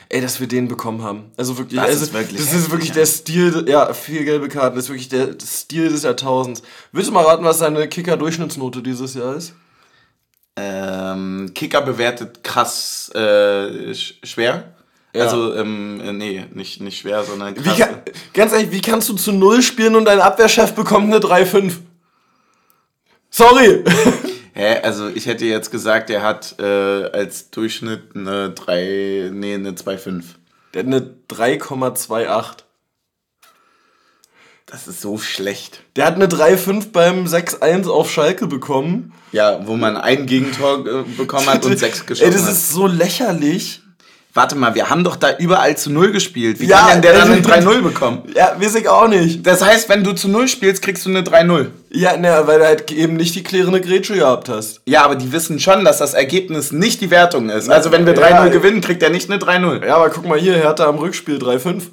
ey, 0.10 0.22
dass 0.22 0.40
wir 0.40 0.48
den 0.48 0.68
bekommen 0.68 1.02
haben. 1.04 1.32
Also 1.38 1.58
wirklich, 1.58 1.80
das 1.80 1.90
also, 1.90 2.06
ist 2.06 2.14
wirklich, 2.14 2.38
das 2.38 2.54
ist 2.54 2.72
wirklich 2.72 2.92
der 2.92 3.06
Stil, 3.06 3.66
ja, 3.68 3.94
vier 3.94 4.24
gelbe 4.24 4.48
Karten, 4.48 4.76
das 4.76 4.86
ist 4.86 4.90
wirklich 4.90 5.10
der 5.10 5.36
Stil 5.42 5.90
des 5.90 6.04
Jahrtausends. 6.04 6.62
Willst 6.92 7.10
du 7.10 7.14
mal 7.14 7.24
raten, 7.24 7.44
was 7.44 7.60
seine 7.60 7.88
Kicker-Durchschnittsnote 7.88 8.82
dieses 8.82 9.14
Jahr 9.14 9.36
ist? 9.36 9.54
Ähm, 10.56 11.52
Kicker 11.54 11.82
bewertet 11.82 12.44
krass 12.44 13.12
äh, 13.14 13.94
schwer. 13.94 14.74
Ja. 15.14 15.24
Also, 15.26 15.56
ähm, 15.56 16.02
äh, 16.02 16.14
nee, 16.14 16.46
nicht, 16.54 16.82
nicht 16.82 17.00
schwer, 17.00 17.24
sondern 17.24 17.56
krass. 17.56 17.78
Kann, 17.78 18.02
ganz 18.34 18.54
ehrlich, 18.54 18.72
wie 18.72 18.82
kannst 18.82 19.10
du 19.10 19.14
zu 19.14 19.32
Null 19.32 19.62
spielen 19.62 19.96
und 19.96 20.06
dein 20.06 20.20
Abwehrchef 20.20 20.74
bekommt 20.74 21.14
eine 21.14 21.20
3-5? 21.20 21.74
Sorry! 23.30 23.84
Hä, 24.58 24.80
also 24.82 25.08
ich 25.08 25.28
hätte 25.28 25.46
jetzt 25.46 25.70
gesagt, 25.70 26.10
er 26.10 26.24
hat 26.24 26.56
äh, 26.58 26.64
als 26.64 27.52
Durchschnitt 27.52 28.16
eine 28.16 28.50
3, 28.50 29.30
nee, 29.32 29.54
eine 29.54 29.74
2,5. 29.74 30.24
Der 30.74 30.80
hat 30.80 30.88
eine 30.88 31.14
3,28. 31.30 32.64
Das 34.66 34.88
ist 34.88 35.00
so 35.00 35.20
schlecht. 35.20 35.84
Der 35.96 36.08
hat 36.08 36.16
eine 36.16 36.26
3,5 36.26 36.92
beim 36.92 37.26
6-1 37.26 37.88
auf 37.88 38.12
Schalke 38.12 38.48
bekommen. 38.48 39.14
Ja, 39.32 39.66
wo 39.68 39.76
man 39.76 39.96
ein 39.96 40.26
Gegentor 40.26 40.88
äh, 40.88 41.04
bekommen 41.04 41.46
hat 41.46 41.64
und 41.64 41.78
6 41.80 42.08
geschossen 42.08 42.26
hat. 42.28 42.34
Ey, 42.34 42.42
das 42.42 42.52
ist 42.52 42.72
so 42.72 42.88
lächerlich. 42.88 43.84
Warte 44.38 44.56
mal, 44.56 44.76
wir 44.76 44.92
haben 44.92 45.04
doch 45.04 45.16
da 45.16 45.36
überall 45.40 45.76
zu 45.78 45.92
Null 45.92 46.12
gespielt. 46.12 46.60
Wie 46.60 46.68
ja, 46.68 46.78
kann 46.78 46.90
denn 46.92 47.02
der 47.02 47.14
dann 47.14 47.32
eine 47.32 47.42
3-0 47.42 47.82
bekommen? 47.82 48.22
Ja, 48.36 48.56
weiß 48.62 48.76
ich 48.76 48.88
auch 48.88 49.08
nicht. 49.08 49.48
Das 49.48 49.66
heißt, 49.66 49.90
wenn 49.90 50.04
du 50.04 50.14
zu 50.14 50.28
Null 50.28 50.48
spielst, 50.48 50.84
kriegst 50.84 51.04
du 51.08 51.10
eine 51.10 51.24
3-0. 51.24 51.72
Ja, 51.90 52.16
ne, 52.18 52.44
weil 52.46 52.60
du 52.60 52.66
halt 52.68 52.92
eben 52.92 53.16
nicht 53.16 53.34
die 53.34 53.42
klärende 53.42 53.82
Grätsche 53.82 54.14
gehabt 54.14 54.48
hast. 54.48 54.82
Ja, 54.86 55.02
aber 55.06 55.16
die 55.16 55.32
wissen 55.32 55.60
schon, 55.60 55.84
dass 55.84 55.98
das 55.98 56.14
Ergebnis 56.14 56.72
nicht 56.72 57.02
die 57.02 57.10
Wertung 57.10 57.50
ist. 57.50 57.68
Also 57.68 57.92
wenn 57.92 58.06
wir 58.06 58.16
3-0 58.16 58.30
ja, 58.30 58.48
gewinnen, 58.50 58.82
kriegt 58.82 59.02
er 59.02 59.10
nicht 59.10 59.28
eine 59.28 59.42
3-0. 59.42 59.84
Ja, 59.88 59.96
aber 59.96 60.12
guck 60.12 60.28
mal 60.28 60.38
hier, 60.38 60.54
Hertha 60.54 60.86
am 60.86 61.00
Rückspiel 61.00 61.40
3-5. 61.40 61.86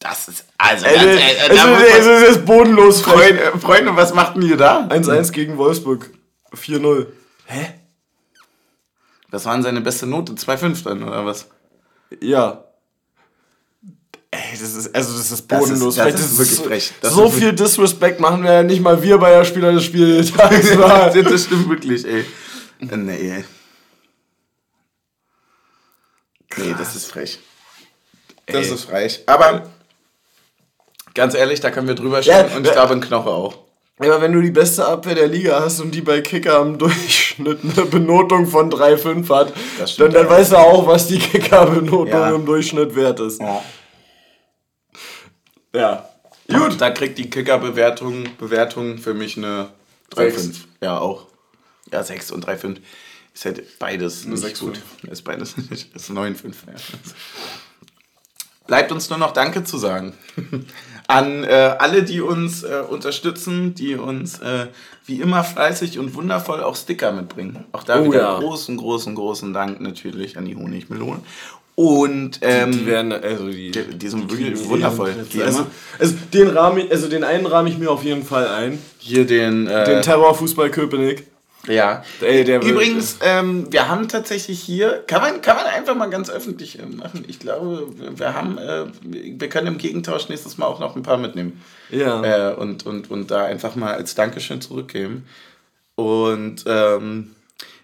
Das 0.00 0.26
ist 0.26 0.46
also 0.58 0.84
ganz, 0.84 0.96
ey, 1.00 1.16
ey, 1.16 1.36
es, 1.48 2.06
ist, 2.06 2.06
es 2.06 2.28
ist 2.30 2.44
bodenlos. 2.44 3.02
Freunde, 3.02 3.52
Freunde, 3.60 3.94
was 3.94 4.12
macht 4.12 4.34
denn 4.34 4.42
ihr 4.42 4.56
da? 4.56 4.88
1-1 4.88 5.30
gegen 5.30 5.58
Wolfsburg. 5.58 6.10
4-0. 6.56 7.06
Hä? 7.46 7.66
Was 9.30 9.44
war 9.44 9.54
denn 9.54 9.62
seine 9.62 9.80
beste 9.80 10.06
Note? 10.06 10.32
2,5 10.32 10.84
dann, 10.84 11.02
oder 11.02 11.24
was? 11.26 11.46
Ja. 12.20 12.64
Ey, 14.30 14.40
das 14.52 14.74
ist, 14.74 14.94
also 14.94 15.16
das 15.16 15.30
ist 15.30 15.48
bodenlos. 15.48 15.96
Das 15.96 16.06
ist, 16.06 16.14
das 16.14 16.32
ist 16.32 16.38
wirklich 16.38 16.58
frech. 16.60 16.92
Das 17.00 17.14
so 17.14 17.30
viel 17.30 17.52
Disrespect 17.52 18.20
machen 18.20 18.42
wir 18.42 18.52
ja 18.52 18.62
nicht 18.62 18.80
mal 18.80 19.02
wir 19.02 19.18
bei 19.18 19.30
der 19.30 19.44
Spieler 19.44 19.72
des 19.72 19.84
Spiels. 19.84 20.32
das 20.36 21.44
stimmt 21.44 21.68
wirklich, 21.68 22.06
ey. 22.06 22.24
Nee, 22.80 23.30
ey. 23.30 23.44
Nee, 26.56 26.74
das 26.78 26.96
ist 26.96 27.06
frech. 27.06 27.38
Das 28.46 28.66
ey. 28.66 28.74
ist 28.74 28.84
frech. 28.84 29.22
Aber 29.26 29.70
ganz 31.14 31.34
ehrlich, 31.34 31.60
da 31.60 31.70
können 31.70 31.88
wir 31.88 31.94
drüber 31.94 32.22
stehen 32.22 32.48
ja, 32.50 32.56
und 32.56 32.66
ich 32.66 32.72
glaube 32.72 32.94
ein 32.94 33.00
Knoche 33.00 33.30
auch. 33.30 33.67
Aber 33.98 34.20
wenn 34.20 34.32
du 34.32 34.40
die 34.40 34.50
beste 34.50 34.86
Abwehr 34.86 35.14
der 35.14 35.26
Liga 35.26 35.60
hast 35.60 35.80
und 35.80 35.92
die 35.92 36.00
bei 36.00 36.20
Kicker 36.20 36.60
im 36.62 36.78
Durchschnitt 36.78 37.58
eine 37.62 37.86
Benotung 37.86 38.46
von 38.46 38.70
3,5 38.70 39.28
hat, 39.34 39.52
dann, 39.98 40.12
dann 40.12 40.28
weißt 40.28 40.52
du 40.52 40.56
auch, 40.56 40.86
was 40.86 41.08
die 41.08 41.18
Kicker-Benotung 41.18 42.08
ja. 42.08 42.30
im 42.30 42.46
Durchschnitt 42.46 42.94
wert 42.94 43.18
ist. 43.20 43.40
Ja. 43.40 43.64
ja. 45.74 46.08
Gut. 46.48 46.80
Da 46.80 46.90
kriegt 46.90 47.18
die 47.18 47.28
Kicker-Bewertung 47.28 48.24
Bewertung 48.38 48.98
für 48.98 49.14
mich 49.14 49.36
eine 49.36 49.70
3,5. 50.14 50.54
Ja, 50.80 50.98
auch. 50.98 51.26
Ja, 51.92 52.02
6 52.02 52.30
und 52.30 52.46
3,5. 52.46 52.76
Ist 53.34 53.44
halt 53.44 53.78
beides 53.78 54.24
eine 54.24 54.34
nicht 54.34 54.42
6, 54.42 54.60
gut. 54.60 54.80
Ist 55.10 55.22
beides 55.22 55.56
nicht. 55.56 55.94
Ist 55.94 56.10
9,5. 56.10 56.54
Ja. 56.66 56.72
Bleibt 58.66 58.92
uns 58.92 59.08
nur 59.10 59.18
noch 59.18 59.32
Danke 59.32 59.64
zu 59.64 59.78
sagen 59.78 60.12
an 61.08 61.42
äh, 61.42 61.74
alle, 61.78 62.02
die 62.02 62.20
uns 62.20 62.62
äh, 62.62 62.82
unterstützen, 62.88 63.74
die 63.74 63.96
uns 63.96 64.40
äh, 64.40 64.66
wie 65.06 65.20
immer 65.20 65.42
fleißig 65.42 65.98
und 65.98 66.14
wundervoll 66.14 66.62
auch 66.62 66.76
Sticker 66.76 67.12
mitbringen. 67.12 67.64
Auch 67.72 67.82
da 67.82 68.00
oh, 68.00 68.04
wieder 68.04 68.20
ja. 68.20 68.38
großen, 68.38 68.76
großen, 68.76 69.14
großen 69.14 69.54
Dank 69.54 69.80
natürlich 69.80 70.36
an 70.36 70.44
die 70.44 70.54
Honigmelonen. 70.54 71.22
Und 71.74 72.40
ähm, 72.42 72.72
die, 72.72 72.78
die 72.78 72.86
werden, 72.86 73.12
also 73.12 73.48
die, 73.48 73.70
die, 73.70 73.98
die 73.98 74.08
sind 74.08 74.30
wirklich 74.30 74.60
die 74.60 74.68
wundervoll. 74.68 75.14
Die 75.32 75.42
also, 75.42 75.66
also, 75.98 76.14
den 76.34 76.48
Rahmen, 76.48 76.86
also 76.90 77.08
den 77.08 77.24
einen 77.24 77.46
rahme 77.46 77.70
ich 77.70 77.78
mir 77.78 77.90
auf 77.90 78.04
jeden 78.04 78.24
Fall 78.24 78.46
ein. 78.48 78.78
Hier 78.98 79.26
den, 79.26 79.66
äh, 79.66 79.84
den 79.84 80.02
Terrorfußball 80.02 80.70
Köpenick. 80.70 81.26
Ja. 81.68 82.02
Ey, 82.20 82.42
Übrigens, 82.56 83.18
ähm, 83.22 83.70
wir 83.70 83.88
haben 83.88 84.08
tatsächlich 84.08 84.60
hier, 84.60 85.04
kann 85.06 85.20
man, 85.22 85.42
kann 85.42 85.56
man 85.56 85.66
einfach 85.66 85.94
mal 85.94 86.10
ganz 86.10 86.30
öffentlich 86.30 86.78
äh, 86.78 86.86
machen. 86.86 87.24
Ich 87.28 87.38
glaube, 87.38 87.88
wir 87.96 88.34
haben, 88.34 88.58
äh, 88.58 88.86
wir 89.02 89.48
können 89.48 89.66
im 89.66 89.78
Gegentausch 89.78 90.28
nächstes 90.28 90.58
Mal 90.58 90.66
auch 90.66 90.80
noch 90.80 90.96
ein 90.96 91.02
paar 91.02 91.18
mitnehmen. 91.18 91.62
Ja. 91.90 92.50
Äh, 92.50 92.54
und, 92.54 92.86
und, 92.86 93.10
und 93.10 93.30
da 93.30 93.44
einfach 93.44 93.76
mal 93.76 93.94
als 93.94 94.14
Dankeschön 94.14 94.60
zurückgeben. 94.60 95.26
Und 95.94 96.64
ähm, 96.66 97.34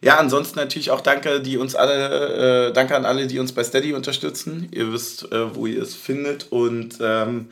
ja, 0.00 0.18
ansonsten 0.18 0.58
natürlich 0.58 0.90
auch 0.90 1.00
danke, 1.00 1.40
die 1.40 1.56
uns 1.56 1.74
alle, 1.74 2.68
äh, 2.68 2.72
danke 2.72 2.96
an 2.96 3.04
alle, 3.04 3.26
die 3.26 3.38
uns 3.38 3.52
bei 3.52 3.64
Steady 3.64 3.94
unterstützen. 3.94 4.68
Ihr 4.70 4.92
wisst, 4.92 5.30
äh, 5.32 5.54
wo 5.54 5.66
ihr 5.66 5.82
es 5.82 5.94
findet. 5.94 6.52
Und 6.52 6.98
ähm, 7.00 7.48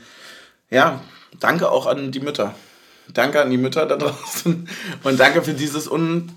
ja, 0.71 1.01
danke 1.41 1.71
auch 1.71 1.87
an 1.87 2.13
die 2.13 2.21
Mütter. 2.21 2.55
Danke 3.13 3.41
an 3.43 3.51
die 3.51 3.57
Mütter 3.59 3.87
da 3.87 3.97
draußen 3.97 4.69
und 5.05 5.21
danke 5.21 5.43
für 5.43 5.55
dieses 5.55 5.91
un 5.91 6.31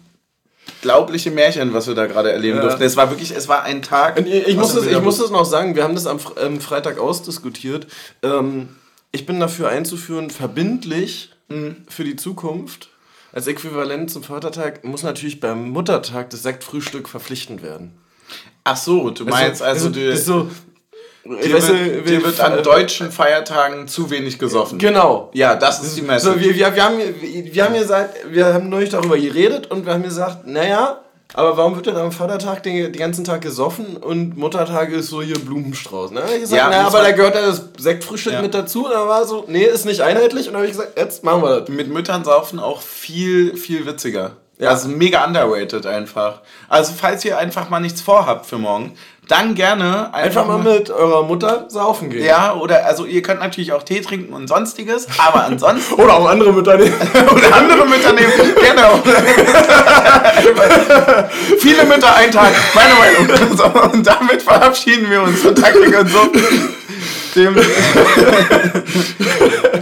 unglaubliche 0.82 1.32
Märchen, 1.32 1.74
was 1.74 1.88
wir 1.88 1.94
da 1.96 2.06
gerade 2.08 2.32
erleben 2.32 2.58
Ja. 2.58 2.64
durften. 2.64 2.84
Es 2.84 2.98
war 2.98 3.10
wirklich, 3.12 3.32
es 3.36 3.48
war 3.48 3.64
ein 3.64 3.82
Tag. 3.82 4.18
Und 4.18 4.28
ich, 4.28 4.48
ich, 4.48 4.56
muss 4.56 4.74
das, 4.74 4.86
ich 4.86 5.00
muss 5.02 5.18
da- 5.18 5.24
das 5.24 5.32
noch 5.32 5.46
sagen, 5.46 5.76
wir 5.76 5.84
haben 5.84 5.94
das 5.96 6.08
am 6.08 6.20
ähm, 6.42 6.60
Freitag 6.60 6.98
ausdiskutiert. 7.00 7.88
Ähm, 8.24 8.70
ich 9.12 9.26
bin 9.26 9.40
dafür 9.40 9.70
einzuführen, 9.70 10.30
verbindlich 10.30 11.32
für 11.88 12.04
die 12.04 12.16
Zukunft, 12.16 12.90
als 13.32 13.46
Äquivalent 13.46 14.10
zum 14.10 14.24
Vatertag, 14.24 14.84
muss 14.84 15.04
natürlich 15.04 15.40
beim 15.40 15.70
Muttertag 15.70 16.32
das 16.32 16.42
Sektfrühstück 16.42 17.08
verpflichtend 17.08 17.62
werden. 17.62 17.92
Ach 18.64 18.76
so, 18.78 19.12
du 19.12 19.26
meinst 19.26 19.62
also, 19.62 19.90
das 19.90 19.94
du, 19.96 20.02
ist 20.12 20.26
so, 20.26 20.50
dir, 21.26 21.54
weißt 21.56 21.70
wird, 21.70 21.80
wir- 21.80 22.02
dir 22.04 22.24
wird 22.24 22.40
an 22.40 22.64
deutschen 22.64 23.12
Feiertagen 23.12 23.88
zu 23.88 24.10
wenig 24.10 24.38
gesoffen. 24.40 24.78
Genau. 24.80 25.30
Ja, 25.34 25.56
das 25.56 25.84
ist 25.84 25.98
die 25.98 26.02
Message. 26.02 26.34
So, 26.36 26.40
wir, 26.40 26.56
wir, 26.56 26.76
wir, 26.76 26.84
haben, 26.84 26.98
wir, 27.22 27.64
haben 27.66 27.74
gesagt, 27.74 28.16
wir 28.30 28.54
haben 28.54 28.70
neulich 28.70 28.90
darüber 28.92 29.18
geredet 29.18 29.70
und 29.72 29.86
wir 29.86 29.94
haben 29.94 30.04
gesagt, 30.04 30.46
naja, 30.48 31.02
aber 31.34 31.58
warum 31.58 31.76
wird 31.76 31.88
denn 31.88 31.98
am 31.98 32.12
Vatertag 32.12 32.64
den, 32.64 32.94
den 32.94 32.94
ganzen 32.94 33.26
Tag 33.26 33.42
gesoffen 33.42 33.98
und 33.98 34.38
Muttertag 34.38 34.92
ist 34.92 35.08
so 35.08 35.22
hier 35.22 35.38
Blumenstrauß? 35.38 36.12
Ne? 36.12 36.22
Ich 36.36 36.42
gesagt, 36.42 36.62
Ja, 36.62 36.70
naja, 36.70 36.88
aber 36.88 37.02
da 37.02 37.12
gehört 37.12 37.36
ja 37.36 37.42
das 37.48 37.64
Sektfrühstück 37.78 38.34
Ja. 38.34 38.42
mit 38.42 38.54
dazu. 38.54 38.86
Und 38.86 38.92
da 38.92 39.06
war 39.08 39.26
so, 39.26 39.44
nee, 39.48 39.64
ist 39.66 39.86
nicht 39.86 40.02
einheitlich. 40.02 40.48
Und 40.48 40.54
dann 40.54 40.62
habe 40.62 40.68
ich 40.68 40.78
gesagt, 40.78 40.98
jetzt 40.98 41.24
machen 41.24 41.42
wir 41.42 41.62
das. 41.62 41.70
mit 41.70 41.90
Müttern 41.92 42.24
saufen 42.24 42.60
auch 42.60 42.80
viel, 42.82 43.58
viel 43.58 43.86
witziger. 43.86 44.34
Ja. 44.60 44.70
Also 44.70 44.88
mega 44.88 45.26
underrated 45.26 45.86
einfach. 45.86 46.40
Also 46.70 46.94
falls 46.98 47.26
ihr 47.26 47.38
einfach 47.38 47.70
mal 47.70 47.82
nichts 47.82 48.00
vorhabt 48.00 48.46
für 48.46 48.58
morgen, 48.58 48.94
dann 49.28 49.56
gerne 49.56 50.14
Einfach 50.14 50.46
mal 50.46 50.60
mit 50.60 50.90
eurer 50.90 51.24
Mutter 51.24 51.66
saufen 51.70 52.10
gehen. 52.10 52.24
Ja, 52.24 52.54
oder 52.54 52.86
also 52.86 53.06
ihr 53.06 53.22
könnt 53.22 53.40
natürlich 53.40 53.74
auch 53.74 53.84
Tee 53.84 54.02
trinken 54.02 54.34
und 54.34 54.48
sonstiges, 54.48 55.08
aber 55.18 55.46
ansonsten 55.46 55.94
Oder 56.02 56.16
auch 56.16 56.28
andere 56.28 56.54
Mütter 56.54 56.78
nehmen. 56.78 56.94
oder 57.32 57.56
andere 57.56 57.88
Mütter 57.88 58.14
nehmen. 58.14 58.32
Genau. 58.56 59.02
Viele 61.60 61.86
Mütter 61.86 62.16
ein 62.16 62.32
Tag, 62.32 62.52
meine 62.74 62.94
Meinung. 62.94 63.58
So, 63.58 63.66
und 63.92 64.06
damit 64.06 64.42
verabschieden 64.42 65.10
wir 65.10 65.22
uns 65.22 65.42
von 65.42 65.56
Taktik 65.56 66.00
und 66.00 66.10
so. 66.10 66.32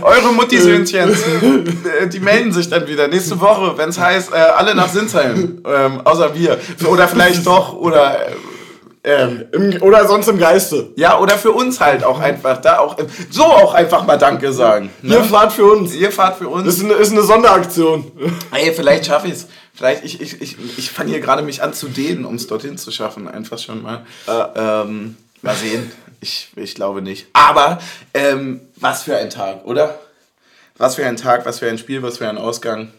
Eure 0.01 0.33
Mutti-Söhnchen, 0.33 1.11
äh, 1.11 2.07
die 2.07 2.19
melden 2.19 2.51
sich 2.51 2.67
dann 2.69 2.87
wieder 2.87 3.07
nächste 3.07 3.39
Woche, 3.39 3.77
wenn 3.77 3.89
es 3.89 3.99
heißt, 3.99 4.33
äh, 4.33 4.35
alle 4.35 4.73
nach 4.73 4.89
Sinsheim. 4.89 5.61
Ähm, 5.65 6.01
außer 6.03 6.33
wir. 6.33 6.59
Oder 6.87 7.07
vielleicht 7.07 7.45
doch, 7.45 7.73
oder. 7.73 8.27
Äh, 8.27 8.31
ähm, 9.05 9.45
Im, 9.51 9.81
oder 9.81 10.07
sonst 10.07 10.30
im 10.30 10.38
Geiste. 10.38 10.91
ja, 10.95 11.19
oder 11.19 11.38
für 11.38 11.51
uns 11.51 11.81
halt 11.81 12.05
auch 12.05 12.19
einfach 12.19 12.61
da 12.61 12.80
auch 12.80 12.97
so 13.30 13.43
auch 13.43 13.73
einfach 13.73 14.05
mal 14.05 14.17
Danke 14.17 14.53
sagen. 14.53 14.91
Ne? 15.01 15.15
Ihr 15.15 15.23
fahrt 15.25 15.51
für 15.51 15.65
uns. 15.65 15.93
Ihr 15.93 16.11
fahrt 16.11 16.38
für 16.38 16.47
uns. 16.47 16.65
Das 16.65 16.75
ist 16.75 16.85
eine, 16.85 16.93
ist 16.93 17.11
eine 17.11 17.23
Sonderaktion. 17.23 18.11
Ey, 18.51 18.71
vielleicht 18.73 19.05
schaffe 19.05 19.27
ich 19.27 19.34
es. 19.34 19.47
Vielleicht, 19.73 20.05
ich, 20.05 20.21
ich, 20.21 20.41
ich, 20.41 20.57
ich 20.77 20.91
fange 20.91 21.09
hier 21.09 21.19
gerade 21.19 21.41
mich 21.41 21.61
an 21.61 21.73
zu 21.73 21.89
dehnen, 21.89 22.23
um 22.23 22.35
es 22.35 22.47
dorthin 22.47 22.77
zu 22.77 22.91
schaffen. 22.91 23.27
Einfach 23.27 23.59
schon 23.59 23.81
mal. 23.81 24.05
Ähm, 24.55 25.17
mal 25.41 25.55
sehen. 25.55 25.91
Ich, 26.21 26.51
ich 26.55 26.73
glaube 26.73 27.01
nicht. 27.01 27.27
Aber 27.34 27.80
ähm, 28.13 28.61
was 28.77 29.03
für 29.03 29.17
ein 29.17 29.30
Tag, 29.30 29.65
oder? 29.65 29.99
Was 30.77 30.95
für 30.95 31.05
ein 31.05 31.17
Tag, 31.17 31.45
was 31.45 31.59
für 31.59 31.69
ein 31.69 31.77
Spiel, 31.77 32.01
was 32.01 32.19
für 32.19 32.30
ein 32.30 32.38
Ausgang. 32.38 32.93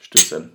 Stößchen. 0.00 0.52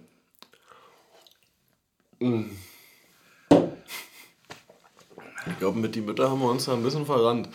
Ich 5.46 5.60
glaube, 5.60 5.80
mit 5.80 5.96
die 5.96 6.02
Mütter 6.02 6.30
haben 6.30 6.40
wir 6.40 6.50
uns 6.50 6.66
da 6.66 6.74
ein 6.74 6.84
bisschen 6.84 7.06
verrannt. 7.06 7.50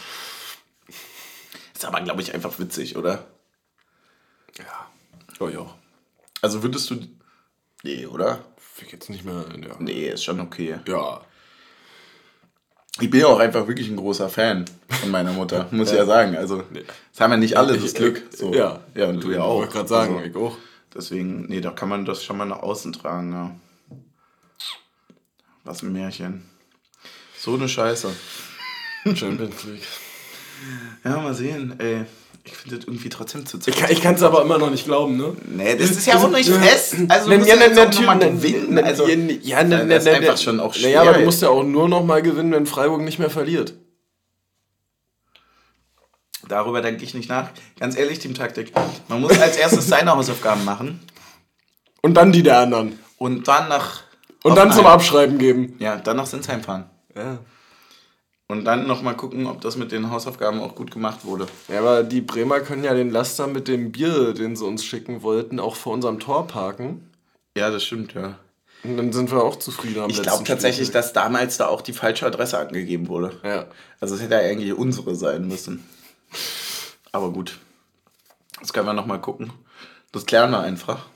Ist 1.75 1.85
aber, 1.85 2.01
glaube 2.01 2.23
ich, 2.23 2.35
einfach 2.35 2.59
witzig, 2.59 2.97
oder? 2.97 3.25
Ja. 4.59 4.87
Oh 5.41 5.49
ja. 5.49 5.67
Also 6.43 6.63
würdest 6.63 6.91
du. 6.91 6.97
Nee, 7.83 8.07
oder? 8.07 8.45
Ich 8.81 8.93
jetzt 8.93 9.09
nicht 9.11 9.25
mehr. 9.25 9.45
Ja. 9.61 9.77
Nee, 9.79 10.09
ist 10.09 10.25
schon 10.25 10.41
okay. 10.41 10.79
ja. 10.87 11.21
Ich 13.01 13.09
bin 13.11 13.21
ja 13.21 13.29
auch 13.29 13.39
einfach 13.39 13.69
wirklich 13.69 13.89
ein 13.89 13.97
großer 13.97 14.29
Fan 14.29 14.65
von 14.89 15.11
meiner 15.13 15.33
Mutter, 15.33 15.69
muss 15.71 15.93
ich 15.93 15.97
ja 15.97 16.05
sagen. 16.05 16.37
Also, 16.37 16.65
das 17.13 17.21
haben 17.21 17.31
ja 17.31 17.37
nicht 17.37 17.57
alle 17.57 17.79
das 17.79 17.95
Glück. 17.95 18.25
So. 18.37 18.53
Ja. 18.53 18.81
ja, 18.97 19.07
und 19.07 19.23
du 19.23 19.29
ja 19.31 19.37
Ich 19.37 19.41
auch. 19.43 19.55
wollte 19.59 19.73
gerade 19.73 19.89
sagen, 19.89 20.17
Also, 20.17 20.29
ich 20.29 20.35
auch. 20.37 20.57
deswegen, 20.93 21.47
nee, 21.47 21.61
da 21.61 21.71
kann 21.71 21.89
man 21.89 22.05
das 22.05 22.25
schon 22.25 22.37
mal 22.39 22.45
nach 22.45 22.59
außen 22.61 22.93
tragen. 22.93 23.33
Ja. 23.33 23.55
Was 25.63 25.83
ein 25.83 25.93
Märchen. 25.93 26.49
So 27.41 27.55
eine 27.55 27.69
Scheiße. 27.69 28.11
Champions 29.15 29.65
League. 29.65 29.83
Ja, 31.05 31.19
mal 31.19 31.35
sehen, 31.35 31.79
ey. 31.79 32.05
Ich 32.45 32.57
finde 32.57 32.77
das 32.79 32.87
irgendwie 32.87 33.09
trotzdem 33.11 33.45
zu 33.45 33.59
Ich 33.67 33.77
kann, 33.77 33.91
ich 33.91 34.01
kann 34.01 34.15
es 34.15 34.23
aber 34.23 34.41
immer 34.43 34.57
noch 34.59 34.71
nicht 34.71 34.87
glauben, 34.87 35.17
ne? 35.19 35.37
Nee, 35.47 35.77
das 35.77 35.91
ist 35.91 36.07
ja 36.07 36.17
auch 36.17 36.31
nicht 36.31 36.49
fest. 36.49 36.97
Also, 37.09 37.29
du 37.31 37.37
musst 37.37 37.49
ja, 37.49 37.57
ja, 37.57 37.63
jetzt 37.67 37.79
auch 37.79 37.85
noch 37.93 38.01
mal 38.07 38.15
natürlich, 38.17 38.41
gewinnen. 38.55 38.75
ne, 38.75 38.85
Also, 38.85 39.07
ja, 39.07 39.15
ja, 39.17 39.63
ne, 39.65 39.85
ne, 39.85 39.87
das 39.89 39.99
ist 40.05 40.11
ne, 40.11 40.17
einfach 40.17 40.33
ne. 40.33 40.39
schon 40.39 40.61
auch 40.61 40.75
Naja, 40.81 41.01
aber 41.03 41.11
du 41.11 41.15
schwer. 41.17 41.25
musst 41.27 41.43
ja 41.43 41.49
auch 41.51 41.63
nur 41.63 41.89
noch 41.89 42.05
mal 42.05 42.23
gewinnen, 42.23 42.51
wenn 42.53 42.67
Freiburg 42.67 43.03
nicht 43.03 43.19
mehr 43.19 43.29
verliert. 43.31 43.75
Darüber 46.49 46.81
denke 46.81 47.05
ich 47.05 47.13
nicht 47.15 47.29
nach. 47.29 47.51
Ganz 47.79 47.97
ehrlich, 47.97 48.19
Teamtaktik. 48.21 48.73
Man 49.09 49.21
muss 49.21 49.39
als 49.39 49.57
erstes 49.57 49.87
seine 49.89 50.13
Hausaufgaben 50.13 50.65
machen 50.65 51.01
Und 52.01 52.15
dann 52.15 52.33
die 52.33 52.43
der 52.43 52.59
anderen. 52.61 52.99
und 53.19 53.47
dann 53.47 53.69
nach. 53.69 54.03
Und 54.43 54.55
dann 54.57 54.73
zum 54.73 54.87
Abschreiben 54.87 55.37
geben. 55.39 55.77
Ja, 55.81 55.97
dann 55.97 56.17
nach 56.17 56.27
Sinsheim 56.27 56.63
fahren. 56.63 56.89
Ja. 57.19 57.39
Und 58.51 58.65
dann 58.65 58.87
nochmal 58.87 59.15
gucken, 59.15 59.47
ob 59.47 59.61
das 59.61 59.77
mit 59.77 59.93
den 59.93 60.11
Hausaufgaben 60.11 60.61
auch 60.61 60.75
gut 60.75 60.91
gemacht 60.91 61.25
wurde. 61.25 61.47
ja, 61.69 61.81
aber 61.81 62.03
die 62.03 62.23
Bremer 62.23 62.61
können 62.61 62.83
ja 62.83 62.95
den 62.95 63.11
Laster 63.11 63.47
mit 63.47 63.69
dem 63.69 63.93
Bier, 63.93 64.33
den 64.33 64.57
sie 64.57 64.65
uns 64.65 64.85
schicken 64.85 65.23
wollten, 65.23 65.61
auch 65.61 65.77
vor 65.77 65.93
unserem 65.93 66.19
Tor 66.19 66.47
parken. 66.47 67.11
Ja, 67.57 67.71
das 67.71 67.85
stimmt, 67.85 68.15
ja. 68.15 68.39
Und 68.85 68.97
dann 68.97 69.13
sind 69.13 69.31
wir 69.31 69.43
auch 69.43 69.57
zufrieden 69.57 70.03
am 70.03 70.11
Ich 70.11 70.23
glaube 70.23 70.45
tatsächlich, 70.45 70.91
dass 70.91 71.13
damals 71.13 71.57
da 71.59 71.67
auch 71.67 71.83
die 71.83 71.93
falsche 71.93 72.25
Adresse 72.25 72.59
angegeben 72.59 73.09
wurde. 73.09 73.39
Ja. 73.43 73.67
Also 74.01 74.15
es 74.15 74.23
hätte 74.23 74.35
ja 74.35 74.41
eigentlich 74.41 74.73
unsere 74.73 75.15
sein 75.15 75.47
müssen. 75.47 75.85
Aber 77.13 77.31
gut. 77.31 77.59
Das 78.61 78.73
können 78.73 78.87
wir 78.87 78.93
nochmal 78.95 79.21
gucken. 79.21 79.53
Das 80.13 80.25
klären 80.25 80.53
wir 80.53 80.61
einfach. 80.61 81.07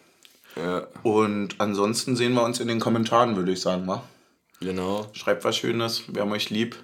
Ja, 0.57 0.87
Und 1.03 1.61
ansonsten 1.61 2.15
sehen 2.15 2.35
wir 2.35 2.43
uns 2.43 2.61
in 2.61 2.69
den 2.69 2.81
Kommentaren, 2.81 3.37
würde 3.37 3.53
ich 3.53 3.61
sagen, 3.61 3.87
mal. 3.87 4.03
Genau. 4.64 5.06
Schreibt 5.12 5.44
was 5.44 5.56
Schönes, 5.56 6.05
wir 6.09 6.22
haben 6.22 6.32
euch 6.32 6.51
lieb. 6.51 6.76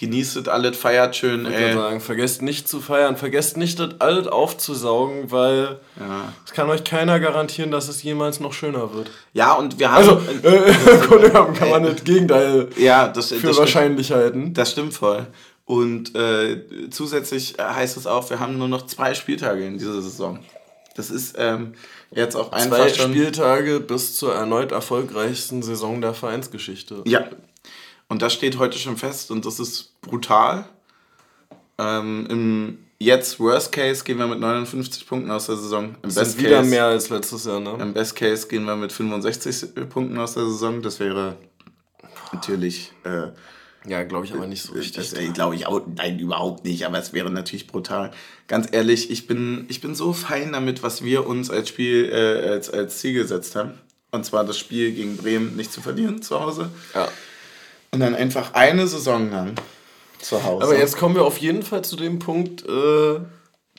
Genießt 0.00 0.36
es 0.36 0.48
alles, 0.48 0.76
feiert 0.76 1.14
schön, 1.14 1.42
Ich 1.42 1.52
würde 1.52 1.64
ey. 1.64 1.74
sagen, 1.74 2.00
vergesst 2.00 2.42
nicht 2.42 2.66
zu 2.66 2.80
feiern, 2.80 3.16
vergesst 3.16 3.56
nicht 3.56 3.78
das 3.78 4.00
alles 4.00 4.26
aufzusaugen, 4.26 5.30
weil 5.30 5.78
Ja. 6.00 6.32
es 6.44 6.52
kann 6.52 6.68
euch 6.70 6.82
keiner 6.82 7.20
garantieren, 7.20 7.70
dass 7.70 7.88
es 7.88 8.02
jemals 8.02 8.40
noch 8.40 8.52
schöner 8.52 8.92
wird. 8.94 9.10
ja, 9.32 9.52
und 9.52 9.78
wir 9.78 9.92
haben... 9.92 10.08
Also, 10.08 10.20
äh, 10.42 10.72
Grunde 11.06 11.28
genommen 11.30 11.54
kann 11.54 11.70
man 11.70 11.84
das 11.84 12.02
Gegenteil 12.02 12.68
ja, 12.78 13.06
das, 13.06 13.28
das 13.28 13.38
für 13.38 13.38
stimmt. 13.38 13.58
wahrscheinlich 13.58 14.10
halten. 14.10 14.54
Das 14.54 14.72
stimmt 14.72 14.94
voll. 14.94 15.26
Und 15.66 16.16
äh, 16.16 16.88
zusätzlich 16.90 17.54
heißt 17.60 17.96
es 17.96 18.06
auch, 18.08 18.28
wir 18.28 18.40
haben 18.40 18.58
nur 18.58 18.68
noch 18.68 18.86
zwei 18.86 19.14
Spieltage 19.14 19.64
in 19.64 19.78
dieser 19.78 20.02
Saison. 20.02 20.40
Das 20.96 21.10
ist 21.10 21.36
ähm, 21.38 21.74
jetzt 22.14 22.36
auch 22.36 22.52
einfach 22.52 22.78
Zwei 22.78 22.88
schon. 22.92 23.12
Spieltage 23.12 23.80
bis 23.80 24.16
zur 24.16 24.34
erneut 24.34 24.72
erfolgreichsten 24.72 25.62
Saison 25.62 26.00
der 26.00 26.14
Vereinsgeschichte. 26.14 27.02
Ja. 27.06 27.28
Und 28.08 28.22
das 28.22 28.32
steht 28.32 28.58
heute 28.58 28.78
schon 28.78 28.96
fest 28.96 29.30
und 29.30 29.46
das 29.46 29.58
ist 29.58 30.00
brutal. 30.02 30.66
Ähm, 31.78 32.26
Im 32.28 32.78
jetzt 32.98 33.40
Worst 33.40 33.72
Case 33.72 34.04
gehen 34.04 34.18
wir 34.18 34.26
mit 34.26 34.38
59 34.38 35.06
Punkten 35.06 35.30
aus 35.30 35.46
der 35.46 35.56
Saison. 35.56 35.86
Im 35.86 35.96
Das 36.02 36.14
Best 36.14 36.30
ist 36.32 36.38
wieder 36.38 36.58
Case, 36.58 36.70
mehr 36.70 36.84
als 36.84 37.08
letztes 37.10 37.44
Jahr, 37.44 37.60
ne? 37.60 37.76
Im 37.80 37.92
Best 37.92 38.14
Case 38.16 38.46
gehen 38.46 38.64
wir 38.64 38.76
mit 38.76 38.92
65 38.92 39.74
Punkten 39.88 40.18
aus 40.18 40.34
der 40.34 40.44
Saison. 40.44 40.82
Das 40.82 41.00
wäre 41.00 41.36
natürlich. 42.32 42.92
Äh, 43.04 43.28
Ja, 43.86 44.04
glaube 44.04 44.26
ich 44.26 44.32
aber 44.32 44.46
nicht 44.46 44.62
so 44.62 44.74
richtig. 44.74 45.10
Das 45.10 45.12
äh, 45.12 45.28
glaube 45.28 45.56
ich 45.56 45.66
auch, 45.66 45.80
nein, 45.96 46.18
überhaupt 46.18 46.64
nicht, 46.64 46.86
aber 46.86 46.98
es 46.98 47.12
wäre 47.12 47.30
natürlich 47.30 47.66
brutal. 47.66 48.12
Ganz 48.46 48.68
ehrlich, 48.70 49.10
ich 49.10 49.26
bin, 49.26 49.66
ich 49.68 49.80
bin 49.80 49.94
so 49.94 50.12
fein 50.12 50.52
damit, 50.52 50.82
was 50.82 51.02
wir 51.02 51.26
uns 51.26 51.50
als 51.50 51.68
Spiel, 51.68 52.08
äh, 52.12 52.48
als, 52.48 52.70
als 52.70 52.98
Ziel 52.98 53.14
gesetzt 53.14 53.56
haben. 53.56 53.72
Und 54.12 54.24
zwar 54.24 54.44
das 54.44 54.58
Spiel 54.58 54.92
gegen 54.92 55.16
Bremen 55.16 55.56
nicht 55.56 55.72
zu 55.72 55.80
verlieren 55.80 56.22
zu 56.22 56.38
Hause. 56.40 56.70
Ja. 56.94 57.08
Und 57.90 58.00
dann 58.00 58.14
einfach 58.14 58.54
eine 58.54 58.86
Saison 58.86 59.30
lang 59.30 59.54
zu 60.20 60.44
Hause. 60.44 60.64
Aber 60.64 60.78
jetzt 60.78 60.96
kommen 60.96 61.14
wir 61.14 61.24
auf 61.24 61.38
jeden 61.38 61.62
Fall 61.62 61.82
zu 61.82 61.96
dem 61.96 62.18
Punkt, 62.18 62.64
äh, 62.66 63.20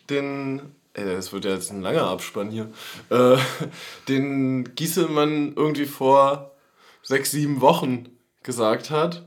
den. 0.10 0.62
Ey, 0.96 1.06
das 1.06 1.34
wird 1.34 1.46
ja 1.46 1.52
jetzt 1.52 1.72
ein 1.72 1.82
langer 1.82 2.04
Abspann 2.04 2.52
hier. 2.52 2.70
Äh, 3.10 3.38
den 4.08 4.76
Gieselmann 4.76 5.54
irgendwie 5.56 5.86
vor 5.86 6.52
sechs, 7.02 7.32
sieben 7.32 7.62
Wochen 7.62 8.10
gesagt 8.44 8.90
hat. 8.90 9.24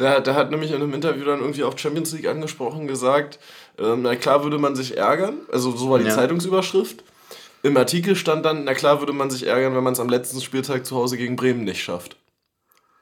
Der, 0.00 0.20
der 0.20 0.34
hat 0.34 0.50
nämlich 0.50 0.70
in 0.70 0.76
einem 0.76 0.94
Interview 0.94 1.24
dann 1.24 1.40
irgendwie 1.40 1.62
auf 1.62 1.78
Champions 1.78 2.12
League 2.12 2.26
angesprochen, 2.26 2.86
gesagt, 2.88 3.38
ähm, 3.78 4.02
na 4.02 4.16
klar 4.16 4.42
würde 4.42 4.58
man 4.58 4.74
sich 4.74 4.96
ärgern, 4.96 5.34
also 5.52 5.76
so 5.76 5.90
war 5.90 5.98
die 5.98 6.06
Ja. 6.06 6.14
Zeitungsüberschrift. 6.14 7.04
Im 7.62 7.76
Artikel 7.76 8.16
stand 8.16 8.44
dann, 8.46 8.64
na 8.64 8.72
klar 8.74 9.00
würde 9.00 9.12
man 9.12 9.30
sich 9.30 9.46
ärgern, 9.46 9.76
wenn 9.76 9.84
man 9.84 9.92
es 9.92 10.00
am 10.00 10.08
letzten 10.08 10.40
Spieltag 10.40 10.86
zu 10.86 10.96
Hause 10.96 11.16
gegen 11.18 11.36
Bremen 11.36 11.64
nicht 11.64 11.82
schafft. 11.84 12.16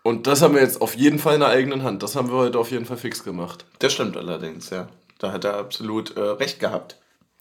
Und 0.03 0.27
das 0.27 0.43
haben 0.43 0.55
wir 0.55 0.61
jetzt 0.62 0.81
auf 0.81 0.95
jeden 0.97 1.19
Fall 1.19 1.35
in 1.35 1.41
der 1.41 1.51
eigenen 1.51 1.83
Hand. 1.85 2.03
Das 2.03 2.16
haben 2.16 2.29
wir 2.29 2.37
heute 2.37 2.59
auf 2.59 2.70
jeden 2.70 2.85
Fall 2.87 2.97
fix 2.97 3.23
gemacht. 3.25 3.65
Das 3.79 3.93
stimmt 3.93 4.16
allerdings, 4.16 4.70
ja. 4.70 4.89
Da 5.19 5.33
hat 5.33 5.45
er 5.45 5.57
absolut 5.57 6.16
äh, 6.16 6.20
recht 6.20 6.61
gehabt. 6.61 6.97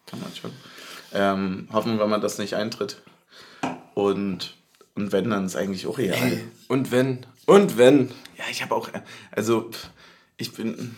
Kann 0.06 0.20
man 0.20 0.32
schon. 0.36 0.52
Ähm, 1.14 1.68
hoffen 1.74 1.98
wir 1.98 2.06
mal, 2.08 2.20
dass 2.20 2.38
nicht 2.38 2.56
eintritt. 2.56 3.02
Und 3.94 4.54
Und 4.96 5.12
wenn, 5.12 5.30
dann 5.30 5.46
ist 5.46 5.56
eigentlich 5.56 5.88
auch 5.88 5.98
real. 5.98 6.16
Ey, 6.18 6.44
und 6.68 6.92
wenn. 6.92 7.26
Und 7.48 7.78
wenn. 7.78 8.10
Ja, 8.38 8.44
ich 8.52 8.61
habe 8.61 8.76
auch, 8.76 8.90
also 9.32 9.72
ich 10.36 10.53
bin, 10.53 10.95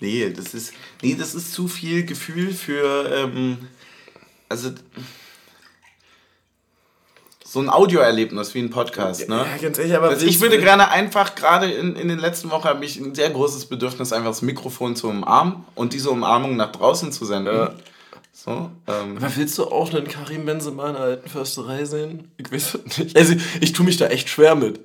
nee, 0.00 0.28
das 0.30 0.52
ist, 0.52 0.74
nee, 1.00 1.14
das 1.18 1.34
ist 1.34 1.54
zu 1.54 1.68
viel 1.68 2.04
Gefühl 2.04 2.52
für, 2.52 3.10
ähm, 3.10 3.56
also 4.50 4.72
so 7.42 7.60
ein 7.60 7.70
Audioerlebnis 7.70 8.54
wie 8.54 8.58
ein 8.58 8.70
Podcast, 8.70 9.28
ne? 9.28 9.46
Ja, 9.50 9.56
ganz 9.62 9.78
ehrlich, 9.78 9.96
aber 9.96 10.08
also 10.08 10.26
ich 10.26 10.40
würde 10.40 10.58
gerne 10.58 10.90
einfach, 10.90 11.36
gerade 11.36 11.70
in, 11.70 11.94
in 11.94 12.08
den 12.08 12.18
letzten 12.18 12.50
Wochen 12.50 12.64
habe 12.64 12.84
ich 12.84 12.98
ein 12.98 13.14
sehr 13.14 13.30
großes 13.30 13.66
Bedürfnis, 13.66 14.12
einfach 14.12 14.30
das 14.30 14.42
Mikrofon 14.42 14.96
zu 14.96 15.08
umarmen 15.08 15.64
und 15.76 15.92
diese 15.92 16.10
Umarmung 16.10 16.56
nach 16.56 16.72
draußen 16.72 17.12
zu 17.12 17.24
senden. 17.24 17.54
Ja. 17.54 17.74
So, 18.32 18.72
ähm. 18.88 19.16
Aber 19.16 19.36
willst 19.36 19.56
du 19.56 19.66
auch 19.66 19.94
einen 19.94 20.08
Karim 20.08 20.44
Benzema 20.44 20.88
in 20.88 20.94
der 20.94 21.02
alten 21.02 21.28
Försterei 21.28 21.84
sehen? 21.84 22.32
Ich 22.36 22.50
weiß 22.50 22.78
nicht. 22.98 23.16
Also 23.16 23.36
ich 23.60 23.72
tue 23.72 23.86
mich 23.86 23.96
da 23.96 24.08
echt 24.08 24.28
schwer 24.28 24.56
mit. 24.56 24.80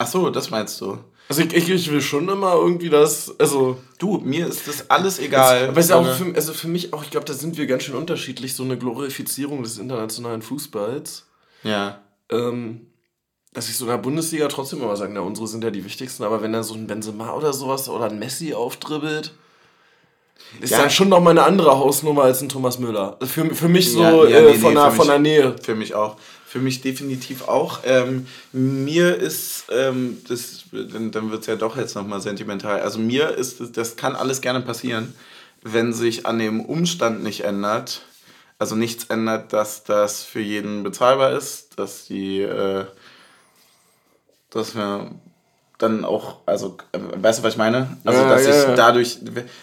Ach 0.00 0.06
so, 0.06 0.30
das 0.30 0.48
meinst 0.48 0.80
du. 0.80 0.98
Also 1.28 1.42
ich, 1.42 1.68
ich 1.68 1.90
will 1.90 2.00
schon 2.00 2.26
immer 2.30 2.54
irgendwie 2.54 2.88
das, 2.88 3.38
also... 3.38 3.76
Du, 3.98 4.16
mir 4.16 4.46
ist 4.46 4.66
das 4.66 4.88
alles 4.88 5.18
egal. 5.18 5.68
aber 5.68 5.78
es 5.78 5.86
ist 5.86 5.92
auch 5.92 6.10
für, 6.14 6.34
also 6.34 6.54
für 6.54 6.68
mich 6.68 6.94
auch, 6.94 7.04
ich 7.04 7.10
glaube, 7.10 7.26
da 7.26 7.34
sind 7.34 7.58
wir 7.58 7.66
ganz 7.66 7.82
schön 7.82 7.94
unterschiedlich, 7.94 8.54
so 8.54 8.62
eine 8.62 8.78
Glorifizierung 8.78 9.62
des 9.62 9.76
internationalen 9.76 10.40
Fußballs. 10.40 11.26
Ja. 11.64 12.00
Ähm, 12.30 12.86
dass 13.52 13.68
ich 13.68 13.76
so 13.76 13.84
in 13.84 13.90
der 13.90 13.98
Bundesliga 13.98 14.48
trotzdem 14.48 14.80
immer 14.82 14.96
sage, 14.96 15.12
na, 15.12 15.20
unsere 15.20 15.46
sind 15.46 15.62
ja 15.62 15.70
die 15.70 15.84
wichtigsten, 15.84 16.22
aber 16.22 16.40
wenn 16.40 16.54
da 16.54 16.62
so 16.62 16.72
ein 16.72 16.86
Benzema 16.86 17.34
oder 17.34 17.52
sowas 17.52 17.90
oder 17.90 18.06
ein 18.06 18.18
Messi 18.18 18.54
aufdribbelt, 18.54 19.34
ist 20.62 20.70
ja. 20.70 20.78
dann 20.78 20.90
schon 20.90 21.10
noch 21.10 21.20
mal 21.20 21.30
eine 21.30 21.42
andere 21.42 21.78
Hausnummer 21.78 22.22
als 22.22 22.40
ein 22.40 22.48
Thomas 22.48 22.78
Müller. 22.78 23.18
Für, 23.22 23.54
für 23.54 23.68
mich 23.68 23.92
so 23.92 24.00
ja, 24.00 24.24
ja, 24.24 24.38
äh, 24.38 24.52
nee, 24.52 24.58
von, 24.58 24.72
nee, 24.72 24.80
der, 24.80 24.90
von 24.92 25.06
der 25.06 25.18
Nähe. 25.18 25.54
Für 25.62 25.74
mich 25.74 25.94
auch. 25.94 26.16
Für 26.50 26.58
mich 26.58 26.80
definitiv 26.80 27.46
auch. 27.46 27.78
Ähm, 27.84 28.26
mir 28.50 29.14
ist, 29.14 29.66
ähm, 29.70 30.20
das, 30.26 30.64
dann, 30.72 31.12
dann 31.12 31.30
wird 31.30 31.42
es 31.42 31.46
ja 31.46 31.54
doch 31.54 31.76
jetzt 31.76 31.94
nochmal 31.94 32.20
sentimental. 32.20 32.80
Also 32.80 32.98
mir 32.98 33.36
ist, 33.36 33.76
das 33.76 33.94
kann 33.94 34.16
alles 34.16 34.40
gerne 34.40 34.60
passieren, 34.60 35.14
wenn 35.62 35.92
sich 35.92 36.26
an 36.26 36.40
dem 36.40 36.60
Umstand 36.60 37.22
nicht 37.22 37.42
ändert, 37.42 38.02
also 38.58 38.74
nichts 38.74 39.04
ändert, 39.04 39.52
dass 39.52 39.84
das 39.84 40.24
für 40.24 40.40
jeden 40.40 40.82
bezahlbar 40.82 41.34
ist, 41.34 41.78
dass 41.78 42.06
die, 42.06 42.40
äh, 42.40 42.84
dass 44.50 44.74
wir 44.74 45.12
dann 45.80 46.04
auch, 46.04 46.36
also, 46.44 46.76
äh, 46.92 46.98
weißt 47.22 47.38
du, 47.38 47.42
was 47.42 47.54
ich 47.54 47.58
meine? 47.58 47.96
Also, 48.04 48.20
ja, 48.20 48.28
dass 48.28 48.44
ja, 48.44 48.50
ich 48.50 48.68
ja. 48.68 48.74
dadurch, 48.74 49.18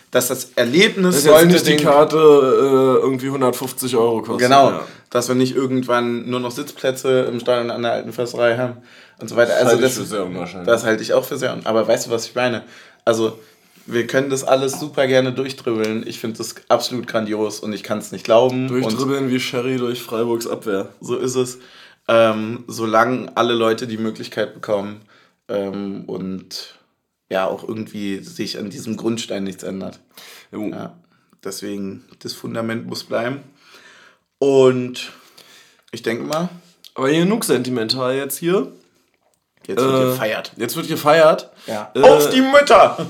dass 0.09 0.27
das 0.27 0.51
Erlebnis 0.55 1.15
das 1.15 1.23
sollte 1.23 1.47
nicht 1.47 1.67
die 1.67 1.77
Karte 1.77 2.17
äh, 2.17 3.03
irgendwie 3.03 3.27
150 3.27 3.95
Euro 3.95 4.21
kostet. 4.21 4.49
Genau, 4.49 4.79
dass 5.11 5.27
wir 5.27 5.35
nicht 5.35 5.55
irgendwann 5.55 6.27
nur 6.27 6.39
noch 6.39 6.51
Sitzplätze 6.51 7.21
im 7.21 7.39
Stadion 7.39 7.69
an 7.69 7.83
der 7.83 7.91
alten 7.91 8.13
Försterei 8.13 8.57
haben 8.57 8.77
und 9.19 9.29
so 9.29 9.35
weiter. 9.35 9.51
Das 9.51 9.59
also, 9.59 9.71
halte 9.71 9.83
das, 9.83 9.91
ich 9.91 9.97
für 9.99 10.05
sehr 10.05 10.25
unwahrscheinlich. 10.25 10.67
Das 10.67 10.83
halte 10.83 11.03
ich 11.03 11.13
auch 11.13 11.23
für 11.23 11.37
sehr 11.37 11.53
unwahrscheinlich. 11.53 11.81
Aber 11.81 11.87
weißt 11.87 12.07
du, 12.07 12.11
was 12.11 12.25
ich 12.25 12.35
meine? 12.35 12.63
Also, 13.05 13.37
wir 13.85 14.07
können 14.07 14.31
das 14.31 14.43
alles 14.43 14.79
super 14.79 15.05
gerne 15.05 15.31
durchdribbeln. 15.31 16.03
Ich 16.07 16.19
finde 16.19 16.39
das 16.39 16.55
absolut 16.67 17.07
grandios 17.07 17.59
und 17.59 17.73
ich 17.73 17.83
kann 17.83 17.99
es 17.99 18.11
nicht 18.11 18.25
glauben. 18.25 18.67
Durchdribbeln 18.67 19.29
wie 19.29 19.39
Sherry 19.39 19.77
durch 19.77 20.01
Freiburgs 20.01 20.47
Abwehr. 20.47 20.89
So 20.99 21.15
ist 21.15 21.35
es. 21.35 21.59
Ähm, 22.09 22.63
solange 22.67 23.29
alle 23.35 23.53
Leute 23.53 23.85
die 23.85 23.97
Möglichkeit 23.97 24.53
bekommen 24.53 25.01
ähm, 25.49 26.05
und 26.05 26.77
ja 27.29 27.45
auch 27.45 27.67
irgendwie 27.67 28.19
sich 28.19 28.57
an 28.57 28.69
diesem 28.69 28.97
Grundstein 28.97 29.43
nichts 29.43 29.63
ändert. 29.63 29.99
Ja, 30.51 30.95
deswegen, 31.43 32.05
das 32.19 32.33
Fundament 32.33 32.87
muss 32.87 33.03
bleiben. 33.03 33.43
Und 34.39 35.11
ich 35.91 36.03
denke 36.03 36.23
mal. 36.23 36.49
Aber 36.95 37.09
genug 37.09 37.43
sentimental 37.43 38.15
jetzt 38.15 38.37
hier. 38.37 38.71
Jetzt 39.67 39.81
wird 39.81 40.01
äh, 40.01 40.05
gefeiert. 40.05 40.51
Jetzt 40.55 40.75
wird 40.77 40.87
gefeiert. 40.87 41.51
Ja. 41.65 41.91
Äh, 41.93 42.01
Auf 42.01 42.29
die 42.29 42.41
Mütter! 42.41 43.05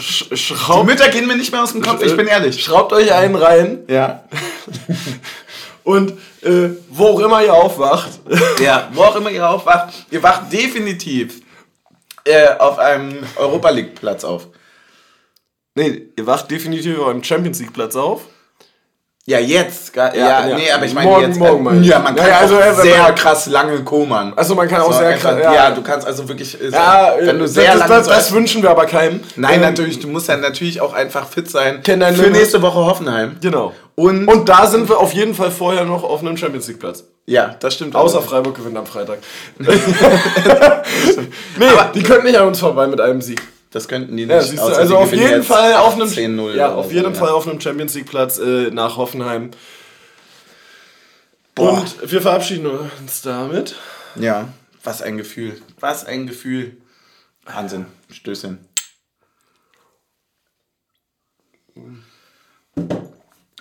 Schraubt, 0.00 0.82
die 0.82 0.92
Mütter 0.92 1.08
gehen 1.08 1.26
mir 1.26 1.36
nicht 1.36 1.50
mehr 1.50 1.62
aus 1.62 1.72
dem 1.72 1.82
Kopf, 1.82 2.02
ich 2.02 2.16
bin 2.16 2.28
ehrlich. 2.28 2.62
Schraubt 2.62 2.92
euch 2.92 3.12
einen 3.12 3.34
rein. 3.34 3.80
Ja. 3.88 4.24
Und 5.84 6.12
äh, 6.42 6.70
wo 6.90 7.06
auch 7.06 7.20
immer 7.20 7.42
ihr 7.44 7.54
aufwacht. 7.54 8.20
ja, 8.60 8.88
wo 8.92 9.02
auch 9.02 9.16
immer 9.16 9.30
ihr 9.30 9.48
aufwacht. 9.48 10.06
Ihr 10.10 10.22
wacht 10.22 10.52
definitiv 10.52 11.42
äh, 12.26 12.48
auf 12.58 12.78
einem 12.78 13.24
Europa 13.36 13.70
League 13.70 13.94
Platz 13.94 14.24
auf. 14.24 14.48
Nee, 15.74 16.08
ihr 16.16 16.26
wacht 16.26 16.50
definitiv 16.50 16.98
auf 16.98 17.08
einem 17.08 17.22
Champions 17.22 17.60
League 17.60 17.72
Platz 17.72 17.96
auf. 17.96 18.26
Ja, 19.28 19.40
jetzt. 19.40 19.96
Ja, 19.96 20.14
ja, 20.14 20.54
nee, 20.54 20.70
aber 20.70 20.84
ich 20.84 20.94
meine 20.94 21.10
morgen, 21.10 21.26
jetzt. 21.26 21.40
Morgen 21.40 21.64
mal. 21.64 21.84
Ja, 21.84 21.98
man 21.98 22.14
kann 22.14 22.28
ja, 22.28 22.38
also, 22.38 22.58
auch 22.58 22.80
sehr 22.80 23.12
krass 23.12 23.46
lange 23.46 23.82
komern. 23.82 24.32
Also 24.36 24.54
man 24.54 24.68
kann 24.68 24.82
auch 24.82 24.92
so, 24.92 25.00
sehr 25.00 25.14
krass. 25.14 25.36
Ja. 25.42 25.52
ja, 25.52 25.70
du 25.72 25.82
kannst 25.82 26.06
also 26.06 26.28
wirklich. 26.28 26.56
Ja, 26.70 27.12
wenn 27.18 27.36
du 27.36 27.48
sehr 27.48 27.72
das, 27.72 27.80
lange. 27.80 27.92
Das, 27.92 28.06
das, 28.06 28.32
wünschen 28.32 28.62
wir 28.62 28.70
aber 28.70 28.86
keinem. 28.86 29.18
Nein, 29.34 29.54
ähm, 29.54 29.62
natürlich. 29.62 29.98
Du 29.98 30.06
musst 30.06 30.28
ja 30.28 30.36
natürlich 30.36 30.80
auch 30.80 30.94
einfach 30.94 31.26
fit 31.26 31.50
sein. 31.50 31.82
Für 31.84 31.96
Limit. 31.96 32.34
nächste 32.34 32.62
Woche 32.62 32.78
Hoffenheim. 32.78 33.38
Genau. 33.40 33.72
Und, 33.96 34.28
und 34.28 34.48
da 34.48 34.68
sind 34.68 34.88
wir 34.88 34.98
auf 34.98 35.12
jeden 35.12 35.34
Fall 35.34 35.50
vorher 35.50 35.84
noch 35.84 36.04
auf 36.04 36.20
einem 36.20 36.36
Champions 36.36 36.68
League 36.68 36.78
Platz. 36.78 37.02
Ja, 37.24 37.56
das 37.58 37.74
stimmt. 37.74 37.96
Außer 37.96 38.22
Freiburg 38.22 38.54
gewinnt 38.54 38.78
am 38.78 38.86
Freitag. 38.86 39.18
nee, 39.58 39.66
aber 41.66 41.90
die 41.92 42.04
könnten 42.04 42.26
nicht 42.26 42.38
an 42.38 42.46
uns 42.46 42.60
vorbei 42.60 42.86
mit 42.86 43.00
einem 43.00 43.20
Sieg. 43.20 43.42
Das 43.70 43.88
könnten 43.88 44.16
die 44.16 44.26
nicht. 44.26 44.52
Ja, 44.52 44.68
du, 44.68 44.76
also 44.76 44.96
auf 44.98 45.12
jeden 45.12 45.42
Fall 45.42 45.74
auf 45.74 45.94
einem 45.94 46.54
ja, 46.54 46.74
auf 46.74 46.92
jeden 46.92 47.14
so, 47.14 47.20
Fall 47.20 47.30
auf 47.30 47.46
einem 47.46 47.60
Champions 47.60 47.94
League 47.94 48.06
Platz 48.06 48.38
äh, 48.38 48.70
nach 48.70 48.96
Hoffenheim. 48.96 49.50
Boah. 51.54 51.80
Und 51.80 52.10
wir 52.10 52.22
verabschieden 52.22 52.66
uns 52.66 53.22
damit. 53.22 53.76
Ja, 54.14 54.48
was 54.84 55.02
ein 55.02 55.16
Gefühl. 55.16 55.60
Was 55.80 56.04
ein 56.04 56.26
Gefühl. 56.26 56.76
Wahnsinn. 57.44 57.86
Stößchen. 58.10 58.58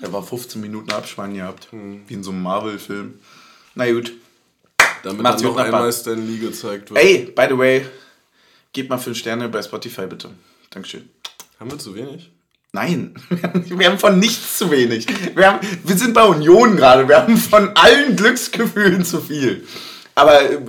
Er 0.02 0.14
war 0.14 0.24
15 0.24 0.62
Minuten 0.62 0.92
Abspann 0.92 1.34
gehabt. 1.34 1.72
Hm. 1.72 2.04
Wie 2.08 2.14
in 2.14 2.24
so 2.24 2.32
einem 2.32 2.44
Marvel-Film. 2.44 3.20
Na 3.76 3.92
gut. 3.92 4.14
Damit 5.04 5.22
Macht's 5.22 5.44
noch 5.44 5.56
einmal 5.58 5.92
Stan 5.94 6.28
Lee 6.28 6.38
gezeigt 6.38 6.90
wird. 6.90 7.00
Ey, 7.00 7.32
by 7.36 7.46
the 7.50 7.58
way, 7.58 7.86
Gebt 8.76 8.90
mal 8.90 8.98
5 8.98 9.18
Sterne 9.18 9.48
bei 9.48 9.62
Spotify 9.62 10.06
bitte. 10.06 10.32
Dankeschön. 10.70 11.08
Haben 11.62 11.72
wir 11.72 11.80
zu 11.80 11.96
wenig? 11.96 12.30
Nein, 12.74 13.16
wir 13.30 13.90
haben 13.90 13.98
von 13.98 14.20
nichts 14.20 14.58
zu 14.58 14.70
wenig. 14.70 15.08
Wir, 15.34 15.48
haben, 15.48 15.68
wir 15.86 15.96
sind 15.96 16.14
bei 16.14 16.26
Union 16.26 16.76
gerade. 16.76 17.08
Wir 17.08 17.22
haben 17.22 17.38
von 17.38 17.70
allen 17.78 18.18
Glücksgefühlen 18.18 19.06
zu 19.06 19.22
viel. 19.22 19.66
Aber 20.14 20.42
äh, 20.42 20.60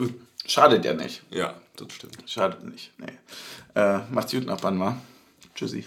schadet 0.47 0.85
ja 0.85 0.95
nicht. 0.95 1.23
Ja, 1.31 1.55
das 1.75 1.89
stimmt. 1.95 2.17
Schadet 2.27 2.63
nicht. 2.63 2.93
Nee. 2.99 3.09
Äh, 3.75 3.99
macht's 4.13 4.31
gut, 4.31 4.47
Nachbarn, 4.47 4.77
mal. 4.77 4.99
Tschüssi. 5.57 5.85